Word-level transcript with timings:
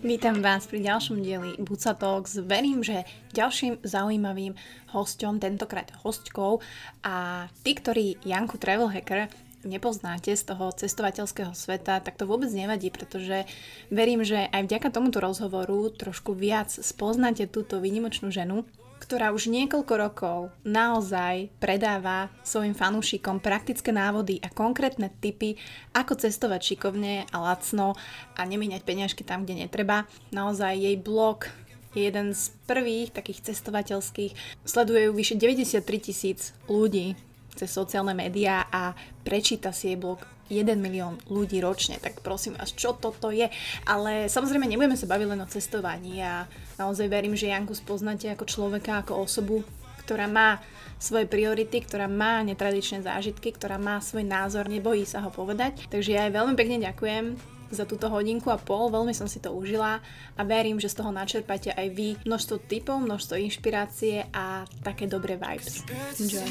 Vítam 0.00 0.40
vás 0.40 0.64
pri 0.64 0.80
ďalšom 0.80 1.20
dieli 1.20 1.60
Buca 1.60 1.92
Talks. 1.92 2.40
Verím, 2.40 2.80
že 2.80 3.04
ďalším 3.36 3.84
zaujímavým 3.84 4.56
hosťom, 4.96 5.36
tentokrát 5.36 5.92
hostkou 6.00 6.64
a 7.04 7.44
tí, 7.60 7.76
ktorí 7.76 8.16
Janku 8.24 8.56
Travel 8.56 8.88
Hacker 8.88 9.28
nepoznáte 9.60 10.32
z 10.32 10.40
toho 10.40 10.72
cestovateľského 10.72 11.52
sveta, 11.52 12.00
tak 12.00 12.16
to 12.16 12.24
vôbec 12.24 12.48
nevadí, 12.48 12.88
pretože 12.88 13.44
verím, 13.92 14.24
že 14.24 14.48
aj 14.48 14.72
vďaka 14.72 14.88
tomuto 14.88 15.20
rozhovoru 15.20 15.92
trošku 15.92 16.32
viac 16.32 16.72
spoznáte 16.72 17.44
túto 17.44 17.76
výnimočnú 17.76 18.32
ženu, 18.32 18.64
ktorá 19.10 19.34
už 19.34 19.50
niekoľko 19.50 19.94
rokov 19.98 20.38
naozaj 20.62 21.50
predáva 21.58 22.30
svojim 22.46 22.78
fanúšikom 22.78 23.42
praktické 23.42 23.90
návody 23.90 24.38
a 24.38 24.46
konkrétne 24.46 25.10
tipy, 25.18 25.58
ako 25.90 26.14
cestovať 26.14 26.62
šikovne 26.62 27.26
a 27.26 27.36
lacno 27.42 27.98
a 28.38 28.40
nemíňať 28.46 28.86
peňažky 28.86 29.26
tam, 29.26 29.42
kde 29.42 29.66
netreba. 29.66 30.06
Naozaj 30.30 30.78
jej 30.78 30.94
blog 30.94 31.50
je 31.90 32.06
jeden 32.06 32.30
z 32.38 32.54
prvých 32.70 33.10
takých 33.10 33.50
cestovateľských. 33.50 34.62
Sledujú 34.62 35.10
vyše 35.10 35.34
93 35.34 35.82
tisíc 35.98 36.54
ľudí 36.70 37.18
cez 37.58 37.66
sociálne 37.66 38.14
médiá 38.14 38.70
a 38.70 38.94
prečíta 39.26 39.74
si 39.74 39.90
jej 39.90 39.98
blog 39.98 40.22
1 40.50 40.76
milión 40.76 41.16
ľudí 41.30 41.62
ročne, 41.62 41.96
tak 42.02 42.20
prosím 42.20 42.58
vás, 42.58 42.74
čo 42.74 42.98
toto 42.98 43.30
je? 43.30 43.46
Ale 43.86 44.26
samozrejme 44.26 44.66
nebudeme 44.66 44.98
sa 44.98 45.06
baviť 45.06 45.26
len 45.30 45.40
o 45.40 45.48
cestovaní 45.48 46.18
a 46.20 46.50
naozaj 46.76 47.06
verím, 47.06 47.38
že 47.38 47.48
Janku 47.48 47.72
spoznáte 47.78 48.26
ako 48.28 48.44
človeka, 48.50 49.00
ako 49.00 49.22
osobu, 49.22 49.62
ktorá 50.04 50.26
má 50.26 50.58
svoje 51.00 51.24
priority, 51.24 51.80
ktorá 51.80 52.10
má 52.10 52.44
netradičné 52.44 53.00
zážitky, 53.00 53.56
ktorá 53.56 53.80
má 53.80 54.02
svoj 54.04 54.26
názor, 54.26 54.68
nebojí 54.68 55.08
sa 55.08 55.24
ho 55.24 55.32
povedať. 55.32 55.88
Takže 55.88 56.12
ja 56.12 56.28
aj 56.28 56.36
veľmi 56.36 56.54
pekne 56.58 56.76
ďakujem 56.82 57.40
za 57.70 57.86
túto 57.86 58.10
hodinku 58.10 58.50
a 58.50 58.58
pol, 58.58 58.90
veľmi 58.90 59.14
som 59.14 59.30
si 59.30 59.38
to 59.38 59.54
užila 59.54 60.02
a 60.34 60.42
verím, 60.42 60.82
že 60.82 60.90
z 60.90 60.98
toho 61.00 61.14
načerpáte 61.14 61.70
aj 61.70 61.86
vy 61.94 62.18
množstvo 62.26 62.66
typov, 62.66 62.98
množstvo 62.98 63.38
inšpirácie 63.38 64.26
a 64.34 64.66
také 64.82 65.06
dobré 65.06 65.38
vibes. 65.38 65.86
Enjoy. 66.18 66.50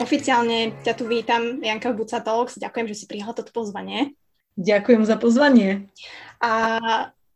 Oficiálne 0.00 0.74
ťa 0.80 0.92
tu 0.96 1.04
vítam, 1.04 1.60
Janka 1.60 1.92
v 1.92 2.04
Buca 2.04 2.20
Talks. 2.20 2.56
Ďakujem, 2.56 2.86
že 2.88 2.98
si 2.98 3.04
prijala 3.04 3.36
toto 3.36 3.52
pozvanie. 3.52 4.16
Ďakujem 4.56 5.02
za 5.08 5.16
pozvanie. 5.16 5.88
A 6.40 6.52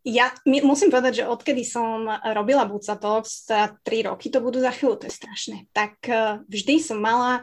ja 0.05 0.37
musím 0.45 0.93
povedať, 0.93 1.25
že 1.25 1.29
odkedy 1.29 1.65
som 1.65 2.05
robila 2.37 2.69
Buca 2.69 2.93
Talks, 2.93 3.49
teda 3.49 3.81
3 3.81 4.09
roky 4.13 4.29
to 4.29 4.45
budú 4.45 4.61
za 4.61 4.69
chvíľu, 4.69 5.01
to 5.01 5.09
je 5.09 5.17
strašné, 5.17 5.65
tak 5.73 5.97
e, 6.05 6.45
vždy 6.45 6.77
som 6.77 7.01
mala 7.01 7.41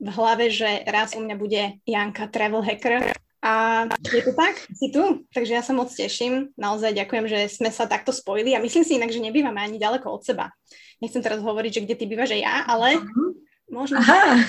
v 0.00 0.08
hlave, 0.08 0.48
že 0.48 0.88
raz 0.88 1.12
u 1.12 1.20
mňa 1.20 1.36
bude 1.36 1.62
Janka 1.84 2.32
Travel 2.32 2.64
Hacker 2.64 3.12
a 3.38 3.86
je 4.02 4.22
to 4.26 4.34
tak, 4.34 4.58
si 4.74 4.90
tu, 4.90 5.22
takže 5.30 5.52
ja 5.54 5.62
sa 5.62 5.70
moc 5.70 5.94
teším. 5.94 6.50
Naozaj 6.58 6.90
ďakujem, 6.98 7.26
že 7.30 7.38
sme 7.46 7.70
sa 7.70 7.86
takto 7.86 8.10
spojili 8.10 8.58
a 8.58 8.62
myslím 8.62 8.82
si 8.82 8.98
inak, 8.98 9.14
že 9.14 9.22
nebývame 9.22 9.62
ani 9.62 9.78
ďaleko 9.78 10.10
od 10.10 10.26
seba. 10.26 10.50
Nechcem 10.98 11.22
teraz 11.22 11.38
hovoriť, 11.38 11.70
že 11.70 11.82
kde 11.86 11.94
ty 11.94 12.04
bývaš 12.10 12.34
aj 12.34 12.42
ja, 12.42 12.54
ale 12.66 12.98
uh-huh. 12.98 13.30
možno... 13.70 14.02
Aha, 14.02 14.42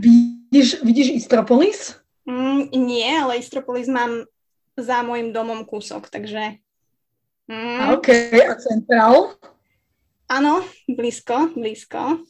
vidíš, 0.00 0.80
vidíš 0.80 1.20
Istropolis? 1.20 2.00
Mm, 2.24 2.72
nie, 2.72 3.12
ale 3.12 3.36
Istropolis 3.36 3.92
mám 3.92 4.24
za 4.80 5.04
môjim 5.04 5.36
domom 5.36 5.68
kúsok, 5.68 6.08
takže... 6.08 6.56
Mm. 7.44 7.92
OK, 8.00 8.08
a 8.40 8.56
centrál? 8.56 9.36
Áno, 10.32 10.64
blízko, 10.88 11.52
blízko. 11.52 12.24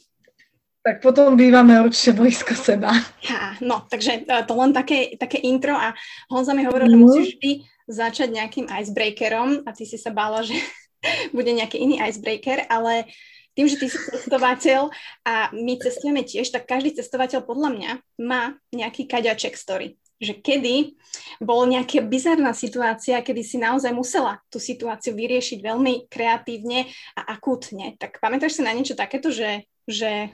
Tak 0.83 0.99
potom 0.99 1.39
bývame 1.39 1.79
určite 1.79 2.19
blízko 2.19 2.59
seba. 2.59 2.91
Ja, 3.23 3.55
no, 3.63 3.87
takže 3.87 4.27
e, 4.27 4.43
to 4.43 4.53
len 4.59 4.75
také, 4.75 5.15
také 5.15 5.39
intro 5.39 5.79
a 5.79 5.95
Honza 6.27 6.59
mi 6.59 6.67
hovoril, 6.67 6.91
mm. 6.91 6.93
že 6.93 6.99
mhm. 6.99 7.05
musíš 7.07 7.29
vždy 7.39 7.53
začať 7.87 8.29
nejakým 8.35 8.67
icebreakerom 8.67 9.63
a 9.63 9.71
ty 9.71 9.87
si 9.87 9.95
sa 9.95 10.11
bála, 10.11 10.43
že 10.43 10.59
bude 11.37 11.55
nejaký 11.55 11.79
iný 11.79 12.03
icebreaker, 12.03 12.67
ale 12.67 13.07
tým, 13.55 13.69
že 13.71 13.79
ty 13.79 13.87
si 13.87 13.99
cestovateľ 14.01 14.91
a 15.29 15.55
my 15.55 15.77
cestujeme 15.79 16.27
tiež, 16.27 16.51
tak 16.51 16.67
každý 16.67 16.99
cestovateľ 16.99 17.47
podľa 17.47 17.71
mňa 17.79 17.91
má 18.25 18.57
nejaký 18.75 19.07
kaďaček 19.07 19.55
story 19.55 20.03
že 20.23 20.39
kedy 20.39 20.95
bola 21.43 21.67
nejaká 21.67 21.99
bizarná 22.07 22.55
situácia, 22.55 23.19
kedy 23.19 23.43
si 23.43 23.59
naozaj 23.59 23.91
musela 23.91 24.39
tú 24.47 24.63
situáciu 24.63 25.19
vyriešiť 25.19 25.59
veľmi 25.59 26.07
kreatívne 26.07 26.87
a 27.19 27.35
akútne. 27.35 27.99
Tak 27.99 28.23
pamätáš 28.23 28.57
si 28.57 28.63
na 28.63 28.71
niečo 28.71 28.95
takéto, 28.95 29.35
že, 29.35 29.67
že 29.91 30.31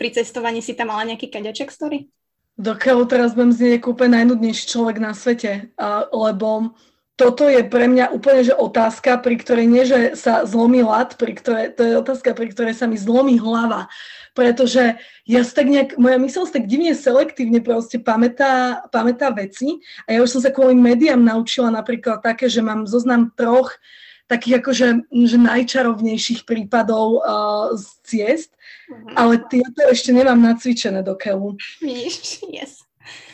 pri 0.00 0.16
cestovaní 0.16 0.64
si 0.64 0.72
tam 0.72 0.88
mala 0.88 1.04
nejaký 1.04 1.28
kaďaček 1.28 1.68
story? 1.68 2.08
Dokiaľ 2.56 3.04
teraz 3.04 3.36
budem 3.36 3.52
znieť 3.52 3.84
úplne 3.84 4.16
najnudnejší 4.20 4.64
človek 4.64 4.96
na 4.96 5.12
svete, 5.12 5.76
lebo 6.12 6.72
toto 7.20 7.44
je 7.52 7.60
pre 7.68 7.84
mňa 7.84 8.16
úplne 8.16 8.48
že 8.48 8.56
otázka, 8.56 9.20
pri 9.20 9.36
ktorej 9.36 9.66
nie, 9.68 9.84
že 9.84 10.16
sa 10.16 10.48
zlomí 10.48 10.80
lat, 10.80 11.20
pri 11.20 11.36
ktorej, 11.36 11.76
to 11.76 11.84
je 11.84 12.00
otázka, 12.00 12.32
pri 12.32 12.48
ktorej 12.48 12.74
sa 12.80 12.88
mi 12.88 12.96
zlomí 12.96 13.36
hlava 13.36 13.92
pretože 14.34 14.96
ja 15.26 15.40
tak 15.42 15.66
nejak, 15.66 15.98
moja 15.98 16.18
mysl 16.18 16.46
tak 16.46 16.70
divne 16.70 16.94
selektívne 16.94 17.60
proste 17.62 17.98
pamätá, 17.98 18.82
pamätá 18.94 19.30
veci 19.34 19.82
a 20.06 20.14
ja 20.14 20.18
už 20.22 20.38
som 20.38 20.40
sa 20.42 20.54
kvôli 20.54 20.78
médiám 20.78 21.20
naučila 21.20 21.70
napríklad 21.70 22.22
také, 22.22 22.46
že 22.46 22.62
mám 22.62 22.86
zoznam 22.86 23.34
troch 23.34 23.74
takých 24.30 24.62
akože 24.62 24.86
že 25.26 25.38
najčarovnejších 25.42 26.46
prípadov 26.46 27.18
uh, 27.18 27.74
z 27.74 27.86
ciest, 28.06 28.50
uh-huh. 28.90 29.14
ale 29.14 29.38
ja 29.38 29.68
to 29.70 29.80
ešte 29.88 30.10
nemám 30.10 30.42
nacvičené 30.42 31.06
do 31.06 31.14
keľu. 31.14 31.54
Vidíš, 31.78 32.42
yes. 32.58 32.82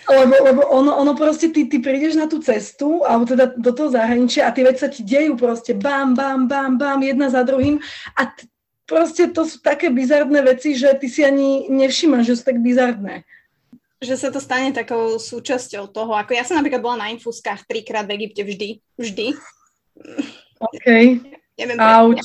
Lebo, 0.07 0.35
lebo 0.39 0.61
ono, 0.71 0.95
ono 0.95 1.13
proste, 1.19 1.51
ty, 1.51 1.67
ty 1.67 1.83
prídeš 1.83 2.15
na 2.15 2.31
tú 2.31 2.39
cestu, 2.39 3.03
alebo 3.03 3.27
teda 3.27 3.59
do 3.59 3.75
toho 3.75 3.91
zahraničia 3.91 4.47
a 4.47 4.55
tie 4.55 4.63
veci 4.63 4.81
sa 4.87 4.91
ti 4.93 5.03
dejú 5.03 5.35
proste 5.35 5.75
bam, 5.75 6.15
bam, 6.15 6.47
bam, 6.47 6.79
bam, 6.79 7.03
jedna 7.03 7.27
za 7.27 7.43
druhým 7.43 7.83
a 8.15 8.31
t- 8.31 8.47
proste 8.87 9.27
to 9.35 9.43
sú 9.43 9.59
také 9.59 9.91
bizardné 9.91 10.47
veci, 10.47 10.79
že 10.79 10.95
ty 10.95 11.11
si 11.11 11.27
ani 11.27 11.67
nevšímaš, 11.67 12.23
že 12.23 12.37
sú 12.39 12.43
tak 12.47 12.63
bizardné. 12.63 13.27
Že 13.99 14.15
sa 14.15 14.29
to 14.31 14.39
stane 14.39 14.71
takou 14.71 15.19
súčasťou 15.19 15.91
toho, 15.91 16.15
ako 16.15 16.39
ja 16.39 16.47
som 16.47 16.55
napríklad 16.55 16.87
bola 16.87 17.03
na 17.03 17.11
infúskach 17.11 17.67
trikrát 17.67 18.07
v 18.07 18.23
Egypte 18.23 18.47
vždy, 18.47 18.69
vždy. 18.95 19.27
OK. 20.63 20.87
Neviem, 21.59 21.79
Auč. 21.83 22.23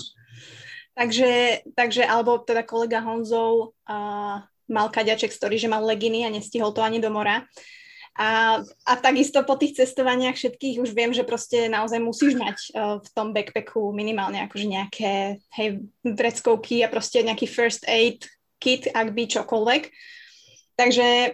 Takže, 1.01 1.65
takže, 1.73 2.05
alebo 2.05 2.37
teda 2.45 2.61
kolega 2.61 3.01
Honzov 3.01 3.73
uh, 3.89 4.37
mal 4.69 4.87
kaďaček 4.93 5.33
story, 5.33 5.57
že 5.57 5.65
mal 5.65 5.81
leginy 5.81 6.21
a 6.21 6.29
nestihol 6.29 6.77
to 6.77 6.85
ani 6.85 7.01
do 7.01 7.09
mora. 7.09 7.41
A, 8.21 8.61
a 8.85 8.93
takisto 9.01 9.41
po 9.41 9.57
tých 9.57 9.81
cestovaniach 9.81 10.37
všetkých 10.37 10.77
už 10.77 10.93
viem, 10.93 11.09
že 11.09 11.25
proste 11.25 11.65
naozaj 11.73 11.97
musíš 11.97 12.37
mať 12.37 12.57
uh, 12.77 13.01
v 13.01 13.09
tom 13.17 13.33
backpacku 13.33 13.89
minimálne 13.89 14.45
akože 14.45 14.67
nejaké 14.69 15.41
hej, 15.57 15.81
vreckovky 16.05 16.85
a 16.85 16.91
proste 16.93 17.25
nejaký 17.25 17.49
first 17.49 17.81
aid 17.89 18.29
kit, 18.61 18.85
ak 18.93 19.17
by 19.17 19.25
čokoľvek. 19.25 19.83
Takže 20.77 21.33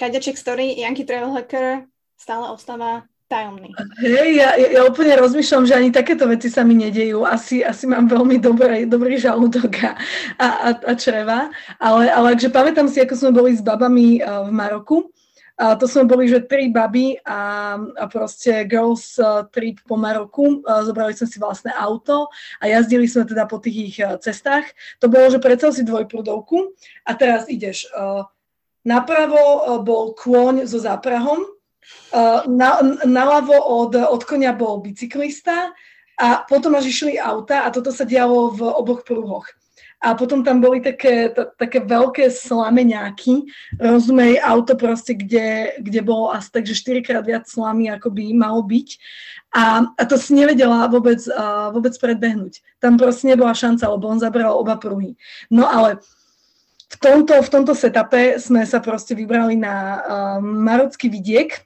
kaďaček 0.00 0.40
story 0.40 0.80
Yankee 0.80 1.04
Travel 1.04 1.36
Hacker 1.36 1.84
stále 2.16 2.48
ostáva 2.48 3.04
tajomný. 3.28 3.72
Hej, 3.98 4.28
ja, 4.36 4.54
ja 4.56 4.80
úplne 4.84 5.16
rozmýšľam, 5.16 5.64
že 5.64 5.74
ani 5.74 5.90
takéto 5.90 6.28
veci 6.28 6.52
sa 6.52 6.62
mi 6.62 6.76
nedejú. 6.76 7.24
Asi, 7.24 7.64
asi 7.64 7.88
mám 7.88 8.06
veľmi 8.06 8.38
dobrý, 8.38 8.84
dobrý 8.84 9.16
žalúdok 9.16 9.72
a, 9.84 9.92
a, 10.38 10.46
a 10.76 10.92
čreva. 10.94 11.48
Ale, 11.80 12.12
ale 12.12 12.36
akže 12.36 12.52
pamätám 12.52 12.86
si, 12.86 13.00
ako 13.00 13.14
sme 13.16 13.30
boli 13.32 13.56
s 13.56 13.62
babami 13.64 14.20
uh, 14.20 14.46
v 14.46 14.50
Maroku, 14.52 14.98
a 15.54 15.78
to 15.78 15.86
sme 15.86 16.10
boli, 16.10 16.26
že 16.26 16.50
tri 16.50 16.66
baby 16.66 17.14
a, 17.22 17.78
a 17.78 18.04
proste 18.10 18.66
girls 18.66 19.14
uh, 19.22 19.46
trip 19.54 19.78
po 19.86 19.94
Maroku. 19.94 20.66
Uh, 20.66 20.82
zobrali 20.82 21.14
sme 21.14 21.30
si 21.30 21.38
vlastné 21.38 21.70
auto 21.78 22.26
a 22.58 22.66
jazdili 22.66 23.06
sme 23.06 23.22
teda 23.22 23.46
po 23.46 23.62
tých 23.62 23.76
ich 23.78 23.96
cestách. 24.18 24.66
To 24.98 25.06
bolo, 25.06 25.30
že 25.30 25.38
predsa 25.38 25.70
si 25.70 25.86
dvojprudovku 25.86 26.74
a 27.06 27.14
teraz 27.14 27.46
ideš. 27.46 27.86
Napravo 28.82 29.62
bol 29.86 30.18
kôň 30.18 30.66
so 30.66 30.82
záprahom, 30.82 31.53
na, 32.46 32.70
naľavo 33.04 33.56
od, 33.58 33.92
od 33.96 34.22
konia 34.24 34.54
bol 34.54 34.80
bicyklista 34.80 35.74
a 36.14 36.46
potom 36.46 36.78
až 36.78 36.90
išli 36.94 37.18
auta 37.18 37.66
a 37.66 37.72
toto 37.74 37.90
sa 37.90 38.06
dialo 38.06 38.54
v 38.54 38.60
oboch 38.64 39.02
pruhoch 39.02 39.50
a 40.04 40.12
potom 40.12 40.44
tam 40.44 40.60
boli 40.60 40.84
také, 40.84 41.32
t- 41.32 41.48
také 41.56 41.80
veľké 41.80 42.28
slameňáky, 42.28 43.48
rozumej, 43.80 44.36
auto 44.44 44.76
proste, 44.76 45.16
kde, 45.16 45.80
kde 45.80 46.00
bolo 46.04 46.28
asi 46.28 46.52
tak, 46.52 46.68
že 46.68 46.76
4 46.76 47.00
krát 47.00 47.24
viac 47.24 47.48
slamy, 47.48 47.88
ako 47.88 48.12
by 48.12 48.36
malo 48.36 48.60
byť. 48.60 48.88
A, 49.56 49.88
a 49.96 50.02
to 50.04 50.20
si 50.20 50.36
nevedela 50.36 50.84
vôbec, 50.92 51.24
uh, 51.32 51.72
vôbec 51.72 51.96
predbehnúť. 51.96 52.60
Tam 52.84 53.00
proste 53.00 53.32
nebola 53.32 53.56
šanca, 53.56 53.88
lebo 53.88 54.04
on 54.12 54.20
zabral 54.20 54.52
oba 54.60 54.76
pruhy. 54.76 55.16
No 55.48 55.64
ale 55.64 56.04
v 56.92 56.96
tomto, 57.00 57.40
v 57.40 57.48
tomto 57.48 57.72
setupe 57.72 58.36
sme 58.36 58.68
sa 58.68 58.84
proste 58.84 59.16
vybrali 59.16 59.56
na 59.56 59.74
uh, 59.74 60.38
marocký 60.44 61.08
vidiek, 61.08 61.64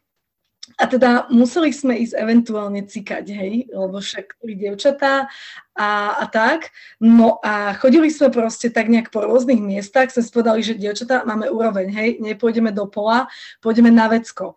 A 0.79 0.87
teda 0.87 1.27
museli 1.35 1.75
sme 1.75 1.99
ísť 1.99 2.15
eventuálne 2.15 2.87
cikať, 2.87 3.27
hej, 3.35 3.67
lebo 3.75 3.99
však 3.99 4.39
boli 4.39 4.55
dievčatá 4.55 5.27
a, 5.75 5.91
a 6.23 6.25
tak. 6.31 6.71
No 7.03 7.43
a 7.43 7.75
chodili 7.75 8.15
sme 8.15 8.31
proste 8.31 8.71
tak 8.71 8.87
nejak 8.87 9.11
po 9.11 9.27
rôznych 9.27 9.59
miestach, 9.59 10.15
sme 10.15 10.23
povedali, 10.31 10.63
že 10.63 10.79
dievčatá 10.79 11.27
máme 11.27 11.51
úroveň, 11.51 11.91
hej, 11.91 12.11
nepôjdeme 12.23 12.71
do 12.71 12.87
pola, 12.87 13.27
pôjdeme 13.59 13.91
na 13.91 14.07
vecko. 14.07 14.55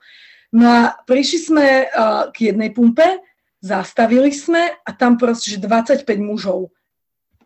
No 0.54 0.70
a 0.70 0.82
prišli 1.10 1.40
sme 1.42 1.66
uh, 1.90 2.30
k 2.30 2.54
jednej 2.54 2.70
pumpe, 2.70 3.24
zastavili 3.64 4.30
sme 4.30 4.78
a 4.78 4.90
tam 4.94 5.18
proste, 5.18 5.58
že 5.58 5.64
25 5.64 6.06
mužov 6.22 6.70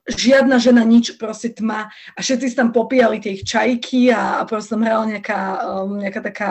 žiadna 0.05 0.61
žena, 0.61 0.85
nič, 0.85 1.17
proste 1.17 1.49
tma. 1.49 1.89
A 2.13 2.17
všetci 2.21 2.53
tam 2.53 2.69
popíjali 2.69 3.17
tie 3.17 3.41
ich 3.41 3.43
čajky 3.43 4.13
a, 4.13 4.41
a 4.41 4.41
proste 4.45 4.77
tam 4.77 4.85
hrala 4.85 5.05
nejaká, 5.09 5.39
um, 5.65 5.97
nejaká 5.97 6.21
taká 6.21 6.49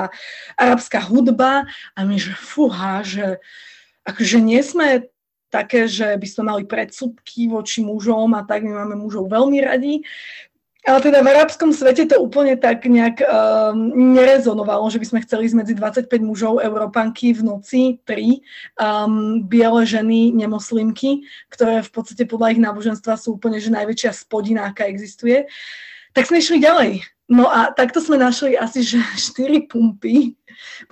arabská 0.58 0.98
hudba 1.06 1.66
a 1.94 1.98
my, 2.02 2.18
že 2.18 2.34
fúha, 2.34 3.06
že 3.06 3.38
akože 4.02 4.42
nie 4.42 4.60
sme 4.60 5.06
také, 5.54 5.86
že 5.86 6.18
by 6.18 6.26
sme 6.26 6.42
mali 6.50 6.62
predsudky 6.66 7.46
voči 7.46 7.78
mužom 7.86 8.34
a 8.34 8.42
tak, 8.42 8.66
my 8.66 8.74
máme 8.74 8.98
mužov 8.98 9.30
veľmi 9.30 9.62
radi. 9.62 10.02
Ale 10.84 11.00
teda 11.00 11.24
v 11.24 11.32
arabskom 11.32 11.72
svete 11.72 12.04
to 12.04 12.20
úplne 12.20 12.60
tak 12.60 12.84
nejak 12.84 13.24
um, 13.24 13.88
nerezonovalo, 14.12 14.84
že 14.92 15.00
by 15.00 15.06
sme 15.08 15.24
chceli 15.24 15.48
ísť 15.48 15.56
medzi 15.56 15.72
25 15.72 16.12
mužov 16.20 16.60
Európanky 16.60 17.32
v 17.32 17.40
noci, 17.40 18.04
tri 18.04 18.44
um, 18.76 19.40
biele 19.40 19.88
ženy, 19.88 20.36
nemoslimky, 20.36 21.24
ktoré 21.48 21.80
v 21.80 21.88
podstate 21.88 22.28
podľa 22.28 22.52
ich 22.52 22.60
náboženstva 22.60 23.16
sú 23.16 23.40
úplne 23.40 23.64
že 23.64 23.72
najväčšia 23.72 24.12
spodina, 24.12 24.68
aká 24.68 24.84
existuje. 24.84 25.48
Tak 26.12 26.28
sme 26.28 26.44
išli 26.44 26.60
ďalej. 26.60 27.00
No 27.32 27.48
a 27.48 27.72
takto 27.72 28.04
sme 28.04 28.20
našli 28.20 28.52
asi 28.52 28.84
že 28.84 29.00
4 29.40 29.64
pumpy 29.64 30.36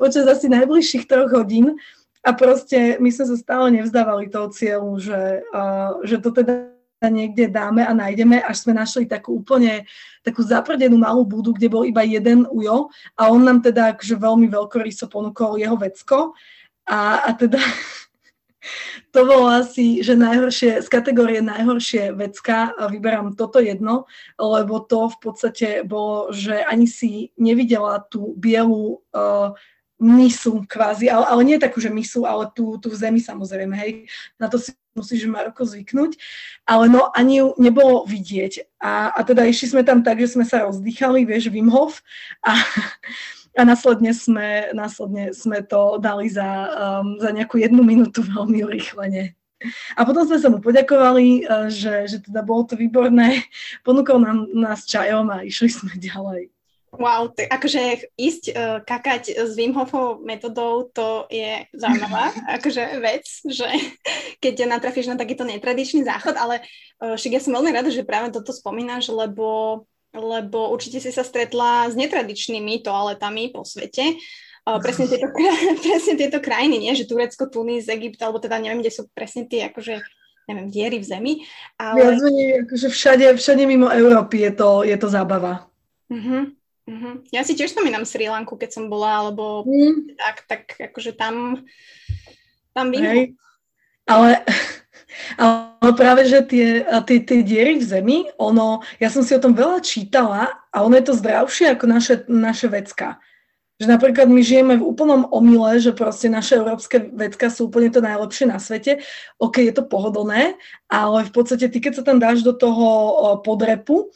počas 0.01 0.25
asi 0.25 0.49
najbližších 0.49 1.05
troch 1.05 1.29
hodín 1.37 1.77
a 2.25 2.33
proste 2.33 2.97
my 2.97 3.13
sme 3.13 3.29
sa 3.29 3.37
stále 3.37 3.67
nevzdávali 3.77 4.33
toho 4.33 4.49
cieľu, 4.49 4.97
že, 4.97 5.45
uh, 5.53 6.01
že 6.09 6.17
to 6.17 6.33
teda 6.33 6.72
niekde 7.09 7.49
dáme 7.49 7.87
a 7.87 7.95
nájdeme, 7.95 8.43
až 8.43 8.67
sme 8.67 8.77
našli 8.77 9.09
takú 9.09 9.41
úplne 9.41 9.87
takú 10.23 10.43
zaprdenú 10.43 10.99
malú 10.99 11.27
budu, 11.27 11.55
kde 11.55 11.69
bol 11.71 11.83
iba 11.83 12.07
jeden 12.07 12.47
ujo 12.47 12.91
a 13.19 13.31
on 13.31 13.43
nám 13.43 13.63
teda 13.63 13.95
akože 13.95 14.15
veľmi 14.19 14.47
veľkoryso 14.47 15.11
ponúkol 15.11 15.59
jeho 15.59 15.75
vecko. 15.75 16.37
A, 16.87 17.27
a 17.27 17.31
teda 17.35 17.59
to 19.15 19.27
bolo 19.27 19.51
asi, 19.51 20.03
že 20.03 20.15
najhoršie, 20.15 20.83
z 20.83 20.89
kategórie 20.89 21.43
najhoršie 21.43 22.15
vecka 22.15 22.75
vyberám 22.87 23.35
toto 23.35 23.59
jedno, 23.59 24.07
lebo 24.39 24.83
to 24.87 25.11
v 25.11 25.17
podstate 25.19 25.69
bolo, 25.83 26.31
že 26.31 26.63
ani 26.63 26.87
si 26.87 27.35
nevidela 27.35 28.03
tú 28.07 28.35
bielu 28.39 29.03
uh, 29.15 29.55
misu 30.03 30.67
kvázi, 30.67 31.07
ale, 31.07 31.25
ale 31.31 31.43
nie 31.47 31.63
takú, 31.63 31.79
že 31.79 31.89
misu, 31.89 32.27
ale 32.27 32.51
tú, 32.51 32.77
tú 32.83 32.91
v 32.91 32.99
zemi 32.99 33.23
samozrejme, 33.23 33.73
hej. 33.79 34.11
Na 34.37 34.51
to 34.51 34.59
si 34.59 34.75
musíš 34.93 35.25
Maroko 35.25 35.65
zvyknúť, 35.65 36.21
ale 36.69 36.91
no 36.91 37.09
ani 37.17 37.41
ju 37.41 37.47
nebolo 37.57 38.05
vidieť. 38.05 38.77
A, 38.83 39.15
a 39.15 39.21
teda 39.25 39.49
išli 39.49 39.73
sme 39.73 39.83
tam 39.87 40.05
tak, 40.05 40.21
že 40.21 40.37
sme 40.37 40.45
sa 40.45 40.69
rozdýchali, 40.69 41.25
vieš, 41.25 41.49
Wim 41.49 41.73
Hof 41.73 42.05
a, 42.45 42.53
a 43.57 43.63
následne 43.65 44.13
sme, 44.13 44.69
následne 44.77 45.33
sme 45.33 45.65
to 45.65 45.97
dali 45.97 46.29
za, 46.29 46.45
um, 47.01 47.17
za 47.17 47.33
nejakú 47.33 47.57
jednu 47.57 47.81
minútu 47.81 48.21
veľmi 48.21 48.69
rýchlene. 48.69 49.33
A 49.95 50.03
potom 50.03 50.27
sme 50.27 50.43
sa 50.43 50.51
mu 50.51 50.59
poďakovali, 50.59 51.47
uh, 51.49 51.71
že, 51.73 52.11
že 52.11 52.19
teda 52.21 52.45
bolo 52.45 52.69
to 52.69 52.77
výborné, 52.77 53.49
ponúkol 53.87 54.21
nám 54.21 54.51
nás 54.53 54.85
čajom 54.85 55.33
a 55.33 55.41
išli 55.41 55.73
sme 55.73 55.97
ďalej. 55.97 56.52
Wow, 56.93 57.33
tak 57.33 57.49
akože 57.49 58.13
ísť 58.21 58.45
uh, 58.53 58.79
kakať 58.85 59.33
s 59.33 59.57
Wim 59.57 59.73
Hofovou 59.73 60.21
metodou, 60.21 60.93
to 60.93 61.25
je 61.33 61.65
zaujímavá 61.73 62.37
akože 62.61 63.01
vec, 63.01 63.25
že 63.49 63.65
keď 64.45 64.69
natrafíš 64.69 65.09
na 65.09 65.17
takýto 65.17 65.49
netradičný 65.49 66.05
záchod, 66.05 66.37
ale 66.37 66.61
uh, 67.01 67.17
však 67.17 67.33
ja 67.33 67.41
som 67.41 67.57
veľmi 67.57 67.73
rada, 67.73 67.89
že 67.89 68.05
práve 68.05 68.29
toto 68.29 68.53
spomínaš, 68.53 69.09
lebo, 69.09 69.83
lebo 70.13 70.69
určite 70.69 71.01
si 71.01 71.09
sa 71.09 71.25
stretla 71.25 71.89
s 71.89 71.97
netradičnými 71.97 72.85
toaletami 72.85 73.57
po 73.57 73.65
svete. 73.65 74.21
Uh, 74.69 74.77
presne, 74.77 75.09
tieto, 75.09 75.33
presne 75.89 76.15
tieto 76.21 76.45
krajiny, 76.45 76.77
nie? 76.77 76.93
Že 76.93 77.09
Turecko, 77.09 77.49
Tunis, 77.49 77.89
Egypt, 77.89 78.21
alebo 78.21 78.37
teda 78.37 78.61
neviem, 78.61 78.85
kde 78.85 78.93
sú 78.93 79.09
presne 79.17 79.49
tie 79.49 79.73
akože 79.73 79.97
neviem, 80.45 80.69
diery 80.69 81.01
v 81.01 81.09
zemi. 81.09 81.33
Ale... 81.81 82.21
Ja 82.21 82.61
akože 82.69 82.89
všade, 82.93 83.27
všade 83.41 83.65
mimo 83.65 83.89
Európy 83.89 84.45
je 84.45 84.53
to, 84.53 84.85
je 84.85 84.97
to 85.01 85.09
zábava. 85.09 85.73
Uh-huh. 86.13 86.53
Uh-huh. 86.83 87.23
Ja 87.31 87.47
si 87.47 87.55
tiež 87.55 87.71
spomínam 87.71 88.03
Sri 88.03 88.27
Lanku, 88.27 88.59
keď 88.59 88.75
som 88.75 88.91
bola, 88.91 89.23
alebo 89.23 89.63
mm. 89.63 90.19
tak, 90.19 90.37
tak 90.51 90.63
akože 90.91 91.15
tam, 91.15 91.63
tam 92.75 92.91
Hey. 92.91 93.39
Ale, 94.11 94.43
ale 95.39 95.91
práve, 95.95 96.27
že 96.27 96.43
tie, 96.43 96.83
tie, 97.07 97.19
tie 97.23 97.41
diery 97.47 97.79
v 97.79 97.87
zemi, 97.87 98.19
ono, 98.35 98.83
ja 98.99 99.07
som 99.15 99.23
si 99.23 99.31
o 99.31 99.43
tom 99.43 99.55
veľa 99.55 99.79
čítala 99.79 100.51
a 100.75 100.83
ono 100.83 100.99
je 100.99 101.07
to 101.07 101.15
zdravšie 101.15 101.71
ako 101.79 101.85
naše, 101.87 102.15
naše 102.27 102.67
vecka. 102.67 103.23
Že 103.79 103.99
napríklad 103.99 104.31
my 104.31 104.43
žijeme 104.43 104.75
v 104.79 104.87
úplnom 104.87 105.27
omyle, 105.31 105.79
že 105.83 105.95
proste 105.95 106.31
naše 106.31 106.59
európske 106.59 107.03
vecka 107.15 107.51
sú 107.51 107.67
úplne 107.67 107.91
to 107.91 107.99
najlepšie 107.99 108.47
na 108.47 108.63
svete. 108.63 109.03
OK, 109.43 109.59
je 109.59 109.75
to 109.75 109.87
pohodlné, 109.87 110.55
ale 110.87 111.19
v 111.27 111.33
podstate 111.35 111.67
ty, 111.67 111.79
keď 111.83 111.99
sa 111.99 112.07
tam 112.07 112.23
dáš 112.23 112.47
do 112.47 112.55
toho 112.55 112.87
podrepu, 113.43 114.11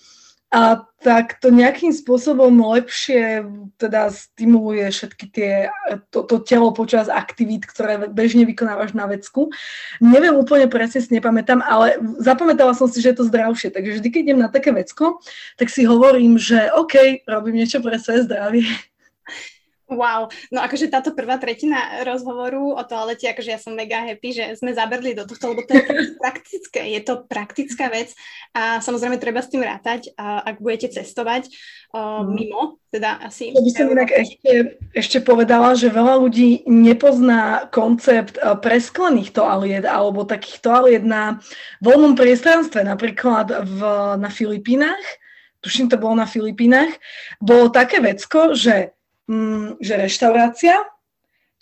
a 0.57 0.89
tak 1.05 1.37
to 1.45 1.53
nejakým 1.53 1.93
spôsobom 1.93 2.49
lepšie 2.49 3.45
teda 3.77 4.09
stimuluje 4.09 4.89
všetky 4.89 5.27
tie, 5.29 5.53
to, 6.09 6.25
to 6.25 6.41
telo 6.41 6.73
počas 6.73 7.13
aktivít, 7.13 7.69
ktoré 7.69 8.09
bežne 8.09 8.49
vykonávaš 8.49 8.97
na 8.97 9.05
vecku. 9.05 9.53
Neviem 10.01 10.33
úplne 10.33 10.65
presne, 10.65 11.05
si 11.05 11.13
nepamätám, 11.13 11.61
ale 11.61 12.01
zapamätala 12.25 12.73
som 12.73 12.89
si, 12.89 13.05
že 13.05 13.13
je 13.13 13.19
to 13.21 13.29
zdravšie. 13.29 13.69
Takže 13.69 14.01
vždy, 14.01 14.09
keď 14.09 14.21
idem 14.25 14.41
na 14.41 14.49
také 14.49 14.73
vecko, 14.73 15.21
tak 15.61 15.69
si 15.69 15.85
hovorím, 15.85 16.41
že 16.41 16.73
OK, 16.73 17.29
robím 17.29 17.61
niečo 17.61 17.85
pre 17.85 18.01
svoje 18.01 18.25
zdravie. 18.25 18.65
Wow, 19.87 20.35
no 20.51 20.59
akože 20.67 20.91
táto 20.91 21.15
prvá 21.15 21.39
tretina 21.39 22.03
rozhovoru 22.03 22.75
o 22.75 22.83
toalete, 22.83 23.31
akože 23.31 23.55
ja 23.55 23.61
som 23.63 23.71
mega 23.71 24.03
happy, 24.03 24.35
že 24.35 24.45
sme 24.59 24.75
zaberli 24.75 25.15
do 25.15 25.23
tohto, 25.23 25.55
lebo 25.55 25.63
to 25.63 25.79
je 25.79 25.87
praktické, 26.23 26.91
je 26.91 27.01
to 27.07 27.23
praktická 27.23 27.87
vec 27.87 28.11
a 28.51 28.83
samozrejme 28.83 29.23
treba 29.23 29.39
s 29.39 29.51
tým 29.55 29.63
rátať, 29.63 30.11
ak 30.19 30.59
budete 30.59 30.91
cestovať 30.91 31.47
uh, 31.95 32.27
mimo, 32.27 32.83
teda 32.91 33.23
asi... 33.31 33.55
Ja 33.55 33.63
by 33.63 33.71
som 33.71 33.87
inak 33.95 34.11
ešte, 34.11 34.51
ešte 34.91 35.19
povedala, 35.23 35.79
že 35.79 35.95
veľa 35.95 36.19
ľudí 36.19 36.67
nepozná 36.67 37.71
koncept 37.71 38.43
uh, 38.43 38.59
presklených 38.59 39.39
toaliet 39.39 39.87
alebo 39.87 40.27
takých 40.27 40.67
toaliet 40.67 41.05
na 41.07 41.39
voľnom 41.79 42.19
priestranstve, 42.19 42.83
napríklad 42.83 43.63
v, 43.63 43.81
na 44.19 44.35
Filipínach, 44.35 44.99
tuším 45.63 45.87
to 45.87 45.95
bolo 45.95 46.19
na 46.19 46.27
Filipínach, 46.27 46.91
bolo 47.39 47.71
také 47.71 48.03
vecko, 48.03 48.51
že 48.51 48.96
mm, 49.31 49.83
že 49.83 49.95
reštaurácia, 49.99 50.83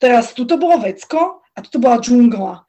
teraz 0.01 0.33
tuto 0.33 0.57
bolo 0.57 0.81
vecko 0.81 1.45
a 1.57 1.59
tuto 1.65 1.81
bola 1.81 2.01
džungla. 2.01 2.65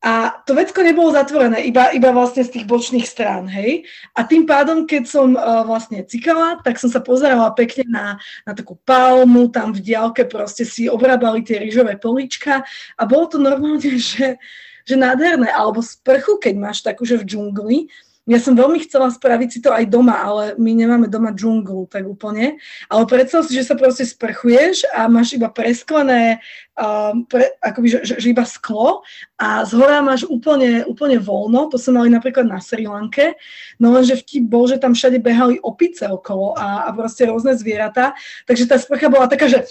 A 0.00 0.32
to 0.48 0.56
vecko 0.56 0.80
nebolo 0.80 1.12
zatvorené, 1.12 1.60
iba, 1.68 1.92
iba 1.92 2.08
vlastne 2.08 2.40
z 2.40 2.56
tých 2.56 2.64
bočných 2.64 3.04
strán, 3.04 3.44
hej. 3.52 3.84
A 4.16 4.24
tým 4.24 4.48
pádom, 4.48 4.88
keď 4.88 5.04
som 5.04 5.36
uh, 5.36 5.60
vlastne 5.60 6.00
cikala, 6.08 6.56
tak 6.64 6.80
som 6.80 6.88
sa 6.88 7.04
pozerala 7.04 7.52
pekne 7.52 7.84
na, 7.84 8.06
na 8.48 8.56
takú 8.56 8.80
palmu, 8.88 9.52
tam 9.52 9.76
v 9.76 9.84
diálke 9.84 10.24
proste 10.24 10.64
si 10.64 10.88
obrábali 10.88 11.44
tie 11.44 11.60
rýžové 11.60 12.00
políčka 12.00 12.64
a 12.96 13.02
bolo 13.04 13.28
to 13.28 13.36
normálne, 13.36 13.92
že, 14.00 14.40
že 14.88 14.94
nádherné. 14.96 15.52
Alebo 15.52 15.84
sprchu, 15.84 16.40
keď 16.40 16.54
máš 16.56 16.80
takú, 16.80 17.04
že 17.04 17.20
v 17.20 17.28
džungli, 17.28 17.92
ja 18.30 18.38
som 18.38 18.54
veľmi 18.54 18.78
chcela 18.86 19.10
spraviť 19.10 19.48
si 19.50 19.58
to 19.58 19.74
aj 19.74 19.90
doma, 19.90 20.14
ale 20.22 20.54
my 20.54 20.70
nemáme 20.70 21.10
doma 21.10 21.34
džunglu 21.34 21.90
tak 21.90 22.06
úplne. 22.06 22.62
Ale 22.86 23.02
predstav 23.10 23.42
si, 23.42 23.58
že 23.58 23.66
sa 23.66 23.74
proste 23.74 24.06
sprchuješ 24.06 24.86
a 24.94 25.10
máš 25.10 25.34
iba 25.34 25.50
presklené, 25.50 26.38
um, 26.78 27.26
pre, 27.26 27.50
akoby, 27.58 27.98
že, 27.98 27.98
že, 28.06 28.14
že 28.22 28.30
iba 28.30 28.46
sklo 28.46 29.02
a 29.34 29.66
z 29.66 29.74
hora 29.74 29.98
máš 29.98 30.22
úplne, 30.30 30.86
úplne 30.86 31.18
voľno. 31.18 31.66
To 31.74 31.76
sme 31.76 32.06
mali 32.06 32.14
napríklad 32.14 32.46
na 32.46 32.62
Sri 32.62 32.86
Lanke. 32.86 33.34
No 33.82 33.90
lenže 33.90 34.22
vtip 34.22 34.46
bol, 34.46 34.70
že 34.70 34.78
tam 34.78 34.94
všade 34.94 35.18
behali 35.18 35.58
opice 35.66 36.06
okolo 36.06 36.54
a, 36.54 36.86
a 36.86 36.94
proste 36.94 37.26
rôzne 37.26 37.58
zvieratá. 37.58 38.14
Takže 38.46 38.70
tá 38.70 38.78
sprcha 38.78 39.10
bola 39.10 39.26
taká, 39.26 39.50
že 39.50 39.66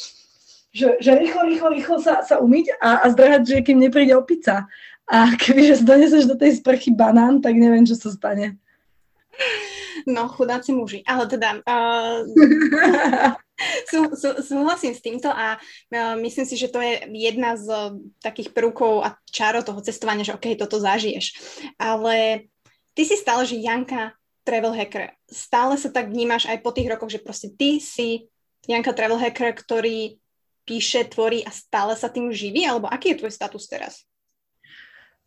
že, 0.70 1.02
že 1.02 1.18
rýchlo, 1.18 1.50
rýchlo, 1.50 1.70
rýchlo 1.74 1.98
sa, 1.98 2.22
sa 2.22 2.38
umyť 2.38 2.78
a, 2.78 3.02
a 3.02 3.06
zdrhať, 3.10 3.42
že 3.42 3.66
kým 3.66 3.82
nepríde 3.82 4.14
opica. 4.14 4.70
A 5.10 5.34
kebyže 5.34 5.82
doneseš 5.82 6.30
do 6.30 6.38
tej 6.38 6.62
sprchy 6.62 6.94
banán, 6.94 7.42
tak 7.42 7.58
neviem, 7.58 7.82
čo 7.82 7.98
sa 7.98 8.14
stane. 8.14 8.62
No, 10.06 10.30
chudáci 10.30 10.70
muži. 10.72 11.02
Ale 11.04 11.26
teda... 11.26 11.66
Uh, 11.66 12.24
sú, 13.90 14.14
sú, 14.16 14.30
súhlasím 14.40 14.94
s 14.96 15.04
týmto 15.04 15.28
a 15.28 15.60
myslím 16.22 16.46
si, 16.48 16.56
že 16.56 16.72
to 16.72 16.80
je 16.80 17.10
jedna 17.12 17.58
z 17.60 17.68
uh, 17.68 17.92
takých 18.24 18.54
prvkov 18.56 19.04
a 19.04 19.18
čárov 19.28 19.66
toho 19.66 19.82
cestovania, 19.84 20.24
že 20.24 20.38
OK, 20.38 20.56
toto 20.56 20.80
zažiješ. 20.80 21.36
Ale 21.76 22.48
ty 22.96 23.04
si 23.04 23.18
stále, 23.20 23.44
že 23.44 23.60
Janka 23.60 24.16
travel 24.48 24.74
hacker. 24.74 25.14
Stále 25.30 25.78
sa 25.78 25.92
tak 25.92 26.10
vnímaš 26.10 26.50
aj 26.50 26.62
po 26.64 26.74
tých 26.74 26.90
rokoch, 26.90 27.12
že 27.12 27.22
proste 27.22 27.52
ty 27.54 27.78
si 27.78 28.30
Janka 28.66 28.94
travel 28.94 29.20
hacker, 29.20 29.54
ktorý 29.54 30.18
píše, 30.66 31.06
tvorí 31.10 31.42
a 31.46 31.50
stále 31.50 31.98
sa 31.98 32.10
tým 32.10 32.30
živí? 32.30 32.66
Alebo 32.66 32.90
aký 32.90 33.14
je 33.14 33.26
tvoj 33.26 33.34
status 33.34 33.66
teraz? 33.66 34.09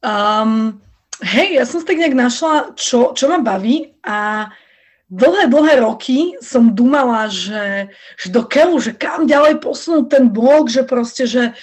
Um, 0.03 0.83
hej, 1.23 1.55
ja 1.55 1.65
som 1.65 1.79
si 1.79 1.87
tak 1.87 2.03
nejak 2.03 2.19
našla, 2.19 2.75
čo, 2.75 3.15
čo 3.15 3.31
ma 3.31 3.39
baví 3.39 3.95
a 4.03 4.51
dlhé, 5.07 5.47
dlhé 5.47 5.75
roky 5.79 6.35
som 6.43 6.75
dumala, 6.75 7.31
že, 7.31 7.87
že 8.19 8.35
do 8.35 8.43
keľu, 8.43 8.83
že 8.83 8.99
kam 8.99 9.31
ďalej 9.31 9.63
posunúť 9.63 10.11
ten 10.11 10.25
blog, 10.27 10.67
že 10.75 10.83
proste, 10.83 11.31
že, 11.31 11.55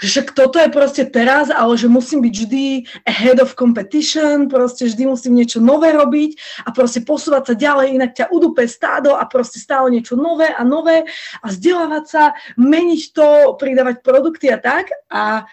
že 0.00 0.24
toto 0.32 0.56
je 0.56 0.72
proste 0.72 1.04
teraz, 1.12 1.52
ale 1.52 1.76
že 1.76 1.92
musím 1.92 2.24
byť 2.24 2.34
vždy 2.40 2.66
ahead 3.04 3.36
of 3.36 3.52
competition, 3.52 4.48
proste 4.48 4.88
vždy 4.88 5.04
musím 5.04 5.36
niečo 5.36 5.60
nové 5.60 5.92
robiť 5.92 6.64
a 6.64 6.72
proste 6.72 7.04
posúvať 7.04 7.52
sa 7.52 7.54
ďalej, 7.60 8.00
inak 8.00 8.16
ťa 8.16 8.32
udúpe 8.32 8.64
stádo 8.64 9.12
a 9.12 9.28
proste 9.28 9.60
stále 9.60 9.92
niečo 9.92 10.16
nové 10.16 10.48
a 10.48 10.64
nové 10.64 11.04
a 11.42 11.46
vzdelávať 11.52 12.04
sa, 12.08 12.32
meniť 12.56 13.02
to, 13.12 13.60
pridávať 13.60 14.00
produkty 14.00 14.48
a 14.48 14.56
tak. 14.56 14.88
A 15.12 15.44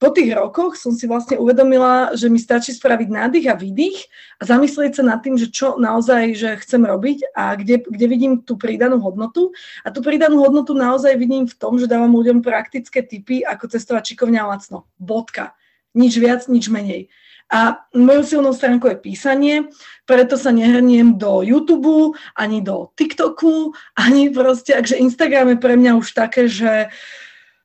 po 0.00 0.08
tých 0.08 0.32
rokoch 0.32 0.80
som 0.80 0.96
si 0.96 1.04
vlastne 1.04 1.36
uvedomila, 1.36 2.16
že 2.16 2.32
mi 2.32 2.40
stačí 2.40 2.72
spraviť 2.72 3.08
nádych 3.12 3.46
a 3.52 3.54
výdych 3.54 4.08
a 4.40 4.48
zamyslieť 4.48 4.96
sa 4.96 5.04
nad 5.04 5.20
tým, 5.20 5.36
že 5.36 5.52
čo 5.52 5.76
naozaj 5.76 6.32
že 6.32 6.56
chcem 6.64 6.88
robiť 6.88 7.36
a 7.36 7.52
kde, 7.52 7.84
kde 7.84 8.06
vidím 8.08 8.32
tú 8.40 8.56
pridanú 8.56 8.96
hodnotu. 9.04 9.52
A 9.84 9.92
tú 9.92 10.00
pridanú 10.00 10.40
hodnotu 10.40 10.72
naozaj 10.72 11.20
vidím 11.20 11.44
v 11.44 11.52
tom, 11.52 11.76
že 11.76 11.84
dávam 11.84 12.16
ľuďom 12.16 12.40
praktické 12.40 13.04
typy, 13.04 13.44
ako 13.44 13.76
cestovať 13.76 14.16
šikovne 14.16 14.40
a 14.40 14.48
lacno. 14.48 14.88
Bodka. 14.96 15.52
Nič 15.92 16.16
viac, 16.16 16.48
nič 16.48 16.72
menej. 16.72 17.12
A 17.52 17.84
mojou 17.92 18.24
silnou 18.24 18.56
stránkou 18.56 18.88
je 18.88 19.04
písanie, 19.04 19.68
preto 20.08 20.40
sa 20.40 20.48
nehrniem 20.48 21.18
do 21.20 21.44
YouTube, 21.44 22.16
ani 22.38 22.64
do 22.64 22.88
TikToku, 22.96 23.76
ani 24.00 24.32
proste, 24.32 24.72
akže 24.72 24.96
Instagram 24.96 25.52
je 25.52 25.58
pre 25.60 25.74
mňa 25.76 25.92
už 25.98 26.14
také, 26.14 26.46
že, 26.46 26.88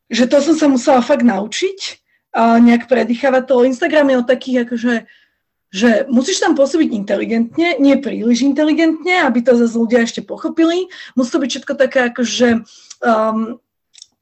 že 0.10 0.26
to 0.28 0.42
som 0.42 0.56
sa 0.58 0.68
musela 0.68 1.06
fakt 1.06 1.22
naučiť, 1.22 2.05
nejak 2.36 2.92
predýchávať 2.92 3.44
to. 3.48 3.64
Instagram 3.64 4.12
je 4.12 4.18
o 4.20 4.28
takých 4.28 4.58
akože 4.68 4.94
že 5.76 6.08
musíš 6.08 6.40
tam 6.40 6.56
pôsobiť 6.56 6.96
inteligentne, 6.96 7.76
nie 7.84 8.00
príliš 8.00 8.48
inteligentne, 8.48 9.28
aby 9.28 9.44
to 9.44 9.60
zase 9.60 9.76
ľudia 9.76 10.08
ešte 10.08 10.24
pochopili. 10.24 10.88
Musí 11.20 11.36
to 11.36 11.44
byť 11.44 11.50
všetko 11.52 11.74
také 11.76 12.00
akože 12.08 12.64
um, 13.04 13.60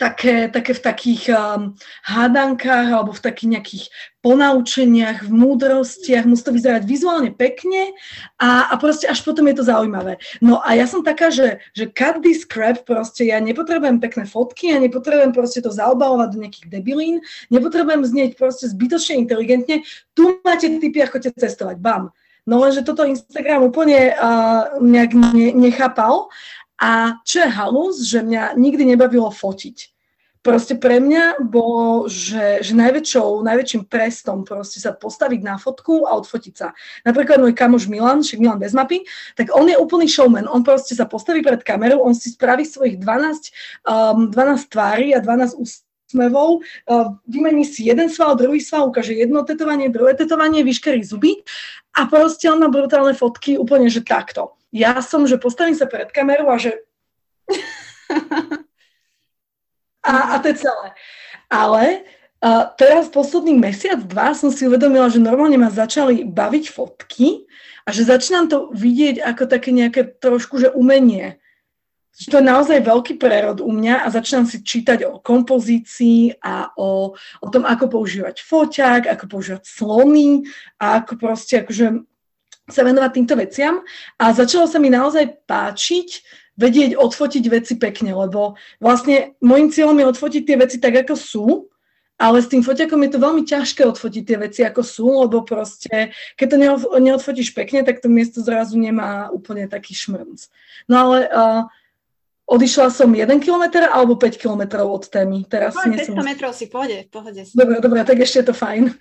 také, 0.03 0.51
také 0.51 0.75
v 0.75 0.83
takých 0.83 1.23
um, 1.31 1.71
hádankách 2.03 2.91
alebo 2.91 3.15
v 3.15 3.23
takých 3.23 3.49
nejakých 3.55 3.85
ponaučeniach, 4.19 5.23
v 5.23 5.31
múdrostiach, 5.31 6.27
musí 6.27 6.43
to 6.43 6.51
vyzerať 6.51 6.83
vizuálne 6.83 7.31
pekne 7.31 7.95
a, 8.35 8.67
a 8.67 8.73
proste 8.75 9.07
až 9.07 9.23
potom 9.23 9.47
je 9.47 9.55
to 9.55 9.63
zaujímavé. 9.63 10.19
No 10.43 10.59
a 10.59 10.75
ja 10.75 10.83
som 10.83 11.07
taká, 11.07 11.31
že, 11.31 11.63
že 11.71 11.87
cut 11.87 12.19
this 12.19 12.43
crap, 12.43 12.83
proste 12.83 13.31
ja 13.31 13.39
nepotrebujem 13.39 14.03
pekné 14.03 14.27
fotky, 14.27 14.75
ja 14.75 14.79
nepotrebujem 14.83 15.31
proste 15.31 15.63
to 15.63 15.71
zaobalovať 15.71 16.35
do 16.35 16.41
nejakých 16.43 16.67
debilín, 16.67 17.23
nepotrebujem 17.47 18.03
znieť 18.03 18.31
proste 18.35 18.67
zbytočne 18.67 19.23
inteligentne, 19.23 19.87
tu 20.11 20.43
máte 20.43 20.67
typy, 20.67 20.99
ako 20.99 21.23
te 21.23 21.31
cestovať, 21.31 21.79
bam. 21.79 22.11
No 22.43 22.59
lenže 22.59 22.83
toto 22.83 23.07
Instagram 23.07 23.63
úplne 23.63 24.11
uh, 24.19 24.75
nejak 24.83 25.15
ne, 25.15 25.55
nechápal. 25.55 26.27
A 26.83 27.23
čo 27.23 27.47
je 27.47 27.55
halus, 27.55 28.03
že 28.03 28.19
mňa 28.19 28.59
nikdy 28.59 28.83
nebavilo 28.83 29.31
fotiť 29.31 29.92
proste 30.43 30.75
pre 30.75 30.99
mňa 30.99 31.39
bolo, 31.39 32.11
že, 32.11 32.59
že 32.59 32.75
najväčšou, 32.75 33.47
najväčším 33.47 33.87
prestom 33.87 34.43
proste 34.43 34.83
sa 34.83 34.91
postaviť 34.91 35.39
na 35.39 35.55
fotku 35.55 36.03
a 36.03 36.19
odfotiť 36.19 36.53
sa. 36.53 36.75
Napríklad 37.07 37.39
môj 37.39 37.55
kamoš 37.55 37.87
Milan, 37.87 38.21
však 38.21 38.43
Milan 38.43 38.59
bez 38.59 38.75
mapy, 38.75 39.07
tak 39.39 39.55
on 39.55 39.65
je 39.71 39.79
úplný 39.79 40.05
showman. 40.05 40.45
On 40.51 40.59
proste 40.61 40.93
sa 40.99 41.07
postaví 41.07 41.39
pred 41.39 41.63
kamerou, 41.63 42.03
on 42.03 42.11
si 42.11 42.35
spraví 42.35 42.67
svojich 42.67 42.99
12, 42.99 43.87
um, 43.87 44.27
12 44.29 44.67
tvári 44.67 45.15
a 45.15 45.23
12 45.23 45.55
úsmevov, 45.55 46.59
uh, 46.59 47.15
vymení 47.23 47.63
si 47.63 47.87
jeden 47.87 48.11
sval, 48.11 48.35
druhý 48.35 48.59
sval, 48.59 48.91
ukáže 48.91 49.15
jedno 49.15 49.47
tetovanie, 49.47 49.87
druhé 49.87 50.11
tetovanie, 50.13 50.67
vyškerí 50.67 51.07
zuby 51.07 51.39
a 51.95 52.05
proste 52.11 52.51
on 52.51 52.59
má 52.59 52.67
brutálne 52.67 53.15
fotky 53.15 53.55
úplne, 53.55 53.87
že 53.87 54.03
takto. 54.03 54.59
Ja 54.75 54.99
som, 54.99 55.23
že 55.23 55.39
postavím 55.39 55.77
sa 55.79 55.87
pred 55.87 56.11
kamerou 56.11 56.51
a 56.51 56.59
že 56.59 56.83
a, 60.03 60.35
a 60.35 60.39
to 60.43 60.51
je 60.51 60.67
celé. 60.67 60.87
Ale 61.47 61.83
uh, 62.43 62.69
teraz 62.75 63.07
posledný 63.07 63.55
mesiac, 63.55 64.03
dva 64.03 64.35
som 64.35 64.51
si 64.51 64.67
uvedomila, 64.67 65.07
že 65.07 65.23
normálne 65.23 65.55
ma 65.55 65.71
začali 65.71 66.27
baviť 66.27 66.65
fotky 66.67 67.47
a 67.87 67.91
že 67.91 68.07
začínam 68.07 68.51
to 68.51 68.71
vidieť 68.75 69.23
ako 69.23 69.43
také 69.47 69.71
nejaké 69.71 70.07
trošku, 70.19 70.59
že 70.59 70.75
umenie. 70.75 71.39
Že 72.13 72.27
to 72.29 72.37
je 72.37 72.45
naozaj 72.45 72.79
veľký 72.85 73.13
prerod 73.17 73.57
u 73.57 73.73
mňa 73.73 74.05
a 74.05 74.13
začínam 74.13 74.45
si 74.45 74.61
čítať 74.61 75.01
o 75.09 75.17
kompozícii 75.17 76.37
a 76.45 76.69
o, 76.77 77.17
o 77.17 77.47
tom, 77.49 77.65
ako 77.65 77.89
používať 77.89 78.45
foťák, 78.45 79.09
ako 79.09 79.25
používať 79.25 79.63
slony 79.65 80.45
a 80.77 81.01
ako 81.01 81.17
proste 81.17 81.65
akože 81.65 82.05
sa 82.69 82.81
venovať 82.85 83.11
týmto 83.11 83.35
veciam. 83.35 83.81
A 84.21 84.31
začalo 84.31 84.69
sa 84.69 84.77
mi 84.77 84.93
naozaj 84.93 85.43
páčiť 85.49 86.09
vedieť 86.53 86.97
odfotiť 86.97 87.43
veci 87.49 87.73
pekne, 87.81 88.13
lebo 88.13 88.59
vlastne 88.77 89.33
môjim 89.41 89.73
cieľom 89.73 89.97
je 89.97 90.09
odfotiť 90.13 90.43
tie 90.45 90.57
veci 90.57 90.77
tak, 90.77 91.05
ako 91.05 91.15
sú, 91.17 91.45
ale 92.21 92.39
s 92.39 92.47
tým 92.47 92.61
foťakom 92.61 93.01
je 93.03 93.11
to 93.11 93.19
veľmi 93.19 93.43
ťažké 93.43 93.81
odfotiť 93.89 94.23
tie 94.23 94.37
veci, 94.37 94.61
ako 94.61 94.81
sú, 94.85 95.07
lebo 95.25 95.41
proste, 95.41 96.13
keď 96.37 96.47
to 96.47 96.57
neodfotíš 97.01 97.57
pekne, 97.57 97.81
tak 97.81 97.99
to 97.99 98.07
miesto 98.07 98.39
zrazu 98.45 98.77
nemá 98.77 99.33
úplne 99.33 99.65
taký 99.65 99.97
šmrnc. 99.97 100.45
No 100.85 101.09
ale 101.09 101.17
uh, 101.27 101.61
odišla 102.45 102.93
som 102.93 103.09
1 103.09 103.27
km 103.41 103.89
alebo 103.89 104.13
5 104.13 104.37
km 104.37 104.85
od 104.85 105.03
témy. 105.09 105.41
Teraz 105.49 105.73
no, 105.73 105.89
5 105.89 106.13
km 106.13 106.29
si 106.53 106.69
pôjde, 106.69 107.09
pohode. 107.09 107.41
Dobre, 107.49 107.81
dobre, 107.81 108.05
tak 108.05 108.21
ešte 108.21 108.45
je 108.45 108.47
to 108.53 108.55
fajn. 108.55 108.93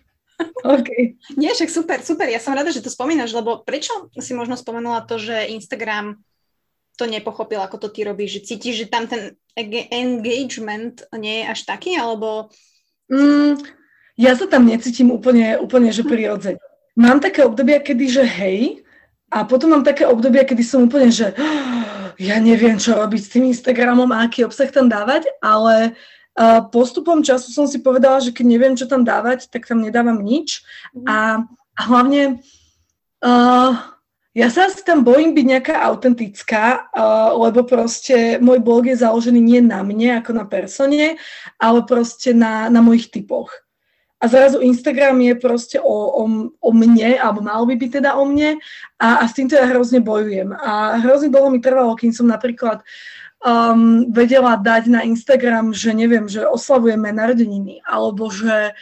Okay. 0.62 1.14
Nie, 1.38 1.54
však 1.54 1.71
super, 1.71 1.99
super. 2.02 2.26
Ja 2.26 2.42
som 2.42 2.56
rada, 2.56 2.75
že 2.75 2.82
to 2.82 2.90
spomínaš, 2.90 3.30
lebo 3.30 3.62
prečo 3.62 4.11
si 4.18 4.35
možno 4.35 4.59
spomenula 4.59 5.06
to, 5.06 5.14
že 5.14 5.54
Instagram 5.54 6.18
to 7.02 7.11
nepochopil, 7.11 7.59
ako 7.59 7.82
to 7.82 7.88
ty 7.90 8.06
robíš, 8.06 8.38
že 8.38 8.54
cítiš, 8.54 8.87
že 8.87 8.87
tam 8.87 9.11
ten 9.11 9.35
engagement 9.90 11.02
nie 11.18 11.42
je 11.42 11.44
až 11.50 11.61
taký, 11.66 11.99
alebo... 11.99 12.47
Mm, 13.11 13.59
ja 14.14 14.38
sa 14.38 14.47
tam 14.47 14.71
necítim 14.71 15.11
úplne, 15.11 15.59
úplne 15.59 15.90
že 15.90 16.06
prirodzene. 16.06 16.62
Mám 16.94 17.18
také 17.18 17.42
obdobia, 17.42 17.82
kedy, 17.82 18.06
že 18.06 18.23
hej, 18.23 18.87
a 19.32 19.42
potom 19.42 19.75
mám 19.75 19.82
také 19.82 20.06
obdobia, 20.06 20.47
kedy 20.47 20.62
som 20.62 20.87
úplne, 20.87 21.11
že 21.11 21.35
oh, 21.35 22.12
ja 22.23 22.38
neviem, 22.38 22.78
čo 22.78 22.94
robiť 22.94 23.21
s 23.21 23.32
tým 23.32 23.50
Instagramom 23.50 24.12
a 24.14 24.28
aký 24.28 24.47
obsah 24.47 24.71
tam 24.71 24.87
dávať, 24.87 25.26
ale 25.42 25.99
uh, 26.38 26.62
postupom 26.71 27.25
času 27.25 27.50
som 27.50 27.66
si 27.66 27.82
povedala, 27.82 28.23
že 28.23 28.30
keď 28.30 28.47
neviem, 28.47 28.75
čo 28.78 28.87
tam 28.87 29.02
dávať, 29.02 29.50
tak 29.50 29.66
tam 29.66 29.82
nedávam 29.82 30.23
nič. 30.23 30.62
Mm. 30.94 31.09
A, 31.09 31.18
a 31.50 31.80
hlavne 31.82 32.44
uh, 33.25 33.73
ja 34.33 34.49
sa 34.49 34.65
asi 34.65 34.81
tam 34.81 35.05
bojím 35.05 35.37
byť 35.37 35.47
nejaká 35.47 35.75
autentická, 35.93 36.89
uh, 36.89 37.37
lebo 37.37 37.69
proste 37.69 38.41
môj 38.41 38.65
blog 38.65 38.89
je 38.89 38.97
založený 38.97 39.41
nie 39.41 39.61
na 39.61 39.85
mne 39.85 40.25
ako 40.25 40.33
na 40.33 40.45
persone, 40.49 41.21
ale 41.61 41.79
proste 41.85 42.33
na, 42.33 42.73
na 42.73 42.81
mojich 42.81 43.12
typoch. 43.12 43.53
A 44.23 44.31
zrazu 44.31 44.62
Instagram 44.62 45.19
je 45.19 45.35
proste 45.35 45.77
o, 45.83 45.97
o, 46.23 46.23
o 46.49 46.71
mne, 46.71 47.19
alebo 47.19 47.43
mal 47.43 47.67
by 47.67 47.75
byť 47.75 47.91
teda 47.99 48.15
o 48.15 48.23
mne 48.23 48.55
a, 49.03 49.19
a 49.19 49.25
s 49.27 49.35
týmto 49.35 49.59
ja 49.59 49.67
hrozne 49.67 49.99
bojujem. 49.99 50.55
A 50.55 51.03
hrozne 51.03 51.27
dlho 51.27 51.51
mi 51.51 51.59
trvalo, 51.59 51.99
kým 51.99 52.15
som 52.15 52.31
napríklad 52.31 52.87
um, 53.43 54.09
vedela 54.11 54.57
dať 54.57 54.89
na 54.89 55.01
Instagram, 55.03 55.75
že 55.75 55.91
neviem, 55.93 56.31
že 56.31 56.47
oslavujeme 56.47 57.13
narodeniny, 57.13 57.83
alebo 57.85 58.31
že 58.31 58.73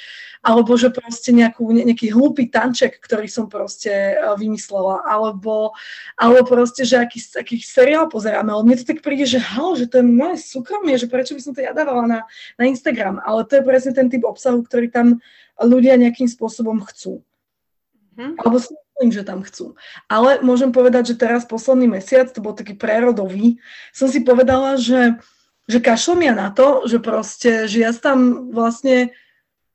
alebo 0.40 0.72
že 0.72 0.88
proste 0.88 1.36
nejakú, 1.36 1.68
nejaký 1.68 2.16
hlúpy 2.16 2.48
tanček, 2.48 2.96
ktorý 2.96 3.28
som 3.28 3.44
proste 3.44 3.92
e, 3.92 4.16
vymyslela, 4.40 5.04
alebo, 5.04 5.76
alebo 6.16 6.48
proste, 6.48 6.88
že 6.88 6.96
aký, 6.96 7.20
aký 7.36 7.60
seriál 7.60 8.08
pozeráme, 8.08 8.48
ale 8.48 8.64
mne 8.64 8.80
to 8.80 8.88
tak 8.88 9.04
príde, 9.04 9.28
že 9.28 9.36
halo, 9.36 9.76
že 9.76 9.84
to 9.84 10.00
je 10.00 10.06
moje 10.08 10.40
súkromie, 10.40 10.96
že 10.96 11.12
prečo 11.12 11.36
by 11.36 11.44
som 11.44 11.52
to 11.52 11.60
ja 11.60 11.76
dávala 11.76 12.08
na, 12.08 12.20
na 12.56 12.64
Instagram, 12.64 13.20
ale 13.20 13.44
to 13.44 13.60
je 13.60 13.68
presne 13.68 13.92
ten 13.92 14.08
typ 14.08 14.24
obsahu, 14.24 14.64
ktorý 14.64 14.88
tam 14.88 15.20
ľudia 15.60 16.00
nejakým 16.00 16.24
spôsobom 16.24 16.80
chcú. 16.88 17.20
Mm-hmm. 18.16 18.40
Alebo 18.40 18.56
si 18.64 18.72
myslím, 19.00 19.16
že 19.16 19.24
tam 19.24 19.40
chcú. 19.40 19.80
Ale 20.12 20.44
môžem 20.44 20.68
povedať, 20.68 21.16
že 21.16 21.20
teraz 21.24 21.48
posledný 21.48 21.88
mesiac, 21.88 22.28
to 22.28 22.44
bol 22.44 22.52
taký 22.52 22.76
prerodový, 22.76 23.56
som 23.96 24.12
si 24.12 24.20
povedala, 24.20 24.76
že, 24.76 25.16
že 25.64 25.80
kašlom 25.80 26.20
ja 26.20 26.36
na 26.36 26.52
to, 26.52 26.84
že 26.84 27.00
proste, 27.00 27.64
že 27.64 27.80
ja 27.80 27.96
tam 27.96 28.52
vlastne 28.52 29.16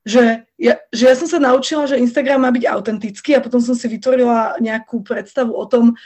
že 0.05 0.46
ja, 0.62 0.77
že 0.94 1.10
ja 1.10 1.17
som 1.17 1.25
sa 1.25 1.41
naučila, 1.41 1.89
že 1.89 1.98
Instagram 1.98 2.46
má 2.46 2.53
byť 2.53 2.70
autentický 2.70 3.34
a 3.34 3.41
potom 3.41 3.58
som 3.58 3.74
si 3.74 3.89
vytvorila 3.89 4.62
nejakú 4.62 5.01
predstavu 5.01 5.50
o 5.50 5.65
tom, 5.65 5.98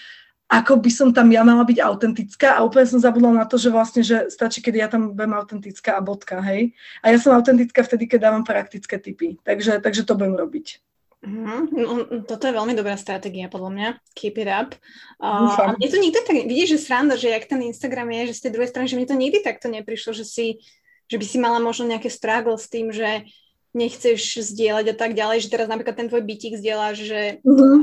ako 0.48 0.80
by 0.80 0.88
som 0.88 1.12
tam 1.12 1.28
ja 1.36 1.44
mala 1.44 1.68
byť 1.68 1.84
autentická 1.84 2.56
a 2.56 2.64
úplne 2.64 2.88
som 2.88 3.04
zabudla 3.04 3.44
na 3.44 3.46
to, 3.46 3.60
že 3.60 3.70
vlastne, 3.70 4.02
že 4.02 4.32
stačí, 4.32 4.64
keď 4.64 4.74
ja 4.80 4.88
tam 4.88 5.12
budem 5.12 5.36
autentická 5.36 6.00
a 6.00 6.02
bodka, 6.02 6.40
hej. 6.42 6.72
A 7.04 7.12
ja 7.12 7.20
som 7.20 7.36
autentická 7.36 7.84
vtedy, 7.84 8.08
keď 8.08 8.32
dávam 8.32 8.48
praktické 8.48 8.98
typy. 8.98 9.36
Takže, 9.44 9.84
takže 9.84 10.08
to 10.08 10.16
budem 10.16 10.40
robiť. 10.40 10.89
Mm, 11.20 11.76
no, 11.76 11.92
toto 12.24 12.48
je 12.48 12.56
veľmi 12.56 12.72
dobrá 12.80 12.96
stratégia, 12.96 13.52
podľa 13.52 13.72
mňa. 13.76 13.90
Keep 14.16 14.36
it 14.40 14.50
up. 14.50 14.72
Uh, 15.20 15.52
a 15.52 15.76
mne 15.76 15.88
to 15.92 16.00
nikdy 16.00 16.16
tak, 16.16 16.32
vidíš, 16.32 16.80
že 16.80 16.86
sranda, 16.88 17.20
že 17.20 17.28
jak 17.28 17.44
ten 17.44 17.60
Instagram 17.60 18.08
je, 18.24 18.32
že 18.32 18.38
z 18.40 18.44
tej 18.48 18.52
druhej 18.56 18.72
strany, 18.72 18.88
že 18.88 18.96
mne 18.96 19.10
to 19.12 19.20
nikdy 19.20 19.38
takto 19.44 19.68
neprišlo, 19.68 20.16
že 20.16 20.24
si 20.24 20.64
že 21.10 21.18
by 21.18 21.26
si 21.26 21.38
mala 21.42 21.58
možno 21.58 21.90
nejaké 21.90 22.08
struggle 22.08 22.56
s 22.56 22.70
tým, 22.70 22.94
že 22.94 23.26
nechceš 23.70 24.42
zdieľať 24.42 24.86
a 24.92 24.96
tak 24.98 25.14
ďalej, 25.14 25.46
že 25.46 25.54
teraz 25.54 25.70
napríklad 25.70 25.94
ten 25.94 26.10
tvoj 26.10 26.26
bytík 26.26 26.58
zdieľaš, 26.58 26.98
že, 27.06 27.22
mm-hmm. 27.46 27.78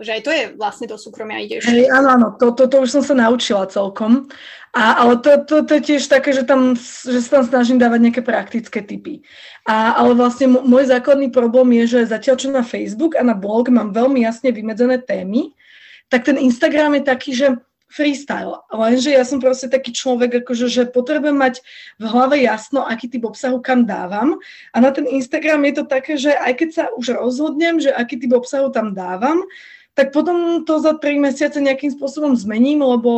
že 0.00 0.10
aj 0.16 0.22
to 0.24 0.30
je 0.32 0.44
vlastne 0.56 0.86
do 0.88 0.96
súkromia 0.96 1.44
ideš. 1.44 1.68
Hej, 1.68 1.92
áno, 1.92 2.08
áno, 2.08 2.28
to, 2.40 2.56
to, 2.56 2.64
to 2.64 2.76
už 2.80 2.90
som 2.96 3.02
sa 3.04 3.12
naučila 3.12 3.68
celkom. 3.68 4.32
A, 4.72 5.04
ale 5.04 5.20
to, 5.20 5.40
to, 5.44 5.64
to 5.64 5.72
je 5.80 5.82
tiež 5.92 6.08
také, 6.08 6.32
že, 6.32 6.44
tam, 6.44 6.76
že 6.76 7.20
sa 7.20 7.40
tam 7.40 7.44
snažím 7.48 7.76
dávať 7.76 8.00
nejaké 8.00 8.22
praktické 8.24 8.80
typy. 8.80 9.24
A, 9.68 9.96
ale 9.96 10.16
vlastne 10.16 10.48
môj 10.48 10.88
základný 10.88 11.28
problém 11.28 11.84
je, 11.84 11.96
že 11.96 12.12
zatiaľ 12.12 12.36
čo 12.40 12.48
na 12.48 12.64
Facebook 12.64 13.16
a 13.16 13.24
na 13.24 13.36
blog 13.36 13.68
mám 13.68 13.92
veľmi 13.92 14.24
jasne 14.24 14.52
vymedzené 14.52 15.00
témy, 15.04 15.52
tak 16.08 16.24
ten 16.24 16.38
Instagram 16.38 16.96
je 16.96 17.02
taký, 17.02 17.30
že 17.36 17.56
freestyle. 17.86 18.66
Lenže 18.74 19.14
ja 19.14 19.22
som 19.22 19.38
proste 19.38 19.70
taký 19.70 19.94
človek, 19.94 20.42
akože, 20.42 20.66
že 20.66 20.82
potrebujem 20.90 21.38
mať 21.38 21.62
v 22.02 22.04
hlave 22.04 22.36
jasno, 22.42 22.82
aký 22.82 23.06
typ 23.06 23.24
obsahu 23.24 23.62
kam 23.62 23.86
dávam. 23.86 24.36
A 24.74 24.82
na 24.82 24.90
ten 24.90 25.06
Instagram 25.06 25.64
je 25.70 25.74
to 25.80 25.84
také, 25.86 26.18
že 26.18 26.34
aj 26.34 26.52
keď 26.58 26.68
sa 26.74 26.84
už 26.92 27.14
rozhodnem, 27.16 27.78
že 27.78 27.94
aký 27.94 28.18
typ 28.18 28.34
obsahu 28.34 28.68
tam 28.74 28.92
dávam, 28.92 29.46
tak 29.96 30.12
potom 30.12 30.60
to 30.68 30.76
za 30.76 30.92
tri 31.00 31.16
mesiace 31.16 31.56
nejakým 31.56 31.88
spôsobom 31.88 32.36
zmením, 32.36 32.84
lebo 32.84 33.10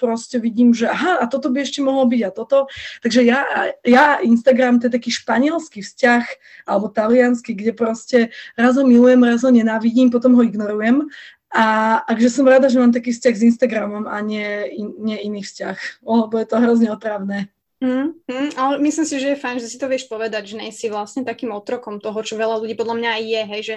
proste 0.00 0.40
vidím, 0.40 0.72
že 0.72 0.88
aha, 0.88 1.20
a 1.20 1.28
toto 1.28 1.52
by 1.52 1.60
ešte 1.60 1.84
mohlo 1.84 2.08
byť 2.08 2.20
a 2.24 2.30
toto. 2.32 2.58
Takže 3.04 3.20
ja, 3.20 3.44
ja 3.84 4.16
Instagram, 4.24 4.80
to 4.80 4.88
je 4.88 4.96
taký 4.96 5.12
španielský 5.12 5.84
vzťah, 5.84 6.24
alebo 6.64 6.88
talianský, 6.88 7.52
kde 7.52 7.76
proste 7.76 8.18
raz 8.56 8.80
ho 8.80 8.84
milujem, 8.88 9.20
raz 9.20 9.44
ho 9.44 9.52
nenávidím, 9.52 10.08
potom 10.08 10.32
ho 10.32 10.42
ignorujem 10.42 11.04
a 11.52 11.64
takže 12.08 12.32
som 12.32 12.48
rada, 12.48 12.72
že 12.72 12.80
mám 12.80 12.96
taký 12.96 13.12
vzťah 13.12 13.34
s 13.36 13.46
Instagramom 13.54 14.08
a 14.08 14.16
nie, 14.24 14.72
in, 14.72 14.88
nie 15.04 15.18
iný 15.20 15.44
vzťah, 15.44 16.04
lebo 16.04 16.34
je 16.40 16.46
to 16.48 16.56
hrozne 16.56 16.88
otravné. 16.88 17.52
Mm, 17.82 18.14
mm, 18.24 18.50
ale 18.56 18.78
myslím 18.78 19.06
si, 19.06 19.18
že 19.18 19.34
je 19.34 19.42
fajn, 19.42 19.58
že 19.58 19.68
si 19.68 19.76
to 19.76 19.90
vieš 19.90 20.06
povedať, 20.06 20.54
že 20.54 20.60
nejsi 20.60 20.86
vlastne 20.88 21.26
takým 21.26 21.50
otrokom 21.50 21.98
toho, 21.98 22.22
čo 22.22 22.38
veľa 22.38 22.62
ľudí 22.62 22.78
podľa 22.78 22.96
mňa 22.96 23.10
aj 23.10 23.22
je, 23.26 23.42
hej, 23.42 23.62
že 23.62 23.76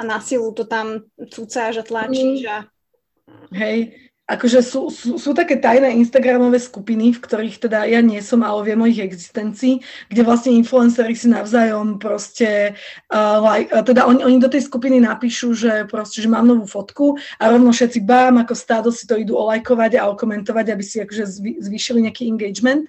a 0.00 0.02
na 0.02 0.18
silu 0.18 0.50
to 0.56 0.64
tam 0.64 1.04
cúcáš 1.30 1.78
a 1.78 1.84
tlačíš 1.84 2.48
a... 2.48 2.58
Hej, 3.52 3.92
akože 4.32 4.60
sú, 4.64 4.88
sú, 4.88 5.20
sú 5.20 5.30
také 5.36 5.60
tajné 5.60 5.92
Instagramové 6.00 6.56
skupiny, 6.56 7.12
v 7.12 7.20
ktorých 7.20 7.56
teda 7.68 7.84
ja 7.84 8.00
nie 8.00 8.18
som, 8.24 8.40
ale 8.40 8.72
viem 8.72 8.80
o 8.80 8.88
ich 8.88 8.98
existencii, 8.98 9.84
kde 10.08 10.22
vlastne 10.24 10.56
influenceri 10.56 11.12
si 11.12 11.28
navzájom 11.28 12.00
proste, 12.00 12.72
uh, 13.12 13.38
like, 13.44 13.68
uh, 13.68 13.84
teda 13.84 14.08
oni, 14.08 14.24
oni 14.24 14.36
do 14.40 14.48
tej 14.48 14.64
skupiny 14.64 15.04
napíšu, 15.04 15.52
že 15.52 15.72
proste, 15.84 16.24
že 16.24 16.32
mám 16.32 16.48
novú 16.48 16.64
fotku 16.64 17.20
a 17.36 17.52
rovno 17.52 17.70
všetci 17.76 18.00
bám, 18.02 18.40
ako 18.40 18.54
stádo 18.56 18.88
si 18.88 19.04
to 19.04 19.20
idú 19.20 19.36
olajkovať 19.36 20.00
a 20.00 20.08
okomentovať, 20.08 20.66
aby 20.72 20.84
si 20.84 20.96
akože 21.04 21.24
zvý, 21.28 21.52
zvýšili 21.60 22.08
nejaký 22.08 22.32
engagement. 22.32 22.88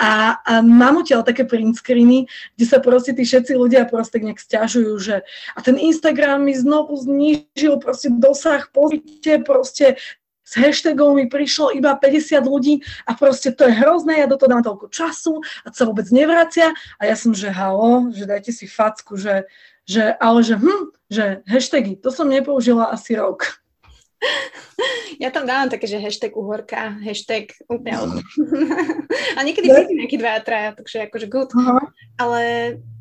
A, 0.00 0.42
a 0.42 0.52
mám 0.64 1.00
odtiaľ 1.00 1.22
také 1.22 1.46
print 1.46 1.78
screeny, 1.78 2.26
kde 2.58 2.66
sa 2.66 2.82
proste 2.82 3.14
tí 3.14 3.22
všetci 3.22 3.54
ľudia 3.54 3.86
proste 3.86 4.18
nejak 4.18 4.42
stiažujú, 4.42 4.92
že 4.98 5.16
a 5.54 5.58
ten 5.62 5.78
Instagram 5.78 6.48
mi 6.48 6.54
znovu 6.56 6.96
znížil 6.98 7.78
proste 7.78 8.10
dosah, 8.10 8.66
pozrite, 8.72 9.44
proste 9.44 10.00
s 10.50 10.58
hashtagom 10.58 11.14
mi 11.14 11.30
prišlo 11.30 11.70
iba 11.78 11.94
50 11.94 12.42
ľudí 12.42 12.82
a 13.06 13.14
proste 13.14 13.54
to 13.54 13.70
je 13.70 13.78
hrozné, 13.78 14.18
ja 14.18 14.26
do 14.26 14.34
toho 14.34 14.50
dám 14.50 14.66
toľko 14.66 14.90
času 14.90 15.38
a 15.62 15.70
sa 15.70 15.86
vôbec 15.86 16.10
nevracia 16.10 16.74
a 16.98 17.06
ja 17.06 17.14
som, 17.14 17.30
že 17.30 17.54
halo, 17.54 18.10
že 18.10 18.26
dajte 18.26 18.50
si 18.50 18.66
facku, 18.66 19.14
že, 19.14 19.46
že 19.86 20.10
ale 20.18 20.42
že 20.42 20.58
hm, 20.58 20.90
že 21.06 21.24
hashtagy, 21.46 21.94
to 21.94 22.10
som 22.10 22.26
nepoužila 22.26 22.90
asi 22.90 23.14
rok. 23.14 23.62
Ja 25.16 25.32
tam 25.32 25.48
dávam 25.48 25.68
také, 25.68 25.88
že 25.88 26.00
hashtag 26.00 26.36
uhorka, 26.36 26.96
hashtag 27.00 27.56
úplne 27.72 28.20
A 29.36 29.40
niekedy 29.44 29.68
príde 29.68 29.96
nejaký 29.96 30.16
dva, 30.20 30.40
traja, 30.44 30.76
takže 30.76 31.08
akože 31.08 31.26
good. 31.28 31.50
Aha. 31.56 31.80
Ale 32.20 32.40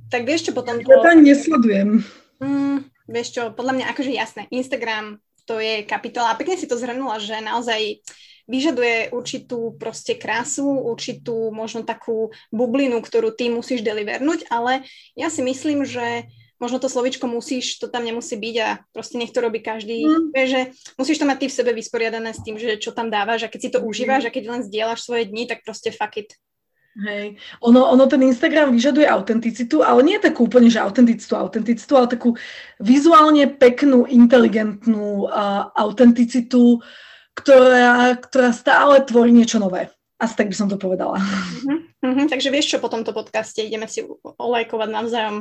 tak 0.08 0.24
vieš 0.24 0.48
čo 0.48 0.52
potom... 0.56 0.80
To... 0.80 0.88
Ja 0.88 1.04
tam 1.04 1.24
nesledujem. 1.24 2.04
Mm, 2.40 2.88
vieš 3.08 3.36
čo, 3.36 3.52
podľa 3.52 3.74
mňa 3.80 3.86
akože 3.92 4.12
jasné, 4.16 4.42
Instagram, 4.52 5.20
to 5.50 5.58
je 5.58 5.82
kapitola. 5.82 6.38
A 6.38 6.38
pekne 6.38 6.54
si 6.54 6.70
to 6.70 6.78
zhrnula, 6.78 7.18
že 7.18 7.42
naozaj 7.42 8.06
vyžaduje 8.46 9.10
určitú 9.10 9.74
proste 9.82 10.14
krásu, 10.14 10.66
určitú 10.66 11.50
možno 11.50 11.82
takú 11.82 12.30
bublinu, 12.54 13.02
ktorú 13.02 13.34
ty 13.34 13.50
musíš 13.50 13.82
delivernúť, 13.82 14.46
ale 14.54 14.86
ja 15.18 15.34
si 15.34 15.42
myslím, 15.42 15.86
že 15.86 16.30
možno 16.58 16.82
to 16.82 16.90
slovičko 16.90 17.30
musíš, 17.30 17.78
to 17.78 17.88
tam 17.88 18.04
nemusí 18.06 18.36
byť 18.36 18.56
a 18.62 18.70
proste 18.92 19.22
nech 19.22 19.32
to 19.32 19.40
robí 19.40 19.62
každý. 19.62 20.04
Mm. 20.04 20.34
Vie, 20.34 20.46
že 20.46 20.62
musíš 20.98 21.22
to 21.22 21.30
mať 21.30 21.38
ty 21.40 21.46
v 21.48 21.58
sebe 21.62 21.72
vysporiadané 21.72 22.36
s 22.36 22.44
tým, 22.44 22.58
že 22.58 22.82
čo 22.82 22.92
tam 22.92 23.08
dávaš 23.08 23.48
a 23.48 23.52
keď 23.54 23.60
si 23.62 23.70
to 23.72 23.80
mm. 23.80 23.86
užívaš 23.86 24.24
a 24.28 24.34
keď 24.34 24.44
len 24.50 24.62
zdieľaš 24.66 25.06
svoje 25.06 25.30
dni, 25.30 25.46
tak 25.48 25.62
proste 25.64 25.94
fuck 25.94 26.20
it. 26.20 26.34
Hej. 27.00 27.40
Ono, 27.64 27.88
ono 27.88 28.04
ten 28.12 28.20
Instagram 28.28 28.76
vyžaduje 28.76 29.08
autenticitu, 29.08 29.80
ale 29.80 30.04
nie 30.04 30.20
takú 30.20 30.52
úplne, 30.52 30.68
že 30.68 30.84
autenticitu, 30.84 31.40
autenticitu, 31.40 31.96
ale 31.96 32.12
takú 32.12 32.36
vizuálne 32.84 33.48
peknú, 33.48 34.04
inteligentnú 34.04 35.32
uh, 35.32 35.72
autenticitu, 35.80 36.84
ktorá, 37.40 38.20
ktorá 38.20 38.52
stále 38.52 39.00
tvorí 39.08 39.32
niečo 39.32 39.64
nové. 39.64 39.88
Asi 40.20 40.36
tak 40.36 40.52
by 40.52 40.56
som 40.60 40.68
to 40.68 40.76
povedala. 40.76 41.16
Uh-huh, 41.16 41.80
uh-huh. 42.04 42.28
Takže 42.28 42.52
vieš 42.52 42.76
čo 42.76 42.84
po 42.84 42.92
tomto 42.92 43.16
podcaste? 43.16 43.64
Ideme 43.64 43.88
si 43.88 44.04
olajkovať 44.20 44.90
navzájom 44.92 45.36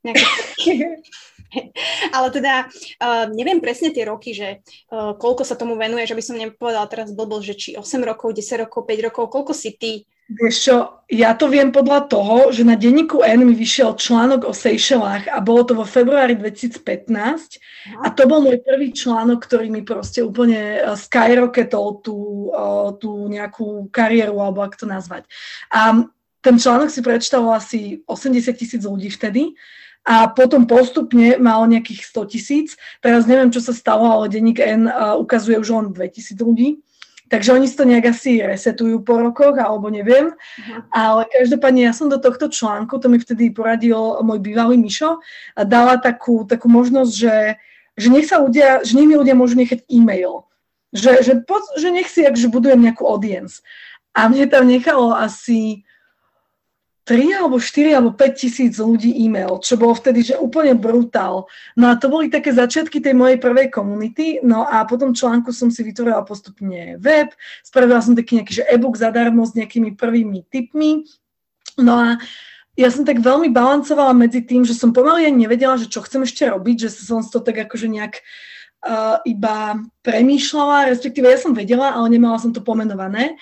nejaké... 0.00 0.24
Ale 2.16 2.32
teda 2.32 2.64
uh, 2.64 3.28
neviem 3.28 3.60
presne 3.60 3.92
tie 3.92 4.08
roky, 4.08 4.32
že 4.32 4.64
uh, 4.88 5.12
koľko 5.12 5.44
sa 5.44 5.52
tomu 5.52 5.76
venuješ, 5.76 6.16
aby 6.16 6.24
som 6.24 6.40
nepovedala 6.40 6.88
teraz 6.88 7.12
blbo, 7.12 7.44
že 7.44 7.52
či 7.52 7.76
8 7.76 7.84
rokov, 8.00 8.32
10 8.32 8.64
rokov, 8.64 8.88
5 8.88 9.06
rokov, 9.12 9.24
koľko 9.28 9.52
si 9.52 9.76
ty 9.76 10.08
Vieš 10.30 10.54
čo, 10.54 10.76
ja 11.10 11.34
to 11.34 11.50
viem 11.50 11.74
podľa 11.74 12.08
toho, 12.08 12.54
že 12.54 12.62
na 12.64 12.78
denníku 12.78 13.20
N 13.20 13.42
mi 13.42 13.52
vyšiel 13.58 13.98
článok 13.98 14.48
o 14.48 14.54
Seychellách 14.54 15.28
a 15.28 15.42
bolo 15.42 15.66
to 15.66 15.72
vo 15.74 15.84
februári 15.84 16.38
2015 16.38 16.78
a 18.00 18.06
to 18.14 18.22
bol 18.30 18.40
môj 18.40 18.62
prvý 18.62 18.94
článok, 18.94 19.44
ktorý 19.44 19.68
mi 19.68 19.82
proste 19.82 20.22
úplne 20.22 20.80
eh, 20.80 20.94
skyrocketol 20.94 22.06
tú, 22.06 22.48
eh, 22.54 22.88
tú 23.02 23.26
nejakú 23.26 23.90
kariéru, 23.90 24.38
alebo 24.38 24.62
ak 24.62 24.78
to 24.78 24.86
nazvať. 24.86 25.26
A 25.74 26.06
ten 26.38 26.56
článok 26.56 26.88
si 26.88 27.02
prečítalo 27.02 27.50
asi 27.50 28.00
80 28.06 28.56
tisíc 28.56 28.82
ľudí 28.86 29.10
vtedy 29.10 29.58
a 30.06 30.30
potom 30.30 30.66
postupne 30.66 31.38
mal 31.38 31.66
nejakých 31.66 32.08
100 32.08 32.32
tisíc. 32.32 32.68
Teraz 32.98 33.26
neviem, 33.26 33.50
čo 33.50 33.62
sa 33.62 33.74
stalo, 33.74 34.06
ale 34.06 34.30
denník 34.32 34.62
N 34.62 34.86
eh, 34.86 34.94
ukazuje 35.18 35.58
už 35.58 35.68
len 35.76 35.86
2000 35.90 36.38
ľudí. 36.40 36.78
Takže 37.32 37.56
oni 37.56 37.64
si 37.64 37.80
to 37.80 37.88
nejak 37.88 38.12
asi 38.12 38.44
resetujú 38.44 39.00
po 39.00 39.16
rokoch, 39.16 39.56
alebo 39.56 39.88
neviem. 39.88 40.36
Uh-huh. 40.36 40.84
Ale 40.92 41.24
každopádne 41.32 41.88
ja 41.88 41.96
som 41.96 42.12
do 42.12 42.20
tohto 42.20 42.52
článku, 42.52 43.00
to 43.00 43.08
mi 43.08 43.16
vtedy 43.16 43.48
poradil 43.48 44.20
môj 44.20 44.44
bývalý 44.44 44.76
Mišo, 44.76 45.16
a 45.56 45.60
dala 45.64 45.96
takú, 45.96 46.44
takú 46.44 46.68
možnosť, 46.68 47.12
že, 47.16 47.56
že 47.96 48.08
nech 48.12 48.28
sa 48.28 48.36
ľudia, 48.44 48.84
že 48.84 49.00
nech 49.00 49.08
mi 49.08 49.16
ľudia 49.16 49.32
môžu 49.32 49.56
nechať 49.56 49.88
e-mail. 49.88 50.44
Že, 50.92 51.24
že, 51.24 51.32
že 51.80 51.88
nech 51.88 52.12
si 52.12 52.20
akže 52.20 52.52
budujem 52.52 52.84
nejakú 52.84 53.08
audience. 53.08 53.64
A 54.12 54.28
mne 54.28 54.44
tam 54.52 54.68
nechalo 54.68 55.16
asi 55.16 55.88
3 57.02 57.34
alebo 57.34 57.58
4 57.58 57.98
alebo 57.98 58.14
5 58.14 58.38
tisíc 58.38 58.78
ľudí 58.78 59.10
e-mail, 59.26 59.58
čo 59.58 59.74
bolo 59.74 59.98
vtedy 59.98 60.22
že 60.22 60.38
úplne 60.38 60.78
brutál. 60.78 61.50
No 61.74 61.90
a 61.90 61.98
to 61.98 62.06
boli 62.06 62.30
také 62.30 62.54
začiatky 62.54 63.02
tej 63.02 63.18
mojej 63.18 63.42
prvej 63.42 63.74
komunity, 63.74 64.38
no 64.46 64.62
a 64.62 64.86
potom 64.86 65.10
článku 65.10 65.50
som 65.50 65.66
si 65.66 65.82
vytvorila 65.82 66.22
postupne 66.22 66.96
web, 67.02 67.34
spravila 67.66 67.98
som 67.98 68.14
taký 68.14 68.38
nejaký 68.38 68.62
že 68.62 68.64
e-book 68.70 68.94
zadarmo 68.94 69.42
s 69.42 69.58
nejakými 69.58 69.98
prvými 69.98 70.46
tipmi, 70.46 71.02
no 71.82 71.92
a 71.98 72.08
ja 72.72 72.88
som 72.88 73.04
tak 73.04 73.20
veľmi 73.20 73.52
balancovala 73.52 74.16
medzi 74.16 74.40
tým, 74.40 74.64
že 74.64 74.72
som 74.72 74.96
pomaly 74.96 75.28
ani 75.28 75.44
nevedela, 75.44 75.76
že 75.76 75.92
čo 75.92 76.00
chcem 76.06 76.24
ešte 76.24 76.48
robiť, 76.48 76.88
že 76.88 76.90
som 77.04 77.20
to 77.20 77.44
tak 77.44 77.68
akože 77.68 77.84
nejak 77.84 78.24
uh, 78.86 79.20
iba 79.28 79.76
premýšľala, 80.00 80.88
respektíve 80.88 81.28
ja 81.28 81.36
som 81.36 81.52
vedela, 81.52 81.92
ale 81.92 82.08
nemala 82.16 82.40
som 82.40 82.48
to 82.48 82.64
pomenované. 82.64 83.36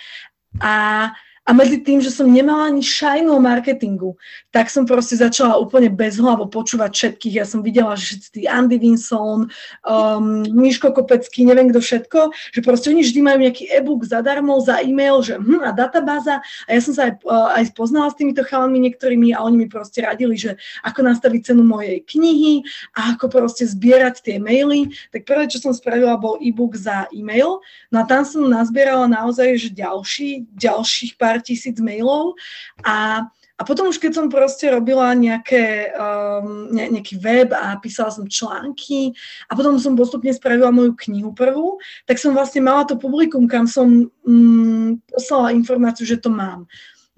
A 0.58 1.06
a 1.48 1.56
medzi 1.56 1.80
tým, 1.80 2.04
že 2.04 2.12
som 2.12 2.28
nemala 2.28 2.68
ani 2.68 2.84
šajnu 2.84 3.32
o 3.32 3.40
marketingu, 3.40 4.14
tak 4.52 4.68
som 4.68 4.84
proste 4.84 5.16
začala 5.16 5.56
úplne 5.56 5.88
bezhlavo 5.88 6.46
počúvať 6.46 6.92
všetkých. 6.92 7.34
Ja 7.40 7.46
som 7.48 7.64
videla, 7.64 7.96
že 7.96 8.12
všetci 8.12 8.28
tí 8.28 8.42
Andy 8.44 8.76
Vinson, 8.76 9.48
um, 9.82 10.24
Miško 10.46 10.92
Kopecký, 10.92 11.48
neviem 11.48 11.72
kto 11.72 11.80
všetko, 11.80 12.20
že 12.54 12.60
proste 12.60 12.92
oni 12.92 13.02
vždy 13.02 13.20
majú 13.24 13.38
nejaký 13.40 13.72
e-book 13.72 14.04
zadarmo, 14.04 14.60
za 14.60 14.84
e-mail, 14.84 15.24
že 15.24 15.40
hm, 15.40 15.64
a 15.64 15.72
databáza. 15.72 16.44
A 16.68 16.70
ja 16.70 16.80
som 16.84 16.92
sa 16.92 17.08
aj, 17.08 17.24
uh, 17.24 17.56
aj 17.56 17.72
poznala 17.72 18.12
s 18.12 18.20
týmito 18.20 18.44
chalami 18.44 18.76
niektorými 18.86 19.32
a 19.32 19.40
oni 19.40 19.64
mi 19.64 19.66
proste 19.66 20.04
radili, 20.04 20.36
že 20.36 20.60
ako 20.84 21.08
nastaviť 21.08 21.50
cenu 21.50 21.64
mojej 21.64 22.04
knihy 22.04 22.62
a 22.94 23.16
ako 23.16 23.32
proste 23.32 23.64
zbierať 23.64 24.22
tie 24.22 24.36
maily. 24.36 24.92
Tak 25.08 25.24
prvé, 25.24 25.48
čo 25.48 25.58
som 25.58 25.72
spravila, 25.72 26.20
bol 26.20 26.36
e-book 26.44 26.76
za 26.76 27.08
e-mail. 27.16 27.64
No 27.88 27.96
a 28.02 28.04
tam 28.04 28.22
som 28.28 28.44
nazbierala 28.44 29.08
naozaj 29.08 29.56
že 29.56 29.72
ďalší, 29.72 30.46
ďalších 30.54 31.18
pár 31.18 31.29
tisíc 31.38 31.78
mailov 31.78 32.34
a 32.82 33.22
a 33.60 33.62
potom 33.68 33.92
už 33.92 34.00
keď 34.00 34.16
som 34.16 34.32
proste 34.32 34.72
robila 34.72 35.12
nejaké, 35.12 35.92
um, 35.92 36.72
ne, 36.72 36.96
nejaký 36.96 37.20
web 37.20 37.52
a 37.52 37.76
písala 37.76 38.08
som 38.08 38.24
články 38.24 39.12
a 39.44 39.52
potom 39.52 39.76
som 39.76 39.92
postupne 39.92 40.32
spravila 40.32 40.72
moju 40.72 40.96
knihu 41.04 41.36
prvú, 41.36 41.76
tak 42.08 42.16
som 42.16 42.32
vlastne 42.32 42.64
mala 42.64 42.88
to 42.88 42.96
publikum, 42.96 43.44
kam 43.44 43.68
som 43.68 44.08
um, 44.24 44.96
poslala 45.12 45.52
informáciu, 45.52 46.08
že 46.08 46.16
to 46.16 46.32
mám. 46.32 46.64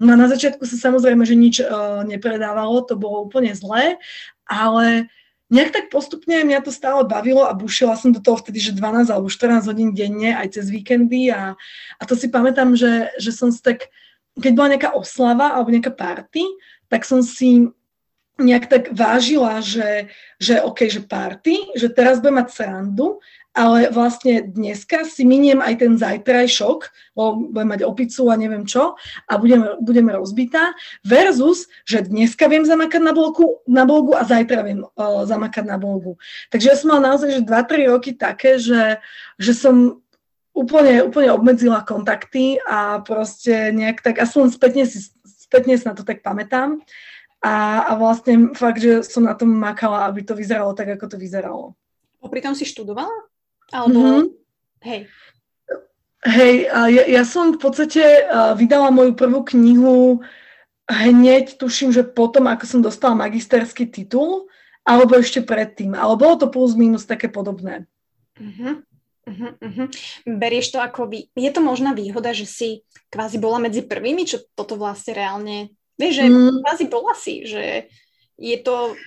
No 0.03 0.19
na 0.19 0.27
začiatku 0.27 0.67
sa 0.67 0.75
samozrejme, 0.75 1.23
že 1.23 1.39
nič 1.39 1.63
uh, 1.63 2.03
nepredávalo, 2.03 2.83
to 2.83 2.99
bolo 2.99 3.23
úplne 3.23 3.55
zlé, 3.55 3.95
ale 4.43 5.07
nejak 5.47 5.71
tak 5.71 5.85
postupne 5.87 6.43
mňa 6.43 6.59
to 6.59 6.75
stále 6.75 7.07
bavilo 7.07 7.47
a 7.47 7.55
bušila 7.55 7.95
som 7.95 8.11
do 8.11 8.19
toho 8.19 8.35
vtedy, 8.43 8.59
že 8.59 8.75
12 8.75 9.07
alebo 9.07 9.31
14 9.31 9.63
hodín 9.71 9.95
denne, 9.95 10.35
aj 10.35 10.59
cez 10.59 10.67
víkendy 10.67 11.31
a, 11.31 11.55
a 11.99 12.03
to 12.03 12.19
si 12.19 12.27
pamätám, 12.27 12.75
že, 12.75 13.15
že 13.15 13.31
som 13.31 13.47
si 13.47 13.63
tak, 13.63 13.87
keď 14.37 14.51
bola 14.53 14.71
nejaká 14.73 14.89
oslava 14.97 15.53
alebo 15.53 15.73
nejaká 15.73 15.93
party, 15.93 16.43
tak 16.89 17.05
som 17.05 17.21
si 17.21 17.69
nejak 18.41 18.65
tak 18.65 18.83
vážila, 18.97 19.61
že, 19.61 20.09
že 20.41 20.57
OK, 20.57 20.89
že 20.89 21.05
party, 21.05 21.77
že 21.77 21.93
teraz 21.93 22.17
budem 22.17 22.41
mať 22.41 22.49
srandu, 22.49 23.21
ale 23.53 23.93
vlastne 23.93 24.41
dneska 24.41 25.05
si 25.05 25.21
miniem 25.21 25.61
aj 25.61 25.85
ten 25.85 25.93
zajtrajšok, 25.93 26.79
lebo 27.13 27.53
budem 27.53 27.69
mať 27.69 27.81
opicu 27.85 28.33
a 28.33 28.33
neviem 28.33 28.65
čo 28.65 28.97
a 29.29 29.33
budem, 29.37 29.77
budem 29.85 30.09
rozbitá, 30.09 30.73
versus, 31.05 31.69
že 31.85 32.09
dneska 32.09 32.49
viem 32.49 32.65
zamakať 32.65 33.05
na 33.05 33.13
blogu, 33.13 33.61
na 33.69 33.85
blogu 33.85 34.17
a 34.17 34.25
zajtra 34.25 34.65
viem 34.65 34.81
uh, 34.81 35.21
zamakať 35.29 35.69
na 35.69 35.77
blogu. 35.77 36.17
Takže 36.49 36.73
ja 36.73 36.75
som 36.75 36.97
mala 36.97 37.13
naozaj, 37.13 37.29
že 37.37 37.45
2-3 37.45 37.93
roky 37.93 38.17
také, 38.17 38.57
že, 38.57 38.97
že 39.37 39.53
som 39.53 40.01
úplne, 40.53 41.03
úplne 41.03 41.33
obmedzila 41.33 41.81
kontakty 41.81 42.61
a 42.63 43.01
proste 43.01 43.73
nejak 43.73 44.05
tak, 44.05 44.21
aspoň 44.21 44.53
spätne 44.53 44.83
si, 44.85 45.11
spätne 45.25 45.73
si 45.75 45.83
na 45.83 45.97
to 45.97 46.05
tak 46.05 46.21
pamätám. 46.21 46.79
A, 47.43 47.83
a 47.89 47.91
vlastne 47.99 48.55
fakt, 48.55 48.79
že 48.79 49.03
som 49.03 49.27
na 49.27 49.35
tom 49.35 49.51
makala, 49.51 50.07
aby 50.07 50.23
to 50.23 50.31
vyzeralo 50.31 50.71
tak, 50.71 50.95
ako 50.95 51.11
to 51.11 51.17
vyzeralo. 51.19 51.75
Popri 52.23 52.39
tom 52.39 52.55
si 52.55 52.63
študovala? 52.63 53.11
Alebo, 53.75 53.99
mm-hmm. 53.99 54.23
hej. 54.87 55.01
Hej, 56.23 56.55
ja, 56.71 57.03
ja 57.03 57.23
som 57.27 57.51
v 57.51 57.59
podstate 57.59 57.99
vydala 58.55 58.95
moju 58.95 59.11
prvú 59.11 59.43
knihu 59.43 60.23
hneď, 60.87 61.59
tuším, 61.59 61.91
že 61.91 62.07
potom, 62.07 62.47
ako 62.47 62.63
som 62.63 62.79
dostala 62.79 63.27
magisterský 63.27 63.91
titul, 63.91 64.47
alebo 64.87 65.19
ešte 65.19 65.43
predtým. 65.43 65.99
Ale 65.99 66.15
bolo 66.15 66.39
to 66.39 66.47
plus 66.47 66.79
minus 66.79 67.03
také 67.03 67.27
podobné. 67.27 67.83
Uh-huh. 68.39 68.79
Uh-huh, 69.23 69.55
uh-huh. 69.55 69.87
Berieš 70.27 70.75
to 70.75 70.79
ako... 70.83 71.07
Vý... 71.07 71.31
Je 71.33 71.51
to 71.53 71.63
možná 71.63 71.95
výhoda, 71.95 72.35
že 72.35 72.43
si 72.43 72.69
kvázi 73.07 73.39
bola 73.39 73.63
medzi 73.63 73.83
prvými, 73.85 74.27
čo 74.27 74.43
toto 74.55 74.75
vlastne 74.75 75.15
reálne 75.15 75.71
Vieš, 75.97 76.13
že 76.19 76.25
mm. 76.25 76.59
kvázi 76.65 76.85
bola 76.89 77.13
si, 77.13 77.35
že 77.45 77.63
je 78.37 78.57
to... 78.61 78.97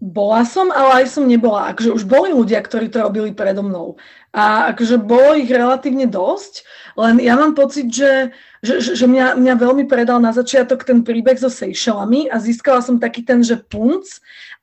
Bola 0.00 0.48
som, 0.48 0.72
ale 0.72 1.04
aj 1.04 1.12
som 1.12 1.28
nebola. 1.28 1.70
Akože 1.70 1.92
už 1.92 2.08
boli 2.08 2.32
ľudia, 2.32 2.64
ktorí 2.64 2.88
to 2.88 3.04
robili 3.04 3.36
predo 3.36 3.60
mnou. 3.60 4.00
A 4.32 4.72
akože 4.72 4.96
bolo 4.96 5.36
ich 5.36 5.50
relatívne 5.52 6.08
dosť, 6.08 6.64
len 6.96 7.20
ja 7.20 7.36
mám 7.36 7.52
pocit, 7.52 7.92
že, 7.92 8.32
že, 8.64 8.80
že 8.80 9.04
mňa, 9.04 9.36
mňa 9.36 9.54
veľmi 9.60 9.84
predal 9.90 10.16
na 10.22 10.32
začiatok 10.32 10.88
ten 10.88 11.04
príbeh 11.04 11.36
so 11.36 11.52
Seychellami 11.52 12.32
a 12.32 12.40
získala 12.40 12.80
som 12.80 12.96
taký 12.96 13.26
ten, 13.26 13.44
že 13.44 13.60
punc 13.60 14.06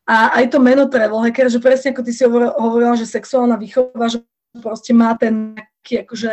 a 0.09 0.39
aj 0.41 0.55
to 0.55 0.57
meno 0.63 0.87
travel 0.87 1.21
hacker, 1.21 1.51
že 1.51 1.61
presne 1.61 1.91
ako 1.93 2.01
ty 2.01 2.15
si 2.15 2.23
hovorila, 2.25 2.95
že 2.95 3.05
sexuálna 3.05 3.59
výchova, 3.59 4.07
že 4.07 4.23
proste 4.61 4.91
má 4.95 5.13
ten 5.17 5.55
taký 5.55 6.03
akože 6.03 6.31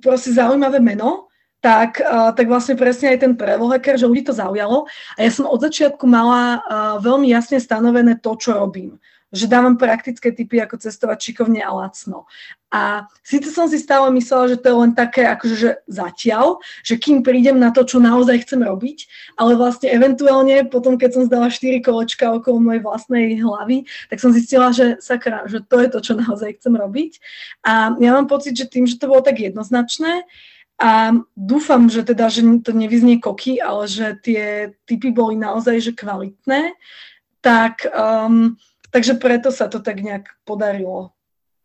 proste 0.00 0.30
zaujímavé 0.32 0.80
meno 0.80 1.28
tak, 1.64 1.96
uh, 2.04 2.28
tak 2.36 2.44
vlastne 2.44 2.76
presne 2.76 3.16
aj 3.16 3.18
ten 3.24 3.32
travel 3.32 3.72
hacker, 3.72 3.96
že 3.96 4.04
ľudí 4.04 4.28
to 4.28 4.36
zaujalo. 4.36 4.84
A 5.16 5.24
ja 5.24 5.32
som 5.32 5.48
od 5.48 5.64
začiatku 5.64 6.04
mala 6.04 6.60
uh, 6.60 7.00
veľmi 7.00 7.32
jasne 7.32 7.56
stanovené 7.56 8.20
to, 8.20 8.36
čo 8.36 8.52
robím. 8.52 9.00
Že 9.34 9.50
dávam 9.50 9.74
praktické 9.74 10.30
typy, 10.30 10.62
ako 10.62 10.78
cestovať 10.78 11.18
šikovne 11.18 11.58
a 11.58 11.74
lacno. 11.74 12.30
A 12.70 13.06
síce 13.22 13.50
som 13.50 13.66
si 13.66 13.78
stále 13.78 14.10
myslela, 14.14 14.54
že 14.54 14.58
to 14.58 14.66
je 14.70 14.76
len 14.82 14.92
také, 14.94 15.26
akože 15.26 15.56
že 15.58 15.70
zatiaľ, 15.86 16.58
že 16.82 16.98
kým 16.98 17.22
prídem 17.22 17.58
na 17.58 17.70
to, 17.70 17.86
čo 17.86 18.02
naozaj 18.02 18.46
chcem 18.46 18.66
robiť, 18.66 19.06
ale 19.38 19.54
vlastne 19.54 19.90
eventuálne 19.90 20.66
potom, 20.66 20.98
keď 20.98 21.10
som 21.18 21.22
zdala 21.26 21.54
4 21.54 21.82
kolečka 21.82 22.34
okolo 22.34 22.58
mojej 22.58 22.82
vlastnej 22.82 23.38
hlavy, 23.38 23.86
tak 24.10 24.18
som 24.18 24.34
zistila, 24.34 24.74
že 24.74 24.98
sakra, 24.98 25.46
že 25.46 25.62
to 25.62 25.82
je 25.82 25.88
to, 25.90 25.98
čo 26.02 26.12
naozaj 26.18 26.58
chcem 26.58 26.74
robiť. 26.74 27.12
A 27.62 27.94
ja 27.98 28.10
mám 28.14 28.26
pocit, 28.26 28.58
že 28.58 28.66
tým, 28.66 28.86
že 28.90 28.98
to 28.98 29.06
bolo 29.06 29.22
tak 29.22 29.38
jednoznačné, 29.38 30.26
a 30.74 31.14
dúfam, 31.38 31.86
že 31.86 32.02
teda, 32.02 32.26
že 32.26 32.42
to 32.66 32.74
nevyznie 32.74 33.22
koky, 33.22 33.62
ale 33.62 33.86
že 33.86 34.18
tie 34.18 34.74
typy 34.90 35.14
boli 35.14 35.38
naozaj 35.38 35.78
že 35.78 35.92
kvalitné, 35.94 36.74
tak, 37.38 37.86
um, 37.94 38.58
takže 38.94 39.18
preto 39.18 39.50
sa 39.50 39.66
to 39.66 39.82
tak 39.82 39.98
nejak 39.98 40.30
podarilo. 40.46 41.10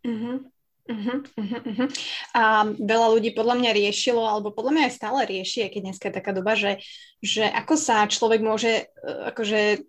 Uh-huh. 0.01 0.41
Uh-huh, 0.89 1.21
uh-huh. 1.37 1.87
A 2.33 2.65
veľa 2.65 3.07
ľudí 3.13 3.29
podľa 3.37 3.61
mňa 3.61 3.77
riešilo, 3.77 4.25
alebo 4.25 4.49
podľa 4.49 4.73
mňa 4.73 4.83
aj 4.89 4.97
stále 4.97 5.21
rieši, 5.29 5.69
keď 5.69 5.81
dneska 5.85 6.09
je 6.09 6.17
taká 6.17 6.33
doba, 6.33 6.57
že, 6.57 6.81
že 7.21 7.45
ako 7.45 7.77
sa 7.77 8.09
človek 8.09 8.41
môže 8.41 8.89
uh, 9.05 9.29
akože 9.29 9.85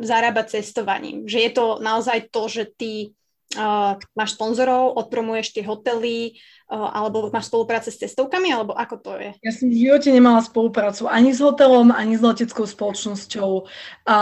zarábať 0.00 0.56
cestovaním. 0.56 1.28
Že 1.28 1.38
je 1.44 1.50
to 1.52 1.64
naozaj 1.84 2.32
to, 2.32 2.48
že 2.48 2.72
ty 2.72 3.12
uh, 3.60 4.00
máš 4.16 4.40
sponzorov, 4.40 4.96
odpromuješ 4.96 5.52
tie 5.52 5.68
hotely, 5.68 6.40
uh, 6.72 6.88
alebo 6.96 7.28
máš 7.28 7.52
spolupráce 7.52 7.92
s 7.92 8.00
cestovkami, 8.00 8.48
alebo 8.48 8.72
ako 8.72 8.96
to 9.04 9.12
je? 9.20 9.36
Ja 9.44 9.52
som 9.52 9.68
v 9.68 9.76
živote 9.76 10.08
nemala 10.08 10.40
spoluprácu 10.40 11.12
ani 11.12 11.36
s 11.36 11.44
hotelom, 11.44 11.92
ani 11.92 12.16
s 12.16 12.24
leteckou 12.24 12.64
spoločnosťou. 12.64 13.68
A 14.08 14.16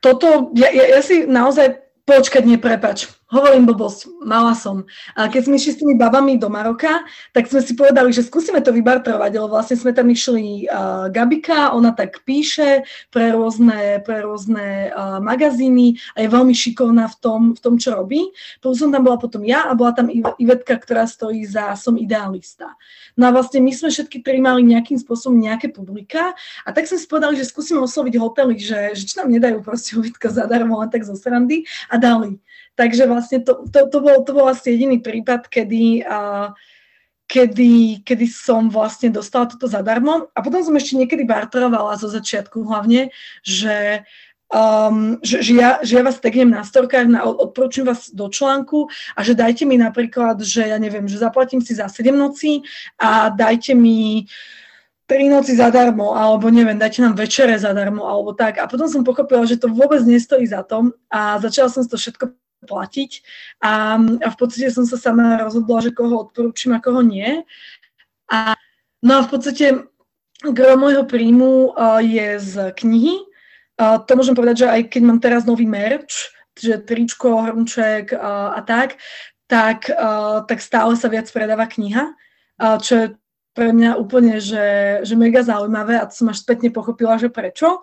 toto, 0.00 0.50
ja, 0.54 0.68
ja, 0.70 0.96
ja 0.96 1.00
si 1.02 1.26
naozaj, 1.26 1.82
počkať, 2.06 2.46
neprepač, 2.46 3.10
Hovorím 3.26 3.66
blbosť, 3.66 4.22
mala 4.22 4.54
som. 4.54 4.86
A 5.18 5.26
keď 5.26 5.50
sme 5.50 5.58
išli 5.58 5.74
s 5.74 5.80
tými 5.82 5.98
babami 5.98 6.38
do 6.38 6.46
Maroka, 6.46 7.02
tak 7.34 7.50
sme 7.50 7.58
si 7.58 7.74
povedali, 7.74 8.14
že 8.14 8.22
skúsime 8.22 8.62
to 8.62 8.70
vybartrovať, 8.70 9.30
lebo 9.34 9.50
vlastne 9.50 9.74
sme 9.74 9.90
tam 9.90 10.06
išli 10.06 10.70
uh, 10.70 11.10
Gabika, 11.10 11.74
ona 11.74 11.90
tak 11.90 12.22
píše 12.22 12.86
pre 13.10 13.34
rôzne, 13.34 13.98
pre 14.06 14.22
rôzne 14.22 14.94
uh, 14.94 15.18
magazíny 15.18 15.98
a 16.14 16.22
je 16.22 16.28
veľmi 16.30 16.54
šikovná 16.54 17.10
v 17.10 17.16
tom, 17.18 17.40
v 17.50 17.58
tom, 17.58 17.74
čo 17.82 17.98
robí. 17.98 18.30
Plus 18.62 18.78
som 18.78 18.94
tam 18.94 19.02
bola 19.02 19.18
potom 19.18 19.42
ja 19.42 19.66
a 19.66 19.74
bola 19.74 19.90
tam 19.90 20.06
Ivetka, 20.38 20.78
ktorá 20.78 21.10
stojí 21.10 21.42
za 21.50 21.74
Som 21.74 21.98
idealista. 21.98 22.78
No 23.18 23.26
a 23.26 23.34
vlastne 23.34 23.58
my 23.58 23.74
sme 23.74 23.90
všetky 23.90 24.22
tri 24.22 24.38
mali 24.38 24.62
nejakým 24.62 25.02
spôsobom 25.02 25.34
nejaké 25.34 25.74
publika 25.74 26.30
a 26.62 26.68
tak 26.70 26.86
sme 26.86 26.94
si 26.94 27.10
povedali, 27.10 27.34
že 27.34 27.50
skúsime 27.50 27.82
osloviť 27.82 28.14
hotely, 28.22 28.54
že, 28.54 28.94
že 28.94 29.02
či 29.02 29.18
nám 29.18 29.34
nedajú 29.34 29.66
proste 29.66 29.98
uvitka 29.98 30.30
zadarmo 30.30 30.78
len 30.78 30.94
tak 30.94 31.02
zo 31.02 31.18
srandy 31.18 31.66
a 31.90 31.98
dali. 31.98 32.38
Takže 32.76 33.08
vlastne 33.08 33.40
to, 33.40 33.64
to, 33.72 33.88
to, 33.88 33.98
bol, 34.04 34.20
to 34.20 34.32
bol 34.36 34.46
asi 34.52 34.76
jediný 34.76 35.00
prípad, 35.00 35.48
kedy, 35.48 36.04
kedy, 37.24 38.04
kedy 38.04 38.26
som 38.28 38.68
vlastne 38.68 39.08
dostala 39.08 39.48
toto 39.48 39.64
zadarmo. 39.64 40.28
A 40.36 40.38
potom 40.44 40.60
som 40.60 40.76
ešte 40.76 41.00
niekedy 41.00 41.24
barterovala 41.24 41.96
zo 41.96 42.12
začiatku 42.12 42.68
hlavne, 42.68 43.08
že 43.40 44.04
um, 44.52 45.18
že, 45.22 45.42
že, 45.42 45.52
ja, 45.56 45.70
že 45.82 45.98
ja 45.98 46.02
vás 46.04 46.20
tegnem 46.22 46.54
na 46.54 46.62
storkách, 46.62 47.08
na, 47.10 47.24
odporúčam 47.26 47.86
vás 47.86 48.12
do 48.12 48.30
článku 48.30 48.86
a 49.16 49.20
že 49.24 49.34
dajte 49.34 49.66
mi 49.66 49.80
napríklad, 49.80 50.38
že 50.42 50.70
ja 50.70 50.78
neviem, 50.78 51.08
že 51.10 51.18
zaplatím 51.18 51.64
si 51.64 51.74
za 51.74 51.90
7 51.90 52.14
nocí 52.14 52.62
a 53.00 53.30
dajte 53.30 53.74
mi 53.74 54.28
tri 55.06 55.30
noci 55.30 55.54
zadarmo, 55.54 56.18
alebo 56.18 56.50
neviem, 56.50 56.78
dajte 56.78 56.98
nám 56.98 57.14
večere 57.14 57.54
zadarmo, 57.58 58.10
alebo 58.10 58.34
tak. 58.34 58.58
A 58.58 58.66
potom 58.66 58.90
som 58.90 59.06
pochopila, 59.06 59.46
že 59.46 59.54
to 59.54 59.70
vôbec 59.70 60.02
nestojí 60.02 60.50
za 60.50 60.66
to 60.66 60.90
a 61.10 61.38
začala 61.38 61.70
som 61.70 61.86
to 61.86 61.94
všetko 61.94 62.34
platiť. 62.66 63.10
A, 63.62 63.96
a 63.96 64.28
v 64.28 64.36
podstate 64.36 64.68
som 64.74 64.82
sa 64.82 64.98
sama 64.98 65.38
rozhodla, 65.38 65.86
že 65.86 65.94
koho 65.94 66.26
odporúčam 66.26 66.74
a 66.74 66.82
koho 66.82 67.00
nie. 67.00 67.46
A, 68.26 68.58
no 69.00 69.12
a 69.16 69.24
v 69.24 69.30
podstate 69.30 69.86
gro 70.42 70.74
môjho 70.76 71.06
príjmu 71.06 71.72
uh, 71.72 72.02
je 72.02 72.42
z 72.42 72.54
knihy. 72.76 73.22
Uh, 73.78 74.02
to 74.02 74.18
môžem 74.18 74.34
povedať, 74.34 74.66
že 74.66 74.68
aj 74.68 74.82
keď 74.90 75.02
mám 75.06 75.20
teraz 75.22 75.46
nový 75.46 75.64
merch, 75.64 76.34
že 76.58 76.82
tričko, 76.82 77.46
hrnček 77.46 78.12
uh, 78.12 78.56
a 78.56 78.60
tak, 78.66 78.98
tak, 79.46 79.86
uh, 79.92 80.42
tak 80.44 80.58
stále 80.58 80.98
sa 80.98 81.06
viac 81.06 81.30
predáva 81.30 81.70
kniha, 81.70 82.12
uh, 82.12 82.76
čo 82.82 82.92
je 82.96 83.06
pre 83.56 83.72
mňa 83.72 83.96
úplne, 83.96 84.36
že, 84.36 85.00
že 85.00 85.16
mega 85.16 85.40
zaujímavé 85.40 85.96
a 85.96 86.04
to 86.04 86.12
som 86.12 86.28
až 86.28 86.44
spätne 86.44 86.68
pochopila, 86.68 87.16
že 87.16 87.32
prečo. 87.32 87.80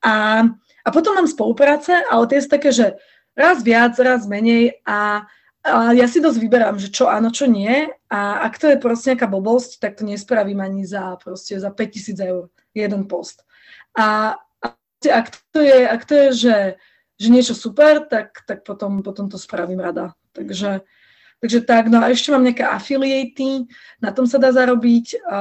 A, 0.00 0.48
a 0.80 0.88
potom 0.88 1.12
mám 1.12 1.28
spolupráce, 1.28 1.92
ale 2.08 2.24
tie 2.24 2.40
sú 2.40 2.48
také, 2.48 2.72
že 2.72 2.96
raz 3.40 3.64
viac, 3.64 3.96
raz 3.96 4.28
menej 4.28 4.84
a, 4.84 5.24
a 5.64 5.96
ja 5.96 6.04
si 6.04 6.20
dosť 6.20 6.36
vyberám, 6.36 6.76
že 6.76 6.92
čo 6.92 7.08
áno, 7.08 7.32
čo 7.32 7.48
nie 7.48 7.88
a 8.12 8.44
ak 8.44 8.60
to 8.60 8.68
je 8.68 8.76
proste 8.76 9.16
nejaká 9.16 9.24
blbosť, 9.24 9.80
tak 9.80 9.96
to 9.96 10.04
nespravím 10.04 10.60
ani 10.60 10.84
za 10.84 11.16
proste 11.16 11.56
za 11.56 11.72
5000 11.72 12.20
eur 12.20 12.52
jeden 12.76 13.08
post. 13.08 13.48
A, 13.96 14.36
a 14.60 14.66
ak 15.08 15.26
to 15.50 15.64
je, 15.64 15.78
ak 15.88 16.02
to 16.04 16.12
je 16.14 16.28
že, 16.32 16.56
že 17.16 17.28
niečo 17.32 17.56
super, 17.56 18.04
tak, 18.04 18.44
tak 18.44 18.64
potom, 18.64 19.00
potom 19.00 19.32
to 19.32 19.40
spravím 19.40 19.80
rada. 19.80 20.12
Takže, 20.32 20.84
takže 21.40 21.60
tak, 21.64 21.88
no 21.88 22.00
a 22.00 22.12
ešte 22.12 22.32
mám 22.32 22.44
nejaké 22.44 22.64
affiliaty, 22.64 23.66
na 23.98 24.12
tom 24.12 24.28
sa 24.28 24.36
dá 24.38 24.52
zarobiť. 24.52 25.24
A, 25.24 25.38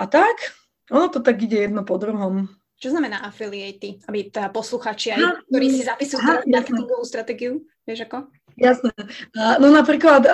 a 0.00 0.04
tak, 0.08 0.54
ono 0.90 1.06
to 1.06 1.22
tak 1.22 1.38
ide 1.42 1.70
jedno 1.70 1.86
po 1.86 1.98
druhom. 2.00 2.50
Čo 2.80 2.96
znamená 2.96 3.20
affiliate? 3.20 4.00
Aby 4.08 4.32
tá 4.32 4.48
posluchači 4.48 5.12
aj, 5.12 5.44
ktorí 5.52 5.66
si 5.68 5.84
zapisujú 5.84 6.48
marketingovú 6.48 7.04
stratégiu, 7.04 7.60
vieš 7.84 8.08
ako? 8.08 8.32
Jasné. 8.56 8.88
No 9.36 9.68
napríklad, 9.68 10.24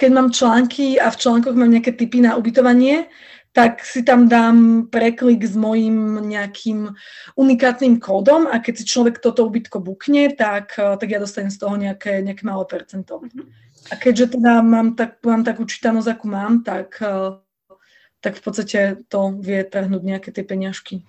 keď 0.00 0.10
mám 0.10 0.32
články 0.32 0.96
a 0.96 1.12
v 1.12 1.20
článkoch 1.20 1.52
mám 1.52 1.68
nejaké 1.68 1.92
typy 1.92 2.24
na 2.24 2.40
ubytovanie, 2.40 3.12
tak 3.52 3.84
si 3.84 4.00
tam 4.00 4.32
dám 4.32 4.88
preklik 4.88 5.44
s 5.44 5.58
mojim 5.60 6.24
nejakým 6.24 6.88
unikátnym 7.36 8.00
kódom 8.00 8.48
a 8.48 8.64
keď 8.64 8.80
si 8.80 8.84
človek 8.88 9.20
toto 9.20 9.44
ubytko 9.44 9.84
bukne, 9.84 10.32
tak, 10.32 10.78
tak 10.78 11.04
ja 11.04 11.20
dostanem 11.20 11.52
z 11.52 11.60
toho 11.60 11.76
nejaké, 11.76 12.24
nejaké 12.24 12.48
malé 12.48 12.64
percento. 12.64 13.20
Mm-hmm. 13.20 13.44
A 13.90 13.94
keďže 14.00 14.40
teda 14.40 14.64
mám, 14.64 14.96
tak, 14.96 15.20
mám 15.20 15.44
takú 15.44 15.68
čítanosť, 15.68 16.08
akú 16.08 16.32
mám, 16.32 16.62
tak, 16.62 16.96
tak 18.24 18.32
v 18.38 18.42
podstate 18.44 19.02
to 19.10 19.36
vie 19.36 19.66
trhnúť 19.68 20.00
nejaké 20.00 20.32
tie 20.32 20.46
peňažky 20.46 21.04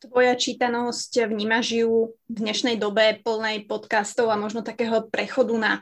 tvoja 0.00 0.32
čítanosť 0.32 1.28
vnímaš 1.28 1.76
ju 1.84 2.16
v 2.24 2.38
dnešnej 2.40 2.80
dobe 2.80 3.20
plnej 3.20 3.68
podcastov 3.68 4.32
a 4.32 4.40
možno 4.40 4.64
takého 4.64 5.04
prechodu 5.12 5.52
na 5.60 5.72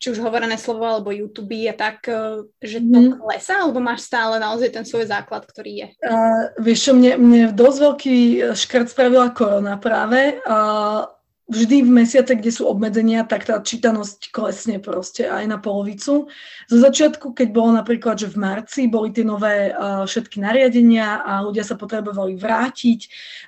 či 0.00 0.16
už 0.16 0.24
hovorené 0.24 0.56
slovo 0.56 0.88
alebo 0.88 1.12
YouTube 1.12 1.68
a 1.68 1.74
tak, 1.76 2.08
e, 2.08 2.48
že 2.64 2.80
to 2.80 2.98
mm. 3.00 3.20
klesá, 3.20 3.60
alebo 3.60 3.80
máš 3.84 4.08
stále 4.08 4.40
naozaj 4.40 4.72
ten 4.72 4.84
svoj 4.88 5.08
základ, 5.12 5.44
ktorý 5.44 5.72
je? 5.84 5.88
Uh, 6.00 6.48
vieš 6.56 6.88
čo, 6.88 6.92
mne, 6.96 7.20
mne 7.20 7.42
dosť 7.52 7.78
veľký 7.84 8.18
škrt 8.56 8.88
spravila 8.92 9.28
korona 9.36 9.76
práve. 9.76 10.40
Uh, 10.48 11.04
vždy 11.46 11.86
v 11.86 11.90
mesiace, 12.02 12.34
kde 12.34 12.50
sú 12.50 12.66
obmedzenia, 12.66 13.22
tak 13.22 13.46
tá 13.46 13.62
čítanosť 13.62 14.34
klesne 14.34 14.82
proste 14.82 15.30
aj 15.30 15.46
na 15.46 15.58
polovicu. 15.62 16.26
Zo 16.66 16.78
začiatku, 16.82 17.38
keď 17.38 17.48
bolo 17.54 17.70
napríklad, 17.78 18.18
že 18.18 18.34
v 18.34 18.42
marci 18.42 18.90
boli 18.90 19.14
tie 19.14 19.22
nové 19.22 19.70
uh, 19.70 20.02
všetky 20.02 20.42
nariadenia 20.42 21.22
a 21.22 21.46
ľudia 21.46 21.62
sa 21.62 21.78
potrebovali 21.78 22.34
vrátiť, 22.34 23.00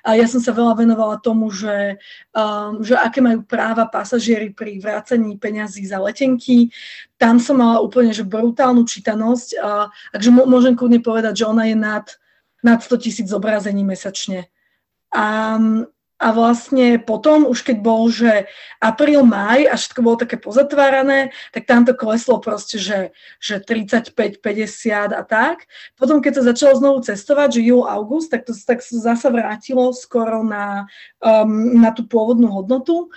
a 0.07 0.15
ja 0.15 0.31
som 0.31 0.39
sa 0.39 0.55
veľa 0.55 0.79
venovala 0.79 1.19
tomu, 1.19 1.51
že, 1.51 1.99
um, 2.31 2.79
že 2.79 2.95
aké 2.95 3.19
majú 3.19 3.43
práva 3.43 3.83
pasažieri 3.91 4.55
pri 4.55 4.79
vrácení 4.79 5.35
peňazí 5.35 5.83
za 5.83 5.99
letenky. 5.99 6.71
Tam 7.19 7.35
som 7.35 7.59
mala 7.59 7.83
úplne 7.83 8.15
že 8.15 8.23
brutálnu 8.23 8.87
čítanosť, 8.87 9.59
uh, 9.59 9.91
takže 10.15 10.31
môžem 10.31 10.71
kľudne 10.71 11.03
povedať, 11.03 11.43
že 11.43 11.51
ona 11.51 11.67
je 11.67 11.75
nad, 11.75 12.07
nad 12.63 12.79
100 12.79 12.95
tisíc 13.03 13.27
zobrazení 13.27 13.83
mesačne. 13.83 14.47
A 15.11 15.59
a 16.19 16.35
vlastne 16.35 16.99
potom, 16.99 17.47
už 17.47 17.63
keď 17.63 17.77
bol, 17.79 18.11
že 18.11 18.51
apríl, 18.83 19.23
maj 19.23 19.63
a 19.71 19.79
všetko 19.79 19.99
bolo 20.03 20.19
také 20.19 20.35
pozatvárané, 20.35 21.31
tak 21.55 21.63
tam 21.63 21.87
to 21.87 21.95
kleslo 21.95 22.43
proste, 22.43 22.75
že, 22.75 23.15
že 23.39 23.63
35, 23.63 24.43
50 24.43 25.15
a 25.15 25.23
tak. 25.23 25.63
Potom, 25.95 26.19
keď 26.19 26.43
sa 26.43 26.51
začalo 26.51 26.75
znovu 26.75 26.97
cestovať, 27.07 27.55
že 27.55 27.61
júl, 27.71 27.87
august, 27.87 28.35
tak 28.35 28.43
to 28.43 28.51
tak 28.51 28.83
sa 28.83 29.15
zasa 29.15 29.31
vrátilo 29.31 29.95
skoro 29.95 30.43
na, 30.43 30.91
um, 31.23 31.79
na 31.79 31.95
tú 31.95 32.03
pôvodnú 32.03 32.51
hodnotu. 32.51 33.07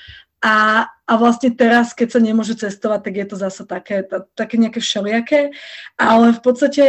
A, 0.42 0.86
a 0.86 1.12
vlastne 1.18 1.54
teraz, 1.54 1.94
keď 1.94 2.18
sa 2.18 2.20
nemôže 2.22 2.54
cestovať, 2.54 3.00
tak 3.02 3.14
je 3.18 3.26
to 3.26 3.36
zase 3.38 3.62
také, 3.66 4.06
také 4.34 4.58
nejaké 4.58 4.78
všelijaké. 4.78 5.54
Ale 5.98 6.34
v 6.34 6.40
podstate, 6.42 6.84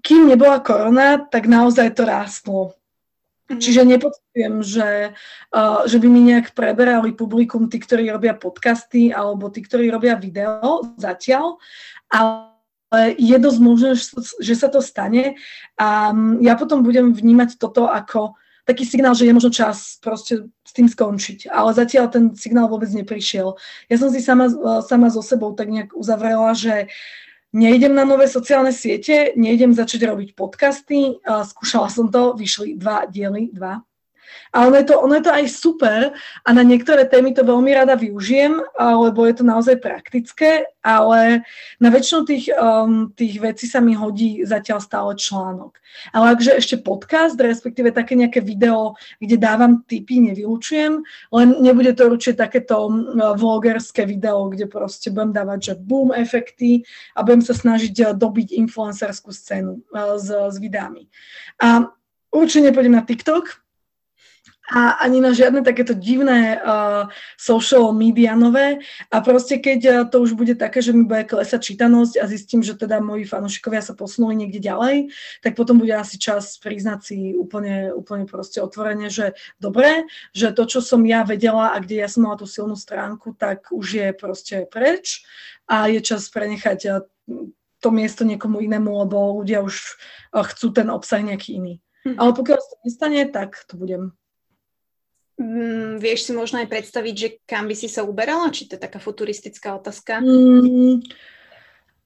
kým 0.00 0.28
nebola 0.28 0.64
korona, 0.64 1.20
tak 1.28 1.44
naozaj 1.44 1.92
to 1.92 2.08
rástlo. 2.08 2.76
Mhm. 3.50 3.58
Čiže 3.58 3.82
nepocitujem, 3.84 4.54
že, 4.62 4.90
uh, 5.50 5.82
že 5.84 5.96
by 5.98 6.08
mi 6.08 6.20
nejak 6.30 6.54
preberali 6.54 7.12
publikum 7.12 7.66
tí, 7.66 7.82
ktorí 7.82 8.08
robia 8.08 8.38
podcasty 8.38 9.10
alebo 9.10 9.50
tí, 9.50 9.66
ktorí 9.66 9.90
robia 9.90 10.14
video 10.14 10.82
zatiaľ, 10.94 11.58
ale 12.06 13.16
je 13.16 13.36
dosť 13.40 13.60
možné, 13.60 13.90
že 14.38 14.54
sa 14.54 14.68
to 14.68 14.84
stane 14.84 15.40
a 15.80 16.12
ja 16.44 16.54
potom 16.60 16.84
budem 16.84 17.16
vnímať 17.16 17.56
toto 17.56 17.88
ako 17.88 18.36
taký 18.68 18.84
signál, 18.86 19.16
že 19.16 19.26
je 19.26 19.34
možno 19.34 19.50
čas 19.50 19.98
proste 19.98 20.46
s 20.62 20.72
tým 20.76 20.86
skončiť. 20.86 21.50
Ale 21.50 21.74
zatiaľ 21.74 22.12
ten 22.12 22.36
signál 22.36 22.70
vôbec 22.70 22.92
neprišiel. 22.94 23.58
Ja 23.90 23.96
som 23.98 24.12
si 24.12 24.22
sama, 24.22 24.46
sama 24.86 25.08
so 25.10 25.24
sebou 25.24 25.56
tak 25.56 25.72
nejak 25.72 25.96
uzavrela, 25.96 26.54
že 26.54 26.86
uh, 26.86 26.90
Nejdem 27.52 27.92
na 27.92 28.08
nové 28.08 28.24
sociálne 28.32 28.72
siete, 28.72 29.36
nejdem 29.36 29.76
začať 29.76 30.08
robiť 30.08 30.32
podcasty, 30.32 31.20
skúšala 31.20 31.92
som 31.92 32.08
to, 32.08 32.32
vyšli 32.32 32.80
dva 32.80 33.04
diely, 33.04 33.52
dva, 33.52 33.84
a 34.52 34.66
ono 34.68 34.76
je, 34.76 34.84
to, 34.84 34.94
ono 35.00 35.14
je 35.16 35.24
to 35.24 35.32
aj 35.32 35.46
super 35.48 36.00
a 36.44 36.48
na 36.52 36.60
niektoré 36.60 37.08
témy 37.08 37.32
to 37.32 37.40
veľmi 37.40 37.72
rada 37.72 37.96
využijem, 37.96 38.60
lebo 38.76 39.24
je 39.24 39.34
to 39.40 39.44
naozaj 39.48 39.80
praktické, 39.80 40.68
ale 40.84 41.46
na 41.78 41.88
väčšinu 41.88 42.20
tých, 42.26 42.44
um, 42.52 43.08
tých 43.14 43.38
vecí 43.38 43.64
sa 43.70 43.80
mi 43.80 43.94
hodí 43.94 44.42
zatiaľ 44.42 44.82
stále 44.82 45.12
článok. 45.14 45.78
Ale 46.10 46.34
akže 46.34 46.58
ešte 46.58 46.76
podcast, 46.82 47.38
respektíve 47.38 47.94
také 47.94 48.18
nejaké 48.18 48.42
video, 48.42 48.98
kde 49.22 49.38
dávam 49.38 49.86
tipy, 49.86 50.20
nevylučujem, 50.20 51.00
len 51.32 51.48
nebude 51.62 51.94
to 51.94 52.10
určite 52.10 52.42
takéto 52.42 52.90
um, 52.90 53.14
vlogerské 53.16 54.04
video, 54.04 54.50
kde 54.50 54.66
proste 54.66 55.14
budem 55.14 55.32
dávať, 55.32 55.58
že 55.62 55.80
boom 55.80 56.10
efekty 56.12 56.82
a 57.14 57.22
budem 57.22 57.40
sa 57.40 57.54
snažiť 57.54 57.94
uh, 58.02 58.06
dobiť 58.12 58.52
influencerskú 58.58 59.30
scénu 59.30 59.80
uh, 59.94 60.18
s, 60.18 60.28
s 60.28 60.56
videami. 60.58 61.06
A 61.62 61.88
určite 62.34 62.68
nepôjdem 62.68 62.98
na 62.98 63.06
TikTok, 63.06 63.61
a 64.70 65.02
ani 65.02 65.18
na 65.18 65.34
žiadne 65.34 65.66
takéto 65.66 65.90
divné 65.90 66.54
uh, 66.62 67.10
social 67.34 67.90
media 67.90 68.38
nové. 68.38 68.78
A 69.10 69.18
proste 69.18 69.58
keď 69.58 69.80
uh, 69.82 69.94
to 70.06 70.22
už 70.22 70.38
bude 70.38 70.54
také, 70.54 70.78
že 70.78 70.94
mi 70.94 71.02
bude 71.02 71.26
klesať 71.26 71.74
čítanosť 71.74 72.22
a 72.22 72.24
zistím, 72.30 72.62
že 72.62 72.78
teda 72.78 73.02
moji 73.02 73.26
fanúšikovia 73.26 73.82
sa 73.82 73.98
posunuli 73.98 74.38
niekde 74.38 74.62
ďalej, 74.62 75.10
tak 75.42 75.58
potom 75.58 75.82
bude 75.82 75.90
asi 75.90 76.14
čas 76.14 76.62
priznať 76.62 77.00
si 77.02 77.18
úplne, 77.34 77.90
úplne 77.90 78.22
proste 78.22 78.62
otvorene, 78.62 79.10
že 79.10 79.34
dobre, 79.58 80.06
že 80.30 80.54
to, 80.54 80.62
čo 80.70 80.78
som 80.78 81.02
ja 81.02 81.26
vedela 81.26 81.74
a 81.74 81.82
kde 81.82 81.98
ja 81.98 82.06
som 82.06 82.30
mala 82.30 82.38
tú 82.38 82.46
silnú 82.46 82.78
stránku, 82.78 83.34
tak 83.34 83.66
už 83.74 83.86
je 83.98 84.08
proste 84.14 84.70
preč 84.70 85.26
a 85.66 85.90
je 85.90 85.98
čas 85.98 86.30
prenechať 86.30 86.78
uh, 86.86 87.02
to 87.82 87.88
miesto 87.90 88.22
niekomu 88.22 88.62
inému, 88.62 88.94
lebo 88.94 89.42
ľudia 89.42 89.58
už 89.58 89.74
uh, 90.38 90.46
chcú 90.46 90.70
ten 90.70 90.86
obsah 90.86 91.18
nejaký 91.18 91.58
iný. 91.58 91.74
Hm. 92.06 92.14
Ale 92.14 92.30
pokiaľ 92.30 92.58
sa 92.62 92.68
to 92.70 92.76
nestane, 92.86 93.20
tak 93.26 93.58
to 93.66 93.74
budem. 93.74 94.14
Mm, 95.42 95.98
vieš 95.98 96.30
si 96.30 96.32
možno 96.32 96.62
aj 96.62 96.70
predstaviť, 96.70 97.14
že 97.18 97.28
kam 97.42 97.66
by 97.66 97.74
si 97.74 97.90
sa 97.90 98.06
uberala? 98.06 98.54
Či 98.54 98.70
to 98.70 98.78
je 98.78 98.84
taká 98.86 99.02
futuristická 99.02 99.74
otázka? 99.74 100.22
Mm, 100.22 101.02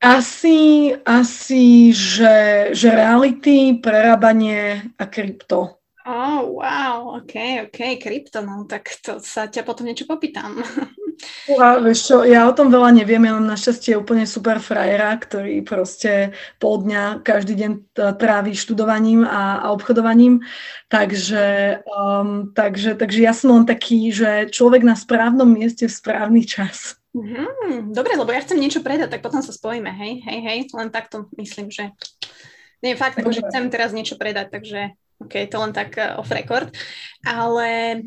asi, 0.00 0.92
asi 1.04 1.92
že, 1.92 2.72
že 2.72 2.88
reality, 2.88 3.76
prerábanie 3.76 4.88
a 4.96 5.04
krypto. 5.04 5.76
Oh, 6.06 6.62
wow, 6.62 7.18
ok, 7.20 7.66
ok, 7.68 7.98
krypto, 8.00 8.40
no 8.40 8.64
tak 8.64 8.88
to 9.02 9.18
sa 9.20 9.50
ťa 9.50 9.66
potom 9.66 9.84
niečo 9.84 10.08
popýtam. 10.08 10.62
Ja, 11.48 11.80
vieš 11.80 12.12
čo, 12.12 12.16
ja 12.26 12.44
o 12.44 12.52
tom 12.52 12.68
veľa 12.68 12.92
neviem, 12.92 13.22
ja 13.24 13.32
mám 13.32 13.48
našťastie 13.48 13.96
úplne 13.96 14.28
super 14.28 14.60
frajera, 14.60 15.16
ktorý 15.16 15.64
proste 15.64 16.36
pol 16.60 16.84
dňa 16.84 17.24
každý 17.24 17.54
deň 17.56 17.72
trávi 18.20 18.52
študovaním 18.52 19.24
a, 19.24 19.64
a 19.64 19.66
obchodovaním, 19.72 20.44
takže, 20.92 21.80
um, 21.88 22.52
takže, 22.52 22.98
takže 22.98 23.20
ja 23.24 23.32
som 23.32 23.56
len 23.56 23.64
taký, 23.64 24.12
že 24.12 24.52
človek 24.52 24.84
na 24.84 24.98
správnom 24.98 25.48
mieste 25.48 25.88
v 25.88 25.96
správny 25.96 26.44
čas. 26.44 27.00
Mm, 27.16 27.96
dobre, 27.96 28.12
lebo 28.12 28.28
ja 28.28 28.44
chcem 28.44 28.60
niečo 28.60 28.84
predať, 28.84 29.16
tak 29.16 29.24
potom 29.24 29.40
sa 29.40 29.54
spojíme, 29.54 29.88
hej, 29.88 30.20
hej, 30.20 30.40
hej, 30.44 30.58
len 30.76 30.92
takto 30.92 31.32
myslím, 31.40 31.72
že... 31.72 31.96
Nie, 32.84 32.92
fakt, 32.92 33.16
že 33.16 33.40
chcem 33.40 33.72
teraz 33.72 33.96
niečo 33.96 34.20
predať, 34.20 34.52
takže 34.52 34.92
OK, 35.16 35.48
to 35.48 35.56
len 35.56 35.72
tak 35.72 35.96
uh, 35.96 36.20
off 36.20 36.28
record. 36.28 36.68
Ale 37.24 38.00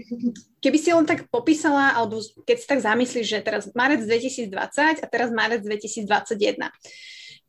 keby 0.62 0.78
si 0.78 0.94
len 0.94 1.10
tak 1.10 1.26
popísala, 1.34 1.98
alebo 1.98 2.22
keď 2.46 2.56
si 2.60 2.66
tak 2.70 2.80
zamyslíš, 2.86 3.26
že 3.26 3.40
teraz 3.42 3.64
marec 3.74 4.06
2020 4.06 5.02
a 5.02 5.06
teraz 5.10 5.30
marec 5.34 5.66
2021, 5.66 6.70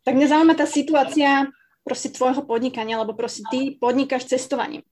tak 0.00 0.12
mňa 0.16 0.26
zaujíma 0.32 0.54
tá 0.56 0.64
situácia 0.64 1.50
proste 1.84 2.08
tvojho 2.12 2.44
podnikania, 2.44 3.00
lebo 3.00 3.12
proste 3.12 3.44
ty 3.52 3.76
podnikáš 3.76 4.28
cestovaním. 4.28 4.84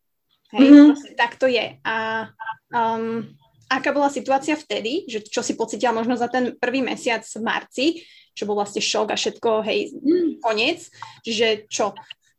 Hej, 0.52 0.68
mm-hmm. 0.68 1.16
tak 1.16 1.36
to 1.36 1.44
je. 1.44 1.76
A 1.84 2.28
um, 2.72 3.24
aká 3.68 3.92
bola 3.92 4.08
situácia 4.08 4.56
vtedy, 4.56 5.04
že 5.04 5.20
čo 5.20 5.44
si 5.44 5.52
pocitila 5.52 5.92
možno 5.92 6.16
za 6.16 6.28
ten 6.32 6.56
prvý 6.56 6.80
mesiac 6.80 7.20
v 7.20 7.44
marci, 7.44 7.86
čo 8.32 8.48
bol 8.48 8.56
vlastne 8.56 8.80
šok 8.80 9.12
a 9.12 9.16
všetko, 9.18 9.50
hej, 9.66 9.92
mm. 9.98 10.28
koniec, 10.40 10.88
že 11.26 11.68
čo, 11.68 11.92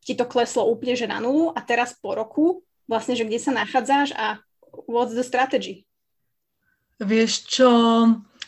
ti 0.10 0.18
to 0.18 0.26
kleslo 0.26 0.66
úplne 0.66 0.98
že 0.98 1.06
na 1.06 1.22
nulu 1.22 1.54
a 1.54 1.62
teraz 1.62 1.94
po 1.94 2.18
roku 2.18 2.66
vlastne, 2.90 3.14
že 3.14 3.30
kde 3.30 3.38
sa 3.38 3.54
nachádzaš 3.54 4.18
a 4.18 4.42
what's 4.90 5.14
the 5.14 5.22
strategy? 5.22 5.86
Vieš 6.98 7.46
čo, 7.46 7.70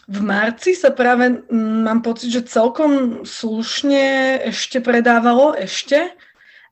v 0.10 0.19
marci 0.26 0.74
sa 0.74 0.89
práve 0.89 1.45
m, 1.47 1.86
mám 1.86 2.02
pocit, 2.02 2.34
že 2.34 2.50
celkom 2.50 3.21
slušne 3.21 4.41
ešte 4.50 4.82
predávalo, 4.82 5.54
ešte, 5.54 6.17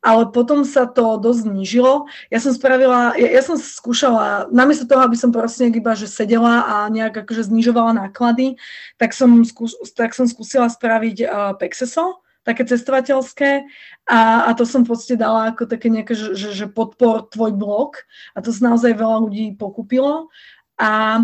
ale 0.02 0.32
potom 0.34 0.66
sa 0.66 0.90
to 0.90 1.22
dosť 1.22 1.48
znížilo. 1.48 2.10
Ja 2.34 2.42
som 2.42 2.52
spravila, 2.52 3.14
ja, 3.16 3.30
ja 3.30 3.42
som 3.46 3.56
skúšala, 3.56 4.50
namiesto 4.50 4.90
toho, 4.90 5.06
aby 5.06 5.16
som 5.16 5.30
proste 5.30 5.70
iba, 5.70 5.94
že 5.94 6.10
sedela 6.10 6.66
a 6.66 6.76
nejak 6.90 7.24
akože 7.24 7.48
znižovala 7.48 7.96
náklady, 8.08 8.58
tak 8.98 9.14
som, 9.14 9.44
skús, 9.46 9.78
tak 9.94 10.18
som 10.18 10.26
skúsila 10.26 10.68
spraviť 10.68 11.18
uh, 11.24 11.54
Pexeso, 11.56 12.26
také 12.50 12.66
cestovateľské 12.66 13.70
a, 14.10 14.50
a 14.50 14.58
to 14.58 14.66
som 14.66 14.82
v 14.82 14.98
podstate 14.98 15.22
dala 15.22 15.54
ako 15.54 15.70
také 15.70 15.94
nejaké, 15.94 16.18
že, 16.18 16.34
že 16.34 16.66
podpor 16.66 17.30
tvoj 17.30 17.54
blog 17.54 18.02
a 18.34 18.42
to 18.42 18.50
sa 18.50 18.74
naozaj 18.74 18.98
veľa 18.98 19.30
ľudí 19.30 19.54
pokúpilo 19.54 20.34
a 20.82 21.22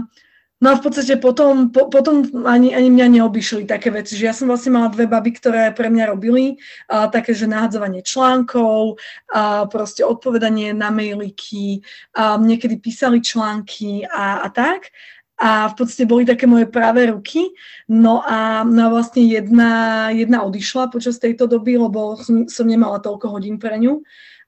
No 0.64 0.72
a 0.72 0.80
v 0.80 0.88
podstate 0.88 1.20
potom, 1.20 1.68
po, 1.68 1.92
potom 1.92 2.24
ani, 2.48 2.72
ani 2.72 2.88
mňa 2.88 3.20
neobyšli 3.20 3.68
také 3.68 3.92
veci, 3.92 4.16
že 4.16 4.32
ja 4.32 4.34
som 4.34 4.48
vlastne 4.48 4.72
mala 4.72 4.88
dve 4.88 5.04
baby, 5.04 5.36
ktoré 5.36 5.76
pre 5.76 5.92
mňa 5.92 6.16
robili 6.16 6.56
a, 6.88 7.12
také, 7.12 7.36
že 7.36 7.44
nahadzovanie 7.44 8.00
článkov, 8.00 8.96
a 9.36 9.68
proste 9.68 10.08
odpovedanie 10.08 10.72
na 10.72 10.96
mailiky, 10.96 11.84
a 12.16 12.40
niekedy 12.40 12.80
písali 12.80 13.20
články 13.20 14.08
a, 14.08 14.42
a 14.42 14.50
tak. 14.50 14.96
A 15.36 15.67
v 15.67 15.74
podstate 15.76 16.08
boli 16.08 16.24
také 16.24 16.48
moje 16.48 16.63
práve 16.71 17.12
ruky. 17.12 17.52
No 17.91 18.24
a, 18.24 18.63
no 18.63 18.88
vlastne 18.88 19.28
jedna, 19.28 20.08
jedna 20.15 20.48
odišla 20.48 20.88
počas 20.88 21.19
tejto 21.19 21.48
doby, 21.52 21.76
lebo 21.76 22.15
som, 22.15 22.48
som 22.48 22.63
nemala 22.63 23.04
toľko 23.04 23.36
hodín 23.36 23.60
pre 23.60 23.76
ňu 23.76 24.00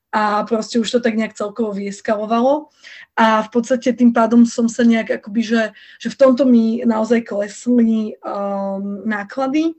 a 0.07 0.47
proste 0.47 0.79
už 0.79 0.87
to 0.87 0.99
tak 1.03 1.19
nejak 1.19 1.35
celkovo 1.35 1.75
vyeskalovalo 1.75 2.71
a 3.19 3.43
v 3.43 3.49
podstate 3.51 3.91
tým 3.91 4.15
pádom 4.15 4.47
som 4.47 4.71
sa 4.71 4.87
nejak 4.87 5.19
akoby, 5.19 5.41
že, 5.43 5.63
že 5.99 6.07
v 6.07 6.19
tomto 6.19 6.47
mi 6.47 6.79
naozaj 6.81 7.27
klesli 7.27 8.15
um, 8.23 9.03
náklady 9.03 9.75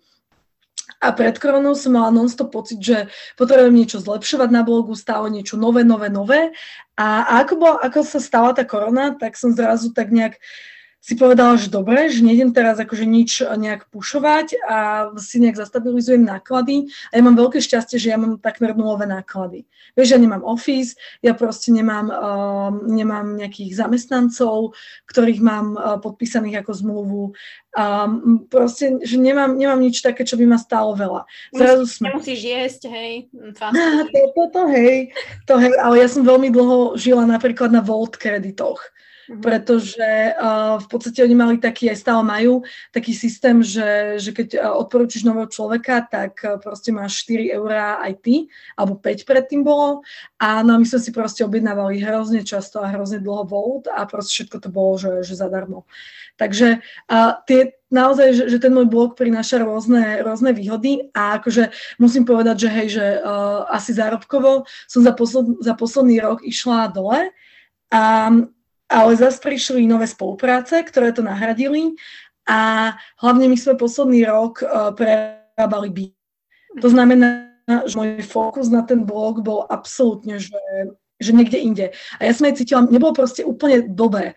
a 1.00 1.16
pred 1.16 1.32
koronou 1.40 1.72
som 1.72 1.96
mala 1.96 2.12
non-stop 2.12 2.52
pocit, 2.52 2.76
že 2.82 3.08
potrebujem 3.40 3.72
niečo 3.72 4.04
zlepšovať 4.04 4.50
na 4.52 4.66
blogu, 4.66 4.92
stále 4.92 5.30
niečo 5.32 5.54
nové, 5.54 5.86
nové, 5.86 6.10
nové. 6.10 6.50
A, 6.98 7.22
a 7.24 7.32
ako, 7.46 7.54
bola, 7.54 7.76
ako 7.80 8.02
sa 8.02 8.18
stala 8.18 8.50
tá 8.50 8.66
korona, 8.66 9.14
tak 9.14 9.38
som 9.38 9.54
zrazu 9.54 9.94
tak 9.94 10.10
nejak 10.10 10.34
uh, 10.34 10.77
si 11.08 11.16
povedala, 11.16 11.56
že 11.56 11.72
dobre, 11.72 12.12
že 12.12 12.20
nejdem 12.20 12.52
teraz 12.52 12.76
akože 12.76 13.08
nič 13.08 13.40
nejak 13.40 13.88
pušovať 13.88 14.60
a 14.68 14.76
si 15.16 15.40
nejak 15.40 15.56
zastabilizujem 15.56 16.20
náklady. 16.20 16.92
A 17.08 17.16
ja 17.16 17.22
mám 17.24 17.32
veľké 17.32 17.64
šťastie, 17.64 17.96
že 17.96 18.12
ja 18.12 18.20
mám 18.20 18.36
takmer 18.36 18.76
nulové 18.76 19.08
náklady. 19.08 19.64
Vieš, 19.96 20.12
ja 20.12 20.20
nemám 20.20 20.44
office, 20.44 21.00
ja 21.24 21.32
proste 21.32 21.72
nemám, 21.72 22.12
uh, 22.12 22.68
nemám 22.84 23.40
nejakých 23.40 23.80
zamestnancov, 23.80 24.76
ktorých 25.08 25.40
mám 25.40 25.66
uh, 25.80 25.96
podpísaných 25.96 26.60
ako 26.60 26.72
zmluvu. 26.76 27.22
Um, 27.72 28.44
proste, 28.44 29.00
že 29.00 29.16
nemám, 29.16 29.56
nemám 29.56 29.80
nič 29.80 30.04
také, 30.04 30.28
čo 30.28 30.36
by 30.36 30.44
ma 30.44 30.60
stálo 30.60 30.92
veľa. 30.92 31.24
Zrazu 31.56 31.88
sme... 31.88 32.12
Nemusíš 32.12 32.40
jesť, 32.44 32.82
hej. 32.92 33.32
Á, 33.56 33.72
to, 34.12 34.20
to, 34.36 34.44
to, 34.52 34.62
hej, 34.76 35.08
to 35.48 35.56
hej, 35.56 35.72
ale 35.80 36.04
ja 36.04 36.08
som 36.12 36.20
veľmi 36.20 36.52
dlho 36.52 37.00
žila 37.00 37.24
napríklad 37.24 37.72
na 37.72 37.80
Volt 37.80 38.20
kreditoch. 38.20 38.92
Pretože 39.28 40.32
uh, 40.32 40.80
v 40.80 40.86
podstate 40.88 41.20
oni 41.20 41.36
mali 41.36 41.54
taký, 41.60 41.92
aj 41.92 42.00
stále 42.00 42.24
majú, 42.24 42.64
taký 42.96 43.12
systém, 43.12 43.60
že, 43.60 44.16
že 44.16 44.32
keď 44.32 44.64
odporúčiš 44.72 45.28
nového 45.28 45.52
človeka, 45.52 46.08
tak 46.08 46.40
uh, 46.40 46.56
proste 46.56 46.88
máš 46.88 47.28
4 47.28 47.52
eurá 47.60 48.00
aj 48.00 48.12
ty, 48.24 48.34
alebo 48.72 48.96
5 48.96 49.28
predtým 49.28 49.60
bolo. 49.60 50.00
A 50.40 50.64
no 50.64 50.80
my 50.80 50.86
sme 50.88 51.00
si 51.04 51.10
proste 51.12 51.44
objednávali 51.44 52.00
hrozne 52.00 52.40
často 52.40 52.80
a 52.80 52.88
hrozne 52.88 53.20
dlho 53.20 53.44
Volt 53.44 53.84
a 53.88 54.08
proste 54.08 54.40
všetko 54.40 54.56
to 54.64 54.68
bolo, 54.72 54.96
že, 54.96 55.24
že 55.24 55.36
zadarmo. 55.36 55.84
Takže 56.38 56.78
tie, 57.50 57.60
naozaj, 57.90 58.28
že, 58.30 58.44
že 58.46 58.58
ten 58.62 58.70
môj 58.70 58.86
blog 58.86 59.18
prináša 59.18 59.58
rôzne, 59.58 60.22
rôzne 60.22 60.54
výhody 60.54 61.10
a 61.10 61.42
akože 61.42 61.74
musím 61.98 62.22
povedať, 62.22 62.64
že 62.64 62.68
hej, 62.70 62.88
že 62.94 63.06
uh, 63.18 63.66
asi 63.66 63.90
zárobkovo 63.90 64.62
som 64.86 65.02
za, 65.02 65.10
posled, 65.10 65.58
za 65.58 65.74
posledný 65.74 66.22
rok 66.22 66.46
išla 66.46 66.94
dole 66.94 67.34
a 67.90 68.30
ale 68.88 69.12
zase 69.20 69.38
prišli 69.44 69.84
nové 69.84 70.08
spolupráce, 70.08 70.80
ktoré 70.82 71.12
to 71.12 71.20
nahradili 71.20 71.94
a 72.48 72.92
hlavne 73.20 73.48
my 73.52 73.56
sme 73.60 73.76
posledný 73.76 74.24
rok 74.24 74.64
uh, 74.64 74.90
prerábali 74.96 75.88
byt. 75.92 76.16
To 76.80 76.88
znamená, 76.88 77.52
že 77.84 77.96
môj 78.00 78.24
fokus 78.24 78.72
na 78.72 78.80
ten 78.80 79.04
blog 79.04 79.44
bol 79.44 79.68
absolútne, 79.68 80.40
že, 80.40 80.56
že 81.20 81.30
niekde 81.36 81.58
inde. 81.60 81.86
A 82.16 82.24
ja 82.24 82.32
som 82.32 82.48
aj 82.48 82.64
cítila, 82.64 82.88
nebolo 82.88 83.12
proste 83.12 83.44
úplne 83.44 83.84
uh, 84.32 84.36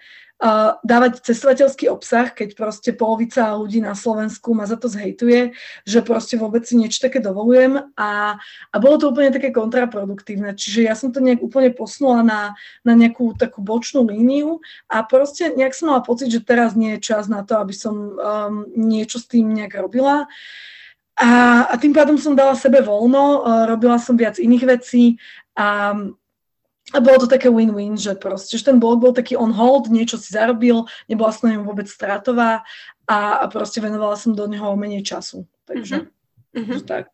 dávať 0.82 1.22
cestovateľský 1.22 1.86
obsah, 1.94 2.34
keď 2.34 2.58
proste 2.58 2.90
polovica 2.98 3.54
ľudí 3.54 3.78
na 3.78 3.94
Slovensku 3.94 4.58
ma 4.58 4.66
za 4.66 4.74
to 4.74 4.90
zhejtuje, 4.90 5.54
že 5.86 6.02
proste 6.02 6.34
vôbec 6.34 6.66
si 6.66 6.74
niečo 6.74 6.98
také 6.98 7.22
dovolujem 7.22 7.78
a, 7.94 8.42
a 8.74 8.76
bolo 8.82 8.98
to 8.98 9.14
úplne 9.14 9.30
také 9.30 9.54
kontraproduktívne. 9.54 10.58
Čiže 10.58 10.90
ja 10.90 10.98
som 10.98 11.14
to 11.14 11.22
nejak 11.22 11.46
úplne 11.46 11.70
posunula 11.70 12.26
na, 12.26 12.42
na 12.82 12.94
nejakú 12.98 13.38
takú 13.38 13.62
bočnú 13.62 14.10
líniu 14.10 14.66
a 14.90 15.06
proste 15.06 15.54
nejak 15.54 15.78
som 15.78 15.94
mala 15.94 16.02
pocit, 16.02 16.34
že 16.34 16.42
teraz 16.42 16.74
nie 16.74 16.98
je 16.98 17.06
čas 17.14 17.30
na 17.30 17.46
to, 17.46 17.62
aby 17.62 17.78
som 17.78 17.94
um, 17.94 18.66
niečo 18.74 19.22
s 19.22 19.30
tým 19.30 19.46
nejak 19.54 19.78
robila. 19.78 20.26
A, 21.22 21.30
a 21.70 21.74
tým 21.78 21.94
pádom 21.94 22.18
som 22.18 22.34
dala 22.34 22.58
sebe 22.58 22.82
voľno, 22.82 23.46
uh, 23.46 23.70
robila 23.70 24.02
som 24.02 24.18
viac 24.18 24.42
iných 24.42 24.66
vecí 24.66 25.22
a 25.54 25.94
a 26.92 26.98
bolo 27.00 27.24
to 27.24 27.28
také 27.28 27.48
win-win, 27.48 27.96
že 27.96 28.20
proste, 28.20 28.60
že 28.60 28.68
ten 28.68 28.78
blog 28.80 29.00
bol 29.00 29.16
taký 29.16 29.40
on 29.40 29.52
hold, 29.56 29.88
niečo 29.88 30.20
si 30.20 30.36
zarobil, 30.36 30.84
nebola 31.08 31.32
som 31.32 31.48
na 31.48 31.56
ňom 31.58 31.66
vôbec 31.68 31.88
stratová 31.88 32.68
a, 33.08 33.18
a 33.42 33.46
proste 33.48 33.80
venovala 33.80 34.20
som 34.20 34.36
do 34.36 34.44
neho 34.48 34.68
menej 34.76 35.08
času. 35.08 35.48
Takže, 35.64 36.12
mm-hmm. 36.52 36.80
tak. 36.84 37.08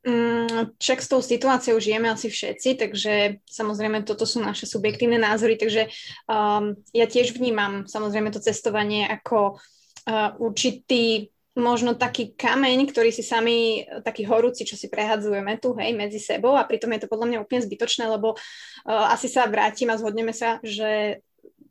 Mm, 0.00 0.72
však 0.80 0.98
s 1.04 1.08
tou 1.12 1.20
situáciou 1.20 1.76
žijeme 1.76 2.08
asi 2.08 2.32
všetci, 2.32 2.80
takže 2.80 3.44
samozrejme 3.44 4.00
toto 4.08 4.24
sú 4.24 4.40
naše 4.40 4.64
subjektívne 4.64 5.20
názory, 5.20 5.60
takže 5.60 5.92
um, 6.24 6.72
ja 6.96 7.04
tiež 7.04 7.36
vnímam 7.36 7.84
samozrejme 7.84 8.32
to 8.32 8.40
cestovanie 8.40 9.04
ako 9.04 9.60
uh, 10.08 10.32
určitý 10.40 11.28
možno 11.58 11.98
taký 11.98 12.30
kameň, 12.38 12.86
ktorý 12.86 13.10
si 13.10 13.26
sami, 13.26 13.82
taký 14.06 14.22
horúci, 14.22 14.62
čo 14.62 14.78
si 14.78 14.86
prehadzujeme 14.86 15.58
tu, 15.58 15.74
hej, 15.74 15.90
medzi 15.98 16.22
sebou 16.22 16.54
a 16.54 16.62
pritom 16.62 16.94
je 16.94 17.02
to 17.02 17.10
podľa 17.10 17.26
mňa 17.26 17.42
úplne 17.42 17.66
zbytočné, 17.66 18.06
lebo 18.06 18.38
uh, 18.38 19.10
asi 19.10 19.26
sa 19.26 19.50
vrátim 19.50 19.90
a 19.90 19.98
zhodneme 19.98 20.30
sa, 20.30 20.62
že 20.62 21.22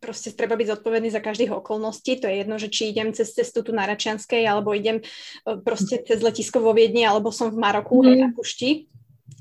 proste 0.03 0.31
treba 0.35 0.55
byť 0.55 0.79
zodpovedný 0.79 1.11
za 1.11 1.23
každých 1.23 1.51
okolností. 1.63 2.19
To 2.23 2.27
je 2.27 2.35
jedno, 2.43 2.55
že 2.59 2.71
či 2.71 2.91
idem 2.91 3.11
cez 3.11 3.35
cestu 3.35 3.63
tu 3.63 3.71
na 3.71 3.87
Račianskej, 3.87 4.43
alebo 4.43 4.75
idem 4.75 4.99
uh, 4.99 5.59
proste 5.63 6.03
cez 6.03 6.19
letisko 6.19 6.59
vo 6.59 6.75
Viedni, 6.75 7.07
alebo 7.07 7.31
som 7.31 7.47
v 7.47 7.59
Maroku, 7.59 8.03
mm. 8.03 8.05
hej, 8.07 8.17
na 8.19 8.29
Kušti. 8.35 8.71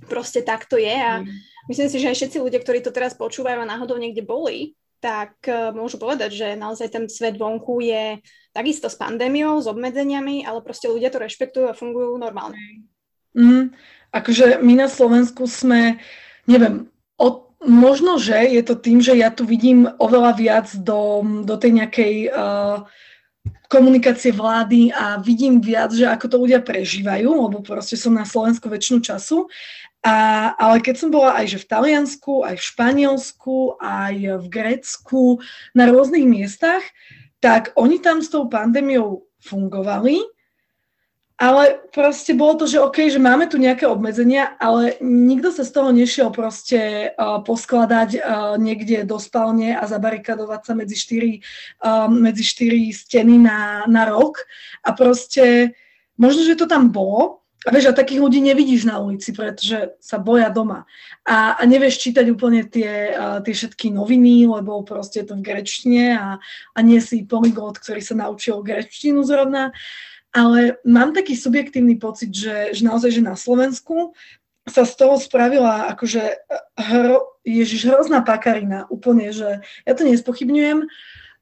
Proste 0.06 0.46
tak 0.46 0.70
to 0.70 0.78
je 0.78 0.94
a 0.94 1.26
mm. 1.26 1.26
myslím 1.66 1.88
si, 1.90 1.98
že 1.98 2.14
aj 2.14 2.16
všetci 2.22 2.38
ľudia, 2.38 2.62
ktorí 2.62 2.78
to 2.78 2.94
teraz 2.94 3.18
počúvajú 3.18 3.58
a 3.58 3.70
náhodou 3.70 3.98
niekde 3.98 4.22
boli, 4.22 4.78
tak 4.98 5.38
uh, 5.46 5.70
môžu 5.70 5.96
povedať, 5.98 6.30
že 6.34 6.48
naozaj 6.58 6.88
ten 6.90 7.04
svet 7.06 7.38
vonku 7.38 7.82
je 7.82 8.18
takisto 8.50 8.90
s 8.90 8.98
pandémiou, 8.98 9.62
s 9.62 9.70
obmedzeniami, 9.70 10.42
ale 10.42 10.62
proste 10.62 10.90
ľudia 10.90 11.14
to 11.14 11.22
rešpektujú 11.22 11.70
a 11.70 11.78
fungujú 11.78 12.18
normálne. 12.18 12.58
Mm, 13.38 13.70
akože 14.10 14.58
my 14.58 14.74
na 14.74 14.88
Slovensku 14.90 15.46
sme, 15.46 16.02
neviem, 16.50 16.90
od, 17.14 17.54
možno, 17.62 18.18
že 18.18 18.34
je 18.50 18.62
to 18.66 18.74
tým, 18.74 18.98
že 18.98 19.14
ja 19.14 19.30
tu 19.30 19.46
vidím 19.46 19.86
oveľa 20.02 20.32
viac 20.34 20.66
do, 20.74 21.22
do 21.46 21.54
tej 21.54 21.72
nejakej 21.78 22.14
uh, 22.34 22.82
komunikácie 23.68 24.32
vlády 24.32 24.88
a 24.90 25.20
vidím 25.20 25.60
viac, 25.60 25.92
že 25.92 26.08
ako 26.08 26.26
to 26.26 26.36
ľudia 26.40 26.60
prežívajú, 26.64 27.28
lebo 27.28 27.60
proste 27.60 28.00
som 28.00 28.16
na 28.16 28.24
Slovensku 28.24 28.66
väčšinu 28.66 29.04
času. 29.04 29.44
A, 30.06 30.50
ale 30.54 30.78
keď 30.78 30.94
som 30.94 31.10
bola 31.10 31.34
aj 31.34 31.58
že 31.58 31.58
v 31.66 31.68
Taliansku, 31.74 32.46
aj 32.46 32.54
v 32.54 32.68
Španielsku, 32.70 33.56
aj 33.82 34.14
v 34.38 34.46
Grécku, 34.46 35.42
na 35.74 35.90
rôznych 35.90 36.22
miestach, 36.22 36.86
tak 37.42 37.74
oni 37.74 37.98
tam 37.98 38.22
s 38.22 38.30
tou 38.30 38.46
pandémiou 38.46 39.26
fungovali, 39.42 40.22
ale 41.38 41.78
proste 41.94 42.34
bolo 42.34 42.58
to, 42.58 42.66
že 42.66 42.82
OK, 42.82 43.14
že 43.14 43.22
máme 43.22 43.46
tu 43.46 43.62
nejaké 43.62 43.86
obmedzenia, 43.86 44.58
ale 44.58 44.98
nikto 44.98 45.54
sa 45.54 45.62
z 45.62 45.70
toho 45.70 45.94
nešiel 45.94 46.34
proste 46.34 47.14
uh, 47.14 47.38
poskladať 47.46 48.18
uh, 48.18 48.22
niekde 48.58 49.06
do 49.06 49.22
spálne 49.22 49.78
a 49.78 49.86
zabarikadovať 49.86 50.60
sa 50.66 50.72
medzi 50.74 50.98
štyri, 50.98 51.32
uh, 51.86 52.10
medzi 52.10 52.42
štyri 52.42 52.90
steny 52.90 53.38
na, 53.38 53.86
na 53.86 54.10
rok. 54.10 54.42
A 54.82 54.90
proste 54.98 55.78
možno, 56.18 56.42
že 56.42 56.58
to 56.58 56.66
tam 56.66 56.90
bolo, 56.90 57.46
a 57.66 57.74
vieš, 57.74 57.90
a 57.90 57.98
takých 57.98 58.22
ľudí 58.22 58.38
nevidíš 58.38 58.86
na 58.86 59.02
ulici, 59.02 59.34
pretože 59.34 59.98
sa 59.98 60.22
boja 60.22 60.46
doma. 60.46 60.86
A, 61.26 61.58
a 61.58 61.62
nevieš 61.66 61.98
čítať 61.98 62.30
úplne 62.30 62.62
tie, 62.62 63.10
uh, 63.10 63.42
tie 63.42 63.50
všetky 63.50 63.90
noviny, 63.90 64.46
lebo 64.46 64.86
proste 64.86 65.26
je 65.26 65.34
to 65.34 65.34
v 65.34 65.42
grečtine 65.42 66.14
a, 66.14 66.28
a 66.74 66.78
nie 66.86 67.02
si 67.02 67.26
polyglot, 67.26 67.82
ktorý 67.82 67.98
sa 67.98 68.14
naučil 68.14 68.62
grečtinu 68.62 69.26
zrovna. 69.26 69.74
Ale 70.30 70.78
mám 70.86 71.10
taký 71.10 71.34
subjektívny 71.34 71.98
pocit, 71.98 72.30
že, 72.30 72.70
že 72.78 72.82
naozaj, 72.86 73.10
že 73.10 73.22
na 73.26 73.34
Slovensku 73.34 74.14
sa 74.68 74.84
z 74.86 74.94
toho 74.94 75.16
spravila 75.18 75.90
akože 75.96 76.22
hro, 76.78 77.40
ježiš, 77.42 77.88
hrozná 77.88 78.20
pakarina, 78.20 78.84
úplne, 78.92 79.32
že 79.32 79.64
ja 79.64 79.92
to 79.96 80.04
nespochybňujem, 80.04 80.86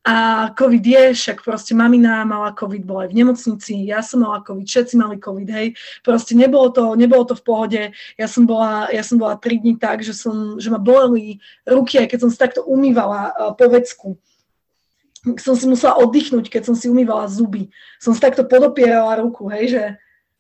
a 0.07 0.49
COVID 0.55 0.87
je, 0.87 1.05
však 1.19 1.43
proste 1.43 1.75
mamina 1.75 2.23
mala 2.23 2.55
COVID, 2.55 2.87
bola 2.87 3.05
aj 3.05 3.11
v 3.11 3.19
nemocnici, 3.19 3.75
ja 3.91 4.07
som 4.07 4.23
mala 4.23 4.39
COVID, 4.39 4.63
všetci 4.63 4.95
mali 4.95 5.19
COVID, 5.19 5.49
hej. 5.51 5.75
Proste 6.07 6.39
nebolo 6.39 6.71
to, 6.71 6.95
nebolo 6.95 7.27
to 7.27 7.35
v 7.35 7.43
pohode. 7.43 7.83
Ja 8.15 8.31
som 8.31 8.47
bola, 8.47 8.87
ja 8.95 9.03
som 9.03 9.19
bola 9.19 9.35
tri 9.35 9.59
dní 9.59 9.75
tak, 9.75 10.07
že, 10.07 10.15
som, 10.15 10.63
že 10.63 10.71
ma 10.71 10.79
boleli 10.79 11.43
ruky, 11.67 11.99
aj 11.99 12.15
keď 12.15 12.19
som 12.23 12.31
si 12.31 12.39
takto 12.39 12.63
umývala 12.63 13.35
uh, 13.35 13.51
po 13.59 13.67
vecku. 13.67 14.15
Som 15.43 15.59
si 15.59 15.67
musela 15.67 15.99
oddychnúť, 15.99 16.55
keď 16.55 16.71
som 16.71 16.79
si 16.79 16.87
umývala 16.87 17.27
zuby. 17.27 17.75
Som 17.99 18.15
si 18.15 18.23
takto 18.23 18.47
podopierala 18.47 19.19
ruku, 19.19 19.51
hej, 19.51 19.75
že 19.75 19.83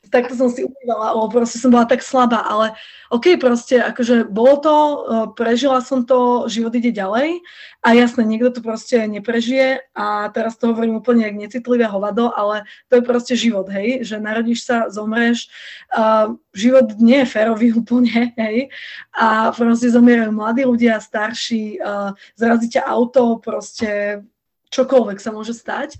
takto 0.08 0.34
som 0.38 0.48
si 0.50 0.62
umývala, 0.62 1.14
lebo 1.14 1.28
proste 1.30 1.58
som 1.58 1.70
bola 1.70 1.86
tak 1.86 2.00
slabá, 2.02 2.42
ale 2.46 2.72
OK, 3.10 3.38
proste 3.38 3.78
akože 3.78 4.26
bolo 4.26 4.54
to, 4.58 4.76
e, 4.76 4.96
prežila 5.38 5.78
som 5.78 6.02
to, 6.02 6.50
život 6.50 6.74
ide 6.74 6.90
ďalej 6.90 7.38
a 7.86 7.88
jasné, 7.94 8.26
niekto 8.26 8.58
to 8.58 8.60
proste 8.62 8.98
neprežije 9.06 9.78
a 9.94 10.26
teraz 10.34 10.58
to 10.58 10.74
hovorím 10.74 10.98
úplne 10.98 11.22
jak 11.26 11.38
necitlivé 11.38 11.86
hovado, 11.86 12.34
ale 12.34 12.66
to 12.90 12.98
je 12.98 13.02
proste 13.06 13.34
život, 13.38 13.70
hej, 13.70 14.02
že 14.02 14.18
narodíš 14.18 14.66
sa, 14.66 14.90
zomreš, 14.90 15.46
uh, 15.94 16.34
život 16.50 16.98
nie 16.98 17.22
je 17.22 17.30
férový 17.30 17.70
úplne, 17.80 18.34
hej, 18.34 18.74
a 19.14 19.54
proste 19.54 19.86
zomierajú 19.86 20.34
mladí 20.34 20.66
ľudia, 20.66 20.98
starší, 20.98 21.78
uh, 21.78 22.10
zrazí 22.34 22.74
ťa 22.74 22.90
auto, 22.90 23.38
proste 23.38 24.22
čokoľvek 24.74 25.18
sa 25.22 25.30
môže 25.30 25.54
stať. 25.54 25.96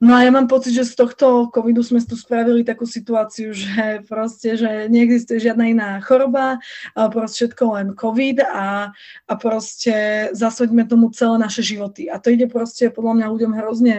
No 0.00 0.16
a 0.16 0.24
ja 0.24 0.32
mám 0.32 0.48
pocit, 0.48 0.72
že 0.72 0.88
z 0.88 0.96
tohto 0.96 1.52
covidu 1.52 1.84
sme 1.84 2.00
tu 2.00 2.16
spravili 2.16 2.64
takú 2.64 2.88
situáciu, 2.88 3.52
že 3.68 4.00
proste, 4.08 4.56
že 4.56 4.88
neexistuje 4.88 5.44
žiadna 5.44 5.64
iná 5.68 5.88
choroba, 6.00 6.56
proste 6.96 7.52
všetko 7.52 7.64
len 7.76 7.86
covid 7.92 8.40
a, 8.48 8.96
a 9.28 9.32
proste 9.36 10.28
zasvedíme 10.32 10.88
tomu 10.88 11.12
celé 11.12 11.36
naše 11.36 11.60
životy. 11.60 12.08
A 12.08 12.16
to 12.16 12.32
ide 12.32 12.48
proste 12.48 12.88
podľa 12.88 13.20
mňa 13.20 13.32
ľuďom 13.32 13.52
hrozne 13.60 13.96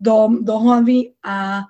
do, 0.00 0.40
do 0.40 0.54
hlavy 0.58 1.12
a 1.20 1.68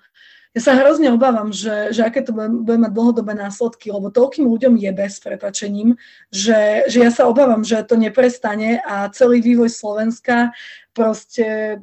ja 0.55 0.63
sa 0.63 0.79
hrozne 0.79 1.11
obávam, 1.11 1.51
že, 1.51 1.91
že 1.91 2.07
aké 2.07 2.23
to 2.23 2.31
bude 2.31 2.79
mať 2.79 2.95
dlhodobé 2.95 3.35
následky, 3.35 3.91
lebo 3.91 4.15
toľkým 4.15 4.47
ľuďom 4.47 4.79
je 4.79 4.91
bez 4.95 5.19
prepačením, 5.19 5.99
že, 6.31 6.87
že 6.87 7.03
ja 7.03 7.11
sa 7.11 7.27
obávam, 7.27 7.67
že 7.67 7.83
to 7.83 7.99
neprestane 7.99 8.79
a 8.87 9.11
celý 9.11 9.43
vývoj 9.43 9.67
Slovenska 9.67 10.55
proste 10.95 11.83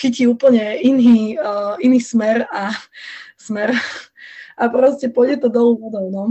chytí 0.00 0.24
úplne 0.24 0.80
iný, 0.80 1.36
iný 1.84 1.98
smer 2.00 2.48
a 2.48 2.72
smer 3.36 3.76
a 4.60 4.68
proste 4.68 5.08
pôjde 5.08 5.40
to 5.40 5.48
dolu 5.48 5.80
vodou, 5.80 6.06
no. 6.12 6.24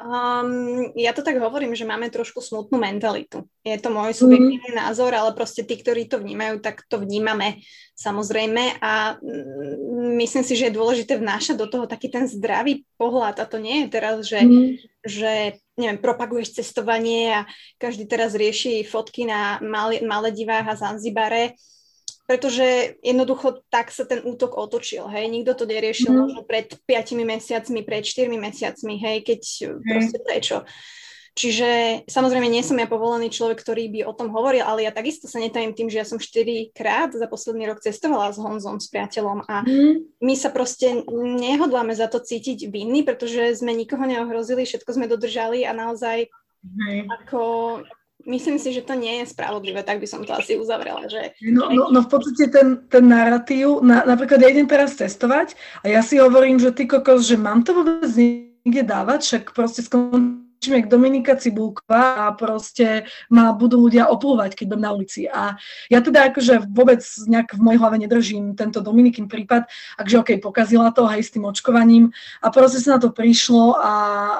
Um, 0.00 0.96
ja 0.96 1.12
to 1.12 1.20
tak 1.20 1.36
hovorím, 1.36 1.76
že 1.76 1.84
máme 1.84 2.08
trošku 2.08 2.40
smutnú 2.40 2.80
mentalitu. 2.80 3.44
Je 3.60 3.76
to 3.76 3.92
môj 3.92 4.16
subjektívny 4.16 4.72
mm. 4.72 4.80
názor, 4.80 5.12
ale 5.12 5.36
proste 5.36 5.60
tí, 5.60 5.76
ktorí 5.76 6.08
to 6.08 6.16
vnímajú, 6.16 6.56
tak 6.64 6.88
to 6.88 6.96
vnímame 6.96 7.60
samozrejme 8.00 8.80
a 8.80 9.20
mm, 9.20 10.16
myslím 10.24 10.40
si, 10.40 10.56
že 10.56 10.72
je 10.72 10.78
dôležité 10.80 11.20
vnášať 11.20 11.60
do 11.60 11.68
toho 11.68 11.84
taký 11.84 12.08
ten 12.08 12.24
zdravý 12.24 12.88
pohľad 12.96 13.44
a 13.44 13.44
to 13.44 13.60
nie 13.60 13.84
je 13.84 13.86
teraz, 13.92 14.24
že, 14.24 14.40
mm. 14.40 14.68
že 15.04 15.32
neviem, 15.76 16.00
propaguješ 16.00 16.64
cestovanie 16.64 17.36
a 17.36 17.40
každý 17.76 18.08
teraz 18.08 18.32
rieši 18.32 18.88
fotky 18.88 19.28
na 19.28 19.60
Maledivách 20.00 20.64
a 20.64 20.80
Zanzibare 20.80 21.60
pretože 22.30 22.94
jednoducho 23.02 23.66
tak 23.74 23.90
sa 23.90 24.06
ten 24.06 24.22
útok 24.22 24.54
otočil, 24.54 25.10
hej, 25.10 25.26
nikto 25.26 25.58
to 25.58 25.66
neriešil 25.66 26.14
mm. 26.14 26.18
možno 26.22 26.40
pred 26.46 26.70
5 26.86 27.18
mesiacmi, 27.26 27.82
pred 27.82 28.06
4 28.06 28.30
mesiacmi, 28.30 28.94
hej, 29.02 29.16
keď 29.26 29.40
mm. 29.66 29.82
proste 29.82 30.18
prečo. 30.22 30.56
Čiže 31.34 32.02
samozrejme 32.06 32.46
nie 32.46 32.62
som 32.62 32.78
ja 32.78 32.86
povolený 32.86 33.34
človek, 33.34 33.58
ktorý 33.58 33.90
by 33.90 34.00
o 34.06 34.14
tom 34.14 34.30
hovoril, 34.30 34.62
ale 34.62 34.86
ja 34.86 34.94
takisto 34.94 35.26
sa 35.26 35.42
netajím 35.42 35.74
tým, 35.74 35.90
že 35.90 35.98
ja 35.98 36.06
som 36.06 36.22
4 36.22 36.70
krát 36.70 37.10
za 37.10 37.26
posledný 37.26 37.66
rok 37.66 37.82
cestovala 37.82 38.30
s 38.30 38.38
Honzom, 38.38 38.78
s 38.78 38.86
priateľom 38.94 39.50
a 39.50 39.66
mm. 39.66 40.22
my 40.22 40.34
sa 40.38 40.54
proste 40.54 41.02
nehodláme 41.10 41.98
za 41.98 42.06
to 42.06 42.22
cítiť 42.22 42.70
vinný, 42.70 43.02
pretože 43.02 43.58
sme 43.58 43.74
nikoho 43.74 44.06
neohrozili, 44.06 44.62
všetko 44.62 44.86
sme 44.94 45.10
dodržali 45.10 45.66
a 45.66 45.74
naozaj 45.74 46.30
mm. 46.62 47.10
ako 47.10 47.42
myslím 48.26 48.58
si, 48.58 48.72
že 48.72 48.82
to 48.82 48.96
nie 48.96 49.22
je 49.22 49.30
spravodlivé, 49.30 49.82
tak 49.82 50.00
by 50.00 50.06
som 50.08 50.24
to 50.24 50.32
asi 50.34 50.56
uzavrela. 50.56 51.06
Že... 51.06 51.36
No, 51.52 51.70
no, 51.70 51.92
no 51.92 52.00
v 52.04 52.08
podstate 52.08 52.50
ten, 52.50 52.82
ten 52.88 53.04
narratív, 53.08 53.80
na, 53.84 54.04
napríklad 54.04 54.40
ja 54.40 54.48
idem 54.50 54.68
teraz 54.68 54.96
testovať 54.96 55.54
a 55.84 55.92
ja 55.92 56.00
si 56.00 56.18
hovorím, 56.18 56.60
že 56.60 56.74
ty 56.74 56.88
kokos, 56.88 57.28
že 57.28 57.40
mám 57.40 57.62
to 57.62 57.76
vôbec 57.76 58.10
niekde 58.16 58.82
dávať, 58.84 59.20
však 59.24 59.44
proste 59.52 59.84
skon 60.60 60.76
jak 60.76 60.88
Dominika 60.88 61.36
Cibulková 61.36 62.28
a 62.28 62.32
proste 62.36 63.08
ma 63.32 63.56
budú 63.56 63.88
ľudia 63.88 64.12
oplúvať, 64.12 64.52
keď 64.52 64.66
budem 64.68 64.84
na 64.84 64.92
ulici. 64.92 65.24
A 65.24 65.56
ja 65.88 66.04
teda 66.04 66.28
akože 66.28 66.68
vôbec 66.68 67.00
nejak 67.00 67.56
v 67.56 67.64
mojej 67.64 67.78
hlave 67.80 67.96
nedržím 67.96 68.52
tento 68.52 68.84
Dominikin 68.84 69.24
prípad, 69.24 69.64
akže 69.96 70.20
okej, 70.20 70.36
okay, 70.36 70.44
pokazila 70.44 70.92
to 70.92 71.08
aj 71.08 71.16
s 71.16 71.32
tým 71.32 71.48
očkovaním 71.48 72.12
a 72.44 72.52
proste 72.52 72.76
sa 72.84 72.96
na 72.96 73.00
to 73.00 73.08
prišlo 73.08 73.80
a, 73.80 73.94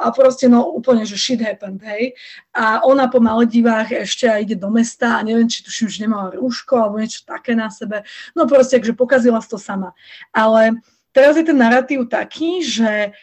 a 0.05 0.07
proste 0.12 0.45
no 0.45 0.68
úplne, 0.68 1.09
že 1.09 1.16
shit 1.16 1.41
happened, 1.41 1.81
hej. 1.81 2.12
A 2.53 2.85
ona 2.85 3.09
po 3.09 3.16
Maledivách 3.16 4.05
ešte 4.05 4.29
aj 4.29 4.45
ide 4.45 4.57
do 4.61 4.68
mesta 4.68 5.16
a 5.16 5.25
neviem, 5.25 5.49
či 5.49 5.64
tuším, 5.64 5.89
už 5.89 5.97
nemala 6.05 6.37
rúško 6.37 6.77
alebo 6.77 7.01
niečo 7.01 7.25
také 7.25 7.57
na 7.57 7.73
sebe. 7.73 8.05
No 8.37 8.45
proste, 8.45 8.77
akže 8.77 8.93
pokazila 8.93 9.41
to 9.41 9.57
sama. 9.57 9.97
Ale 10.37 10.85
teraz 11.16 11.41
je 11.41 11.49
ten 11.49 11.57
narratív 11.57 12.12
taký, 12.12 12.61
že 12.61 13.16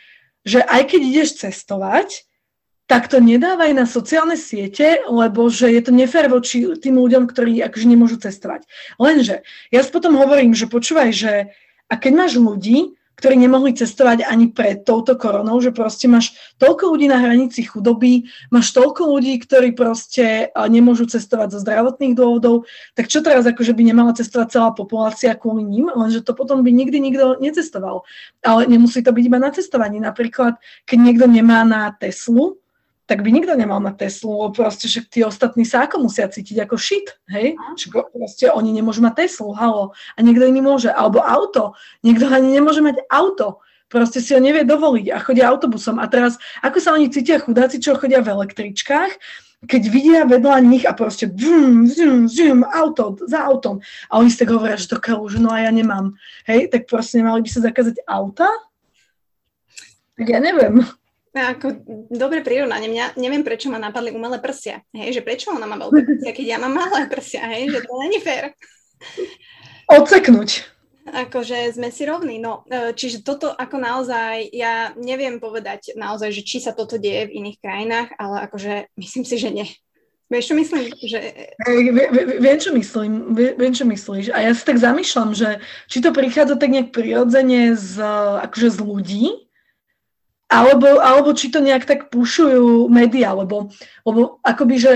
že 0.48 0.64
aj 0.64 0.96
keď 0.96 1.02
ideš 1.04 1.44
cestovať, 1.44 2.24
tak 2.88 3.12
to 3.12 3.20
nedávaj 3.20 3.76
na 3.76 3.84
sociálne 3.84 4.40
siete, 4.40 5.04
lebo 5.12 5.52
že 5.52 5.68
je 5.68 5.82
to 5.84 5.92
nefér 5.92 6.32
voči 6.32 6.64
tým 6.80 6.96
ľuďom, 6.96 7.28
ktorí 7.28 7.60
akože 7.68 7.88
nemôžu 7.88 8.16
cestovať. 8.24 8.64
Lenže 8.96 9.44
ja 9.76 9.84
potom 9.84 10.16
hovorím, 10.16 10.56
že 10.56 10.72
počúvaj, 10.72 11.12
že 11.12 11.52
a 11.92 11.94
keď 12.00 12.12
máš 12.16 12.34
ľudí, 12.40 12.96
ktorí 13.18 13.34
nemohli 13.34 13.74
cestovať 13.74 14.30
ani 14.30 14.54
pred 14.54 14.86
touto 14.86 15.18
koronou, 15.18 15.58
že 15.58 15.74
proste 15.74 16.06
máš 16.06 16.38
toľko 16.62 16.94
ľudí 16.94 17.10
na 17.10 17.18
hranici 17.18 17.66
chudoby, 17.66 18.30
máš 18.54 18.78
toľko 18.78 19.10
ľudí, 19.10 19.42
ktorí 19.42 19.74
proste 19.74 20.54
nemôžu 20.54 21.10
cestovať 21.10 21.58
zo 21.58 21.60
zdravotných 21.66 22.14
dôvodov, 22.14 22.70
tak 22.94 23.10
čo 23.10 23.26
teraz 23.26 23.42
akože 23.50 23.74
by 23.74 23.84
nemala 23.90 24.14
cestovať 24.14 24.48
celá 24.54 24.70
populácia 24.70 25.34
kvôli 25.34 25.66
ním, 25.66 25.90
lenže 25.90 26.22
to 26.22 26.38
potom 26.38 26.62
by 26.62 26.70
nikdy 26.70 27.02
nikto 27.02 27.42
necestoval. 27.42 28.06
Ale 28.46 28.70
nemusí 28.70 29.02
to 29.02 29.10
byť 29.10 29.24
iba 29.26 29.42
na 29.42 29.50
cestovaní. 29.50 29.98
Napríklad, 29.98 30.62
keď 30.86 30.98
niekto 31.02 31.26
nemá 31.26 31.66
na 31.66 31.90
Teslu, 31.98 32.62
tak 33.08 33.24
by 33.24 33.32
nikto 33.32 33.56
nemal 33.56 33.80
mať 33.80 34.06
Teslu, 34.06 34.52
proste, 34.52 34.92
že 34.92 35.00
tí 35.08 35.24
ostatní 35.24 35.64
sa 35.64 35.88
ako 35.88 36.12
musia 36.12 36.28
cítiť 36.28 36.68
ako 36.68 36.76
shit, 36.76 37.08
hej? 37.32 37.56
Že 37.80 38.04
proste 38.12 38.46
oni 38.52 38.76
nemôžu 38.76 39.00
mať 39.00 39.26
Teslu, 39.26 39.56
halo, 39.56 39.96
a 39.96 40.20
niekto 40.20 40.44
iný 40.44 40.60
môže. 40.60 40.92
Alebo 40.92 41.24
auto, 41.24 41.72
niekto 42.04 42.28
ani 42.28 42.52
nemôže 42.52 42.84
mať 42.84 43.08
auto, 43.08 43.64
proste 43.88 44.20
si 44.20 44.36
ho 44.36 44.44
nevie 44.44 44.68
dovoliť 44.68 45.08
a 45.16 45.24
chodia 45.24 45.48
autobusom. 45.48 46.04
A 46.04 46.06
teraz, 46.12 46.36
ako 46.60 46.78
sa 46.84 46.92
oni 47.00 47.08
cítia 47.08 47.40
chudáci, 47.40 47.80
čo 47.80 47.96
chodia 47.96 48.20
v 48.20 48.36
električkách, 48.36 49.16
keď 49.66 49.82
vidia 49.90 50.22
vedľa 50.28 50.62
nich 50.62 50.86
a 50.86 50.94
proste 50.94 51.26
vum, 51.32 51.88
vum, 51.88 52.30
vum, 52.30 52.60
auto, 52.68 53.18
za 53.26 53.42
autom. 53.42 53.82
A 54.12 54.20
oni 54.22 54.30
si 54.30 54.38
tak 54.38 54.54
hovoria, 54.54 54.78
že 54.78 54.92
to 54.92 55.00
že 55.32 55.40
no 55.42 55.50
a 55.50 55.66
ja 55.66 55.72
nemám. 55.72 56.14
Hej, 56.46 56.70
tak 56.70 56.86
proste 56.86 57.24
nemali 57.24 57.42
by 57.42 57.50
sa 57.50 57.66
zakázať 57.66 58.04
auta? 58.06 58.52
Tak 60.20 60.28
ja 60.28 60.44
neviem. 60.44 60.86
Ako, 61.38 61.68
dobre 62.10 62.42
prirovnanie. 62.42 62.90
Mňa, 62.90 63.06
neviem, 63.22 63.46
prečo 63.46 63.70
ma 63.70 63.78
napadli 63.78 64.10
umelé 64.10 64.42
prsia. 64.42 64.82
Hej, 64.96 65.20
že 65.20 65.26
prečo 65.26 65.54
ona 65.54 65.70
má 65.70 65.78
veľké 65.78 66.02
prsia, 66.02 66.32
keď 66.34 66.46
ja 66.46 66.58
mám 66.58 66.74
malé 66.74 67.06
prsia, 67.06 67.46
hej, 67.54 67.70
že 67.70 67.80
to 67.86 67.94
není 68.02 68.18
fér. 68.18 68.54
Odseknúť. 69.88 70.66
Akože 71.08 71.72
sme 71.72 71.88
si 71.88 72.04
rovní, 72.04 72.36
no. 72.36 72.68
E, 72.68 72.92
čiže 72.92 73.24
toto 73.24 73.48
ako 73.48 73.80
naozaj, 73.80 74.52
ja 74.52 74.92
neviem 75.00 75.40
povedať 75.40 75.96
naozaj, 75.96 76.36
že 76.36 76.44
či 76.44 76.60
sa 76.60 76.76
toto 76.76 77.00
deje 77.00 77.32
v 77.32 77.36
iných 77.40 77.58
krajinách, 77.64 78.10
ale 78.20 78.36
akože 78.44 78.92
myslím 79.00 79.24
si, 79.24 79.36
že 79.40 79.50
nie. 79.56 79.68
Vieš, 80.28 80.52
čo 80.52 80.56
myslím? 80.60 80.82
Že... 80.92 81.20
Viem, 82.44 82.60
čo 82.60 82.76
myslím. 82.76 83.12
Viem, 83.32 83.72
čo 83.72 83.88
myslíš. 83.88 84.36
A 84.36 84.44
ja 84.44 84.52
si 84.52 84.68
tak 84.68 84.76
zamýšľam, 84.76 85.32
že 85.32 85.64
či 85.88 86.04
to 86.04 86.12
prichádza 86.12 86.60
tak 86.60 86.68
nejak 86.68 86.92
prirodzene 86.92 87.80
z, 87.80 88.04
akože 88.44 88.76
z 88.76 88.78
ľudí, 88.84 89.47
alebo, 90.48 91.04
alebo 91.04 91.36
či 91.36 91.52
to 91.52 91.60
nejak 91.60 91.84
tak 91.84 92.00
pušujú 92.08 92.88
médiá, 92.88 93.36
lebo, 93.36 93.68
lebo 94.08 94.40
akoby, 94.44 94.76
že 94.80 94.94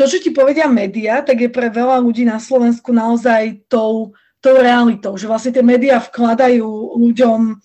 to, 0.00 0.08
čo 0.08 0.22
ti 0.22 0.30
povedia 0.32 0.64
médiá, 0.70 1.20
tak 1.20 1.44
je 1.44 1.50
pre 1.52 1.68
veľa 1.68 2.00
ľudí 2.00 2.24
na 2.24 2.40
Slovensku 2.40 2.94
naozaj 2.94 3.68
tou, 3.68 4.16
tou 4.40 4.54
realitou, 4.56 5.18
že 5.20 5.28
vlastne 5.28 5.52
tie 5.52 5.64
médiá 5.64 6.00
vkladajú 6.00 6.96
ľuďom 6.96 7.60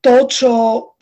to, 0.00 0.14
čo 0.30 0.52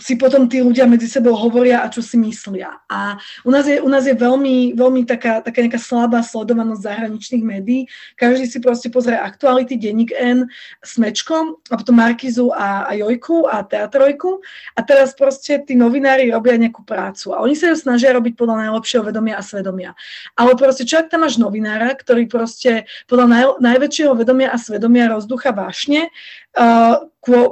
si 0.01 0.17
potom 0.17 0.49
tí 0.49 0.65
ľudia 0.65 0.89
medzi 0.89 1.07
sebou 1.07 1.37
hovoria 1.37 1.85
a 1.85 1.93
čo 1.93 2.01
si 2.01 2.17
myslia. 2.19 2.83
A 2.89 3.21
u 3.45 3.51
nás 3.53 3.69
je, 3.69 3.79
u 3.79 3.87
nás 3.87 4.09
je 4.09 4.17
veľmi, 4.17 4.75
veľmi 4.75 5.05
taká, 5.07 5.45
taká 5.45 5.61
nejaká 5.61 5.79
slabá 5.79 6.25
sledovanosť 6.25 6.83
zahraničných 6.83 7.45
médií. 7.45 7.87
Každý 8.17 8.49
si 8.49 8.59
proste 8.65 8.89
pozrie 8.89 9.15
aktuality, 9.15 9.77
denník 9.77 10.11
N, 10.17 10.49
Smečkom 10.81 11.61
a 11.69 11.75
potom 11.77 12.01
Markizu 12.01 12.51
a, 12.51 12.89
a 12.89 12.93
Jojku 12.97 13.47
a 13.47 13.63
Teatrojku 13.63 14.41
a 14.75 14.81
teraz 14.83 15.13
proste 15.15 15.61
tí 15.63 15.79
novinári 15.79 16.33
robia 16.33 16.59
nejakú 16.59 16.83
prácu 16.83 17.37
a 17.37 17.45
oni 17.45 17.55
sa 17.55 17.71
ju 17.71 17.77
snažia 17.79 18.11
robiť 18.17 18.35
podľa 18.35 18.67
najlepšieho 18.67 19.05
vedomia 19.05 19.39
a 19.39 19.47
svedomia. 19.47 19.93
Ale 20.35 20.57
proste 20.59 20.83
čo 20.89 21.05
ak 21.05 21.13
tam 21.13 21.23
máš 21.29 21.39
novinára, 21.39 21.93
ktorý 21.95 22.27
proste 22.27 22.89
podľa 23.07 23.27
naj, 23.31 23.45
najväčšieho 23.63 24.13
vedomia 24.17 24.51
a 24.51 24.59
svedomia 24.59 25.13
rozducha 25.13 25.55
vášne 25.55 26.11
uh, 26.59 27.07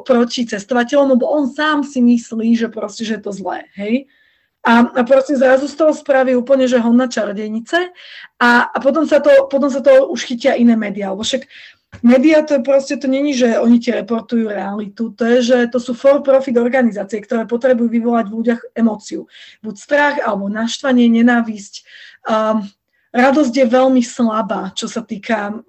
proti 0.04 0.44
cestovateľom, 0.44 1.16
lebo 1.16 1.26
on 1.28 1.48
sám 1.48 1.82
si 1.82 2.04
myslí, 2.04 2.56
že 2.56 2.68
proste, 2.68 3.08
že 3.08 3.18
je 3.18 3.22
to 3.24 3.32
zlé, 3.32 3.66
hej. 3.74 4.06
A, 4.62 4.86
a 4.94 5.02
proste 5.02 5.34
zrazu 5.34 5.66
z 5.66 5.74
toho 5.74 5.90
spraví 5.90 6.38
úplne, 6.38 6.70
že 6.70 6.78
hon 6.78 6.94
na 6.94 7.10
čarodejnice 7.10 7.90
a, 8.38 8.70
a 8.70 8.76
potom, 8.78 9.02
sa 9.02 9.18
to, 9.18 9.50
potom 9.50 9.66
sa 9.66 9.82
to 9.82 10.06
už 10.06 10.22
chytia 10.22 10.54
iné 10.54 10.78
médiá, 10.78 11.10
lebo 11.10 11.26
však 11.26 11.50
Média 12.00 12.40
to 12.40 12.56
je 12.56 12.64
proste, 12.64 12.96
to 12.96 13.04
není, 13.04 13.36
že 13.36 13.60
oni 13.60 13.76
ti 13.76 13.92
reportujú 13.92 14.48
realitu, 14.48 15.12
to 15.12 15.28
je, 15.28 15.38
že 15.44 15.58
to 15.68 15.76
sú 15.76 15.92
for-profit 15.92 16.56
organizácie, 16.56 17.20
ktoré 17.20 17.44
potrebujú 17.44 17.92
vyvolať 17.92 18.32
v 18.32 18.36
ľuďach 18.40 18.60
emóciu. 18.72 19.28
Buď 19.60 19.74
strach, 19.76 20.16
alebo 20.24 20.48
naštvanie, 20.48 21.04
nenávisť. 21.12 21.84
Um, 22.24 22.64
radosť 23.12 23.52
je 23.52 23.66
veľmi 23.68 24.00
slabá, 24.00 24.72
čo 24.72 24.88
sa 24.88 25.04
týka 25.04 25.60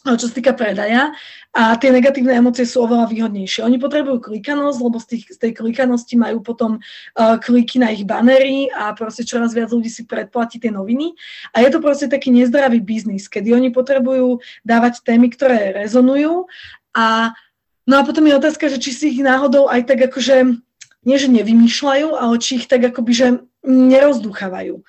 čo 0.00 0.26
sa 0.28 0.34
týka 0.34 0.56
predaja 0.56 1.12
a 1.52 1.76
tie 1.76 1.92
negatívne 1.92 2.32
emócie 2.32 2.64
sú 2.64 2.86
oveľa 2.88 3.10
výhodnejšie. 3.12 3.66
Oni 3.66 3.76
potrebujú 3.76 4.32
klikanosť, 4.32 4.78
lebo 4.80 4.96
z, 4.96 5.06
tých, 5.12 5.24
z 5.34 5.38
tej 5.42 5.52
klikanosti 5.60 6.14
majú 6.16 6.40
potom 6.40 6.80
uh, 6.80 7.36
kliky 7.36 7.76
na 7.82 7.92
ich 7.92 8.08
banery 8.08 8.72
a 8.72 8.96
proste 8.96 9.28
čoraz 9.28 9.52
viac 9.52 9.68
ľudí 9.68 9.92
si 9.92 10.08
predplatí 10.08 10.56
tie 10.56 10.72
noviny. 10.72 11.12
A 11.52 11.60
je 11.60 11.68
to 11.68 11.84
proste 11.84 12.08
taký 12.08 12.32
nezdravý 12.32 12.80
biznis, 12.80 13.28
kedy 13.28 13.52
oni 13.52 13.68
potrebujú 13.74 14.40
dávať 14.64 15.04
témy, 15.04 15.28
ktoré 15.36 15.76
rezonujú 15.76 16.48
a 16.96 17.36
no 17.84 17.94
a 17.98 18.02
potom 18.06 18.24
je 18.24 18.38
otázka, 18.40 18.72
že 18.72 18.80
či 18.80 18.90
si 18.94 19.04
ich 19.12 19.20
náhodou 19.20 19.68
aj 19.68 19.84
tak 19.90 20.00
akože 20.08 20.54
nie, 21.00 21.16
že 21.16 21.28
nevymýšľajú, 21.32 22.12
ale 22.12 22.34
či 22.40 22.60
ich 22.60 22.68
tak 22.68 22.84
akoby, 22.84 23.12
že 23.12 23.26
nerozduchávajú. 23.64 24.80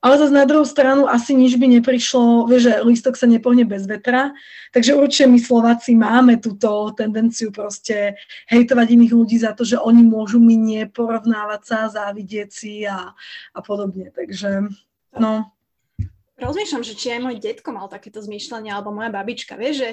Ale 0.00 0.16
zase 0.16 0.32
na 0.32 0.48
druhú 0.48 0.64
stranu 0.64 1.04
asi 1.04 1.36
nič 1.36 1.60
by 1.60 1.76
neprišlo, 1.76 2.48
vieš, 2.48 2.72
že 2.72 2.74
lístok 2.88 3.20
sa 3.20 3.28
nepohne 3.28 3.68
bez 3.68 3.84
vetra, 3.84 4.32
takže 4.72 4.96
určite 4.96 5.28
my 5.28 5.36
Slováci 5.36 5.92
máme 5.92 6.40
túto 6.40 6.88
tendenciu 6.96 7.52
proste 7.52 8.16
hejtovať 8.48 8.96
iných 8.96 9.12
ľudí 9.12 9.36
za 9.36 9.52
to, 9.52 9.60
že 9.60 9.76
oni 9.76 10.00
môžu 10.00 10.40
mi 10.40 10.56
neporovnávať 10.56 11.62
sa, 11.68 11.92
závidieť 11.92 12.48
si 12.48 12.88
a, 12.88 13.12
a 13.52 13.60
podobne. 13.60 14.08
Takže, 14.08 14.72
no, 15.20 15.52
rozmýšľam, 16.40 16.82
že 16.82 16.96
či 16.96 17.12
aj 17.12 17.20
môj 17.20 17.36
detko 17.38 17.70
mal 17.70 17.86
takéto 17.86 18.18
zmýšľanie, 18.24 18.72
alebo 18.72 18.90
moja 18.90 19.12
babička. 19.12 19.60
Vieš, 19.60 19.74
že 19.76 19.90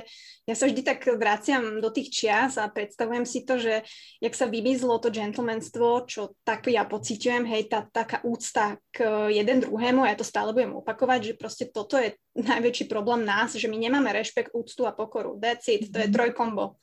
ja 0.47 0.55
sa 0.55 0.65
vždy 0.65 0.81
tak 0.81 1.03
vraciam 1.19 1.83
do 1.83 1.91
tých 1.91 2.09
čias 2.09 2.55
a 2.55 2.71
predstavujem 2.71 3.27
si 3.27 3.43
to, 3.43 3.59
že 3.59 3.83
jak 4.23 4.33
sa 4.33 4.47
vymizlo 4.47 4.95
to 5.03 5.11
gentlemanstvo, 5.11 6.07
čo 6.07 6.39
tak 6.47 6.71
ja 6.71 6.87
pociťujem, 6.87 7.43
hej, 7.43 7.67
tá 7.67 7.83
taká 7.83 8.23
úcta 8.23 8.79
k 8.95 9.27
jeden 9.29 9.67
druhému, 9.67 10.07
ja 10.07 10.15
to 10.15 10.23
stále 10.23 10.55
budem 10.55 10.73
opakovať, 10.79 11.19
že 11.21 11.33
proste 11.35 11.65
toto 11.67 11.99
je 11.99 12.15
najväčší 12.39 12.87
problém 12.87 13.27
nás, 13.27 13.53
že 13.53 13.67
my 13.67 13.75
nemáme 13.75 14.07
rešpekt, 14.15 14.55
úctu 14.55 14.87
a 14.87 14.95
pokoru. 14.95 15.35
That's 15.37 15.67
it, 15.67 15.91
to 15.91 15.99
je 15.99 16.07
mhm. 16.07 16.15
trojkombo, 16.15 16.79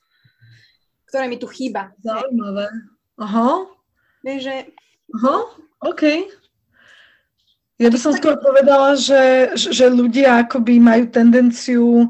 ktoré 1.08 1.24
mi 1.32 1.40
tu 1.40 1.48
chýba. 1.48 1.96
Zaujímavé. 2.04 2.68
Aha. 3.16 3.64
Vieš, 4.20 4.40
že... 4.44 4.56
Aha, 5.14 5.36
OK. 5.88 6.02
Ja 7.84 7.92
by 7.92 8.00
som 8.00 8.16
skôr 8.16 8.40
povedala, 8.40 8.96
že, 8.96 9.52
že 9.52 9.92
ľudia 9.92 10.48
akoby 10.48 10.80
majú 10.80 11.04
tendenciu, 11.04 12.08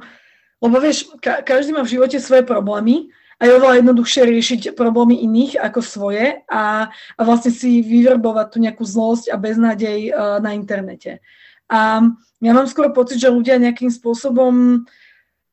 lebo 0.62 0.76
vieš, 0.78 1.10
ka- 1.18 1.42
každý 1.42 1.74
má 1.74 1.82
v 1.82 1.98
živote 1.98 2.14
svoje 2.22 2.46
problémy 2.46 3.10
a 3.42 3.50
je 3.50 3.58
oveľa 3.58 3.82
jednoduchšie 3.82 4.22
riešiť 4.22 4.60
problémy 4.78 5.18
iných 5.26 5.58
ako 5.58 5.82
svoje 5.82 6.46
a, 6.46 6.86
a 6.94 7.20
vlastne 7.26 7.50
si 7.50 7.82
vyvrbovať 7.82 8.46
tú 8.54 8.62
nejakú 8.62 8.86
zlosť 8.86 9.34
a 9.34 9.36
beznádej 9.36 10.14
uh, 10.14 10.38
na 10.38 10.54
internete. 10.54 11.18
A 11.66 12.06
ja 12.38 12.52
mám 12.54 12.70
skôr 12.70 12.94
pocit, 12.94 13.18
že 13.18 13.34
ľudia 13.34 13.58
nejakým 13.58 13.90
spôsobom 13.90 14.86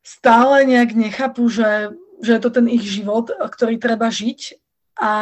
stále 0.06 0.62
nejak 0.70 0.94
nechápu, 0.94 1.50
že, 1.50 1.98
že 2.22 2.38
je 2.38 2.40
to 2.46 2.50
ten 2.54 2.70
ich 2.70 2.86
život, 2.86 3.26
ktorý 3.26 3.74
treba 3.74 4.06
žiť 4.06 4.61
a, 5.02 5.12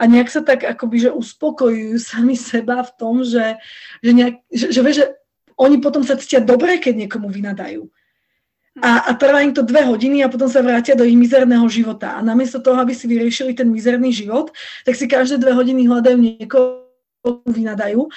a 0.00 0.02
nejak 0.08 0.32
sa 0.32 0.40
tak 0.40 0.64
akoby, 0.64 1.04
že 1.04 1.10
uspokojujú 1.12 2.00
sami 2.00 2.40
seba 2.40 2.80
v 2.80 2.90
tom, 2.96 3.20
že, 3.20 3.60
že, 4.00 4.12
nejak, 4.16 4.34
že, 4.48 4.66
že, 4.72 4.80
že 4.80 5.04
oni 5.60 5.76
potom 5.84 6.00
sa 6.00 6.16
cítia 6.16 6.40
dobre, 6.40 6.80
keď 6.80 7.04
niekomu 7.04 7.28
vynadajú. 7.28 7.84
A, 8.80 9.12
a 9.12 9.18
trvá 9.18 9.44
im 9.44 9.52
to 9.52 9.60
dve 9.60 9.84
hodiny 9.84 10.24
a 10.24 10.32
potom 10.32 10.48
sa 10.48 10.64
vrátia 10.64 10.96
do 10.96 11.04
ich 11.04 11.18
mizerného 11.18 11.68
života. 11.68 12.16
A 12.16 12.24
namiesto 12.24 12.64
toho, 12.64 12.80
aby 12.80 12.96
si 12.96 13.04
vyriešili 13.04 13.52
ten 13.52 13.68
mizerný 13.68 14.08
život, 14.08 14.56
tak 14.88 14.96
si 14.96 15.04
každé 15.04 15.36
dve 15.36 15.52
hodiny 15.52 15.84
hľadajú 15.84 16.16
niekoho, 16.16 16.88
vynadajú. 17.44 18.08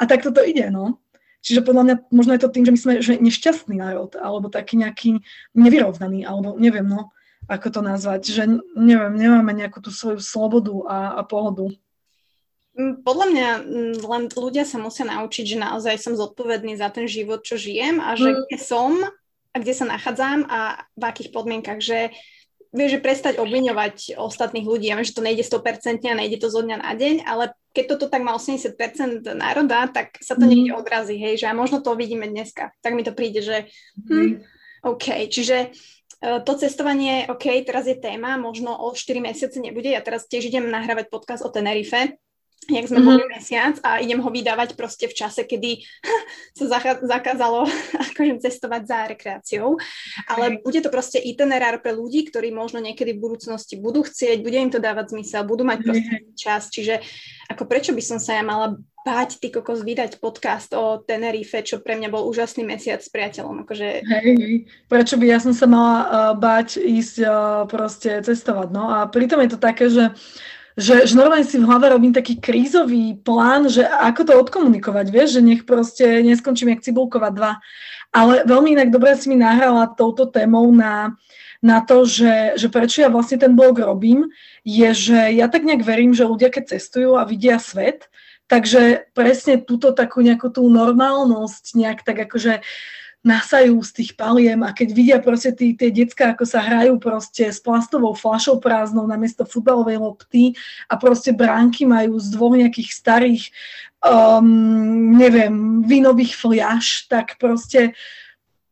A 0.00 0.02
tak 0.10 0.26
toto 0.26 0.42
ide, 0.42 0.66
no. 0.74 0.98
Čiže 1.42 1.62
podľa 1.62 1.82
mňa 1.86 1.94
možno 2.10 2.34
je 2.34 2.42
to 2.42 2.50
tým, 2.50 2.64
že 2.66 2.72
my 2.74 2.78
sme 2.78 2.92
že 2.98 3.14
nešťastný 3.18 3.78
národ, 3.78 4.14
alebo 4.18 4.50
taký 4.50 4.80
nejaký 4.80 5.22
nevyrovnaný, 5.54 6.26
alebo 6.26 6.58
neviem, 6.58 6.86
no 6.86 7.14
ako 7.52 7.68
to 7.68 7.80
nazvať, 7.84 8.22
že 8.32 8.44
neviem, 8.72 9.12
nemáme 9.12 9.52
nejakú 9.52 9.84
tú 9.84 9.92
svoju 9.92 10.24
slobodu 10.24 10.72
a, 10.88 10.98
a 11.20 11.22
pohodu. 11.22 11.68
Mm, 12.72 13.04
podľa 13.04 13.26
mňa 13.28 13.48
mm, 13.60 13.94
len 14.00 14.22
ľudia 14.32 14.64
sa 14.64 14.80
musia 14.80 15.04
naučiť, 15.04 15.44
že 15.44 15.60
naozaj 15.60 16.00
som 16.00 16.16
zodpovedný 16.16 16.72
za 16.80 16.88
ten 16.88 17.04
život, 17.04 17.44
čo 17.44 17.60
žijem 17.60 18.00
a 18.00 18.16
že 18.16 18.32
mm. 18.32 18.36
kde 18.48 18.58
som 18.58 18.92
a 19.52 19.56
kde 19.60 19.74
sa 19.76 19.84
nachádzam 19.84 20.48
a 20.48 20.88
v 20.96 21.02
akých 21.04 21.36
podmienkach, 21.36 21.84
že 21.84 22.16
vieš, 22.72 22.96
že 22.96 23.04
prestať 23.04 23.34
obviňovať 23.36 24.16
ostatných 24.16 24.64
ľudí. 24.64 24.88
Ja 24.88 24.96
viem, 24.96 25.04
že 25.04 25.12
to 25.12 25.20
nejde 25.20 25.44
100% 25.44 26.00
a 26.08 26.16
nejde 26.16 26.40
to 26.40 26.48
zo 26.48 26.64
dňa 26.64 26.80
na 26.80 26.96
deň, 26.96 27.28
ale 27.28 27.52
keď 27.76 27.84
toto 27.92 28.08
tak 28.08 28.24
má 28.24 28.32
80% 28.32 29.28
národa, 29.36 29.92
tak 29.92 30.16
sa 30.24 30.32
to 30.32 30.48
mm. 30.48 30.50
niekde 30.50 30.72
odrazí, 30.72 31.20
hej, 31.20 31.44
že 31.44 31.52
a 31.52 31.52
možno 31.52 31.84
to 31.84 31.92
vidíme 31.92 32.24
dneska. 32.24 32.72
Tak 32.80 32.96
mi 32.96 33.04
to 33.04 33.12
príde, 33.12 33.44
že 33.44 33.68
hm, 34.08 34.40
OK, 34.82 35.28
čiže 35.28 35.76
to 36.22 36.52
cestovanie, 36.54 37.26
OK, 37.26 37.50
teraz 37.66 37.90
je 37.90 37.98
téma, 37.98 38.38
možno 38.38 38.70
o 38.78 38.94
4 38.94 39.18
mesiace 39.18 39.58
nebude. 39.58 39.90
Ja 39.90 39.98
teraz 39.98 40.30
tiež 40.30 40.54
idem 40.54 40.70
nahrávať 40.70 41.10
podcast 41.10 41.42
o 41.42 41.50
Tenerife, 41.50 42.14
jak 42.70 42.86
sme 42.86 43.02
mm-hmm. 43.02 43.08
boli 43.10 43.24
mesiac 43.26 43.74
a 43.82 43.98
idem 43.98 44.22
ho 44.22 44.30
vydávať 44.30 44.78
proste 44.78 45.10
v 45.10 45.14
čase, 45.18 45.42
kedy 45.42 45.82
sa 46.58 46.78
zakázalo 47.02 47.66
akože 48.12 48.38
cestovať 48.38 48.82
za 48.86 48.98
rekreáciou. 49.10 49.74
Ale 50.30 50.62
bude 50.62 50.78
to 50.78 50.92
proste 50.92 51.18
itinerár 51.18 51.82
pre 51.82 51.90
ľudí, 51.90 52.30
ktorí 52.30 52.54
možno 52.54 52.78
niekedy 52.78 53.18
v 53.18 53.22
budúcnosti 53.22 53.74
budú 53.74 54.06
chcieť, 54.06 54.46
bude 54.46 54.58
im 54.58 54.70
to 54.70 54.78
dávať 54.78 55.18
zmysel, 55.18 55.42
budú 55.42 55.66
mať 55.66 55.78
proste 55.82 56.14
čas. 56.38 56.70
Čiže 56.70 57.02
ako 57.50 57.66
prečo 57.66 57.90
by 57.90 58.02
som 58.02 58.18
sa 58.22 58.38
ja 58.38 58.44
mala 58.46 58.78
báť 59.02 59.42
ty 59.42 59.50
kokos 59.50 59.82
vydať 59.82 60.22
podcast 60.22 60.70
o 60.78 61.02
Tenerife, 61.02 61.58
čo 61.66 61.82
pre 61.82 61.98
mňa 61.98 62.08
bol 62.08 62.22
úžasný 62.30 62.62
mesiac 62.62 63.02
s 63.02 63.10
priateľom. 63.10 63.66
Akože... 63.66 64.06
Hej, 64.06 64.62
prečo 64.86 65.18
by 65.18 65.26
ja 65.26 65.38
som 65.42 65.50
sa 65.50 65.66
mala 65.66 65.96
uh, 65.98 66.06
báť 66.38 66.78
ísť 66.78 67.16
uh, 67.26 67.32
proste 67.66 68.22
cestovať. 68.22 68.70
No 68.70 68.94
a 68.94 69.10
pritom 69.10 69.42
je 69.42 69.50
to 69.50 69.58
také, 69.58 69.90
že 69.90 70.14
že, 70.76 71.04
že 71.04 71.14
normálne 71.14 71.44
si 71.44 71.60
v 71.60 71.68
hlave 71.68 71.92
robím 71.92 72.12
taký 72.16 72.40
krízový 72.40 73.20
plán, 73.20 73.68
že 73.68 73.84
ako 73.84 74.20
to 74.24 74.32
odkomunikovať, 74.40 75.06
vieš, 75.12 75.38
že 75.38 75.42
nech 75.44 75.62
proste 75.68 76.24
neskončím 76.24 76.72
jak 76.72 76.84
Cibulkova 76.84 77.28
2. 77.28 78.16
Ale 78.16 78.44
veľmi 78.44 78.76
inak 78.76 78.92
dobre 78.92 79.16
si 79.16 79.32
mi 79.32 79.40
nahrala 79.40 79.92
touto 79.92 80.28
témou 80.28 80.68
na, 80.72 81.16
na 81.64 81.80
to, 81.80 82.04
že, 82.04 82.56
že 82.60 82.68
prečo 82.68 83.04
ja 83.04 83.08
vlastne 83.08 83.40
ten 83.40 83.56
blog 83.56 83.80
robím, 83.80 84.28
je, 84.64 84.88
že 84.92 85.18
ja 85.32 85.48
tak 85.48 85.64
nejak 85.64 85.84
verím, 85.84 86.12
že 86.12 86.28
ľudia 86.28 86.52
keď 86.52 86.76
cestujú 86.76 87.16
a 87.16 87.28
vidia 87.28 87.56
svet, 87.60 88.12
Takže 88.52 89.08
presne 89.16 89.64
túto 89.64 89.96
takú 89.96 90.20
nejakú 90.20 90.52
tú 90.52 90.68
normálnosť 90.68 91.72
nejak 91.72 92.04
tak 92.04 92.28
akože 92.28 92.60
nasajú 93.22 93.78
z 93.86 93.90
tých 94.02 94.10
paliem 94.18 94.66
a 94.66 94.74
keď 94.74 94.88
vidia 94.90 95.18
proste 95.22 95.54
tí, 95.54 95.78
tie 95.78 95.94
decka, 95.94 96.34
ako 96.34 96.42
sa 96.42 96.58
hrajú 96.58 96.98
proste 96.98 97.46
s 97.46 97.62
plastovou 97.62 98.18
flašou 98.18 98.58
prázdnou 98.58 99.06
namiesto 99.06 99.46
futbalovej 99.46 100.02
lopty 100.02 100.58
a 100.90 100.98
proste 100.98 101.30
bránky 101.30 101.86
majú 101.86 102.18
z 102.18 102.26
dvoch 102.34 102.58
nejakých 102.58 102.90
starých, 102.90 103.42
um, 104.02 105.14
neviem, 105.14 105.86
vínových 105.86 106.34
fliaš, 106.34 107.06
tak 107.06 107.38
proste 107.38 107.94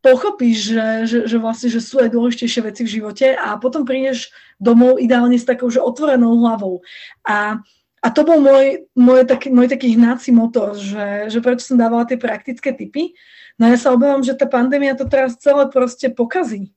pochopíš, 0.03 0.74
že, 0.74 0.86
že, 1.07 1.18
že 1.30 1.36
vlastne 1.38 1.70
že 1.70 1.78
sú 1.78 2.03
aj 2.03 2.11
dôležitejšie 2.11 2.61
veci 2.66 2.82
v 2.82 2.92
živote 2.98 3.38
a 3.38 3.55
potom 3.55 3.86
prídeš 3.86 4.34
domov 4.59 4.98
ideálne 4.98 5.38
s 5.38 5.46
takou 5.46 5.70
že 5.70 5.78
otvorenou 5.78 6.42
hlavou. 6.42 6.82
A 7.22 7.62
a 8.01 8.09
to 8.09 8.24
bol 8.24 8.40
môj, 8.40 8.88
môj, 8.96 9.28
taký, 9.28 9.53
môj 9.53 9.68
taký 9.68 9.92
hnací 9.92 10.32
motor, 10.32 10.72
že, 10.72 11.28
že 11.28 11.38
prečo 11.44 11.68
som 11.68 11.76
dávala 11.76 12.09
tie 12.09 12.16
praktické 12.16 12.72
typy. 12.72 13.12
No 13.61 13.69
ja 13.69 13.77
sa 13.77 13.93
obávam, 13.93 14.25
že 14.25 14.33
tá 14.33 14.49
pandémia 14.49 14.97
to 14.97 15.05
teraz 15.05 15.37
celé 15.37 15.69
proste 15.69 16.09
pokazí. 16.09 16.73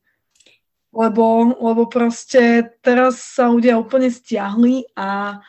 Lebo, 0.91 1.55
lebo 1.57 1.87
proste 1.87 2.75
teraz 2.83 3.23
sa 3.23 3.47
ľudia 3.49 3.79
úplne 3.79 4.11
stiahli 4.11 4.91
a, 4.93 5.41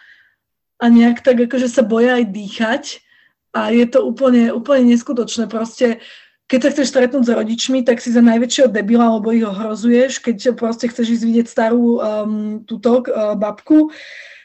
a 0.79 0.85
nejak 0.87 1.21
tak 1.21 1.37
akože 1.37 1.69
sa 1.69 1.83
boja 1.83 2.23
aj 2.23 2.25
dýchať 2.31 2.85
a 3.53 3.75
je 3.75 3.85
to 3.85 4.07
úplne, 4.07 4.55
úplne 4.55 4.95
neskutočné. 4.95 5.51
Proste 5.51 6.01
keď 6.49 6.61
sa 6.61 6.71
chceš 6.77 6.89
stretnúť 6.93 7.25
s 7.25 7.35
rodičmi, 7.35 7.83
tak 7.83 7.99
si 8.05 8.13
za 8.13 8.21
najväčšieho 8.21 8.69
debila, 8.69 9.17
lebo 9.17 9.33
ich 9.33 9.45
ohrozuješ, 9.45 10.21
keď 10.21 10.53
proste 10.55 10.87
chceš 10.93 11.19
ísť 11.19 11.25
vidieť 11.25 11.47
starú 11.49 11.99
um, 11.99 12.61
túto 12.69 13.01
uh, 13.01 13.33
babku, 13.33 13.89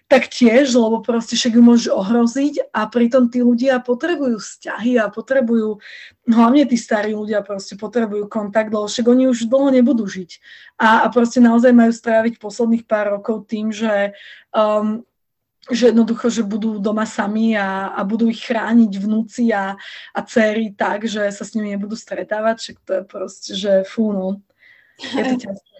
tak 0.10 0.26
tiež, 0.26 0.74
lebo 0.74 1.05
proste 1.05 1.38
však 1.38 1.53
ju 1.53 1.62
môžeš 1.62 1.88
ohroziť 1.93 2.74
a 2.74 2.89
pritom 2.89 3.30
tí 3.30 3.45
ľudia 3.45 3.78
potrebujú 3.78 4.41
vzťahy 4.41 4.97
a 4.97 5.05
potrebujú, 5.14 5.78
hlavne 6.26 6.66
tí 6.66 6.74
starí 6.82 7.14
ľudia 7.14 7.45
proste 7.45 7.78
potrebujú 7.78 8.26
kontakt, 8.26 8.74
lebo 8.74 8.89
však 8.89 9.05
oni 9.05 9.30
už 9.30 9.45
dlho 9.45 9.70
nebudú 9.70 10.10
žiť. 10.10 10.41
A, 10.82 11.05
a 11.05 11.14
proste 11.14 11.38
naozaj 11.38 11.70
majú 11.78 11.93
stráviť 11.93 12.41
posledných 12.41 12.89
pár 12.89 13.22
rokov 13.22 13.45
tým, 13.45 13.70
že 13.70 14.18
um, 14.49 15.05
že 15.70 15.93
jednoducho, 15.93 16.34
že 16.34 16.41
budú 16.41 16.82
doma 16.82 17.05
sami 17.05 17.53
a, 17.53 17.93
a 17.93 18.01
budú 18.01 18.26
ich 18.26 18.41
chrániť 18.41 18.89
vnúci 18.89 19.53
a, 19.53 19.78
a 20.18 20.20
dcery 20.26 20.74
tak, 20.74 21.05
že 21.05 21.30
sa 21.30 21.45
s 21.45 21.53
nimi 21.53 21.78
nebudú 21.78 21.93
stretávať, 21.93 22.55
však 22.57 22.78
to 22.82 22.91
je 22.97 23.03
proste, 23.05 23.51
že 23.53 23.72
fú, 23.86 24.10
no. 24.10 24.41
Je 24.97 25.22
to 25.22 25.36
ťažké. 25.45 25.78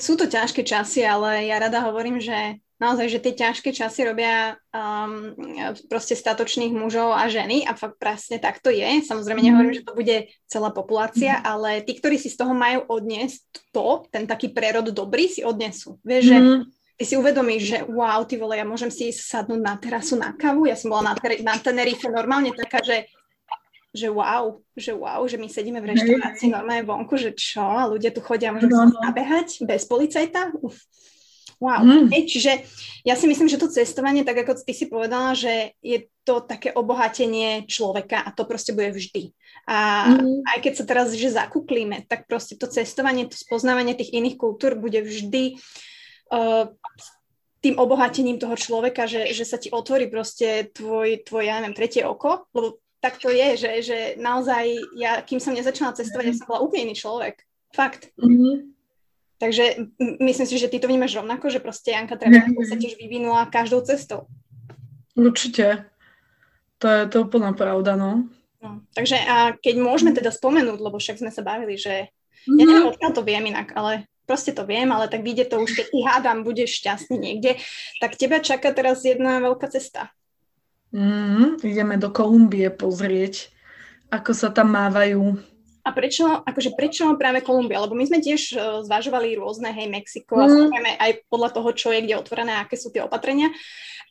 Sú 0.00 0.14
to 0.16 0.24
ťažké 0.24 0.64
časy, 0.64 1.04
ale 1.04 1.46
ja 1.46 1.60
rada 1.60 1.84
hovorím, 1.84 2.18
že 2.18 2.62
naozaj, 2.82 3.06
že 3.06 3.22
tie 3.22 3.34
ťažké 3.34 3.70
časy 3.70 4.04
robia 4.04 4.58
um, 4.74 5.32
proste 5.86 6.18
statočných 6.18 6.74
mužov 6.74 7.14
a 7.14 7.30
ženy 7.30 7.64
a 7.64 7.78
fakt 7.78 7.96
presne 8.02 8.42
tak 8.42 8.58
to 8.60 8.68
je. 8.68 9.00
Samozrejme 9.06 9.40
mm. 9.40 9.46
nehovorím, 9.46 9.74
že 9.78 9.86
to 9.86 9.94
bude 9.94 10.16
celá 10.50 10.74
populácia, 10.74 11.38
mm. 11.38 11.44
ale 11.46 11.70
tí, 11.86 11.96
ktorí 11.96 12.18
si 12.18 12.28
z 12.28 12.38
toho 12.38 12.52
majú 12.52 12.84
odniesť 12.90 13.70
to, 13.70 14.04
ten 14.10 14.26
taký 14.26 14.50
prerod 14.50 14.90
dobrý, 14.90 15.30
si 15.30 15.46
odnesú. 15.46 16.02
Vieš, 16.02 16.24
mm. 16.26 16.30
že 16.30 16.36
ty 16.98 17.04
si 17.06 17.14
uvedomíš, 17.14 17.62
že 17.62 17.78
wow, 17.86 18.22
ty 18.26 18.38
vole, 18.38 18.58
ja 18.58 18.66
môžem 18.66 18.90
si 18.90 19.10
ísť 19.10 19.22
sadnúť 19.22 19.60
na 19.62 19.74
terasu 19.78 20.14
na 20.18 20.34
kavu. 20.34 20.66
Ja 20.66 20.76
som 20.78 20.90
bola 20.92 21.10
na, 21.10 21.14
na 21.42 21.54
Tenerife 21.58 22.10
normálne 22.10 22.54
taká, 22.54 22.82
že 22.82 23.06
že 23.94 24.10
wow, 24.10 24.58
že 24.74 24.90
wow, 24.90 25.22
že 25.30 25.38
my 25.38 25.46
sedíme 25.46 25.78
v 25.78 25.94
reštaurácii 25.94 26.50
normálne 26.50 26.82
vonku, 26.82 27.14
že 27.14 27.30
čo, 27.30 27.62
a 27.62 27.86
ľudia 27.86 28.10
tu 28.10 28.18
chodia, 28.18 28.50
môžem 28.50 28.66
no, 28.66 28.90
no. 28.90 28.98
nabehať 28.98 29.62
bez 29.62 29.86
policajta. 29.86 30.50
Uf. 30.58 30.82
Wow. 31.62 31.86
Mm. 31.86 32.10
Hej, 32.10 32.22
čiže 32.28 32.52
ja 33.06 33.14
si 33.14 33.30
myslím, 33.30 33.46
že 33.46 33.62
to 33.62 33.70
cestovanie, 33.70 34.26
tak 34.26 34.42
ako 34.42 34.58
ty 34.66 34.74
si 34.74 34.90
povedala, 34.90 35.38
že 35.38 35.78
je 35.80 36.10
to 36.26 36.42
také 36.42 36.74
obohatenie 36.74 37.64
človeka 37.70 38.20
a 38.20 38.34
to 38.34 38.42
proste 38.44 38.74
bude 38.74 38.90
vždy. 38.90 39.30
A 39.70 40.10
mm. 40.18 40.44
aj 40.44 40.58
keď 40.60 40.72
sa 40.74 40.84
teraz 40.84 41.14
že 41.14 41.30
zakuklíme, 41.30 42.10
tak 42.10 42.26
proste 42.26 42.58
to 42.58 42.66
cestovanie, 42.66 43.30
to 43.30 43.38
spoznávanie 43.38 43.94
tých 43.94 44.12
iných 44.12 44.36
kultúr 44.36 44.74
bude 44.74 44.98
vždy 45.00 45.56
uh, 46.34 46.68
tým 47.64 47.80
obohatením 47.80 48.36
toho 48.36 48.60
človeka, 48.60 49.08
že, 49.08 49.32
že 49.32 49.48
sa 49.48 49.56
ti 49.56 49.72
otvorí 49.72 50.12
proste 50.12 50.68
tvoj, 50.76 51.24
tvoj, 51.24 51.48
ja 51.48 51.64
neviem, 51.64 51.72
tretie 51.72 52.04
oko, 52.04 52.44
lebo 52.52 52.83
tak 53.04 53.20
to 53.20 53.28
je, 53.28 53.60
že, 53.60 53.70
že 53.84 53.98
naozaj 54.16 54.64
ja, 54.96 55.20
kým 55.20 55.36
som 55.36 55.52
nezačala 55.52 55.92
cestovať, 55.92 56.24
ja 56.24 56.34
som 56.40 56.48
bola 56.48 56.64
úplne 56.64 56.88
iný 56.88 56.96
človek. 56.96 57.44
Fakt. 57.76 58.08
Mm-hmm. 58.16 58.72
Takže 59.36 59.64
myslím 60.24 60.46
si, 60.48 60.56
že 60.56 60.72
ty 60.72 60.80
to 60.80 60.88
vnímaš 60.88 61.20
rovnako, 61.20 61.52
že 61.52 61.60
proste 61.60 61.92
Janka 61.92 62.16
Trevenko 62.16 62.64
sa 62.64 62.80
tiež 62.80 62.96
vyvinula 62.96 63.44
každou 63.52 63.84
cestou. 63.84 64.24
Určite. 65.12 65.84
To 66.80 66.86
je 66.88 67.04
to 67.12 67.28
úplná 67.28 67.52
pravda, 67.52 67.92
no. 67.92 68.24
no. 68.64 68.80
Takže 68.96 69.20
a 69.20 69.52
keď 69.52 69.84
môžeme 69.84 70.16
teda 70.16 70.32
spomenúť, 70.32 70.80
lebo 70.80 70.96
však 70.96 71.20
sme 71.20 71.28
sa 71.28 71.44
bavili, 71.44 71.76
že 71.76 72.08
mm-hmm. 72.08 72.56
ja 72.56 72.64
neviem, 72.64 72.88
odkiaľ 72.88 73.12
to 73.12 73.20
viem 73.20 73.44
inak, 73.52 73.68
ale 73.76 74.08
proste 74.24 74.56
to 74.56 74.64
viem, 74.64 74.88
ale 74.88 75.12
tak 75.12 75.20
vyjde 75.20 75.52
to 75.52 75.60
už, 75.60 75.76
keď 75.76 75.86
ty 75.92 75.98
hádam, 76.08 76.40
budeš 76.40 76.80
šťastný 76.80 77.20
niekde, 77.20 77.60
tak 78.00 78.16
teba 78.16 78.40
čaká 78.40 78.72
teraz 78.72 79.04
jedna 79.04 79.44
veľká 79.44 79.68
cesta. 79.68 80.08
Mm, 80.94 81.58
ideme 81.66 81.98
do 81.98 82.06
Kolumbie 82.14 82.70
pozrieť, 82.70 83.50
ako 84.14 84.30
sa 84.30 84.54
tam 84.54 84.70
mávajú. 84.70 85.42
A 85.84 85.90
prečo, 85.92 86.24
akože 86.24 86.78
prečo 86.78 87.10
práve 87.18 87.42
Kolumbia? 87.42 87.82
Lebo 87.82 87.98
my 87.98 88.06
sme 88.06 88.22
tiež 88.22 88.42
uh, 88.54 88.62
zvažovali 88.86 89.34
rôzne, 89.34 89.74
hej, 89.74 89.90
Mexiko 89.90 90.38
a 90.38 90.46
mm. 90.46 91.02
aj 91.02 91.10
podľa 91.26 91.50
toho, 91.50 91.70
čo 91.74 91.90
je 91.90 92.00
kde 92.06 92.14
otvorené, 92.14 92.62
aké 92.62 92.78
sú 92.78 92.94
tie 92.94 93.02
opatrenia. 93.02 93.50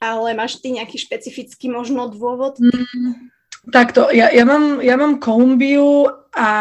Ale 0.03 0.35
máš 0.35 0.59
ty 0.59 0.75
nejaký 0.75 0.99
špecifický 0.99 1.71
možno 1.71 2.11
dôvod? 2.11 2.59
Mm. 2.59 3.31
Takto, 3.63 4.11
ja, 4.11 4.27
ja, 4.27 4.43
mám, 4.43 4.83
ja 4.83 4.99
mám 4.99 5.23
Kolumbiu 5.23 6.11
a 6.35 6.51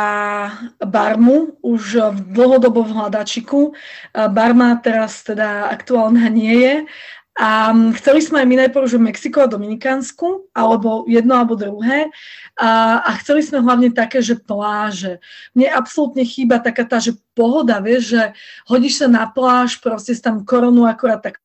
Barmu 0.78 1.58
už 1.58 2.14
v 2.14 2.18
dlhodobo 2.30 2.86
v 2.86 2.94
hľadačiku. 2.94 3.74
Barma 4.14 4.78
teraz 4.78 5.26
teda 5.26 5.66
aktuálna 5.74 6.30
nie 6.30 6.54
je, 6.54 6.74
a 7.32 7.72
mm, 7.72 7.96
chceli 7.96 8.20
sme 8.20 8.44
aj 8.44 8.48
my 8.48 8.56
najprv, 8.68 8.84
že 8.84 9.00
Mexiko 9.00 9.40
a 9.40 9.48
Dominikánsku, 9.48 10.52
alebo 10.52 11.08
jedno 11.08 11.40
alebo 11.40 11.56
druhé. 11.56 12.12
A, 12.60 13.00
a 13.00 13.10
chceli 13.24 13.40
sme 13.40 13.64
hlavne 13.64 13.88
také, 13.88 14.20
že 14.20 14.36
pláže. 14.36 15.16
Mne 15.56 15.72
absolútne 15.72 16.28
chýba 16.28 16.60
taká 16.60 16.84
tá, 16.84 17.00
že 17.00 17.16
pohoda, 17.32 17.80
vieš, 17.80 18.12
že 18.12 18.22
hodíš 18.68 19.00
sa 19.00 19.08
na 19.08 19.24
pláž, 19.24 19.80
proste 19.80 20.12
tam 20.20 20.44
koronu 20.44 20.84
akurát 20.84 21.24
tak 21.24 21.40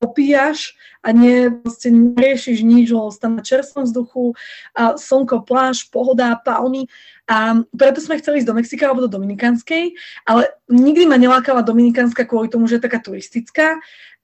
opíjaš 0.00 0.72
a 1.04 1.12
nie, 1.12 1.52
proste 1.60 1.92
neriešiš 1.92 2.64
nič, 2.64 2.88
lebo 2.88 3.12
na 3.12 3.44
čerstvom 3.44 3.84
vzduchu, 3.84 4.32
a 4.72 4.96
slnko, 4.96 5.44
pláž, 5.44 5.92
pohoda, 5.92 6.40
palmy. 6.40 6.88
A 7.28 7.60
preto 7.72 8.00
sme 8.00 8.16
chceli 8.16 8.40
ísť 8.40 8.48
do 8.48 8.56
Mexika 8.56 8.88
alebo 8.88 9.04
do 9.06 9.12
Dominikánskej, 9.12 9.92
ale 10.24 10.50
nikdy 10.72 11.04
ma 11.04 11.20
nelákala 11.20 11.60
Dominikánska 11.62 12.24
kvôli 12.24 12.48
tomu, 12.48 12.64
že 12.64 12.80
je 12.80 12.84
taká 12.88 12.98
turistická 12.98 13.76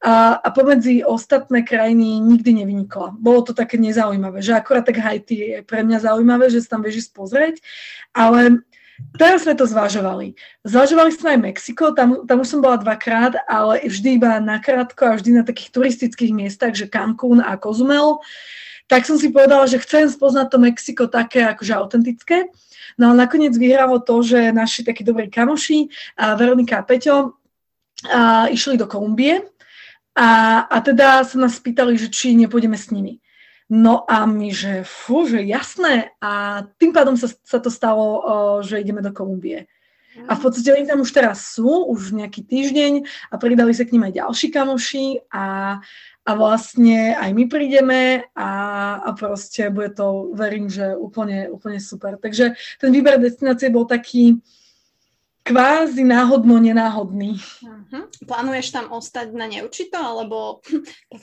a, 0.05 0.37
a 0.37 0.49
pomedzi 0.53 1.01
ostatné 1.01 1.65
krajiny 1.65 2.21
nikdy 2.21 2.65
nevynikla. 2.65 3.17
Bolo 3.17 3.43
to 3.49 3.53
také 3.57 3.81
nezaujímavé, 3.81 4.45
že 4.45 4.53
akorát 4.53 4.85
tak 4.85 5.01
Haiti 5.01 5.37
je 5.41 5.59
pre 5.65 5.81
mňa 5.81 6.05
zaujímavé, 6.05 6.53
že 6.53 6.61
sa 6.61 6.77
tam 6.77 6.85
vieš 6.85 7.09
pozrieť, 7.13 7.61
ale 8.13 8.61
Teraz 8.97 9.45
sme 9.45 9.53
to 9.53 9.69
zvažovali. 9.69 10.33
Zvažovali 10.65 11.13
sme 11.13 11.37
aj 11.37 11.41
Mexiko, 11.45 11.93
tam, 11.93 12.25
tam 12.25 12.41
už 12.41 12.49
som 12.49 12.65
bola 12.65 12.81
dvakrát, 12.81 13.37
ale 13.45 13.85
vždy 13.85 14.17
iba 14.17 14.41
nakrátko 14.41 15.05
a 15.05 15.17
vždy 15.21 15.37
na 15.37 15.45
takých 15.45 15.69
turistických 15.69 16.33
miestach, 16.33 16.73
že 16.73 16.89
Cancún 16.89 17.45
a 17.45 17.61
Cozumel. 17.61 18.25
Tak 18.89 19.05
som 19.05 19.21
si 19.21 19.29
povedala, 19.29 19.69
že 19.69 19.85
chcem 19.85 20.09
spoznať 20.09 20.49
to 20.49 20.57
Mexiko 20.57 21.05
také 21.13 21.45
akože 21.45 21.77
autentické. 21.77 22.49
No 22.97 23.13
a 23.13 23.19
nakoniec 23.19 23.53
vyhralo 23.53 24.01
to, 24.01 24.25
že 24.25 24.49
naši 24.57 24.81
takí 24.81 25.05
dobrí 25.05 25.29
kamoši, 25.29 25.93
Veronika 26.41 26.81
a 26.81 26.87
Peťo, 26.87 27.37
a 28.09 28.49
išli 28.49 28.81
do 28.81 28.89
Kolumbie 28.89 29.45
a, 30.17 30.29
a 30.65 30.77
teda 30.81 31.23
sa 31.29 31.37
nás 31.37 31.61
spýtali, 31.61 32.01
že 32.01 32.09
či 32.09 32.33
nepôjdeme 32.33 32.75
s 32.75 32.89
nimi. 32.89 33.21
No 33.69 34.07
a 34.09 34.25
my, 34.25 34.49
že 34.55 34.87
fú, 34.87 35.29
že 35.29 35.43
jasné. 35.43 36.17
A 36.23 36.65
tým 36.79 36.95
pádom 36.95 37.19
sa, 37.19 37.29
sa 37.29 37.59
to 37.59 37.69
stalo, 37.69 38.23
že 38.63 38.81
ideme 38.81 39.05
do 39.05 39.13
Kolumbie. 39.13 39.69
A 40.25 40.33
v 40.33 40.49
podstate 40.49 40.73
oni 40.73 40.89
tam 40.89 41.05
už 41.05 41.13
teraz 41.13 41.53
sú, 41.53 41.93
už 41.93 42.17
nejaký 42.17 42.49
týždeň 42.49 43.05
a 43.29 43.35
pridali 43.37 43.77
sa 43.77 43.85
k 43.85 43.93
ním 43.93 44.09
aj 44.09 44.17
ďalší 44.17 44.49
kamoši 44.49 45.07
a, 45.29 45.77
a 46.25 46.31
vlastne 46.33 47.13
aj 47.13 47.31
my 47.37 47.45
prídeme 47.53 48.25
a, 48.33 48.51
a 49.05 49.11
proste 49.13 49.69
bude 49.69 49.93
to, 49.93 50.33
verím, 50.33 50.73
že 50.73 50.97
úplne, 50.97 51.53
úplne 51.53 51.77
super. 51.85 52.17
Takže 52.17 52.57
ten 52.81 52.91
výber 52.97 53.21
destinácie 53.21 53.69
bol 53.69 53.85
taký, 53.85 54.41
kvázi 55.47 56.03
náhodno 56.03 56.59
nenáhodný. 56.59 57.39
Uh-huh. 57.63 58.11
Plánuješ 58.27 58.75
tam 58.75 58.91
ostať 58.91 59.31
na 59.31 59.47
neurčito, 59.47 59.95
alebo... 59.95 60.59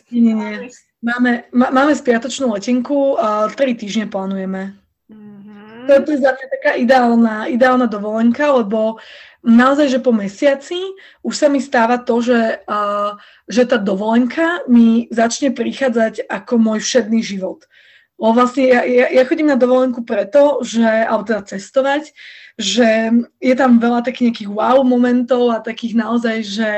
nie, 0.07 0.31
nie, 0.31 0.33
nie. 0.33 0.71
Máme, 1.03 1.51
má, 1.51 1.67
máme 1.67 1.91
spiatočnú 1.91 2.55
letenku 2.55 3.19
a 3.19 3.51
tri 3.51 3.75
týždne 3.75 4.07
plánujeme. 4.07 4.79
Uh-huh. 5.11 5.83
To, 5.91 5.99
to 6.07 6.09
je 6.15 6.23
za 6.23 6.31
mňa 6.31 6.47
taká 6.47 6.71
ideálna, 6.79 7.35
ideálna 7.51 7.91
dovolenka, 7.91 8.47
lebo 8.55 9.03
naozaj, 9.43 9.91
že 9.91 9.99
po 9.99 10.15
mesiaci 10.15 10.79
už 11.19 11.35
sa 11.35 11.51
mi 11.51 11.59
stáva 11.59 11.99
to, 11.99 12.23
že, 12.23 12.63
uh, 12.63 13.19
že 13.51 13.67
tá 13.67 13.75
dovolenka 13.75 14.63
mi 14.71 15.11
začne 15.11 15.51
prichádzať 15.51 16.31
ako 16.31 16.55
môj 16.55 16.79
všedný 16.79 17.19
život. 17.19 17.67
Lebo 18.15 18.39
vlastne 18.39 18.63
ja, 18.71 18.87
ja, 18.87 19.11
ja 19.11 19.23
chodím 19.27 19.51
na 19.51 19.59
dovolenku 19.59 20.07
preto, 20.07 20.63
že, 20.63 20.87
alebo 20.87 21.27
teda 21.27 21.43
cestovať, 21.43 22.15
že 22.57 23.09
je 23.41 23.55
tam 23.57 23.81
veľa 23.81 24.05
takých 24.05 24.29
nejakých 24.29 24.51
wow 24.53 24.85
momentov 24.85 25.49
a 25.49 25.63
takých 25.63 25.97
naozaj, 25.97 26.37
že 26.45 26.69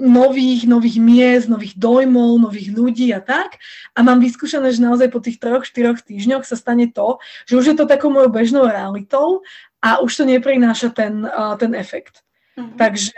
nových, 0.00 0.64
nových 0.64 0.96
miest, 0.96 1.46
nových 1.46 1.76
dojmov, 1.76 2.40
nových 2.40 2.72
ľudí 2.72 3.12
a 3.12 3.20
tak. 3.20 3.60
A 3.92 4.00
mám 4.00 4.18
vyskúšané, 4.18 4.72
že 4.72 4.80
naozaj 4.80 5.12
po 5.12 5.20
tých 5.20 5.36
troch, 5.36 5.68
štyroch 5.68 6.00
týždňoch 6.00 6.42
sa 6.48 6.56
stane 6.56 6.88
to, 6.88 7.20
že 7.44 7.54
už 7.60 7.64
je 7.70 7.76
to 7.76 7.84
takou 7.84 8.08
mojou 8.08 8.32
bežnou 8.32 8.64
realitou 8.64 9.44
a 9.84 10.00
už 10.00 10.16
to 10.16 10.24
neprináša 10.24 10.90
ten, 10.90 11.28
ten 11.60 11.72
efekt. 11.76 12.24
Uh-huh. 12.56 12.74
Takže, 12.80 13.14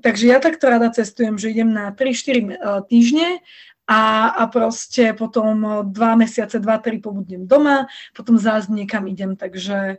takže 0.00 0.24
ja 0.30 0.38
takto 0.38 0.70
rada 0.70 0.88
cestujem, 0.94 1.36
že 1.36 1.50
idem 1.50 1.74
na 1.74 1.92
3-4 1.92 2.00
uh, 2.00 2.80
týždne 2.86 3.42
a, 3.90 4.30
a 4.38 4.42
proste 4.46 5.12
potom 5.18 5.82
dva 5.90 6.14
mesiace, 6.14 6.62
dva, 6.62 6.78
tri 6.78 7.02
pobudnem 7.02 7.42
doma, 7.42 7.90
potom 8.14 8.38
zás 8.38 8.70
niekam 8.70 9.02
idem, 9.10 9.34
takže 9.34 9.98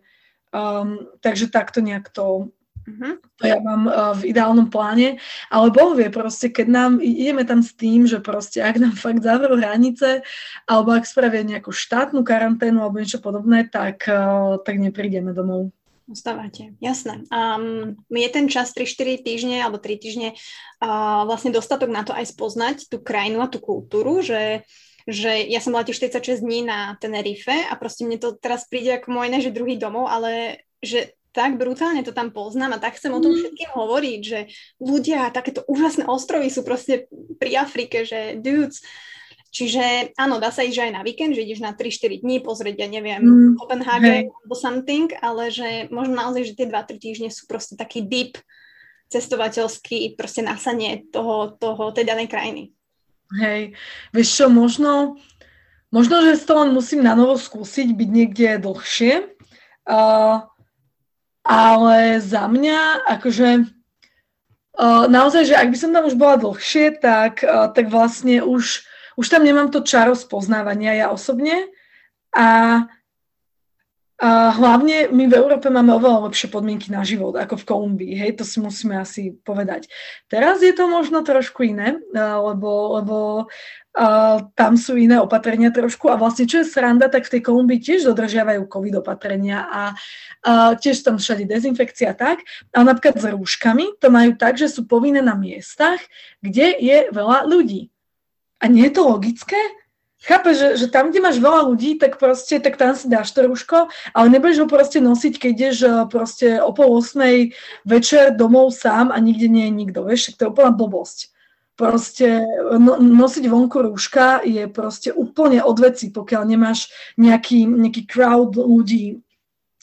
Um, 0.52 1.08
takže 1.24 1.47
takto 1.47 1.80
nejak 1.80 2.12
to, 2.12 2.52
uh-huh. 2.84 3.16
to 3.39 3.43
ja 3.47 3.64
mám 3.64 3.88
uh, 3.88 4.12
v 4.20 4.36
ideálnom 4.36 4.68
pláne. 4.68 5.16
Ale 5.47 5.72
Boh 5.72 5.95
vie 5.95 6.12
proste, 6.12 6.52
keď 6.52 6.68
nám 6.68 6.91
ideme 6.99 7.47
tam 7.47 7.64
s 7.64 7.72
tým, 7.72 8.04
že 8.04 8.20
proste 8.20 8.60
ak 8.60 8.76
nám 8.76 8.99
fakt 8.99 9.24
zavrú 9.24 9.56
hranice, 9.56 10.28
alebo 10.68 10.91
ak 10.91 11.08
spravia 11.08 11.47
nejakú 11.47 11.72
štátnu 11.72 12.22
karanténu 12.28 12.84
alebo 12.84 12.99
niečo 12.99 13.24
podobné, 13.24 13.72
tak, 13.72 14.04
uh, 14.12 14.60
tak 14.60 14.76
neprídeme 14.76 15.32
domov. 15.32 15.72
Ostávate, 16.12 16.76
jasné. 16.84 17.24
Um, 17.32 17.95
je 18.12 18.28
ten 18.28 18.52
čas 18.52 18.76
3-4 18.76 19.24
týždne 19.24 19.64
alebo 19.64 19.80
3 19.80 19.95
týždne 19.95 20.36
uh, 20.84 21.24
vlastne 21.24 21.56
dostatok 21.56 21.88
na 21.88 22.04
to 22.04 22.12
aj 22.12 22.28
spoznať 22.28 22.91
tú 22.91 22.99
krajinu 22.99 23.39
a 23.39 23.47
tú 23.47 23.64
kultúru, 23.64 24.20
že 24.20 24.68
že 25.08 25.47
ja 25.49 25.60
som 25.64 25.74
bola 25.74 25.88
tiež 25.88 25.97
46 25.97 26.41
dní 26.41 26.66
na 26.66 26.97
Tenerife 26.97 27.54
a 27.54 27.74
proste 27.78 28.06
mne 28.06 28.22
to 28.22 28.38
teraz 28.38 28.66
príde 28.68 28.97
ako 28.97 29.14
môj 29.14 29.34
že 29.41 29.56
druhý 29.56 29.78
domov, 29.78 30.10
ale 30.10 30.64
že 30.82 31.14
tak 31.32 31.56
brutálne 31.56 32.04
to 32.04 32.12
tam 32.12 32.36
poznám 32.36 32.76
a 32.76 32.82
tak 32.84 32.99
chcem 32.99 33.16
o 33.16 33.24
tom 33.24 33.32
mhm. 33.32 33.39
všetkým 33.39 33.70
hovoriť, 33.72 34.20
že 34.22 34.39
ľudia, 34.84 35.32
takéto 35.32 35.64
úžasné 35.66 36.06
ostrovy 36.06 36.52
sú 36.52 36.68
proste 36.68 37.08
pri 37.39 37.64
Afrike, 37.64 38.04
že 38.04 38.39
dudes, 38.39 38.84
Čiže 39.52 40.16
áno, 40.16 40.39
dá 40.39 40.47
sa 40.47 40.64
ísť 40.64 40.80
aj 40.80 40.91
na 40.95 41.04
víkend, 41.04 41.36
že 41.36 41.43
ideš 41.43 41.60
na 41.60 41.76
3-4 41.76 42.24
dní 42.24 42.39
pozrieť, 42.39 42.76
ja 42.80 42.88
neviem, 42.88 43.20
mm, 43.20 43.60
Copenhagen 43.60 44.32
alebo 44.32 44.56
something, 44.56 45.12
ale 45.20 45.52
že 45.52 45.91
možno 45.91 46.16
naozaj, 46.16 46.56
že 46.56 46.56
tie 46.56 46.72
2-3 46.72 46.95
týždne 46.95 47.30
sú 47.36 47.52
proste 47.52 47.76
taký 47.76 47.99
deep 47.99 48.39
cestovateľský 49.12 50.16
proste 50.16 50.39
nasanie 50.39 51.04
toho, 51.12 51.52
toho 51.60 51.91
tej 51.91 52.08
danej 52.08 52.32
krajiny. 52.32 52.72
Hej, 53.39 53.79
vieš 54.11 54.29
čo, 54.36 54.45
možno, 54.51 55.15
možno, 55.88 56.19
že 56.19 56.43
to 56.43 56.57
len 56.59 56.75
musím 56.75 56.99
na 56.99 57.15
novo 57.15 57.39
skúsiť, 57.39 57.95
byť 57.95 58.09
niekde 58.11 58.49
dlhšie, 58.59 59.13
uh, 59.88 60.43
ale 61.47 61.97
za 62.19 62.43
mňa, 62.51 63.07
akože 63.07 63.49
uh, 64.75 65.05
naozaj, 65.07 65.47
že 65.47 65.55
ak 65.55 65.71
by 65.71 65.77
som 65.79 65.95
tam 65.95 66.03
už 66.11 66.19
bola 66.19 66.36
dlhšie, 66.36 66.99
tak, 66.99 67.39
uh, 67.47 67.71
tak 67.71 67.88
vlastne 67.88 68.43
už 68.43 68.84
už 69.19 69.29
tam 69.29 69.43
nemám 69.43 69.69
to 69.71 69.84
čaro 69.84 70.15
spoznávania 70.15 70.97
ja 70.97 71.07
osobne. 71.11 71.67
A, 72.32 72.88
a 74.22 74.53
hlavne 74.53 75.09
my 75.09 75.26
v 75.26 75.34
Európe 75.34 75.65
máme 75.74 75.97
oveľa 75.97 76.30
lepšie 76.30 76.53
podmienky 76.53 76.93
na 76.93 77.01
život 77.01 77.34
ako 77.34 77.57
v 77.57 77.67
Kolumbii, 77.67 78.13
hej, 78.13 78.38
to 78.38 78.45
si 78.45 78.61
musíme 78.61 79.01
asi 79.01 79.34
povedať. 79.41 79.89
Teraz 80.30 80.61
je 80.61 80.69
to 80.78 80.86
možno 80.86 81.26
trošku 81.26 81.65
iné, 81.65 81.97
lebo, 82.13 83.01
lebo 83.01 83.17
Uh, 83.91 84.47
tam 84.55 84.80
sú 84.80 84.95
iné 84.95 85.19
opatrenia 85.19 85.67
trošku 85.67 86.07
a 86.07 86.15
vlastne 86.15 86.47
čo 86.47 86.63
je 86.63 86.72
sranda, 86.72 87.11
tak 87.11 87.28
v 87.28 87.36
tej 87.36 87.41
Kolumbii 87.43 87.84
tiež 87.84 88.07
dodržiavajú 88.07 88.63
COVID 88.63 89.03
opatrenia 89.03 89.67
a 89.67 89.91
uh, 89.91 90.80
tiež 90.80 91.03
tam 91.03 91.19
všade 91.19 91.43
dezinfekcia 91.43 92.15
tak, 92.15 92.39
ale 92.72 92.88
napríklad 92.88 93.19
s 93.19 93.28
rúškami 93.28 93.99
to 93.99 94.07
majú 94.07 94.39
tak, 94.39 94.55
že 94.55 94.72
sú 94.72 94.88
povinné 94.88 95.19
na 95.19 95.36
miestach, 95.36 95.99
kde 96.39 96.72
je 96.80 97.11
veľa 97.11 97.43
ľudí. 97.43 97.91
A 98.63 98.72
nie 98.72 98.88
je 98.88 98.95
to 98.95 99.11
logické? 99.11 99.59
Chápeš, 100.22 100.55
že, 100.57 100.69
že 100.86 100.88
tam, 100.93 101.09
kde 101.09 101.17
máš 101.17 101.41
veľa 101.41 101.65
ľudí, 101.65 101.97
tak 101.97 102.22
proste, 102.22 102.61
tak 102.61 102.78
tam 102.78 102.93
si 102.93 103.09
dáš 103.09 103.34
to 103.34 103.41
rúško, 103.49 103.89
ale 104.13 104.28
nebudeš 104.30 104.61
ho 104.61 104.67
proste 104.69 105.01
nosiť, 105.01 105.34
keď 105.41 105.49
ideš 105.57 105.78
eh, 105.82 105.93
proste 106.05 106.47
o 106.61 106.69
pol 106.78 106.93
osmej 106.93 107.57
večer 107.89 108.38
domov 108.38 108.69
sám 108.69 109.09
a 109.09 109.17
nikde 109.17 109.49
nie 109.49 109.65
je 109.65 109.74
nikto, 109.74 110.05
vieš, 110.05 110.38
to 110.38 110.45
je 110.45 110.51
úplná 110.53 110.69
blbosť. 110.69 111.34
Proste 111.74 112.45
no, 112.78 113.01
nosiť 113.01 113.49
vonku 113.49 113.82
rúška 113.82 114.45
je 114.45 114.69
proste 114.69 115.09
úplne 115.09 115.65
od 115.65 115.74
veci, 115.82 116.13
pokiaľ 116.13 116.43
nemáš 116.45 116.93
nejaký, 117.17 117.65
nejaký 117.65 118.05
crowd 118.05 118.53
ľudí 118.53 119.17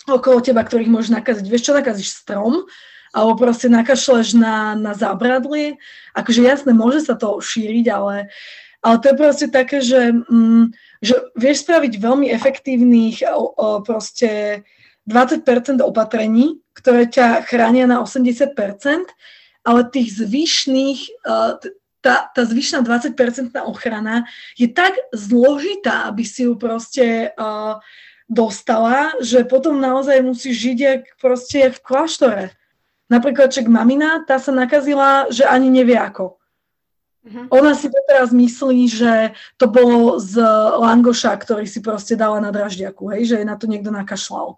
okolo 0.07 0.39
teba, 0.39 0.63
ktorých 0.63 0.87
môžeš 0.87 1.11
nakaziť. 1.19 1.51
Vieš 1.51 1.65
čo, 1.67 1.75
nakazíš 1.75 2.15
strom, 2.15 2.71
alebo 3.11 3.35
proste 3.35 3.67
nakašleš 3.67 4.39
na, 4.39 4.79
na 4.79 4.95
zábradlie. 4.95 5.83
Akože 6.15 6.47
jasné, 6.47 6.71
môže 6.71 7.03
sa 7.03 7.19
to 7.19 7.43
šíriť, 7.43 7.87
ale 7.91 8.31
uh, 8.31 8.68
ale 8.83 8.97
to 9.03 9.07
je 9.11 9.17
proste 9.19 9.47
také, 9.51 9.83
že, 9.83 10.15
mm, 10.15 10.71
že 11.03 11.15
vieš 11.35 11.67
spraviť 11.67 11.99
veľmi 11.99 12.31
efektívnych 12.31 13.27
o, 13.27 13.51
o, 13.51 13.67
proste 13.83 14.63
20% 15.09 15.83
opatrení, 15.83 16.63
ktoré 16.77 17.09
ťa 17.09 17.43
chránia 17.49 17.89
na 17.89 18.05
80%, 18.05 18.55
ale 19.67 19.81
tých 19.91 20.21
zvyšných, 20.21 21.01
uh, 21.27 21.57
tá, 22.05 22.31
tá 22.31 22.43
zvyšná 22.45 22.85
20% 22.85 23.17
ochrana 23.65 24.29
je 24.55 24.69
tak 24.71 24.95
zložitá, 25.11 26.07
aby 26.13 26.25
si 26.25 26.47
ju 26.47 26.55
proste 26.61 27.35
uh, 27.35 27.81
dostala, 28.29 29.17
že 29.25 29.49
potom 29.49 29.81
naozaj 29.81 30.21
musíš 30.21 30.57
žiť 30.57 30.79
jak, 30.79 31.03
proste 31.19 31.73
v 31.73 31.79
kláštore. 31.81 32.45
Napríklad 33.09 33.49
čak 33.49 33.67
mamina, 33.67 34.23
tá 34.29 34.37
sa 34.37 34.53
nakazila, 34.53 35.33
že 35.33 35.49
ani 35.49 35.73
nevie 35.73 35.97
ako. 35.97 36.38
Uh-huh. 37.29 37.61
Ona 37.61 37.77
si 37.77 37.93
teraz 38.09 38.33
myslí, 38.33 38.89
že 38.89 39.13
to 39.61 39.69
bolo 39.69 40.17
z 40.17 40.41
langoša, 40.81 41.37
ktorý 41.37 41.69
si 41.69 41.85
proste 41.85 42.17
dala 42.17 42.41
na 42.41 42.49
draždiaku, 42.49 43.13
hej, 43.13 43.29
že 43.29 43.37
je 43.45 43.47
na 43.47 43.61
to 43.61 43.69
niekto 43.69 43.93
nakašľal. 43.93 44.57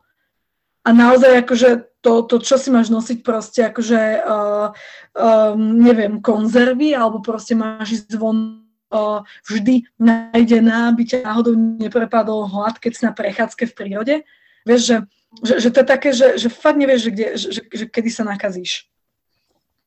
A 0.87 0.89
naozaj 0.95 1.45
akože 1.45 1.71
to, 2.01 2.25
to 2.25 2.41
čo 2.41 2.57
si 2.57 2.71
máš 2.73 2.89
nosiť 2.89 3.18
proste 3.21 3.61
akože, 3.68 4.23
uh, 4.25 4.73
um, 5.12 5.77
neviem, 5.77 6.23
konzervy, 6.23 6.95
alebo 6.95 7.21
proste 7.21 7.53
máš 7.59 8.01
ísť 8.01 8.16
von 8.16 8.64
uh, 8.89 9.21
vždy 9.51 9.85
nájdená, 10.01 10.95
aby 10.95 11.05
ťa 11.05 11.27
náhodou 11.27 11.59
neprepadol 11.59 12.49
hlad, 12.49 12.81
keď 12.81 12.93
si 12.97 13.03
na 13.05 13.12
prechádzke 13.12 13.68
v 13.68 13.77
prírode. 13.77 14.14
Vieš, 14.64 14.81
že, 14.81 14.97
že, 15.45 15.55
že 15.59 15.68
to 15.68 15.79
je 15.83 15.87
také, 15.91 16.11
že, 16.16 16.39
že 16.39 16.49
fakt 16.49 16.79
nevieš, 16.81 17.01
že, 17.03 17.11
kde, 17.12 17.27
že, 17.37 17.49
že, 17.53 17.62
že 17.66 17.85
kedy 17.91 18.11
sa 18.14 18.25
nakazíš. 18.25 18.89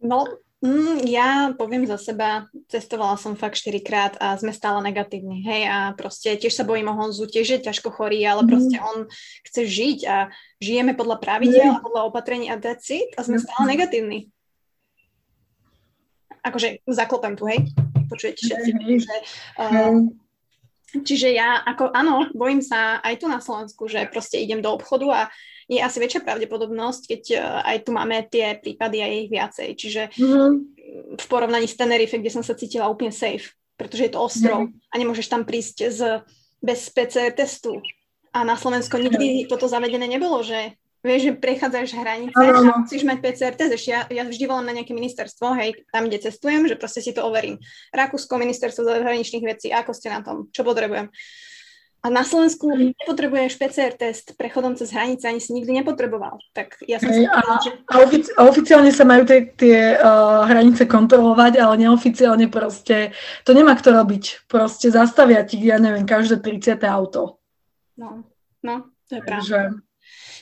No, 0.03 0.27
Mm, 0.63 1.03
ja 1.11 1.51
poviem 1.59 1.83
za 1.83 1.99
seba, 1.99 2.47
cestovala 2.71 3.19
som 3.19 3.35
fakt 3.35 3.59
4 3.59 3.83
krát 3.83 4.13
a 4.23 4.31
sme 4.39 4.55
stále 4.55 4.79
negatívni, 4.79 5.43
hej, 5.43 5.67
a 5.67 5.91
proste 5.91 6.39
tiež 6.39 6.55
sa 6.55 6.63
bojím 6.63 6.87
o 6.87 6.95
Honzu, 6.95 7.27
tiež 7.27 7.59
je 7.59 7.59
ťažko 7.67 7.91
chorý, 7.91 8.23
ale 8.23 8.47
mm. 8.47 8.49
proste 8.49 8.77
on 8.79 9.11
chce 9.43 9.61
žiť 9.67 9.99
a 10.07 10.31
žijeme 10.63 10.95
podľa 10.95 11.19
pravidel 11.19 11.67
a 11.67 11.83
podľa 11.83 12.07
opatrení 12.07 12.47
a 12.47 12.55
that's 12.55 12.87
it 12.95 13.11
a 13.19 13.27
sme 13.27 13.43
stále 13.43 13.75
negatívni. 13.75 14.31
Akože 16.47 16.79
zaklopem 16.87 17.35
tu, 17.35 17.43
hej, 17.43 17.67
počujete 18.07 18.47
všetci, 18.47 18.71
že, 19.03 19.15
uh, 19.59 19.99
čiže 21.03 21.27
ja 21.35 21.59
ako, 21.59 21.91
áno, 21.91 22.31
bojím 22.31 22.63
sa 22.63 23.03
aj 23.03 23.19
tu 23.19 23.27
na 23.27 23.43
Slovensku, 23.43 23.91
že 23.91 24.07
proste 24.07 24.39
idem 24.39 24.63
do 24.63 24.71
obchodu 24.71 25.11
a 25.11 25.21
je 25.77 25.85
asi 25.85 25.97
väčšia 25.99 26.21
pravdepodobnosť, 26.25 27.01
keď 27.09 27.21
uh, 27.33 27.41
aj 27.67 27.77
tu 27.85 27.91
máme 27.95 28.25
tie 28.29 28.57
prípady 28.59 28.97
a 29.01 29.07
je 29.09 29.17
ich 29.25 29.31
viacej. 29.31 29.69
Čiže 29.73 30.01
mm-hmm. 30.13 30.49
v 31.17 31.25
porovnaní 31.27 31.65
s 31.65 31.79
Tenerife, 31.79 32.17
kde 32.19 32.33
som 32.33 32.43
sa 32.45 32.57
cítila 32.57 32.89
úplne 32.89 33.13
safe, 33.13 33.53
pretože 33.77 34.09
je 34.09 34.11
to 34.13 34.21
ostrov 34.21 34.69
mm-hmm. 34.69 34.91
a 34.91 34.95
nemôžeš 34.95 35.27
tam 35.27 35.43
prísť 35.43 35.77
z, 35.89 36.01
bez 36.63 36.87
PCR 36.93 37.33
testu. 37.33 37.81
A 38.33 38.41
na 38.41 38.57
Slovensko 38.57 38.97
nikdy 38.97 39.45
toto 39.45 39.69
zavedené 39.69 40.09
nebolo, 40.09 40.41
že 40.41 40.73
vieš, 41.03 41.21
že 41.29 41.31
prechádzaš 41.35 41.99
hranice 41.99 42.39
a 42.39 42.79
musíš 42.79 43.03
mať 43.03 43.17
PCR 43.19 43.53
test. 43.53 43.75
Ešte 43.75 43.89
ja, 43.91 44.01
ja 44.07 44.23
vždy 44.23 44.47
volám 44.47 44.71
na 44.71 44.75
nejaké 44.79 44.95
ministerstvo, 44.95 45.51
hej, 45.59 45.75
tam, 45.91 46.07
kde 46.07 46.23
cestujem, 46.23 46.65
že 46.65 46.79
proste 46.79 47.03
si 47.03 47.11
to 47.11 47.27
overím. 47.27 47.59
Rakúsko, 47.91 48.39
ministerstvo 48.39 48.87
zahraničných 48.87 49.45
vecí, 49.45 49.69
ako 49.69 49.91
ste 49.91 50.09
na 50.09 50.23
tom, 50.23 50.47
čo 50.49 50.63
potrebujem. 50.63 51.11
A 52.03 52.11
na 52.11 52.27
Slovensku 52.27 52.67
nepotrebuješ 52.67 53.55
PCR 53.55 53.95
test 53.95 54.35
prechodom 54.35 54.75
cez 54.75 54.91
hranice, 54.91 55.23
ani 55.23 55.39
si 55.39 55.55
nikdy 55.55 55.79
nepotreboval. 55.79 56.35
Tak 56.51 56.83
ja 56.83 56.99
som 56.99 57.07
hey, 57.07 57.23
si 57.23 57.31
a, 57.31 57.39
že... 57.63 57.71
a, 57.87 57.95
ofici- 58.03 58.33
a 58.35 58.41
oficiálne 58.43 58.91
sa 58.91 59.07
majú 59.07 59.23
tie, 59.23 59.47
tie 59.55 59.95
uh, 59.95 60.43
hranice 60.43 60.83
kontrolovať, 60.83 61.63
ale 61.63 61.87
neoficiálne 61.87 62.51
proste 62.51 63.15
to 63.47 63.55
nemá 63.55 63.71
kto 63.79 63.95
robiť. 63.95 64.51
Proste 64.51 64.91
zastavia 64.91 65.47
ti, 65.47 65.55
ja 65.63 65.79
neviem, 65.79 66.03
každé 66.03 66.43
30. 66.43 66.75
auto. 66.83 67.39
No, 67.95 68.27
no, 68.59 68.91
to 69.07 69.17
je 69.17 69.21
pravda. 69.23 69.39
Takže... 69.39 69.59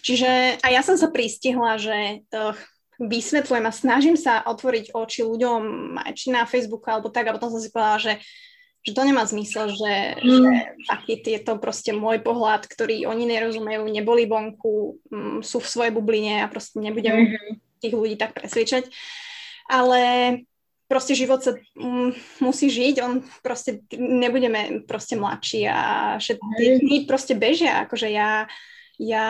Čiže 0.01 0.29
a 0.65 0.67
ja 0.73 0.81
som 0.81 0.97
sa 0.97 1.13
pristihla, 1.13 1.77
že 1.77 2.25
uh, 2.33 2.57
vysvetľujem 2.97 3.65
a 3.65 3.73
snažím 3.73 4.17
sa 4.17 4.41
otvoriť 4.49 4.97
oči 4.97 5.21
ľuďom, 5.25 5.61
či 6.17 6.33
na 6.33 6.49
Facebooku 6.49 6.89
alebo 6.89 7.13
tak, 7.13 7.29
a 7.29 7.37
potom 7.37 7.53
som 7.53 7.61
si 7.61 7.69
povedala, 7.69 8.01
že 8.01 8.13
že 8.81 8.97
to 8.97 9.01
nemá 9.05 9.21
zmysel, 9.29 9.69
že, 9.69 9.93
mm. 10.17 10.25
že 10.25 10.39
taký 10.89 11.21
je 11.21 11.41
to 11.45 11.53
proste 11.61 11.93
môj 11.93 12.17
pohľad, 12.25 12.65
ktorý 12.65 13.05
oni 13.05 13.29
nerozumejú, 13.29 13.85
neboli 13.85 14.25
vonku, 14.25 14.97
m, 15.13 15.17
mm, 15.17 15.39
sú 15.45 15.61
v 15.61 15.69
svojej 15.69 15.93
bubline 15.93 16.41
a 16.41 16.49
proste 16.49 16.81
nebudem 16.81 17.29
mm-hmm. 17.29 17.53
tých 17.77 17.93
ľudí 17.93 18.15
tak 18.17 18.33
presvedčať. 18.33 18.89
Ale 19.69 20.01
proste 20.89 21.13
život 21.13 21.45
sa 21.45 21.53
m, 21.77 22.09
mm, 22.09 22.41
musí 22.41 22.73
žiť, 22.73 22.95
on 23.05 23.21
proste, 23.45 23.85
nebudeme 23.93 24.81
proste 24.89 25.13
mladší 25.13 25.61
a 25.69 25.79
všetky 26.17 26.81
dny 26.81 26.97
proste 27.05 27.37
bežia, 27.37 27.85
akože 27.85 28.09
ja, 28.09 28.49
ja, 28.97 29.25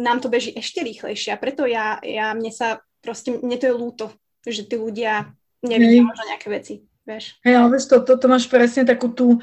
nám 0.00 0.24
to 0.24 0.32
beží 0.32 0.56
ešte 0.56 0.80
rýchlejšie 0.80 1.36
a 1.36 1.40
preto 1.40 1.68
ja, 1.68 2.00
ja 2.00 2.32
mne 2.32 2.48
sa 2.48 2.80
proste, 3.04 3.36
mne 3.36 3.56
to 3.60 3.68
je 3.68 3.74
ľúto, 3.76 4.04
že 4.48 4.64
tí 4.64 4.80
ľudia 4.80 5.28
nevidia 5.60 6.00
možno 6.00 6.24
nejaké 6.24 6.48
veci 6.48 6.88
vieš. 7.08 7.40
Hej, 7.40 7.54
ale 7.56 7.68
vieš, 7.72 7.84
to, 7.88 7.96
to, 8.04 8.20
to 8.20 8.26
máš 8.28 8.44
presne 8.52 8.84
takú 8.84 9.08
tú, 9.08 9.40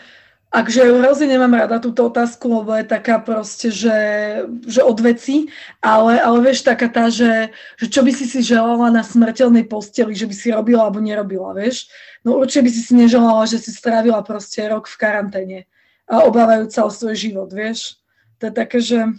akže 0.53 0.85
hrozne 0.85 1.25
nemám 1.25 1.65
rada 1.65 1.81
túto 1.81 2.05
otázku, 2.05 2.61
lebo 2.61 2.77
je 2.77 2.85
taká 2.85 3.17
proste, 3.17 3.73
že, 3.73 3.97
že 4.69 4.85
od 4.85 5.01
veci, 5.01 5.49
ale, 5.81 6.21
ale 6.21 6.37
vieš, 6.45 6.61
taká 6.61 6.85
tá, 6.85 7.09
že, 7.09 7.49
že 7.81 7.89
čo 7.89 8.05
by 8.05 8.11
si 8.13 8.29
si 8.29 8.45
želala 8.45 8.93
na 8.93 9.01
smrteľnej 9.01 9.65
posteli, 9.65 10.13
že 10.13 10.29
by 10.29 10.35
si 10.37 10.53
robila 10.53 10.85
alebo 10.85 11.01
nerobila, 11.01 11.57
vieš. 11.57 11.89
No 12.21 12.37
určite 12.37 12.69
by 12.69 12.71
si 12.71 12.81
si 12.85 12.93
neželala, 12.93 13.49
že 13.49 13.57
si 13.57 13.73
strávila 13.73 14.21
proste 14.21 14.61
rok 14.69 14.85
v 14.85 14.99
karanténe 15.01 15.59
a 16.05 16.21
obávajúca 16.29 16.85
o 16.85 16.91
svoj 16.93 17.17
život, 17.17 17.49
vieš. 17.49 17.97
To 18.37 18.47
je 18.47 18.53
také, 18.53 18.77
že 18.77 19.09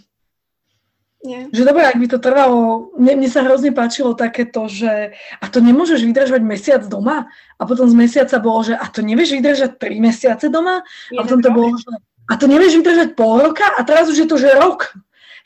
nie. 1.25 1.49
Že 1.49 1.73
dobre, 1.73 1.81
ak 1.89 1.97
by 1.97 2.07
to 2.13 2.17
trvalo, 2.21 2.93
mne, 2.93 3.17
mne 3.17 3.29
sa 3.29 3.41
hrozne 3.41 3.73
páčilo 3.73 4.13
takéto, 4.13 4.69
že 4.69 5.17
a 5.41 5.45
to 5.49 5.57
nemôžeš 5.65 6.05
vydržať 6.05 6.41
mesiac 6.45 6.85
doma 6.85 7.25
a 7.57 7.61
potom 7.65 7.89
z 7.89 7.97
mesiaca 7.97 8.37
bolo, 8.37 8.61
že 8.61 8.77
a 8.77 8.85
to 8.85 9.01
nevieš 9.01 9.33
vydržať 9.33 9.81
3 9.81 9.97
mesiace 9.97 10.45
doma 10.53 10.85
a 10.85 11.19
potom 11.25 11.41
to 11.41 11.49
bolo, 11.49 11.73
že 11.73 11.89
a 12.27 12.33
to 12.37 12.45
nevieš 12.45 12.77
vydržať 12.83 13.09
pol 13.17 13.41
roka 13.41 13.65
a 13.65 13.79
teraz 13.81 14.05
už 14.11 14.17
je 14.23 14.27
to, 14.29 14.37
že 14.37 14.53
rok. 14.53 14.93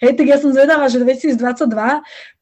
Hej, 0.02 0.18
tak 0.18 0.26
ja 0.26 0.42
som 0.42 0.50
zvedala, 0.50 0.90
že 0.90 0.98
2022, 0.98 1.38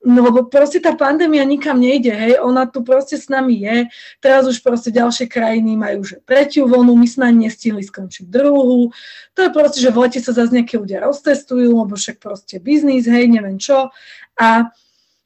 no 0.08 0.20
lebo 0.24 0.48
proste 0.48 0.80
tá 0.80 0.96
pandémia 0.96 1.44
nikam 1.44 1.76
nejde, 1.76 2.08
hej, 2.08 2.40
ona 2.40 2.64
tu 2.64 2.88
proste 2.88 3.20
s 3.20 3.28
nami 3.28 3.60
je, 3.60 3.78
teraz 4.24 4.48
už 4.48 4.64
proste 4.64 4.96
ďalšie 4.96 5.28
krajiny 5.28 5.76
majú 5.76 6.08
že 6.08 6.24
tretiu 6.24 6.72
vlnu, 6.72 6.96
my 6.96 7.04
sme 7.04 7.36
nestihli 7.36 7.84
skončiť 7.84 8.32
druhú, 8.32 8.96
to 9.36 9.44
je 9.44 9.52
proste, 9.52 9.84
že 9.84 9.92
v 9.92 10.08
lete 10.08 10.24
sa 10.24 10.32
zase 10.32 10.56
nejaké 10.56 10.80
ľudia 10.80 11.04
roztestujú, 11.04 11.76
lebo 11.76 12.00
však 12.00 12.24
proste 12.24 12.64
biznis, 12.64 13.12
hej, 13.12 13.28
neviem 13.28 13.60
čo, 13.60 13.92
a, 14.40 14.72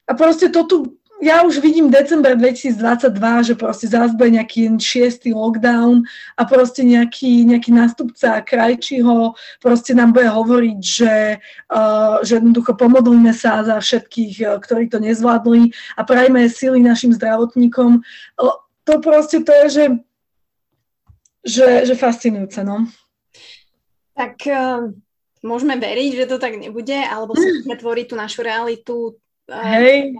a 0.02 0.12
proste 0.18 0.50
to 0.50 0.66
tu 0.66 0.76
ja 1.24 1.40
už 1.40 1.64
vidím 1.64 1.88
december 1.88 2.36
2022, 2.36 3.42
že 3.42 3.54
proste 3.56 3.88
zás 3.88 4.12
bude 4.12 4.36
nejaký 4.36 4.76
šiestý 4.76 5.32
lockdown 5.32 6.04
a 6.36 6.42
proste 6.44 6.84
nejaký, 6.84 7.48
nejaký 7.48 7.72
nástupca 7.72 8.44
krajčího 8.44 9.32
proste 9.64 9.96
nám 9.96 10.12
bude 10.12 10.28
hovoriť, 10.28 10.78
že, 10.84 11.40
uh, 11.72 12.20
že 12.20 12.36
jednoducho 12.36 12.76
pomodlíme 12.76 13.32
sa 13.32 13.64
za 13.64 13.80
všetkých, 13.80 14.34
uh, 14.44 14.60
ktorí 14.60 14.92
to 14.92 15.00
nezvládli 15.00 15.72
a 15.96 16.04
prajme 16.04 16.44
sily 16.52 16.84
našim 16.84 17.16
zdravotníkom. 17.16 18.04
To 18.84 18.94
proste 19.00 19.40
to 19.40 19.52
je, 19.64 19.66
že, 19.72 19.84
že, 21.40 21.68
že 21.88 21.94
fascinujúce, 21.96 22.60
no. 22.60 22.84
Tak 24.12 24.36
uh, 24.44 24.92
môžeme 25.40 25.80
veriť, 25.80 26.10
že 26.20 26.28
to 26.28 26.36
tak 26.36 26.60
nebude, 26.60 27.00
alebo 27.08 27.32
si 27.32 27.64
tvoriť 27.64 28.06
tú 28.12 28.14
našu 28.20 28.44
realitu 28.44 28.96
uh, 29.48 29.64
Hej 29.64 30.12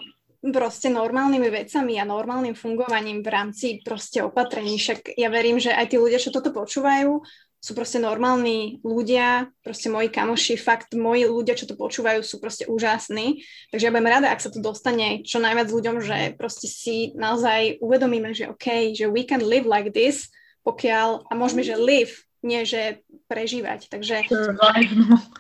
proste 0.53 0.93
normálnymi 0.93 1.49
vecami 1.49 1.97
a 1.97 2.05
normálnym 2.05 2.53
fungovaním 2.53 3.25
v 3.25 3.33
rámci 3.33 3.67
proste 3.81 4.21
opatrení. 4.21 4.77
Však 4.77 5.17
ja 5.17 5.33
verím, 5.33 5.57
že 5.57 5.73
aj 5.73 5.95
tí 5.95 5.97
ľudia, 5.97 6.21
čo 6.21 6.35
toto 6.35 6.53
počúvajú, 6.53 7.23
sú 7.65 7.73
proste 7.73 7.97
normálni 7.97 8.85
ľudia, 8.85 9.49
proste 9.65 9.89
moji 9.89 10.13
kamoši, 10.13 10.61
fakt 10.61 10.93
moji 10.93 11.25
ľudia, 11.25 11.57
čo 11.57 11.65
to 11.65 11.81
počúvajú, 11.81 12.21
sú 12.21 12.37
proste 12.37 12.69
úžasní. 12.69 13.41
Takže 13.73 13.89
ja 13.89 13.93
budem 13.95 14.13
rada, 14.13 14.29
ak 14.29 14.45
sa 14.45 14.53
to 14.53 14.61
dostane 14.61 15.25
čo 15.25 15.41
najviac 15.41 15.73
ľuďom, 15.73 15.97
že 16.05 16.37
proste 16.37 16.69
si 16.69 17.17
naozaj 17.17 17.81
uvedomíme, 17.81 18.37
že 18.37 18.53
OK, 18.53 18.93
že 18.93 19.09
we 19.09 19.25
can 19.25 19.41
live 19.41 19.65
like 19.65 19.97
this, 19.97 20.29
pokiaľ, 20.61 21.25
a 21.25 21.33
môžeme, 21.33 21.65
že 21.65 21.81
live, 21.81 22.13
nie 22.45 22.69
že 22.69 23.01
prežívať. 23.33 23.89
Takže, 23.89 24.29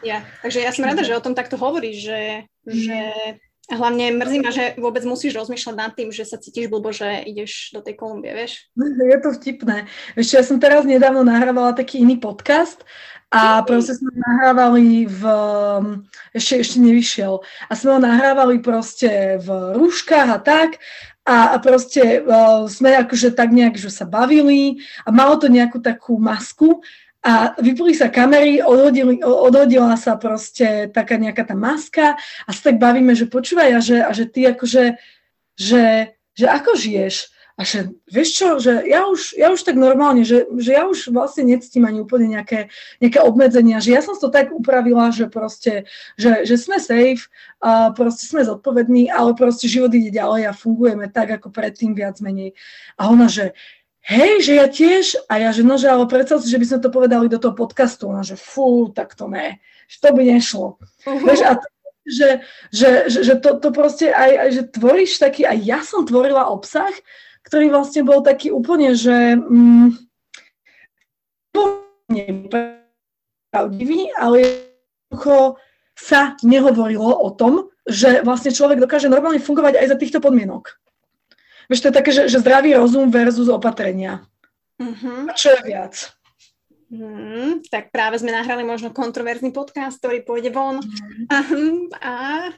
ja, 0.00 0.24
takže 0.40 0.64
ja 0.64 0.72
som 0.72 0.88
rada, 0.88 1.04
že 1.04 1.12
o 1.12 1.20
tom 1.20 1.36
takto 1.36 1.60
hovoríš, 1.60 2.08
že, 2.08 2.22
že 2.64 2.98
a 3.64 3.80
hlavne 3.80 4.12
mrzí 4.20 4.38
ma, 4.44 4.52
že 4.52 4.76
vôbec 4.76 5.00
musíš 5.08 5.40
rozmýšľať 5.40 5.76
nad 5.76 5.92
tým, 5.96 6.12
že 6.12 6.28
sa 6.28 6.36
cítiš 6.36 6.68
blbo, 6.68 6.92
že 6.92 7.24
ideš 7.24 7.72
do 7.72 7.80
tej 7.80 7.96
Kolumbie, 7.96 8.36
vieš? 8.36 8.68
Je 9.12 9.18
to 9.24 9.32
vtipné. 9.32 9.88
Vieš 10.12 10.28
ja 10.36 10.42
som 10.44 10.60
teraz 10.60 10.84
nedávno 10.84 11.24
nahrávala 11.24 11.72
taký 11.72 12.04
iný 12.04 12.20
podcast 12.20 12.84
a 13.32 13.64
proste 13.66 13.98
sme 13.98 14.12
nahrávali 14.14 15.08
v... 15.08 15.22
Ešte, 16.36 16.54
ešte 16.60 16.78
nevyšiel. 16.78 17.40
A 17.40 17.72
sme 17.72 17.96
ho 17.96 18.00
nahrávali 18.04 18.60
proste 18.60 19.40
v 19.40 19.48
rúškach 19.74 20.28
a 20.28 20.38
tak 20.38 20.78
a, 21.24 21.56
a 21.56 21.58
proste 21.58 22.20
uh, 22.20 22.68
sme 22.68 23.00
akože 23.00 23.32
tak 23.32 23.48
nejak, 23.48 23.80
že 23.80 23.88
sa 23.88 24.04
bavili 24.04 24.84
a 25.02 25.10
malo 25.10 25.40
to 25.40 25.48
nejakú 25.48 25.80
takú 25.80 26.20
masku 26.20 26.84
a 27.24 27.56
vypuli 27.56 27.96
sa 27.96 28.12
kamery, 28.12 28.60
odhodili, 28.60 29.24
odhodila 29.24 29.96
sa 29.96 30.20
proste 30.20 30.92
taká 30.92 31.16
nejaká 31.16 31.48
tá 31.48 31.56
maska 31.56 32.20
a 32.44 32.50
sa 32.52 32.68
tak 32.68 32.76
bavíme, 32.76 33.16
že 33.16 33.24
počúvaj 33.24 33.70
a 33.72 33.80
že, 33.80 33.96
a 34.04 34.12
že 34.12 34.28
ty 34.28 34.44
akože, 34.44 35.00
že, 35.56 35.84
že 36.36 36.46
ako 36.46 36.76
žiješ? 36.76 37.32
A 37.54 37.62
že, 37.62 37.94
vieš 38.10 38.30
čo, 38.34 38.58
že 38.58 38.82
ja 38.82 39.06
už, 39.06 39.38
ja 39.38 39.54
už 39.54 39.62
tak 39.62 39.78
normálne, 39.78 40.26
že, 40.26 40.42
že 40.58 40.74
ja 40.74 40.90
už 40.90 41.14
vlastne 41.14 41.46
necítim 41.46 41.86
ani 41.86 42.02
úplne 42.02 42.34
nejaké, 42.34 42.66
nejaké 42.98 43.22
obmedzenia, 43.22 43.78
že 43.78 43.94
ja 43.94 44.02
som 44.02 44.18
to 44.18 44.26
tak 44.26 44.50
upravila, 44.50 45.14
že 45.14 45.30
proste, 45.30 45.86
že, 46.18 46.42
že 46.42 46.58
sme 46.58 46.82
safe, 46.82 47.30
a 47.62 47.94
proste 47.94 48.26
sme 48.26 48.42
zodpovední, 48.42 49.06
ale 49.06 49.38
proste 49.38 49.70
život 49.70 49.94
ide 49.94 50.10
ďalej 50.10 50.50
a 50.50 50.52
fungujeme 50.52 51.06
tak, 51.14 51.38
ako 51.38 51.54
predtým 51.54 51.94
viac 51.94 52.18
menej. 52.18 52.58
A 52.98 53.06
ona, 53.06 53.30
že 53.30 53.54
hej, 54.04 54.32
že 54.44 54.52
ja 54.54 54.66
tiež, 54.68 55.04
a 55.28 55.40
ja, 55.40 55.50
že 55.50 55.64
no, 55.64 55.80
že 55.80 55.88
ale 55.88 56.04
predstav 56.04 56.44
si, 56.44 56.52
že 56.52 56.60
by 56.60 56.66
sme 56.68 56.78
to 56.84 56.90
povedali 56.92 57.26
do 57.28 57.40
toho 57.40 57.56
podcastu, 57.56 58.12
no, 58.12 58.20
že 58.20 58.36
fú, 58.36 58.92
tak 58.92 59.16
to 59.16 59.26
ne, 59.26 59.58
že 59.88 59.96
to 60.00 60.08
by 60.12 60.22
nešlo. 60.22 60.76
Uh-huh. 60.76 61.24
Vieš, 61.24 61.40
a 61.44 61.52
to, 61.56 61.66
že, 62.04 62.30
že, 62.68 62.88
že, 63.08 63.20
že 63.24 63.34
to, 63.40 63.56
to 63.56 63.68
proste 63.72 64.12
aj, 64.12 64.32
aj, 64.36 64.48
že 64.52 64.62
tvoríš 64.76 65.16
taký, 65.16 65.48
aj 65.48 65.58
ja 65.64 65.80
som 65.80 66.04
tvorila 66.04 66.52
obsah, 66.52 66.92
ktorý 67.48 67.72
vlastne 67.72 68.04
bol 68.04 68.20
taký 68.20 68.52
úplne, 68.52 68.92
že 68.92 69.36
mm, 69.40 70.04
pravdivý, 73.52 74.10
ale 74.18 74.68
sa 75.94 76.34
nehovorilo 76.42 77.14
o 77.22 77.30
tom, 77.30 77.70
že 77.86 78.26
vlastne 78.26 78.50
človek 78.50 78.82
dokáže 78.82 79.06
normálne 79.06 79.38
fungovať 79.38 79.78
aj 79.78 79.86
za 79.94 79.96
týchto 80.00 80.18
podmienok. 80.18 80.74
Vieš, 81.68 81.80
to 81.80 81.88
je 81.90 81.96
také, 81.96 82.10
že, 82.12 82.22
že 82.28 82.42
zdravý 82.42 82.76
rozum 82.76 83.08
versus 83.08 83.48
opatrenia. 83.48 84.24
Uh-huh. 84.80 85.30
A 85.30 85.32
čo 85.32 85.54
je 85.54 85.60
viac? 85.70 85.94
Hmm, 86.94 87.64
tak 87.72 87.90
práve 87.90 88.20
sme 88.20 88.30
nahrali 88.30 88.62
možno 88.62 88.94
kontroverzný 88.94 89.50
podcast, 89.50 89.98
ktorý 89.98 90.22
pôjde 90.22 90.50
von. 90.52 90.78
Uh-huh. 90.78 91.90
A... 91.98 92.12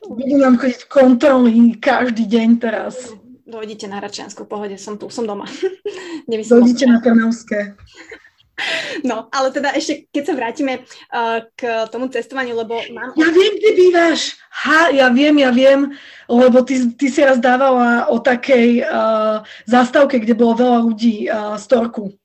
Budú 0.04 0.36
nám 0.36 0.60
chodiť 0.60 0.90
kontroly 0.90 1.78
každý 1.78 2.26
deň 2.26 2.48
teraz. 2.60 3.16
Dojdite 3.46 3.86
na 3.86 4.02
Račiansku, 4.02 4.42
pohode, 4.44 4.74
som 4.74 4.98
tu, 4.98 5.06
som 5.06 5.22
doma. 5.22 5.46
Dojdite 6.26 6.84
na 6.90 6.98
Trnavské. 6.98 7.78
No, 9.04 9.28
ale 9.28 9.52
teda 9.52 9.76
ešte, 9.76 10.08
keď 10.08 10.22
sa 10.24 10.34
vrátime 10.34 10.74
uh, 11.12 11.44
k 11.52 11.84
tomu 11.92 12.08
cestovaniu, 12.08 12.56
lebo 12.56 12.80
mám... 12.88 13.12
Ja 13.12 13.28
viem, 13.28 13.52
kde 13.60 13.70
bývaš. 13.76 14.40
Ha, 14.64 14.88
ja 14.96 15.12
viem, 15.12 15.36
ja 15.36 15.52
viem, 15.52 15.92
lebo 16.24 16.64
ty, 16.64 16.88
ty 16.96 17.12
si 17.12 17.20
raz 17.20 17.36
dávala 17.36 18.08
o 18.08 18.16
takej 18.16 18.80
uh, 18.80 19.44
zástavke, 19.68 20.16
kde 20.16 20.32
bolo 20.32 20.56
veľa 20.56 20.78
ľudí 20.88 21.28
uh, 21.28 21.60
z 21.60 21.64
Torku. 21.68 22.16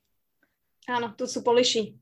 Áno, 0.88 1.12
tu 1.12 1.28
sú 1.28 1.44
poliši. 1.44 1.92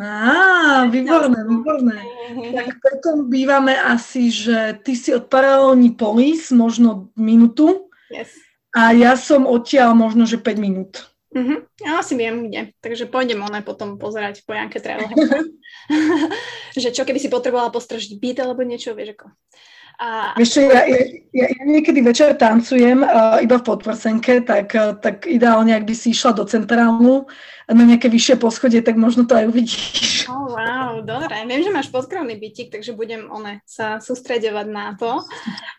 Á, 0.00 0.88
výborné, 0.88 1.44
výborné. 1.44 1.98
Mhm. 2.32 2.56
Tak 2.56 2.68
potom 2.80 3.28
bývame 3.28 3.76
asi, 3.76 4.32
že 4.32 4.80
ty 4.80 4.96
si 4.96 5.12
od 5.12 5.28
paralelní 5.28 5.92
polis 5.92 6.48
možno 6.48 7.12
minútu 7.20 7.92
yes. 8.08 8.32
a 8.72 8.96
ja 8.96 9.12
som 9.20 9.44
odtiaľ 9.44 9.92
možno, 9.92 10.24
že 10.24 10.40
5 10.40 10.56
minút. 10.56 11.12
Uh-huh. 11.30 11.62
Ja 11.78 12.02
asi 12.02 12.18
viem, 12.18 12.50
kde. 12.50 12.74
Takže 12.82 13.06
pôjdem 13.06 13.38
ona 13.38 13.62
potom 13.62 14.02
pozerať 14.02 14.42
po 14.42 14.50
Janke 14.50 14.82
Travel. 14.82 15.14
že 16.82 16.90
čo, 16.90 17.06
keby 17.06 17.18
si 17.22 17.30
potrebovala 17.30 17.70
postražiť 17.70 18.18
byt 18.18 18.42
alebo 18.42 18.66
niečo, 18.66 18.94
vieš 18.98 19.14
ako. 19.18 19.26
A... 20.00 20.32
Vieš 20.32 20.50
čo, 20.56 20.60
ja, 20.64 20.88
ja, 20.88 21.00
ja, 21.36 21.46
ja 21.52 21.62
niekedy 21.68 22.00
večer 22.00 22.32
tancujem 22.32 23.04
uh, 23.04 23.36
iba 23.44 23.60
v 23.60 23.66
podprsenke, 23.68 24.40
tak, 24.48 24.72
uh, 24.72 24.96
tak 24.96 25.28
ideálne, 25.28 25.76
ak 25.76 25.84
by 25.84 25.92
si 25.92 26.16
išla 26.16 26.32
do 26.32 26.48
centrálnu 26.48 27.28
na 27.68 27.84
nejaké 27.84 28.08
vyššie 28.08 28.40
poschodie, 28.40 28.80
tak 28.80 28.96
možno 28.96 29.28
to 29.28 29.36
aj 29.36 29.46
uvidíš. 29.46 30.24
Oh, 30.30 30.46
wow, 30.46 31.02
dobre. 31.02 31.42
Viem, 31.42 31.66
že 31.66 31.74
máš 31.74 31.90
podkrovný 31.90 32.38
bytik, 32.38 32.70
takže 32.70 32.94
budem 32.94 33.26
one 33.34 33.66
sa 33.66 33.98
sústredovať 33.98 34.66
na 34.70 34.94
to. 34.94 35.26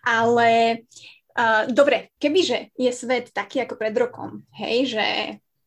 Ale 0.04 0.84
Uh, 1.32 1.64
dobre, 1.72 2.12
kebyže 2.20 2.76
je 2.76 2.92
svet 2.92 3.32
taký 3.32 3.64
ako 3.64 3.80
pred 3.80 3.96
rokom, 3.96 4.44
hej, 4.52 4.92
že 4.92 5.06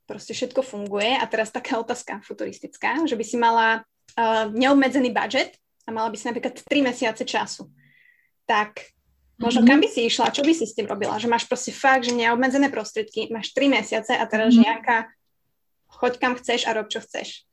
proste 0.04 0.36
všetko 0.36 0.60
funguje 0.60 1.16
a 1.16 1.24
teraz 1.24 1.48
taká 1.48 1.80
otázka 1.80 2.20
futuristická, 2.20 3.08
že 3.08 3.16
by 3.16 3.24
si 3.24 3.40
mala 3.40 3.80
uh, 3.80 4.52
neobmedzený 4.52 5.08
budget 5.08 5.56
a 5.88 5.92
mala 5.92 6.12
by 6.12 6.16
si 6.20 6.28
napríklad 6.28 6.60
3 6.60 6.68
mesiace 6.84 7.24
času. 7.24 7.72
Tak 8.44 8.92
možno 9.40 9.64
mm-hmm. 9.64 9.72
kam 9.72 9.80
by 9.80 9.88
si 9.88 10.00
išla, 10.04 10.36
čo 10.36 10.44
by 10.44 10.52
si 10.52 10.68
s 10.68 10.76
tým 10.76 10.84
robila? 10.84 11.16
Že 11.16 11.32
máš 11.32 11.48
proste 11.48 11.72
fakt, 11.72 12.04
že 12.04 12.12
neobmedzené 12.12 12.68
prostriedky, 12.68 13.32
máš 13.32 13.56
3 13.56 13.80
mesiace 13.80 14.12
a 14.12 14.24
teraz, 14.28 14.52
mm-hmm. 14.52 14.64
že 14.64 14.68
Janka, 14.68 14.98
choď 15.88 16.12
kam 16.20 16.36
chceš 16.36 16.68
a 16.68 16.76
rob, 16.76 16.92
čo 16.92 17.00
chceš. 17.00 17.48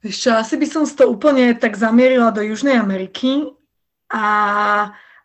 Vieš 0.00 0.16
čo, 0.20 0.30
asi 0.36 0.56
by 0.60 0.66
som 0.68 0.84
to 0.84 1.08
úplne 1.08 1.56
tak 1.56 1.76
zamierila 1.80 2.28
do 2.28 2.44
Južnej 2.44 2.76
Ameriky 2.76 3.48
a 4.12 4.24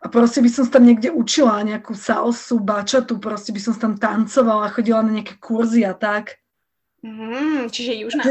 a 0.00 0.08
proste 0.08 0.40
by 0.40 0.48
som 0.48 0.64
sa 0.64 0.80
tam 0.80 0.88
niekde 0.88 1.12
učila 1.12 1.60
nejakú 1.60 1.92
salsu, 1.92 2.56
bačatu, 2.56 3.20
proste 3.20 3.52
by 3.52 3.60
som 3.60 3.76
tam 3.76 3.94
tancovala, 4.00 4.72
chodila 4.72 5.04
na 5.04 5.20
nejaké 5.20 5.36
kurzy 5.36 5.84
a 5.84 5.92
tak. 5.92 6.40
Mm, 7.04 7.68
čiže 7.68 7.92
južná. 8.00 8.24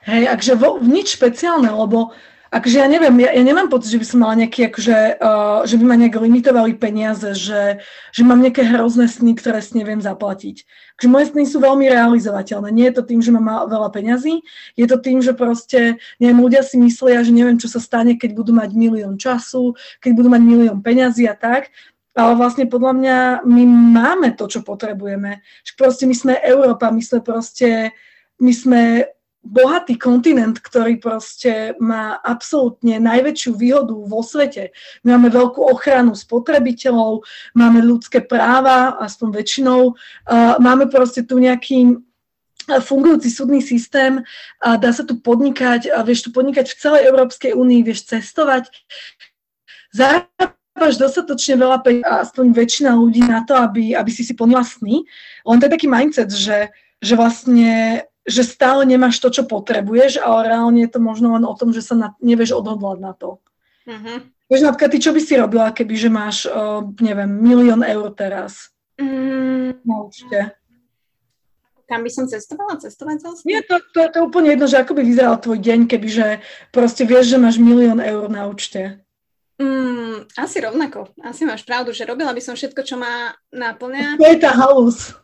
Hej, 0.00 0.24
akže 0.26 0.54
vo, 0.58 0.82
nič 0.82 1.14
špeciálne, 1.14 1.70
lebo 1.70 2.10
Akože 2.50 2.82
ja 2.82 2.90
neviem, 2.90 3.14
ja, 3.22 3.30
ja 3.30 3.46
nemám 3.46 3.70
pocit, 3.70 3.94
že 3.94 4.02
by 4.02 4.06
som 4.10 4.18
mala 4.26 4.34
nejaký, 4.42 4.74
akože, 4.74 5.22
uh, 5.22 5.62
že 5.62 5.78
by 5.78 5.84
ma 5.86 5.94
nejak 5.94 6.18
limitovali 6.18 6.74
peniaze, 6.74 7.30
že, 7.38 7.78
že 8.10 8.22
mám 8.26 8.42
nejaké 8.42 8.66
hrozné 8.66 9.06
sny, 9.06 9.38
ktoré 9.38 9.62
si 9.62 9.78
neviem 9.78 10.02
zaplatiť. 10.02 10.66
Takže 10.98 11.06
moje 11.06 11.30
sny 11.30 11.46
sú 11.46 11.62
veľmi 11.62 11.86
realizovateľné. 11.86 12.74
Nie 12.74 12.90
je 12.90 12.98
to 12.98 13.06
tým, 13.06 13.22
že 13.22 13.30
mám 13.30 13.70
veľa 13.70 13.94
peňazí, 13.94 14.42
je 14.74 14.86
to 14.90 14.98
tým, 14.98 15.22
že 15.22 15.38
proste, 15.38 16.02
neviem, 16.18 16.42
ľudia 16.42 16.66
si 16.66 16.74
myslia, 16.82 17.22
že 17.22 17.30
neviem, 17.30 17.54
čo 17.54 17.70
sa 17.70 17.78
stane, 17.78 18.18
keď 18.18 18.34
budú 18.34 18.50
mať 18.50 18.74
milión 18.74 19.14
času, 19.14 19.78
keď 20.02 20.10
budú 20.18 20.28
mať 20.34 20.42
milión 20.42 20.82
peňazí 20.82 21.30
a 21.30 21.38
tak. 21.38 21.70
Ale 22.18 22.34
vlastne 22.34 22.66
podľa 22.66 22.92
mňa 22.98 23.16
my 23.46 23.62
máme 23.94 24.34
to, 24.34 24.50
čo 24.50 24.66
potrebujeme. 24.66 25.38
Že 25.62 25.72
proste 25.78 26.04
my 26.10 26.14
sme 26.18 26.34
Európa, 26.42 26.90
my 26.90 26.98
sme 26.98 27.22
proste, 27.22 27.94
my 28.42 28.50
sme 28.50 29.06
bohatý 29.40 29.96
kontinent, 29.96 30.60
ktorý 30.60 31.00
proste 31.00 31.72
má 31.80 32.20
absolútne 32.20 33.00
najväčšiu 33.00 33.56
výhodu 33.56 33.96
vo 33.96 34.20
svete. 34.20 34.70
My 35.00 35.16
máme 35.16 35.32
veľkú 35.32 35.64
ochranu 35.64 36.12
spotrebiteľov, 36.12 37.24
máme 37.56 37.80
ľudské 37.80 38.20
práva, 38.20 39.00
aspoň 39.00 39.40
väčšinou, 39.40 39.96
máme 40.60 40.92
proste 40.92 41.24
tu 41.24 41.40
nejaký 41.40 42.04
fungujúci 42.68 43.32
súdny 43.32 43.64
systém, 43.64 44.20
dá 44.60 44.90
sa 44.92 45.02
tu 45.02 45.18
podnikať, 45.18 45.88
vieš 46.04 46.28
tu 46.28 46.30
podnikať 46.30 46.70
v 46.70 46.78
celej 46.78 47.02
Európskej 47.08 47.56
únii, 47.56 47.80
vieš 47.82 48.12
cestovať. 48.12 48.68
Zarábaš 49.90 50.94
dostatočne 51.00 51.58
veľa 51.58 51.80
peniazí, 51.82 52.28
aspoň 52.28 52.46
väčšina 52.54 52.92
ľudí 52.94 53.24
na 53.24 53.42
to, 53.42 53.56
aby, 53.56 53.96
aby 53.96 54.10
si 54.12 54.22
si 54.22 54.36
plnila. 54.36 54.62
Len 55.48 55.56
to 55.58 55.66
je 55.66 55.74
taký 55.74 55.88
mindset, 55.88 56.30
že, 56.30 56.70
že 57.00 57.14
vlastne 57.16 58.04
že 58.28 58.42
stále 58.44 58.84
nemáš 58.84 59.18
to, 59.18 59.32
čo 59.32 59.48
potrebuješ, 59.48 60.20
ale 60.20 60.52
reálne 60.52 60.80
je 60.84 60.90
to 60.92 61.00
možno 61.00 61.34
len 61.34 61.44
o 61.48 61.54
tom, 61.56 61.72
že 61.72 61.80
sa 61.80 61.94
na, 61.96 62.08
nevieš 62.20 62.52
odhodlať 62.56 62.98
na 63.00 63.12
to. 63.16 63.40
Uh-huh. 63.88 64.18
Vieš, 64.50 64.60
napríklad, 64.66 64.90
ty 64.92 64.98
čo 65.00 65.14
by 65.14 65.20
si 65.22 65.34
robila, 65.38 65.72
keby 65.72 65.94
že 65.96 66.10
máš, 66.12 66.36
uh, 66.44 66.84
neviem, 67.00 67.30
milión 67.30 67.80
eur 67.86 68.12
teraz? 68.12 68.74
Mm. 69.00 69.80
Na 69.86 69.94
určite. 70.04 70.60
Kam 71.90 72.06
by 72.06 72.10
som 72.12 72.30
cestovala? 72.30 72.78
Cestovateľstvo? 72.78 73.46
Nie, 73.50 73.66
to, 73.66 73.82
to, 73.90 74.06
to 74.10 74.16
je 74.20 74.22
úplne 74.22 74.54
jedno, 74.54 74.70
že 74.70 74.78
ako 74.78 74.94
by 74.94 75.02
vyzeral 75.02 75.34
tvoj 75.42 75.58
deň, 75.58 75.90
kebyže 75.90 76.38
proste 76.70 77.02
vieš, 77.02 77.34
že 77.34 77.42
máš 77.42 77.58
milión 77.58 77.98
eur 77.98 78.30
na 78.30 78.46
účte. 78.46 79.02
Mm, 79.58 80.30
asi 80.38 80.56
rovnako. 80.62 81.10
Asi 81.18 81.42
máš 81.42 81.66
pravdu, 81.66 81.90
že 81.90 82.06
robila 82.06 82.30
by 82.30 82.38
som 82.38 82.54
všetko, 82.54 82.80
čo 82.86 82.94
má 82.94 83.34
naplňa. 83.50 84.22
To 84.22 84.28
je 84.28 84.38
tá 84.38 84.54
halus. 84.54 85.18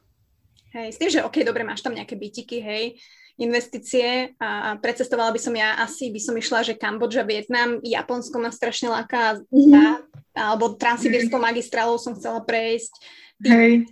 Hej, 0.76 0.92
s 0.92 1.00
tým, 1.00 1.08
že 1.08 1.24
OK, 1.24 1.40
dobre, 1.40 1.64
máš 1.64 1.80
tam 1.80 1.96
nejaké 1.96 2.20
bytiky, 2.20 2.60
hej, 2.60 3.00
investície 3.40 4.36
a 4.36 4.76
precestovala 4.76 5.32
by 5.32 5.40
som 5.40 5.56
ja, 5.56 5.80
asi 5.80 6.12
by 6.12 6.20
som 6.20 6.36
išla, 6.36 6.68
že 6.68 6.76
Kambodža, 6.76 7.24
Vietnam, 7.24 7.80
Japonsko 7.80 8.36
ma 8.36 8.52
strašne 8.52 8.92
láka, 8.92 9.40
mm-hmm. 9.48 10.36
alebo 10.36 10.76
Transsibirskou 10.76 11.40
magistrálou 11.40 11.96
som 11.96 12.12
chcela 12.12 12.44
prejsť. 12.44 12.92
Hej. 13.44 13.88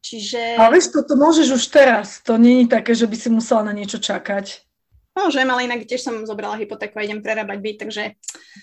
Čiže... 0.00 0.60
Ale 0.60 0.80
vieš, 0.80 0.96
toto 0.96 1.16
môžeš 1.18 1.48
už 1.56 1.64
teraz, 1.68 2.24
to 2.24 2.40
nie 2.40 2.64
je 2.64 2.72
také, 2.72 2.96
že 2.96 3.08
by 3.08 3.16
si 3.16 3.28
musela 3.28 3.66
na 3.66 3.74
niečo 3.76 4.00
čakať. 4.00 4.65
Môžem, 5.16 5.48
ale 5.48 5.64
inak 5.64 5.88
tiež 5.88 6.04
som 6.04 6.28
zobrala 6.28 6.60
hypotéku 6.60 7.00
a 7.00 7.08
idem 7.08 7.24
prerábať 7.24 7.58
byt, 7.64 7.76
takže... 7.88 8.02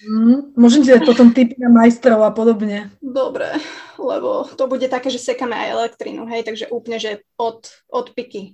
Mm, 0.06 0.54
môžem 0.54 0.86
ti 0.86 0.94
dať 0.94 1.02
potom 1.02 1.34
typy 1.34 1.58
na 1.58 1.74
majstrov 1.74 2.22
a 2.22 2.30
podobne. 2.30 2.94
Dobre, 3.02 3.58
lebo 3.98 4.46
to 4.54 4.70
bude 4.70 4.86
také, 4.86 5.10
že 5.10 5.18
sekáme 5.18 5.58
aj 5.58 5.74
elektrínu, 5.74 6.30
hej, 6.30 6.46
takže 6.46 6.70
úplne, 6.70 7.02
že 7.02 7.26
od, 7.42 7.66
od 7.90 8.14
piky. 8.14 8.54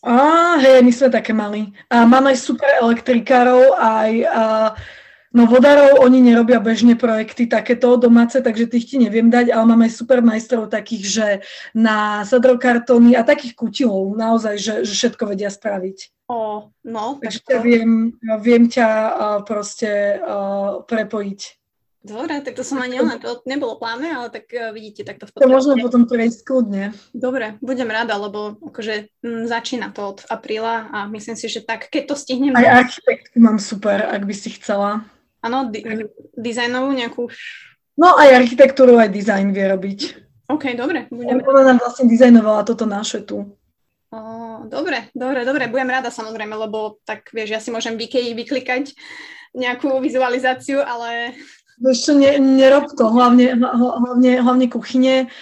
Á, 0.00 0.56
hej, 0.56 0.80
my 0.80 0.88
sme 0.88 1.12
také 1.12 1.36
mali. 1.36 1.68
A 1.92 2.08
mám 2.08 2.32
aj 2.32 2.40
super 2.40 2.80
elektrikárov, 2.80 3.76
aj... 3.76 4.10
A, 4.26 4.42
No 5.32 5.48
vodárov, 5.48 6.04
oni 6.04 6.20
nerobia 6.20 6.60
bežne 6.60 6.92
projekty 6.92 7.48
takéto 7.48 7.96
domáce, 7.96 8.36
takže 8.36 8.68
tých 8.68 8.84
ti 8.84 8.96
neviem 9.00 9.32
dať, 9.32 9.48
ale 9.48 9.64
máme 9.64 9.88
aj 9.88 9.96
super 9.96 10.20
majstrov 10.20 10.68
takých, 10.68 11.04
že 11.08 11.26
na 11.72 12.20
sadrokartóny 12.28 13.16
a 13.16 13.24
takých 13.24 13.56
kutilov 13.56 14.12
naozaj, 14.12 14.60
že, 14.60 14.74
že 14.84 14.92
všetko 14.92 15.32
vedia 15.32 15.48
spraviť. 15.48 16.21
O, 16.32 16.72
no. 16.88 17.20
Takže 17.20 17.44
to... 17.44 17.60
viem, 17.60 18.16
viem 18.40 18.64
ťa 18.64 18.88
uh, 18.88 19.38
proste 19.44 20.16
uh, 20.16 20.80
prepojiť. 20.88 21.40
Dobre, 22.02 22.40
tak 22.40 22.56
to 22.56 22.64
som 22.64 22.80
ani 22.80 22.98
len, 22.98 23.20
to 23.20 23.44
nebolo 23.44 23.76
plánne, 23.76 24.08
ale 24.08 24.32
tak 24.32 24.48
uh, 24.56 24.72
vidíte, 24.72 25.04
tak 25.04 25.20
to 25.20 25.28
v 25.28 25.44
To 25.44 25.52
môžeme 25.52 25.76
potom 25.84 26.08
prejsť 26.08 26.40
kľudne. 26.42 26.96
Dobre, 27.12 27.60
budem 27.60 27.92
rada, 27.92 28.16
lebo 28.16 28.56
akože 28.64 29.12
m, 29.20 29.44
začína 29.44 29.92
to 29.92 30.16
od 30.16 30.18
apríla 30.32 30.88
a 30.88 31.04
myslím 31.12 31.36
si, 31.36 31.52
že 31.52 31.60
tak, 31.60 31.92
keď 31.92 32.10
to 32.10 32.14
stihnem... 32.16 32.56
Aj 32.56 32.88
architektku 32.88 33.36
mám 33.36 33.60
super, 33.60 34.08
ak 34.08 34.24
by 34.24 34.34
si 34.34 34.56
chcela. 34.56 35.04
Áno, 35.44 35.68
di- 35.68 35.84
dizajnovú 36.32 36.96
nejakú... 36.96 37.28
No 38.00 38.16
aj 38.16 38.40
architektúru, 38.40 38.96
aj 38.96 39.12
dizajn 39.12 39.52
vie 39.52 39.68
robiť. 39.68 40.00
OK, 40.48 40.72
dobre. 40.74 41.12
Budem... 41.12 41.44
Ona 41.44 41.62
nám 41.70 41.78
vlastne 41.78 42.08
dizajnovala 42.08 42.64
toto 42.64 42.88
naše 42.88 43.20
tu. 43.20 43.52
Dobre, 44.68 45.08
dobre, 45.16 45.40
dobre, 45.48 45.72
budem 45.72 45.88
rada 45.88 46.12
samozrejme, 46.12 46.52
lebo 46.52 47.00
tak 47.08 47.32
vieš, 47.32 47.48
ja 47.56 47.60
si 47.64 47.72
môžem 47.72 47.96
v 47.96 48.04
IKEA 48.04 48.36
vyklikať 48.36 48.92
nejakú 49.56 49.88
vizualizáciu, 50.04 50.84
ale... 50.84 51.32
Čo, 51.80 52.20
ne, 52.20 52.36
nerob 52.36 52.92
to, 52.92 53.08
hlavne, 53.08 53.56
hlavne, 53.56 54.32
hlavne 54.44 54.66
kuchyne. 54.68 55.32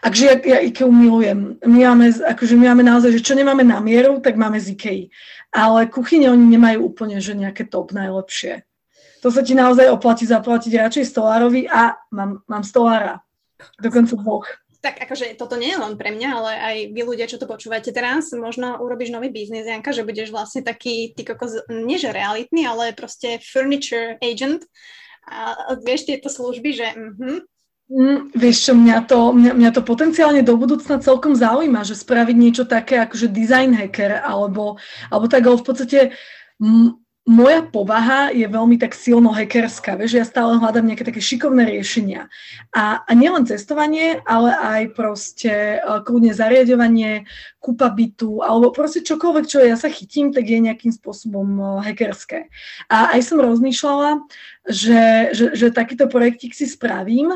Akže 0.00 0.24
ja, 0.24 0.36
ja 0.40 0.58
IKEA 0.64 0.88
milujem. 0.88 1.60
My 1.68 1.92
máme, 1.92 2.16
akože 2.16 2.56
my 2.56 2.72
máme 2.72 2.88
naozaj, 2.88 3.20
že 3.20 3.24
čo 3.24 3.36
nemáme 3.36 3.60
na 3.60 3.84
mieru, 3.84 4.16
tak 4.24 4.40
máme 4.40 4.56
z 4.56 4.72
IKEA. 4.72 5.12
Ale 5.52 5.92
kuchyne 5.92 6.32
oni 6.32 6.48
nemajú 6.48 6.80
úplne, 6.80 7.20
že 7.20 7.36
nejaké 7.36 7.68
top 7.68 7.92
najlepšie. 7.92 8.64
To 9.20 9.28
sa 9.28 9.44
ti 9.44 9.52
naozaj 9.52 9.92
oplatí 9.92 10.24
zaplatiť 10.24 10.72
radšej 10.80 11.04
stolárovi 11.12 11.68
a 11.68 12.00
mám, 12.08 12.40
mám 12.48 12.64
stolára. 12.64 13.20
Dokonca 13.80 14.16
dvoch 14.16 14.48
tak 14.84 15.00
akože 15.00 15.40
toto 15.40 15.56
nie 15.56 15.72
je 15.72 15.80
len 15.80 15.96
pre 15.96 16.12
mňa, 16.12 16.28
ale 16.28 16.52
aj 16.52 16.76
vy 16.92 17.00
ľudia, 17.08 17.24
čo 17.24 17.40
to 17.40 17.48
počúvate 17.48 17.88
teraz, 17.88 18.28
možno 18.36 18.76
urobíš 18.84 19.16
nový 19.16 19.32
biznis, 19.32 19.64
Janka, 19.64 19.96
že 19.96 20.04
budeš 20.04 20.28
vlastne 20.28 20.60
taký, 20.60 21.16
ty 21.16 21.24
kokos, 21.24 21.64
nie 21.72 21.96
že 21.96 22.12
realitný, 22.12 22.68
ale 22.68 22.92
proste 22.92 23.40
furniture 23.40 24.20
agent 24.20 24.68
a 25.24 25.72
vieš 25.80 26.12
tieto 26.12 26.28
služby, 26.28 26.70
že 26.76 26.86
mhm. 26.92 27.48
Mm, 27.84 28.32
vieš 28.32 28.64
čo, 28.64 28.72
mňa 28.72 29.04
to, 29.04 29.36
mňa, 29.36 29.52
mňa 29.60 29.70
to 29.76 29.84
potenciálne 29.84 30.40
do 30.40 30.56
budúcna 30.56 31.04
celkom 31.04 31.36
zaujíma, 31.36 31.84
že 31.84 31.92
spraviť 31.92 32.32
niečo 32.32 32.64
také 32.64 32.96
akože 32.96 33.28
design 33.28 33.76
hacker 33.76 34.24
alebo, 34.24 34.80
alebo 35.12 35.28
tak, 35.28 35.44
ale 35.44 35.60
v 35.60 35.66
podstate 35.68 35.98
moja 37.24 37.64
povaha 37.64 38.28
je 38.36 38.44
veľmi 38.44 38.76
tak 38.76 38.92
silno 38.92 39.32
hackerská, 39.32 39.96
vieš, 39.96 40.20
ja 40.20 40.24
stále 40.28 40.60
hľadám 40.60 40.84
nejaké 40.84 41.08
také 41.08 41.24
šikovné 41.24 41.64
riešenia. 41.64 42.28
A, 42.76 43.00
a 43.00 43.10
nielen 43.16 43.48
cestovanie, 43.48 44.20
ale 44.28 44.52
aj 44.52 44.82
proste 44.92 45.80
uh, 45.80 46.04
kľudne 46.04 46.36
zariadovanie, 46.36 47.24
kúpa 47.64 47.88
bytu, 47.88 48.44
alebo 48.44 48.76
proste 48.76 49.00
čokoľvek, 49.00 49.44
čo 49.48 49.64
ja 49.64 49.72
sa 49.72 49.88
chytím, 49.88 50.36
tak 50.36 50.44
je 50.44 50.68
nejakým 50.68 50.92
spôsobom 50.92 51.48
uh, 51.56 51.68
hackerské. 51.80 52.52
A 52.92 53.16
aj 53.16 53.24
som 53.24 53.40
rozmýšľala, 53.40 54.20
že, 54.68 55.32
že, 55.32 55.46
že 55.56 55.66
takýto 55.72 56.12
projektík 56.12 56.52
si 56.52 56.68
spravím 56.68 57.32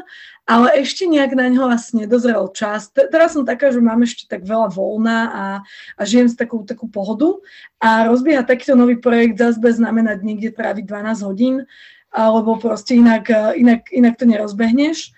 ale 0.49 0.81
ešte 0.81 1.05
nejak 1.05 1.37
na 1.37 1.53
ňo 1.53 1.69
vlastne 1.69 2.09
nedozrel 2.09 2.49
čas. 2.57 2.89
Teraz 2.89 3.37
som 3.37 3.45
taká, 3.45 3.69
že 3.69 3.85
mám 3.85 4.01
ešte 4.01 4.25
tak 4.25 4.49
veľa 4.49 4.73
voľna 4.73 5.19
a, 5.29 5.45
a 5.93 6.03
žijem 6.09 6.33
s 6.33 6.41
takú, 6.41 6.65
takú 6.65 6.89
pohodu 6.89 7.37
a 7.77 8.09
rozbiehať 8.09 8.49
takýto 8.49 8.73
nový 8.73 8.97
projekt 8.97 9.37
zase 9.37 9.61
bez 9.61 9.77
znamenať 9.77 10.25
niekde 10.25 10.49
tráviť 10.57 10.89
12 10.89 11.29
hodín, 11.29 11.69
alebo 12.09 12.57
proste 12.57 12.97
inak, 12.97 13.29
inak, 13.61 13.93
inak 13.93 14.17
to 14.17 14.25
nerozbehneš. 14.25 15.13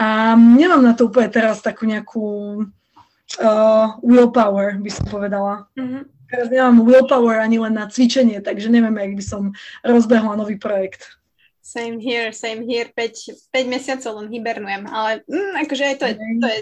A 0.00 0.32
nemám 0.32 0.80
na 0.80 0.96
to 0.96 1.12
úplne 1.12 1.28
teraz 1.28 1.60
takú 1.60 1.84
nejakú 1.84 2.24
uh, 3.36 4.00
willpower, 4.00 4.80
by 4.80 4.88
som 4.88 5.04
povedala. 5.12 5.68
Mm-hmm. 5.76 6.02
Teraz 6.32 6.46
nemám 6.48 6.88
willpower 6.88 7.36
ani 7.36 7.60
len 7.60 7.76
na 7.76 7.84
cvičenie, 7.84 8.40
takže 8.40 8.72
neviem, 8.72 8.96
jak 8.96 9.12
by 9.12 9.24
som 9.28 9.42
rozbehla 9.84 10.40
nový 10.40 10.56
projekt. 10.56 11.19
Same 11.60 12.00
here, 12.00 12.32
same 12.32 12.64
here, 12.64 12.88
5, 12.96 13.52
5 13.52 13.68
mesiacov 13.68 14.12
len 14.16 14.32
hibernujem, 14.32 14.88
ale 14.88 15.20
mm, 15.28 15.60
akože 15.68 15.84
aj 15.84 15.96
to 16.00 16.04
je, 16.08 16.14
to 16.16 16.46
je 16.48 16.60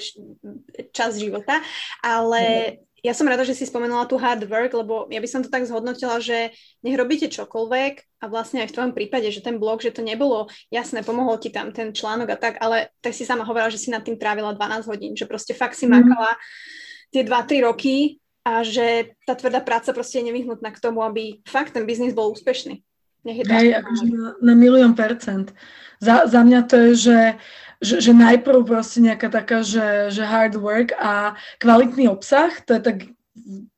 čas 0.90 1.14
života, 1.22 1.62
ale 2.02 2.74
ja 2.98 3.14
som 3.14 3.30
rada, 3.30 3.46
že 3.46 3.54
si 3.54 3.62
spomenula 3.62 4.10
tu 4.10 4.18
hard 4.18 4.42
work, 4.50 4.74
lebo 4.74 5.06
ja 5.06 5.22
by 5.22 5.28
som 5.30 5.40
to 5.42 5.50
tak 5.50 5.62
zhodnotila, 5.70 6.18
že 6.18 6.50
nech 6.82 6.98
robíte 6.98 7.30
čokoľvek 7.30 8.18
a 8.18 8.24
vlastne 8.26 8.66
aj 8.66 8.74
v 8.74 8.74
tvojom 8.74 8.92
prípade, 8.94 9.30
že 9.30 9.38
ten 9.38 9.62
blog, 9.62 9.78
že 9.78 9.94
to 9.94 10.02
nebolo 10.02 10.50
jasné, 10.74 11.06
pomohol 11.06 11.38
ti 11.38 11.54
tam 11.54 11.70
ten 11.70 11.94
článok 11.94 12.34
a 12.34 12.36
tak, 12.38 12.54
ale 12.58 12.90
tak 12.98 13.14
si 13.14 13.22
sama 13.22 13.46
hovorila, 13.46 13.70
že 13.70 13.78
si 13.78 13.94
nad 13.94 14.02
tým 14.02 14.18
trávila 14.18 14.50
12 14.50 14.90
hodín, 14.90 15.12
že 15.14 15.30
proste 15.30 15.54
fakt 15.54 15.78
si 15.78 15.86
mhm. 15.86 15.94
makala 15.94 16.34
tie 17.14 17.22
2-3 17.22 17.62
roky 17.70 18.18
a 18.42 18.66
že 18.66 19.14
tá 19.28 19.38
tvrdá 19.38 19.62
práca 19.62 19.94
proste 19.94 20.18
je 20.18 20.28
nevyhnutná 20.32 20.74
k 20.74 20.82
tomu, 20.82 21.04
aby 21.06 21.38
fakt 21.46 21.76
ten 21.76 21.86
biznis 21.86 22.16
bol 22.16 22.32
úspešný. 22.34 22.82
Nech 23.26 23.42
je 23.42 23.44
Hej, 23.48 23.68
akože 23.82 24.04
na, 24.08 24.28
na 24.38 24.54
milión 24.54 24.94
percent. 24.94 25.50
Za, 25.98 26.30
za 26.30 26.40
mňa 26.46 26.60
to 26.70 26.76
je, 26.78 26.90
že, 26.94 27.20
že, 27.82 27.96
že 27.98 28.12
najprv 28.14 28.62
proste 28.62 29.02
nejaká 29.02 29.28
taká, 29.30 29.66
že, 29.66 30.14
že 30.14 30.22
hard 30.22 30.54
work 30.54 30.94
a 30.94 31.34
kvalitný 31.58 32.06
obsah, 32.06 32.54
to 32.62 32.78
je 32.78 32.82
tak 32.82 32.98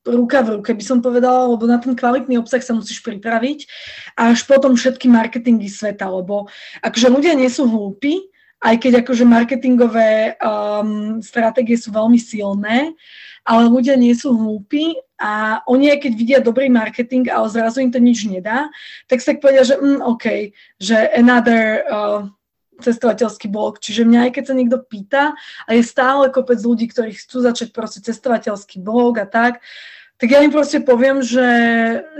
ruka 0.08 0.40
v 0.40 0.58
ruke 0.58 0.72
by 0.72 0.84
som 0.84 1.04
povedala, 1.04 1.48
lebo 1.48 1.68
na 1.68 1.76
ten 1.76 1.92
kvalitný 1.92 2.40
obsah 2.40 2.64
sa 2.64 2.72
musíš 2.72 3.04
pripraviť 3.04 3.68
a 4.16 4.32
až 4.32 4.48
potom 4.48 4.72
všetky 4.72 5.06
marketingy 5.08 5.68
sveta, 5.68 6.08
lebo 6.08 6.48
akože 6.80 7.08
ľudia 7.12 7.36
nie 7.36 7.48
sú 7.52 7.68
hlúpi, 7.68 8.24
aj 8.60 8.76
keď 8.76 9.04
akože 9.04 9.24
marketingové 9.24 10.36
um, 10.40 11.20
stratégie 11.24 11.80
sú 11.80 11.92
veľmi 11.92 12.20
silné, 12.20 12.92
ale 13.44 13.68
ľudia 13.68 13.96
nie 13.96 14.12
sú 14.12 14.36
hlúpi 14.36 14.96
a 15.20 15.60
oni, 15.68 15.92
aj 15.92 15.98
keď 16.08 16.12
vidia 16.16 16.38
dobrý 16.40 16.72
marketing, 16.72 17.28
ale 17.28 17.52
zrazu 17.52 17.84
im 17.84 17.92
to 17.92 18.00
nič 18.00 18.24
nedá, 18.24 18.72
tak 19.04 19.20
sa 19.20 19.36
tak 19.36 19.44
povedia, 19.44 19.68
že 19.68 19.76
mm, 19.76 20.00
OK, 20.00 20.56
že 20.80 20.96
another 21.12 21.84
uh, 21.84 22.20
cestovateľský 22.80 23.52
blog. 23.52 23.78
Čiže 23.78 24.08
mňa 24.08 24.20
aj 24.26 24.30
keď 24.32 24.44
sa 24.48 24.54
niekto 24.56 24.78
pýta 24.80 25.24
a 25.68 25.70
je 25.76 25.84
stále 25.84 26.32
kopec 26.32 26.56
ľudí, 26.58 26.88
ktorí 26.88 27.12
chcú 27.12 27.44
začať 27.44 27.76
proste 27.76 28.00
cestovateľský 28.00 28.80
blog 28.80 29.20
a 29.20 29.28
tak, 29.28 29.60
tak 30.20 30.36
ja 30.36 30.44
im 30.44 30.52
proste 30.52 30.84
poviem, 30.84 31.24
že, 31.24 31.48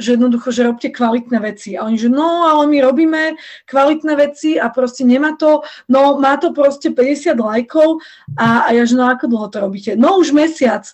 že 0.00 0.16
jednoducho, 0.16 0.48
že 0.48 0.64
robte 0.64 0.88
kvalitné 0.88 1.36
veci. 1.36 1.76
A 1.76 1.84
oni, 1.84 2.00
že 2.00 2.08
no, 2.08 2.48
ale 2.48 2.64
my 2.64 2.80
robíme 2.80 3.36
kvalitné 3.68 4.16
veci 4.16 4.56
a 4.56 4.72
proste 4.72 5.04
nemá 5.04 5.36
to, 5.36 5.60
no 5.84 6.16
má 6.16 6.40
to 6.40 6.56
proste 6.56 6.96
50 6.96 7.36
lajkov 7.36 8.00
a, 8.40 8.64
a 8.64 8.68
ja, 8.72 8.88
že 8.88 8.96
no 8.96 9.04
ako 9.04 9.28
dlho 9.28 9.48
to 9.52 9.58
robíte? 9.60 9.92
No 10.00 10.16
už 10.16 10.32
mesiac. 10.32 10.88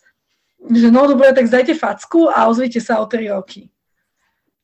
Že 0.60 0.88
no 0.90 1.06
dobre, 1.06 1.32
tak 1.36 1.46
zdajte 1.46 1.76
facku 1.76 2.32
a 2.32 2.48
ozvite 2.48 2.80
sa 2.80 2.98
o 2.98 3.06
3 3.06 3.34
roky. 3.36 3.68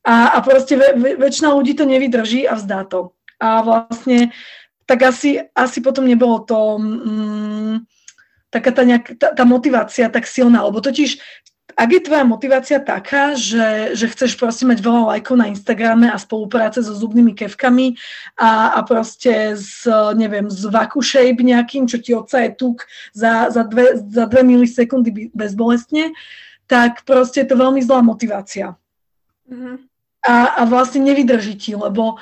A, 0.03 0.35
a 0.35 0.37
proste 0.43 0.75
väčšina 0.99 1.55
ľudí 1.55 1.77
to 1.79 1.87
nevydrží 1.87 2.43
a 2.43 2.59
vzdá 2.59 2.83
to. 2.83 3.15
A 3.39 3.63
vlastne 3.63 4.35
tak 4.83 4.99
asi, 5.03 5.39
asi 5.55 5.79
potom 5.79 6.03
nebolo 6.03 6.43
to... 6.43 6.59
Mm, 6.79 7.87
taká 8.53 8.69
tá, 8.69 8.85
nejak, 8.85 9.17
tá, 9.17 9.33
tá 9.33 9.43
motivácia 9.49 10.05
tak 10.13 10.29
silná, 10.29 10.61
lebo 10.61 10.77
totiž 10.77 11.17
ak 11.73 11.89
je 11.89 12.01
tvoja 12.05 12.25
motivácia 12.25 12.77
taká, 12.81 13.33
že, 13.33 13.97
že 13.97 14.05
chceš 14.09 14.37
proste 14.37 14.65
mať 14.65 14.81
veľa 14.81 15.13
lajkov 15.13 15.35
na 15.37 15.49
Instagrame 15.49 16.09
a 16.09 16.17
spolupráce 16.17 16.81
so 16.81 16.93
zubnými 16.93 17.33
kevkami 17.37 17.97
a, 18.37 18.77
a 18.77 18.79
proste 18.85 19.57
s, 19.57 19.85
neviem, 20.13 20.49
s 20.49 20.65
vakušejb 20.65 21.37
nejakým, 21.41 21.85
čo 21.85 22.01
ti 22.01 22.17
odsaje 22.17 22.53
tuk 22.57 22.85
za, 23.13 23.53
za, 23.53 23.63
dve, 23.65 24.01
za 24.01 24.25
dve 24.25 24.41
milisekundy 24.41 25.33
bezbolestne, 25.33 26.13
tak 26.65 27.05
proste 27.05 27.45
je 27.45 27.47
to 27.53 27.55
veľmi 27.59 27.81
zlá 27.85 28.01
motivácia. 28.01 28.73
Mm-hmm. 29.45 29.75
A, 30.23 30.35
a 30.57 30.61
vlastne 30.65 31.03
nevydrží 31.03 31.59
ti, 31.59 31.71
lebo, 31.75 32.17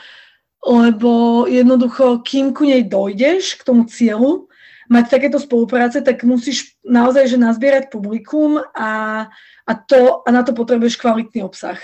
lebo 0.66 1.44
jednoducho, 1.48 2.20
kým 2.26 2.52
ku 2.52 2.66
nej 2.66 2.84
dojdeš, 2.84 3.62
k 3.62 3.66
tomu 3.66 3.86
cieľu, 3.88 4.51
mať 4.92 5.06
takéto 5.08 5.40
spolupráce, 5.40 6.04
tak 6.04 6.28
musíš 6.28 6.76
naozaj 6.84 7.32
že 7.32 7.40
nazbierať 7.40 7.88
publikum 7.88 8.60
a, 8.76 9.26
a, 9.64 9.74
to, 9.88 10.20
a 10.28 10.30
na 10.36 10.44
to 10.44 10.52
potrebuješ 10.52 11.00
kvalitný 11.00 11.48
obsah. 11.48 11.80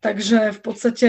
Takže 0.00 0.56
v 0.56 0.60
podstate 0.64 1.08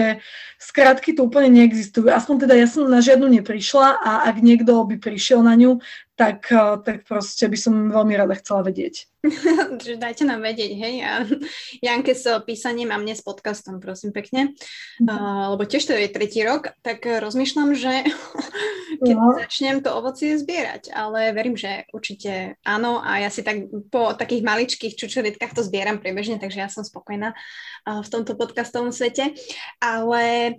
skratky 0.60 1.16
tu 1.16 1.24
úplne 1.24 1.48
neexistujú. 1.48 2.12
Aspoň 2.12 2.44
teda 2.44 2.54
ja 2.60 2.68
som 2.68 2.84
na 2.88 3.00
žiadnu 3.00 3.24
neprišla 3.40 4.00
a 4.00 4.28
ak 4.28 4.44
niekto 4.44 4.84
by 4.84 5.00
prišiel 5.00 5.40
na 5.40 5.56
ňu, 5.56 5.80
tak, 6.22 6.40
eh, 6.52 6.76
tak 6.84 6.96
proste 7.02 7.44
by 7.50 7.58
som 7.58 7.74
veľmi 7.90 8.14
rada 8.14 8.34
chcela 8.38 8.62
vedieť. 8.62 9.10
Dajte 10.02 10.26
nám 10.26 10.42
vedieť, 10.42 10.72
hej. 10.78 10.94
A 11.02 11.26
Janke 11.86 12.14
s 12.14 12.26
písaním 12.46 12.90
a 12.94 12.98
mne 12.98 13.14
s 13.14 13.22
podcastom, 13.22 13.78
prosím 13.82 14.10
pekne. 14.14 14.54
Uh, 15.02 15.54
lebo 15.54 15.62
tiež 15.66 15.86
to 15.86 15.94
je 15.94 16.10
tretí 16.10 16.42
rok, 16.42 16.74
tak 16.82 17.06
rozmýšľam, 17.06 17.74
že 17.74 18.06
keď 19.06 19.16
no. 19.18 19.34
začnem 19.38 19.78
to 19.82 19.90
ovocie 19.94 20.38
zbierať, 20.38 20.90
ale 20.94 21.34
verím, 21.34 21.54
že 21.58 21.86
určite 21.94 22.58
áno 22.66 23.02
a 23.02 23.22
ja 23.22 23.30
si 23.30 23.46
tak 23.46 23.66
po 23.90 24.14
takých 24.14 24.42
maličkých 24.42 24.94
čučoritkách 24.98 25.54
to 25.54 25.62
zbieram 25.62 26.02
priebežne, 26.02 26.38
takže 26.38 26.58
ja 26.62 26.70
som 26.70 26.82
spokojná 26.82 27.34
uh, 27.34 28.02
v 28.02 28.08
tomto 28.10 28.34
podcastovom 28.38 28.94
svete. 28.94 29.34
Ale 29.78 30.54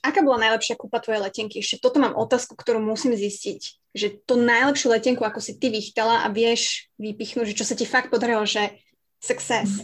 aká 0.00 0.20
bola 0.24 0.48
najlepšia 0.48 0.76
kúpa 0.80 1.00
tvojej 1.00 1.20
letenky? 1.20 1.60
Ešte 1.60 1.80
toto 1.80 2.00
mám 2.00 2.16
otázku, 2.16 2.56
ktorú 2.56 2.80
musím 2.80 3.16
zistiť 3.16 3.80
že 3.90 4.22
tú 4.22 4.38
najlepšiu 4.38 4.94
letenku, 4.94 5.22
ako 5.26 5.42
si 5.42 5.58
ty 5.58 5.66
vychytala 5.66 6.22
a 6.22 6.30
vieš 6.30 6.86
vypichnúť, 7.02 7.50
že 7.50 7.58
čo 7.58 7.66
sa 7.66 7.74
ti 7.74 7.82
fakt 7.82 8.06
podarilo, 8.10 8.46
že 8.46 8.78
success. 9.18 9.82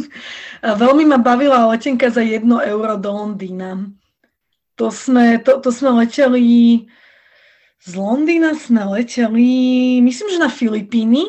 Veľmi 0.82 1.04
ma 1.04 1.20
bavila 1.20 1.68
letenka 1.68 2.08
za 2.08 2.24
1 2.24 2.42
euro 2.48 2.94
do 2.96 3.10
Londýna. 3.12 3.92
To 4.80 4.88
sme, 4.88 5.42
to, 5.42 5.60
to 5.60 5.68
sme 5.74 6.06
leteli, 6.06 6.86
z 7.78 7.90
Londýna 7.94 8.56
sme 8.56 8.82
leteli, 8.98 9.98
myslím, 10.02 10.28
že 10.32 10.42
na 10.42 10.50
Filipíny 10.50 11.28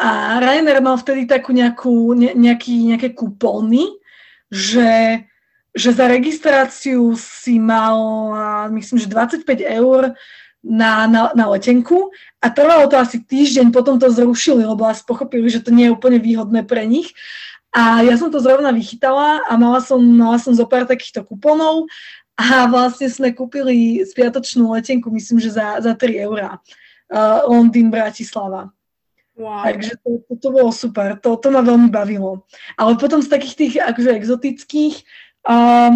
a 0.00 0.40
Ryanair 0.40 0.80
mal 0.80 0.96
vtedy 0.96 1.28
takú 1.28 1.52
nejakú, 1.52 2.16
ne, 2.16 2.32
nejaký, 2.36 2.94
nejaké 2.94 3.12
kupóny, 3.12 4.00
že, 4.48 5.24
že 5.70 5.94
za 5.94 6.06
registráciu 6.10 7.14
si 7.14 7.62
mal, 7.62 7.96
myslím, 8.74 8.98
že 8.98 9.06
25 9.06 9.46
eur 9.62 10.14
na, 10.60 11.06
na, 11.06 11.32
na 11.32 11.46
letenku 11.48 12.12
a 12.42 12.46
trvalo 12.52 12.84
to 12.90 13.00
asi 13.00 13.22
týždeň, 13.22 13.72
potom 13.72 13.96
to 13.96 14.12
zrušili, 14.12 14.66
lebo 14.66 14.84
asi 14.84 15.00
pochopili, 15.06 15.48
že 15.48 15.64
to 15.64 15.72
nie 15.72 15.88
je 15.88 15.94
úplne 15.96 16.20
výhodné 16.20 16.66
pre 16.68 16.84
nich. 16.84 17.14
A 17.70 18.02
ja 18.02 18.18
som 18.18 18.34
to 18.34 18.42
zrovna 18.42 18.74
vychytala 18.74 19.46
a 19.46 19.52
mala 19.54 19.78
som, 19.78 20.02
mala 20.02 20.42
som 20.42 20.50
zo 20.50 20.66
pár 20.66 20.90
takýchto 20.90 21.22
kuponov 21.22 21.86
a 22.34 22.66
vlastne 22.66 23.06
sme 23.06 23.30
kúpili 23.30 24.02
spiatočnú 24.02 24.74
letenku, 24.74 25.06
myslím, 25.14 25.38
že 25.38 25.54
za, 25.54 25.78
za 25.78 25.94
3 25.94 26.26
eurá. 26.26 26.58
Uh, 27.10 27.46
Londýn, 27.46 27.90
Bratislava. 27.90 28.70
Wow. 29.38 29.64
Takže 29.64 29.92
to, 30.04 30.10
to, 30.28 30.32
to 30.36 30.48
bolo 30.52 30.70
super, 30.74 31.16
to, 31.16 31.32
to 31.40 31.48
ma 31.48 31.64
veľmi 31.64 31.88
bavilo. 31.88 32.44
Ale 32.76 32.98
potom 33.00 33.22
z 33.24 33.30
takých 33.30 33.54
tých 33.56 33.74
akože 33.80 34.10
exotických, 34.18 34.94
uh, 35.46 35.92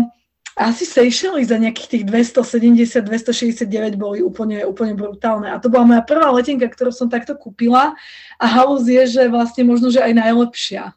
asi 0.54 0.86
Seychelles 0.86 1.50
za 1.50 1.58
nejakých 1.58 1.88
tých 1.90 2.04
270-269 2.06 3.98
boli 3.98 4.22
úplne, 4.22 4.62
úplne 4.62 4.94
brutálne. 4.94 5.50
A 5.50 5.58
to 5.58 5.66
bola 5.66 5.82
moja 5.82 6.02
prvá 6.06 6.30
letenka, 6.30 6.70
ktorú 6.70 6.94
som 6.94 7.10
takto 7.10 7.34
kúpila 7.34 7.98
a 8.38 8.44
halus 8.46 8.86
je, 8.86 9.02
že 9.18 9.26
vlastne 9.26 9.66
možno, 9.66 9.90
že 9.90 9.98
aj 9.98 10.14
najlepšia. 10.14 10.94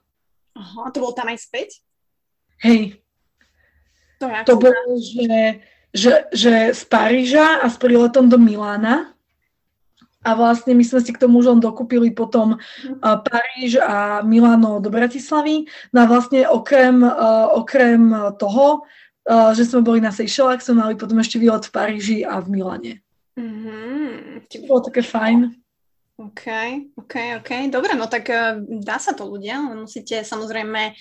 Aha, 0.54 0.80
a 0.86 0.90
to 0.94 1.02
bolo 1.02 1.14
tam 1.18 1.34
aj 1.34 1.42
späť? 1.42 1.82
Hej. 2.62 3.02
To, 4.22 4.30
to 4.46 4.54
bolo, 4.58 4.98
že, 4.98 5.62
že, 5.94 6.14
že 6.34 6.54
z 6.74 6.82
Paríža 6.90 7.62
a 7.62 7.66
s 7.70 7.78
príletom 7.78 8.30
do 8.30 8.38
Milána 8.38 9.17
a 10.28 10.36
vlastne 10.36 10.76
my 10.76 10.84
sme 10.84 11.00
si 11.00 11.16
k 11.16 11.22
tomu 11.24 11.40
už 11.40 11.56
len 11.56 11.64
dokúpili 11.64 12.12
potom 12.12 12.60
uh, 12.60 13.18
Paríž 13.24 13.80
a 13.80 14.20
Milano 14.28 14.84
do 14.84 14.92
Bratislavy. 14.92 15.64
No 15.96 16.04
a 16.04 16.06
vlastne 16.12 16.44
okrem, 16.44 17.00
okrem 17.56 18.12
toho 18.36 18.84
že 19.28 19.68
sme 19.68 19.84
boli 19.84 20.00
na 20.00 20.16
Seychellách, 20.16 20.64
sme 20.64 20.88
mali 20.88 20.94
potom 20.96 21.20
ešte 21.20 21.36
výlet 21.36 21.68
v 21.68 21.76
Paríži 21.76 22.18
a 22.24 22.40
v 22.40 22.48
Milane. 22.48 22.94
Mm-hmm. 23.36 24.48
To 24.48 24.56
bolo 24.64 24.88
také 24.88 25.04
fajn. 25.04 25.52
OK, 26.18 26.48
OK, 26.98 27.16
OK. 27.44 27.52
Dobre, 27.70 27.94
no 27.94 28.10
tak 28.10 28.26
uh, 28.34 28.58
dá 28.82 28.98
sa 28.98 29.14
to 29.14 29.30
ľudia, 29.30 29.62
musíte 29.62 30.26
samozrejme 30.26 30.96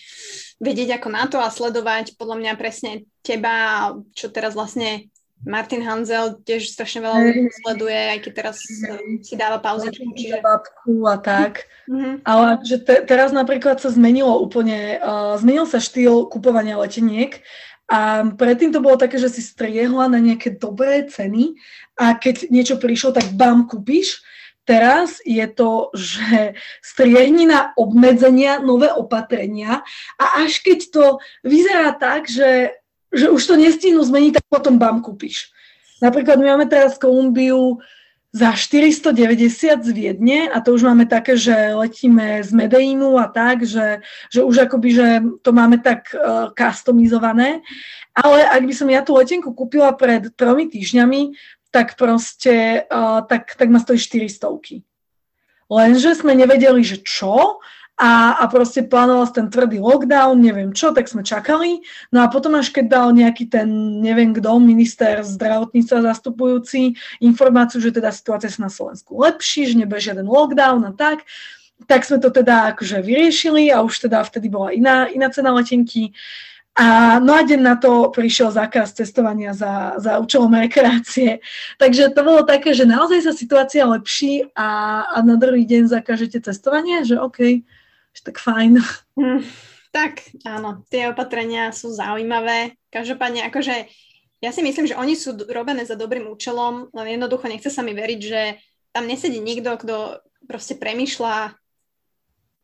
vedieť 0.60 1.00
ako 1.00 1.08
na 1.08 1.24
to 1.30 1.40
a 1.40 1.48
sledovať 1.48 2.20
podľa 2.20 2.36
mňa 2.42 2.52
presne 2.60 3.08
teba, 3.24 3.94
čo 4.12 4.28
teraz 4.28 4.52
vlastne 4.52 5.08
Martin 5.44 5.84
Hanzel 5.84 6.40
tiež 6.42 6.72
strašne 6.72 7.04
veľa 7.04 7.18
ľudí 7.20 7.52
sleduje, 7.60 7.98
aj 8.16 8.18
keď 8.24 8.32
teraz 8.32 8.56
hey. 8.64 9.20
si 9.20 9.34
dáva 9.36 9.60
pauzy. 9.60 9.92
Čiže... 9.92 10.40
Babku 10.40 11.04
a 11.04 11.20
tak. 11.20 11.68
Mm-hmm. 11.86 12.24
Ale 12.24 12.46
že 12.64 12.80
te, 12.80 13.04
teraz 13.04 13.36
napríklad 13.36 13.76
sa 13.76 13.92
zmenilo 13.92 14.40
úplne, 14.40 14.96
uh, 14.96 15.36
zmenil 15.36 15.68
sa 15.68 15.78
štýl 15.78 16.26
kupovania 16.32 16.80
leteniek 16.80 17.44
a 17.86 18.26
predtým 18.34 18.74
to 18.74 18.82
bolo 18.82 18.98
také, 18.98 19.20
že 19.20 19.30
si 19.30 19.44
striehla 19.44 20.10
na 20.10 20.18
nejaké 20.18 20.56
dobré 20.56 21.06
ceny 21.06 21.54
a 21.94 22.18
keď 22.18 22.50
niečo 22.50 22.80
prišlo, 22.80 23.14
tak 23.14 23.30
bam, 23.36 23.70
kúpiš. 23.70 24.24
Teraz 24.66 25.22
je 25.22 25.46
to, 25.46 25.94
že 25.94 26.58
striehni 26.82 27.46
na 27.46 27.70
obmedzenia, 27.78 28.58
nové 28.58 28.90
opatrenia 28.90 29.86
a 30.18 30.42
až 30.42 30.58
keď 30.58 30.78
to 30.90 31.04
vyzerá 31.46 31.94
tak, 31.94 32.26
že, 32.26 32.74
že 33.16 33.32
už 33.32 33.42
to 33.42 33.54
nestínu 33.56 34.04
zmeniť, 34.04 34.40
tak 34.40 34.46
potom 34.46 34.76
bam, 34.76 35.00
kúpiš. 35.00 35.50
Napríklad 36.04 36.36
my 36.36 36.54
máme 36.54 36.66
teraz 36.68 37.00
Kolumbiu 37.00 37.80
za 38.36 38.52
490 38.52 39.80
z 39.80 39.90
Viedne 39.96 40.52
a 40.52 40.60
to 40.60 40.76
už 40.76 40.84
máme 40.84 41.08
také, 41.08 41.40
že 41.40 41.72
letíme 41.72 42.44
z 42.44 42.52
Medejnu 42.52 43.16
a 43.16 43.32
tak, 43.32 43.64
že, 43.64 44.04
že 44.28 44.44
už 44.44 44.68
akoby, 44.68 44.88
že 44.92 45.08
to 45.40 45.56
máme 45.56 45.80
tak 45.80 46.12
uh, 46.12 46.52
customizované. 46.52 47.64
Ale 48.12 48.44
ak 48.44 48.62
by 48.68 48.74
som 48.76 48.92
ja 48.92 49.00
tú 49.00 49.16
letenku 49.16 49.56
kúpila 49.56 49.88
pred 49.96 50.28
tromi 50.36 50.68
týždňami, 50.68 51.32
tak 51.72 51.96
proste, 51.96 52.84
uh, 52.92 53.24
tak, 53.24 53.56
tak 53.56 53.72
ma 53.72 53.80
stojí 53.80 53.96
400. 53.96 54.84
Lenže 55.72 56.20
sme 56.20 56.36
nevedeli, 56.36 56.84
že 56.84 57.00
čo 57.00 57.64
a, 57.96 58.36
a 58.36 58.44
proste 58.52 58.84
plánoval 58.84 59.32
ten 59.32 59.48
tvrdý 59.48 59.80
lockdown, 59.80 60.36
neviem 60.36 60.68
čo, 60.76 60.92
tak 60.92 61.08
sme 61.08 61.24
čakali. 61.24 61.80
No 62.12 62.20
a 62.20 62.28
potom 62.28 62.52
až 62.52 62.68
keď 62.68 62.84
dal 62.92 63.08
nejaký 63.16 63.48
ten, 63.48 63.68
neviem 64.04 64.36
kto, 64.36 64.60
minister 64.60 65.24
zdravotníctva 65.24 66.12
zastupujúci 66.12 66.92
informáciu, 67.24 67.80
že 67.80 67.96
teda 67.96 68.12
situácia 68.12 68.52
sa 68.52 68.68
na 68.68 68.70
Slovensku 68.70 69.16
lepší, 69.16 69.72
že 69.72 69.80
nebude 69.80 70.04
žiaden 70.04 70.28
lockdown 70.28 70.84
a 70.84 70.92
tak, 70.92 71.24
tak 71.88 72.04
sme 72.04 72.20
to 72.20 72.28
teda 72.28 72.76
akože 72.76 73.00
vyriešili 73.00 73.72
a 73.72 73.80
už 73.80 74.08
teda 74.08 74.20
vtedy 74.28 74.52
bola 74.52 74.76
iná, 74.76 75.08
iná 75.08 75.32
cena 75.32 75.56
letenky. 75.56 76.12
A 76.76 77.16
no 77.24 77.32
a 77.32 77.40
deň 77.40 77.60
na 77.64 77.80
to 77.80 78.12
prišiel 78.12 78.52
zákaz 78.52 78.92
cestovania 78.92 79.56
za, 79.56 79.96
za 79.96 80.20
účelom 80.20 80.52
rekreácie. 80.52 81.40
Takže 81.80 82.12
to 82.12 82.20
bolo 82.20 82.44
také, 82.44 82.76
že 82.76 82.84
naozaj 82.84 83.24
sa 83.24 83.32
situácia 83.32 83.88
lepší 83.88 84.52
a, 84.52 85.00
a 85.08 85.24
na 85.24 85.40
druhý 85.40 85.64
deň 85.64 85.88
zakážete 85.88 86.44
cestovanie, 86.44 87.00
že 87.08 87.16
OK, 87.16 87.64
tak 88.22 88.40
fajn. 88.40 88.80
Mm, 89.18 89.40
tak, 89.92 90.32
áno, 90.44 90.84
tie 90.92 91.08
opatrenia 91.10 91.72
sú 91.72 91.92
zaujímavé. 91.92 92.76
Každopádne, 92.92 93.48
akože 93.48 93.88
ja 94.44 94.50
si 94.52 94.60
myslím, 94.60 94.86
že 94.86 94.98
oni 94.98 95.16
sú 95.16 95.36
robené 95.48 95.88
za 95.88 95.96
dobrým 95.96 96.28
účelom, 96.28 96.92
len 96.92 97.16
jednoducho 97.16 97.48
nechce 97.48 97.72
sa 97.72 97.80
mi 97.80 97.96
veriť, 97.96 98.20
že 98.20 98.60
tam 98.92 99.08
nesedí 99.08 99.40
nikto, 99.40 99.76
kto 99.76 100.20
proste 100.44 100.76
premýšľa 100.76 101.56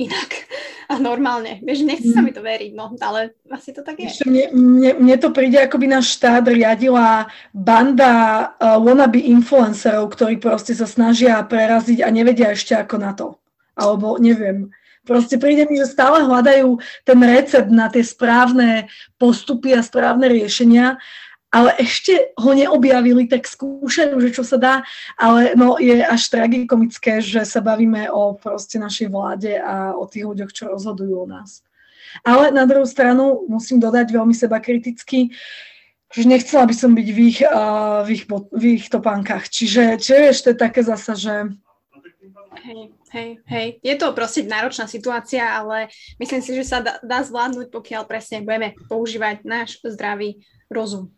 inak. 0.01 0.31
A 0.33 0.53
a 0.93 1.01
normálne. 1.01 1.65
Vieš, 1.65 1.89
nechce 1.89 2.13
sa 2.13 2.21
mi 2.21 2.37
to 2.37 2.45
veriť, 2.45 2.77
no, 2.77 2.93
ale 3.01 3.33
asi 3.49 3.73
to 3.73 3.81
tak 3.81 3.97
je. 3.97 4.13
Ešte 4.13 4.29
mne, 4.29 4.53
mne, 4.53 4.91
mne 5.01 5.17
to 5.17 5.33
príde, 5.33 5.57
ako 5.57 5.81
by 5.81 5.87
náš 5.89 6.21
štát 6.21 6.45
riadila 6.45 7.33
banda 7.57 8.13
uh, 8.61 8.77
wannabe 8.77 9.25
influencerov, 9.25 10.13
ktorí 10.13 10.37
proste 10.37 10.77
sa 10.77 10.85
snažia 10.85 11.41
preraziť 11.41 12.05
a 12.05 12.09
nevedia 12.13 12.53
ešte 12.53 12.77
ako 12.77 12.97
na 13.01 13.17
to. 13.17 13.41
Alebo 13.73 14.21
neviem. 14.21 14.69
Proste 15.03 15.35
príde 15.35 15.67
mi, 15.67 15.75
že 15.79 15.91
stále 15.91 16.23
hľadajú 16.23 16.79
ten 17.03 17.19
recept 17.19 17.71
na 17.75 17.91
tie 17.91 18.07
správne 18.07 18.87
postupy 19.19 19.75
a 19.75 19.83
správne 19.83 20.31
riešenia 20.31 20.99
ale 21.53 21.77
ešte 21.77 22.33
ho 22.41 22.57
neobjavili, 22.57 23.29
tak 23.29 23.45
skúšajú, 23.45 24.17
že 24.25 24.33
čo 24.33 24.41
sa 24.41 24.57
dá, 24.57 24.75
ale 25.21 25.53
no 25.53 25.77
je 25.77 26.01
až 26.01 26.33
tragikomické, 26.33 27.21
že 27.21 27.45
sa 27.45 27.61
bavíme 27.61 28.09
o 28.09 28.41
proste 28.41 28.81
našej 28.81 29.13
vláde 29.13 29.61
a 29.61 29.93
o 29.93 30.09
tých 30.09 30.25
ľuďoch, 30.25 30.51
čo 30.51 30.73
rozhodujú 30.73 31.13
o 31.13 31.29
nás. 31.29 31.61
Ale 32.25 32.49
na 32.57 32.65
druhú 32.65 32.89
stranu 32.89 33.45
musím 33.53 33.85
dodať 33.85 34.09
veľmi 34.17 34.33
seba 34.33 34.65
kriticky, 34.65 35.37
že 36.13 36.25
nechcela 36.25 36.65
by 36.65 36.75
som 36.77 36.97
byť 36.97 37.09
v 37.13 37.19
ich, 37.21 37.41
uh, 37.45 38.01
v 38.05 38.09
ich, 38.17 38.25
v 38.29 38.63
ich 38.81 38.89
topánkach. 38.89 39.49
Čiže, 39.49 40.01
čiže 40.01 40.33
ešte 40.33 40.51
také 40.57 40.81
zasa, 40.81 41.17
že... 41.17 41.53
Hej, 42.65 42.93
hej, 43.13 43.31
hej. 43.47 43.67
Je 43.85 43.95
to 44.01 44.17
proste 44.17 44.49
náročná 44.49 44.89
situácia, 44.89 45.45
ale 45.45 45.93
myslím 46.17 46.43
si, 46.43 46.57
že 46.57 46.65
sa 46.65 46.81
dá, 46.81 46.99
dá 47.05 47.21
zvládnuť, 47.21 47.69
pokiaľ 47.69 48.03
presne 48.09 48.41
budeme 48.43 48.75
používať 48.89 49.45
náš 49.45 49.79
zdravý 49.85 50.43
rozum. 50.73 51.13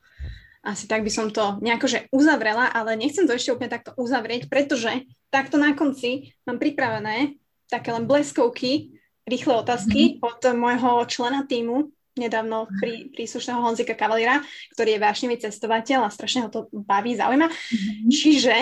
Asi 0.65 0.89
tak 0.89 1.05
by 1.05 1.13
som 1.13 1.29
to 1.29 1.61
nejako 1.61 1.87
že 1.87 2.09
uzavrela, 2.09 2.73
ale 2.73 2.97
nechcem 2.97 3.29
to 3.29 3.37
ešte 3.37 3.53
úplne 3.53 3.69
takto 3.69 3.93
uzavrieť, 4.01 4.49
pretože 4.49 5.05
takto 5.29 5.61
na 5.61 5.77
konci 5.77 6.33
mám 6.49 6.57
pripravené 6.57 7.37
také 7.69 7.93
len 7.93 8.09
bleskovky, 8.09 8.97
rýchle 9.29 9.61
otázky 9.61 10.17
mm-hmm. 10.17 10.25
od 10.25 10.41
môjho 10.57 10.91
člena 11.09 11.45
týmu, 11.45 11.93
nedávno 12.15 12.71
prí, 12.81 13.11
príslušného 13.11 13.61
Honzika 13.61 13.93
Kavalíra, 13.93 14.41
ktorý 14.73 14.97
je 14.97 15.03
vášnivý 15.03 15.37
cestovateľ 15.43 16.07
a 16.07 16.15
strašne 16.15 16.47
ho 16.47 16.49
to 16.49 16.71
baví, 16.71 17.19
zaujíma. 17.19 17.49
Mm-hmm. 17.51 18.09
Čiže 18.09 18.55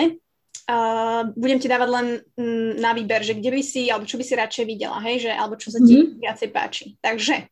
uh, 0.69 1.27
budem 1.35 1.59
ti 1.59 1.67
dávať 1.67 1.89
len 1.89 2.07
mm, 2.37 2.71
na 2.79 2.91
výber, 2.95 3.23
že 3.23 3.35
kde 3.35 3.51
by 3.51 3.61
si, 3.63 3.91
alebo 3.91 4.07
čo 4.07 4.15
by 4.19 4.23
si 4.23 4.33
radšej 4.35 4.65
videla, 4.67 4.97
hej, 5.03 5.27
že, 5.27 5.31
alebo 5.31 5.59
čo 5.59 5.71
sa 5.71 5.79
ti 5.83 5.99
mm-hmm. 5.99 6.19
viacej 6.23 6.49
páči. 6.51 6.85
Takže 6.99 7.47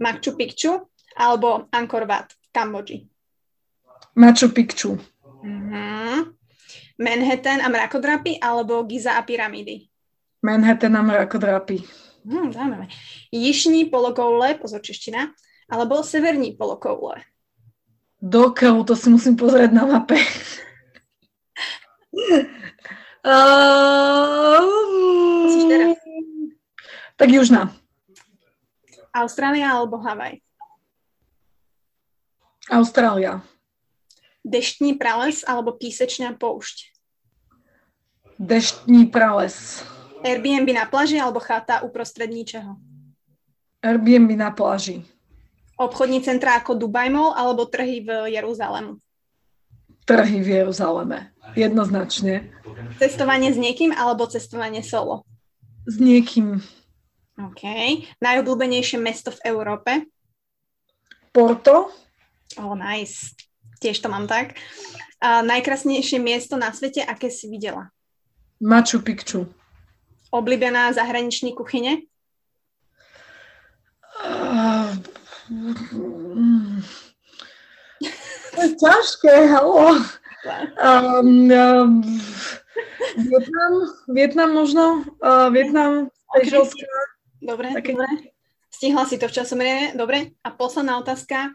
Machu 0.00 0.32
Picchu 0.36 0.72
alebo 1.14 1.70
Angkor 1.70 2.04
Wat 2.04 2.34
v 2.34 2.46
Kambodži. 2.50 2.98
Machu 4.18 4.48
Picchu. 4.50 4.98
Uh-huh. 5.44 6.34
Manhattan 6.98 7.60
a 7.60 7.68
mrakodrapy 7.68 8.38
alebo 8.38 8.86
Giza 8.86 9.18
a 9.18 9.22
pyramídy? 9.22 9.90
Manhattan 10.42 10.96
a 10.96 11.02
mrakodrapy. 11.02 11.82
Hmm, 12.24 12.52
zaujímavé. 12.52 12.88
Jižní 13.32 13.84
polokoule, 13.84 14.54
pozor 14.54 14.80
čeština, 14.80 15.28
alebo 15.68 16.00
severní 16.00 16.56
polokoule? 16.56 17.20
Do 18.24 18.56
to 18.88 18.96
si 18.96 19.12
musím 19.12 19.36
pozrieť 19.36 19.76
na 19.76 19.84
mape. 19.84 20.16
uh, 23.28 24.62
tak 27.16 27.28
južná. 27.30 27.74
Austrália 29.14 29.70
alebo 29.70 29.98
Havaj? 30.02 30.42
Austrália 32.70 33.44
deštný 34.44 35.00
prales 35.00 35.40
alebo 35.48 35.72
písečná 35.74 36.36
poušť? 36.36 36.92
Deštný 38.36 39.08
prales. 39.08 39.80
Airbnb 40.20 40.68
na 40.76 40.84
pláži 40.84 41.16
alebo 41.16 41.40
chata 41.40 41.80
uprostred 41.80 42.28
ničeho? 42.28 42.76
Airbnb 43.80 44.36
na 44.36 44.52
pláži. 44.52 45.04
Obchodní 45.74 46.22
centra 46.22 46.60
ako 46.60 46.78
Dubai 46.78 47.10
Mall 47.10 47.34
alebo 47.34 47.66
trhy 47.66 48.04
v 48.04 48.30
Jeruzalemu? 48.30 49.00
Trhy 50.06 50.38
v 50.44 50.48
Jeruzaleme. 50.62 51.33
Jednoznačne. 51.54 52.50
Cestovanie 52.98 53.54
s 53.54 53.58
niekým 53.58 53.94
alebo 53.94 54.26
cestovanie 54.26 54.82
solo? 54.82 55.26
S 55.86 55.98
niekým. 56.02 56.60
OK. 57.38 57.62
Najobľúbenejšie 58.22 58.98
mesto 58.98 59.34
v 59.34 59.42
Európe? 59.46 60.06
Porto. 61.34 61.90
Oh, 62.58 62.78
nice 62.78 63.34
tiež 63.84 64.00
to 64.00 64.08
mám 64.08 64.24
tak. 64.24 64.56
A 65.20 65.44
najkrásnejšie 65.44 66.16
miesto 66.16 66.56
na 66.56 66.72
svete, 66.72 67.04
aké 67.04 67.28
si 67.28 67.52
videla? 67.52 67.92
Machu 68.64 69.04
Picchu. 69.04 69.44
Oblíbená 70.32 70.92
zahraniční 70.92 71.52
kuchyne? 71.52 72.08
Uh, 74.24 74.96
to 78.54 78.60
je 78.62 78.70
ťažké, 78.80 79.46
halo. 79.52 80.00
Um, 80.44 81.48
um, 81.50 81.90
Vietnam, 83.16 83.72
Vietnam 84.08 84.50
možno, 84.52 84.84
uh, 85.24 85.48
Vietnam, 85.48 86.12
okay. 86.34 86.50
Dobre, 87.44 87.68
Také... 87.76 87.92
dobre. 87.92 88.08
Stihla 88.72 89.04
si 89.06 89.20
to 89.20 89.30
v 89.30 89.36
časomrieme, 89.36 89.84
dobre. 89.94 90.34
A 90.42 90.50
posledná 90.50 90.98
otázka. 90.98 91.54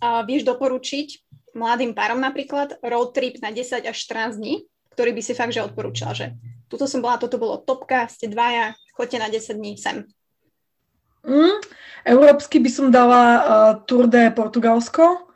Uh, 0.00 0.24
vieš 0.24 0.46
doporučiť 0.48 1.20
mladým 1.52 1.92
párom 1.92 2.20
napríklad 2.20 2.80
road 2.80 3.12
trip 3.12 3.40
na 3.44 3.52
10 3.52 3.84
až 3.84 3.96
14 3.96 4.40
dní, 4.40 4.64
ktorý 4.96 5.10
by 5.12 5.22
si 5.24 5.32
fakt, 5.36 5.52
že 5.52 5.64
odporúčal, 5.64 6.16
že 6.16 6.36
tuto 6.72 6.88
som 6.88 7.04
bola, 7.04 7.20
toto 7.20 7.36
bolo 7.36 7.60
topka, 7.60 8.08
ste 8.08 8.28
dvaja, 8.28 8.72
choďte 8.96 9.18
na 9.20 9.28
10 9.28 9.60
dní 9.60 9.72
sem. 9.76 10.08
Mm, 11.22 11.60
európsky 12.08 12.58
by 12.58 12.70
som 12.72 12.86
dala 12.90 13.22
uh, 13.22 13.72
Tour 13.86 14.10
de 14.10 14.32
Portugalsko. 14.34 15.31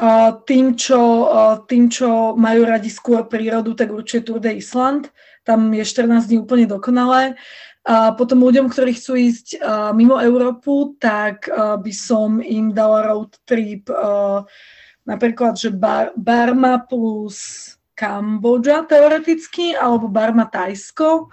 Uh, 0.00 0.32
tým, 0.48 0.80
čo, 0.80 1.28
uh, 1.28 1.60
tým, 1.68 1.92
čo 1.92 2.32
majú 2.32 2.64
radi 2.64 2.88
skôr 2.88 3.28
prírodu, 3.28 3.76
tak 3.76 3.92
určite 3.92 4.32
Tour 4.32 4.40
de 4.40 4.56
Island. 4.56 5.12
Tam 5.44 5.68
je 5.68 5.84
14 5.84 6.24
dní 6.24 6.40
úplne 6.40 6.64
dokonalé. 6.64 7.36
A 7.84 8.12
potom 8.16 8.40
ľuďom, 8.40 8.72
ktorí 8.72 8.96
chcú 8.96 9.20
ísť 9.20 9.60
uh, 9.60 9.92
mimo 9.92 10.16
Európu, 10.16 10.96
tak 10.96 11.48
uh, 11.52 11.76
by 11.76 11.92
som 11.92 12.40
im 12.40 12.72
dala 12.72 13.12
road 13.12 13.36
trip 13.44 13.88
uh, 13.92 14.44
napríklad, 15.04 15.56
že 15.56 15.72
bar, 15.72 16.12
Barma 16.16 16.80
plus 16.80 17.72
Kambodža 17.96 18.88
teoreticky, 18.88 19.76
alebo 19.76 20.08
Barma 20.08 20.48
Tajsko. 20.48 21.28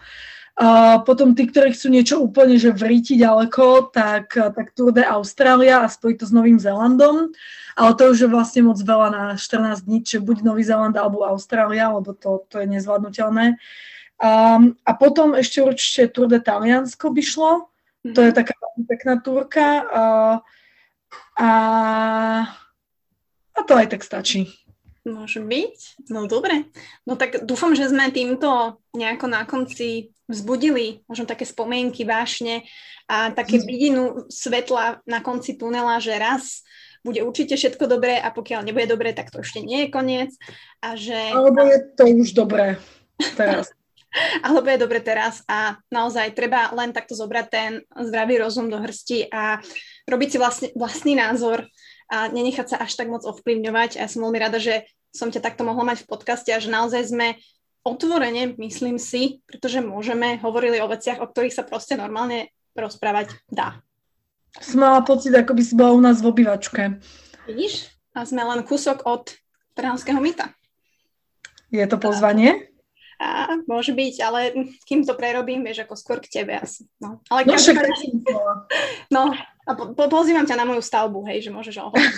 A 0.58 0.98
potom 1.06 1.38
tí, 1.38 1.46
ktorí 1.46 1.78
chcú 1.78 1.94
niečo 1.94 2.18
úplne, 2.18 2.58
že 2.58 2.74
vriti 2.74 3.14
ďaleko, 3.14 3.94
tak, 3.94 4.34
tak 4.34 4.74
Tour 4.74 4.90
de 4.90 5.06
Austrália 5.06 5.86
a 5.86 5.92
spojí 5.92 6.18
to 6.18 6.26
s 6.26 6.34
Novým 6.34 6.58
Zélandom. 6.58 7.30
Ale 7.78 7.92
to 7.94 8.10
už 8.10 8.26
je 8.26 8.30
vlastne 8.30 8.66
moc 8.66 8.82
veľa 8.82 9.08
na 9.14 9.24
14 9.38 9.86
dní, 9.86 10.02
čiže 10.02 10.26
buď 10.26 10.42
Nový 10.42 10.66
Zéland 10.66 10.98
alebo 10.98 11.22
Austrália, 11.30 11.94
lebo 11.94 12.18
to, 12.18 12.42
to 12.50 12.58
je 12.58 12.68
nezvládnutelné. 12.74 13.62
Um, 14.18 14.74
a 14.82 14.98
potom 14.98 15.38
ešte 15.38 15.62
určite 15.62 16.10
Tour 16.10 16.26
de 16.26 16.42
Taliansko 16.42 17.14
by 17.14 17.22
šlo. 17.22 17.52
To 18.02 18.20
je 18.26 18.34
mhm. 18.34 18.38
taká 18.42 18.58
pekná 18.90 19.14
túrka. 19.22 19.66
Uh, 19.86 20.38
a 21.38 21.50
a 23.58 23.64
to 23.64 23.74
aj 23.74 23.88
tak 23.90 24.02
stačí. 24.04 24.54
Môže 25.08 25.40
byť. 25.40 26.04
No 26.12 26.28
dobre. 26.28 26.68
No 27.08 27.16
tak 27.16 27.48
dúfam, 27.48 27.72
že 27.72 27.88
sme 27.88 28.12
týmto 28.12 28.76
nejako 28.92 29.32
na 29.32 29.48
konci 29.48 30.12
vzbudili 30.28 31.08
možno 31.08 31.24
také 31.24 31.48
spomienky, 31.48 32.04
vášne 32.04 32.68
a 33.08 33.32
také 33.32 33.64
vidinu 33.64 34.28
svetla 34.28 35.00
na 35.08 35.24
konci 35.24 35.56
tunela, 35.56 36.04
že 36.04 36.20
raz 36.20 36.68
bude 37.08 37.24
určite 37.24 37.56
všetko 37.56 37.88
dobré 37.88 38.20
a 38.20 38.36
pokiaľ 38.36 38.68
nebude 38.68 38.92
dobré, 38.92 39.16
tak 39.16 39.32
to 39.32 39.40
ešte 39.40 39.64
nie 39.64 39.88
je 39.88 39.94
koniec. 39.96 40.36
A 40.84 41.00
že... 41.00 41.16
Alebo 41.16 41.64
je 41.64 41.80
to 41.96 42.04
už 42.12 42.36
dobré 42.36 42.76
teraz. 43.40 43.72
Alebo 44.44 44.68
je 44.68 44.82
dobre 44.82 45.00
teraz 45.00 45.46
a 45.48 45.78
naozaj 45.94 46.36
treba 46.36 46.74
len 46.76 46.92
takto 46.92 47.14
zobrať 47.14 47.46
ten 47.48 47.72
zdravý 47.96 48.42
rozum 48.42 48.68
do 48.68 48.82
hrsti 48.82 49.30
a 49.30 49.62
robiť 50.10 50.30
si 50.32 50.38
vlastne, 50.42 50.68
vlastný 50.74 51.14
názor 51.16 51.70
a 52.08 52.32
nenechať 52.32 52.68
sa 52.72 52.78
až 52.82 52.96
tak 52.96 53.12
moc 53.12 53.28
ovplyvňovať. 53.28 54.00
A 54.00 54.08
ja 54.08 54.10
som 54.10 54.24
veľmi 54.24 54.40
rada, 54.40 54.58
že 54.58 54.88
som 55.12 55.32
ťa 55.34 55.42
takto 55.44 55.66
mohla 55.66 55.94
mať 55.94 56.04
v 56.04 56.10
podcaste 56.10 56.50
a 56.54 56.62
že 56.62 56.72
naozaj 56.72 57.10
sme 57.10 57.28
otvorene, 57.88 58.56
myslím 58.60 59.00
si, 59.00 59.40
pretože 59.48 59.80
môžeme, 59.80 60.38
hovorili 60.44 60.84
o 60.84 60.92
veciach, 60.92 61.24
o 61.24 61.30
ktorých 61.30 61.56
sa 61.56 61.64
proste 61.64 61.96
normálne 61.96 62.52
rozprávať 62.76 63.34
dá. 63.48 63.80
Som 64.60 64.84
mala 64.84 65.06
pocit, 65.06 65.32
ako 65.32 65.54
by 65.54 65.64
si 65.64 65.74
bola 65.78 65.92
u 65.96 66.02
nás 66.02 66.20
v 66.20 66.30
obývačke. 66.34 67.00
Vidíš? 67.48 67.94
A 68.18 68.26
sme 68.26 68.42
len 68.42 68.66
kúsok 68.66 69.06
od 69.06 69.30
Trnavského 69.78 70.18
myta. 70.18 70.52
Je 71.70 71.86
to 71.86 72.02
pozvanie? 72.02 72.74
A, 73.18 73.58
môže 73.66 73.94
byť, 73.94 74.16
ale 74.22 74.40
kým 74.86 75.06
to 75.06 75.14
prerobím, 75.18 75.66
vieš, 75.66 75.86
ako 75.86 75.96
skôr 75.98 76.18
k 76.22 76.42
tebe 76.42 76.58
asi. 76.58 76.86
No, 77.02 77.22
ale 77.30 77.50
no, 77.50 77.58
však 77.58 77.78
No, 79.16 79.34
a 79.68 79.76
po, 79.76 79.92
po, 79.92 80.08
pozývam 80.08 80.48
ťa 80.48 80.56
na 80.56 80.66
moju 80.66 80.80
stavbu, 80.80 81.28
hej, 81.28 81.44
že 81.44 81.52
môžeš 81.52 81.76
ohovoriť. 81.84 82.14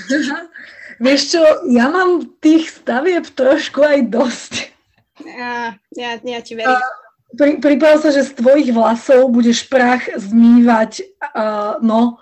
Vieš 1.06 1.22
čo, 1.34 1.42
ja 1.74 1.90
mám 1.90 2.38
tých 2.38 2.70
stavieb 2.70 3.26
trošku 3.34 3.82
aj 3.82 4.00
dosť. 4.14 4.54
Ja, 5.26 5.74
ja, 5.98 6.12
ja 6.22 6.40
ti 6.46 6.54
verím. 6.54 6.78
A, 6.78 6.80
pri, 7.34 7.58
pripravil 7.58 8.00
sa, 8.06 8.14
že 8.14 8.30
z 8.30 8.38
tvojich 8.38 8.70
vlasov 8.70 9.34
budeš 9.34 9.66
prach 9.66 10.06
zmývať, 10.14 11.02
uh, 11.34 11.82
no, 11.82 12.22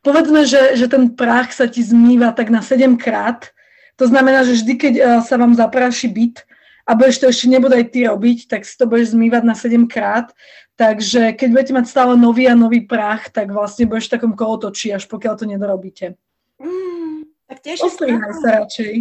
povedzme, 0.00 0.48
že, 0.48 0.72
že 0.72 0.88
ten 0.88 1.12
prach 1.12 1.52
sa 1.52 1.68
ti 1.68 1.84
zmýva 1.84 2.32
tak 2.32 2.48
na 2.48 2.64
7 2.64 2.96
krát. 2.96 3.52
To 4.00 4.08
znamená, 4.08 4.44
že 4.44 4.56
vždy, 4.56 4.74
keď 4.76 4.94
uh, 4.96 5.04
sa 5.20 5.36
vám 5.36 5.52
zapráši 5.52 6.08
byt 6.08 6.48
a 6.86 6.94
budeš 6.94 7.18
to 7.18 7.26
ešte 7.26 7.50
nebodaj 7.50 7.90
ty 7.90 8.06
robiť, 8.06 8.46
tak 8.46 8.62
si 8.62 8.78
to 8.78 8.86
budeš 8.86 9.18
zmývať 9.18 9.42
na 9.42 9.58
7 9.58 9.90
krát. 9.90 10.30
Takže 10.78 11.34
keď 11.34 11.48
budete 11.50 11.72
mať 11.72 11.86
stále 11.88 12.14
nový 12.14 12.46
a 12.46 12.54
nový 12.54 12.84
prach, 12.84 13.32
tak 13.32 13.50
vlastne 13.50 13.90
budeš 13.90 14.06
v 14.06 14.14
takom 14.20 14.32
kolotočí, 14.38 14.92
až 14.94 15.08
pokiaľ 15.08 15.34
to 15.34 15.44
nedorobíte. 15.48 16.14
Mm, 16.60 17.26
tak 17.48 17.58
teším 17.64 17.90
sa. 17.90 18.06
sa 18.38 18.48
radšej. 18.62 18.94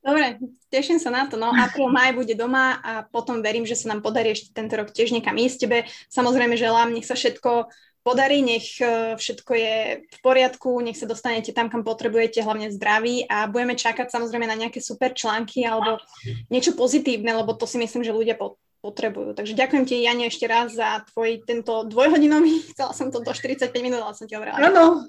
Dobre, 0.00 0.40
teším 0.72 0.96
sa 0.96 1.12
na 1.12 1.28
to. 1.28 1.36
No, 1.36 1.52
apríl, 1.52 1.92
maj 1.92 2.16
bude 2.16 2.32
doma 2.32 2.80
a 2.80 2.92
potom 3.04 3.44
verím, 3.44 3.68
že 3.68 3.76
sa 3.76 3.92
nám 3.92 4.00
podarí 4.00 4.32
ešte 4.32 4.50
tento 4.56 4.72
rok 4.80 4.90
tiež 4.90 5.12
niekam 5.12 5.36
ísť 5.36 5.68
tebe. 5.68 5.78
Samozrejme 6.08 6.56
želám, 6.56 6.90
nech 6.90 7.04
sa 7.04 7.12
všetko 7.12 7.68
podarí, 8.02 8.40
nech 8.40 8.80
e, 8.80 9.14
všetko 9.16 9.52
je 9.54 9.74
v 10.04 10.18
poriadku, 10.24 10.80
nech 10.80 10.96
sa 10.96 11.04
dostanete 11.04 11.52
tam, 11.52 11.68
kam 11.68 11.84
potrebujete, 11.84 12.40
hlavne 12.40 12.72
zdraví 12.72 13.28
a 13.28 13.46
budeme 13.46 13.76
čakať 13.76 14.08
samozrejme 14.08 14.48
na 14.48 14.56
nejaké 14.56 14.80
super 14.80 15.12
články 15.12 15.64
alebo 15.64 16.00
niečo 16.48 16.72
pozitívne, 16.72 17.36
lebo 17.36 17.52
to 17.56 17.68
si 17.68 17.76
myslím, 17.76 18.02
že 18.02 18.16
ľudia 18.16 18.40
potrebujú. 18.80 19.36
Takže 19.36 19.52
ďakujem 19.52 19.84
ti, 19.84 20.00
Jane, 20.00 20.28
ešte 20.32 20.48
raz 20.48 20.72
za 20.72 21.04
tvoj 21.12 21.44
tento 21.44 21.84
dvojhodinový, 21.84 22.64
chcela 22.72 22.96
som 22.96 23.12
to 23.12 23.20
do 23.20 23.32
45 23.32 23.70
minút, 23.84 24.00
ale 24.00 24.16
som 24.16 24.24
ti 24.24 24.34
hovorila. 24.34 24.56
Áno, 24.56 25.08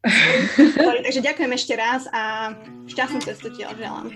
Takže 0.00 1.20
ďakujem 1.20 1.52
ešte 1.52 1.76
raz 1.76 2.08
a 2.08 2.56
šťastnú 2.88 3.20
cestu 3.20 3.52
ti 3.52 3.68
želám. 3.68 4.08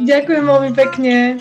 Ďakujem 0.00 0.44
veľmi 0.48 0.72
pekne. 0.72 1.36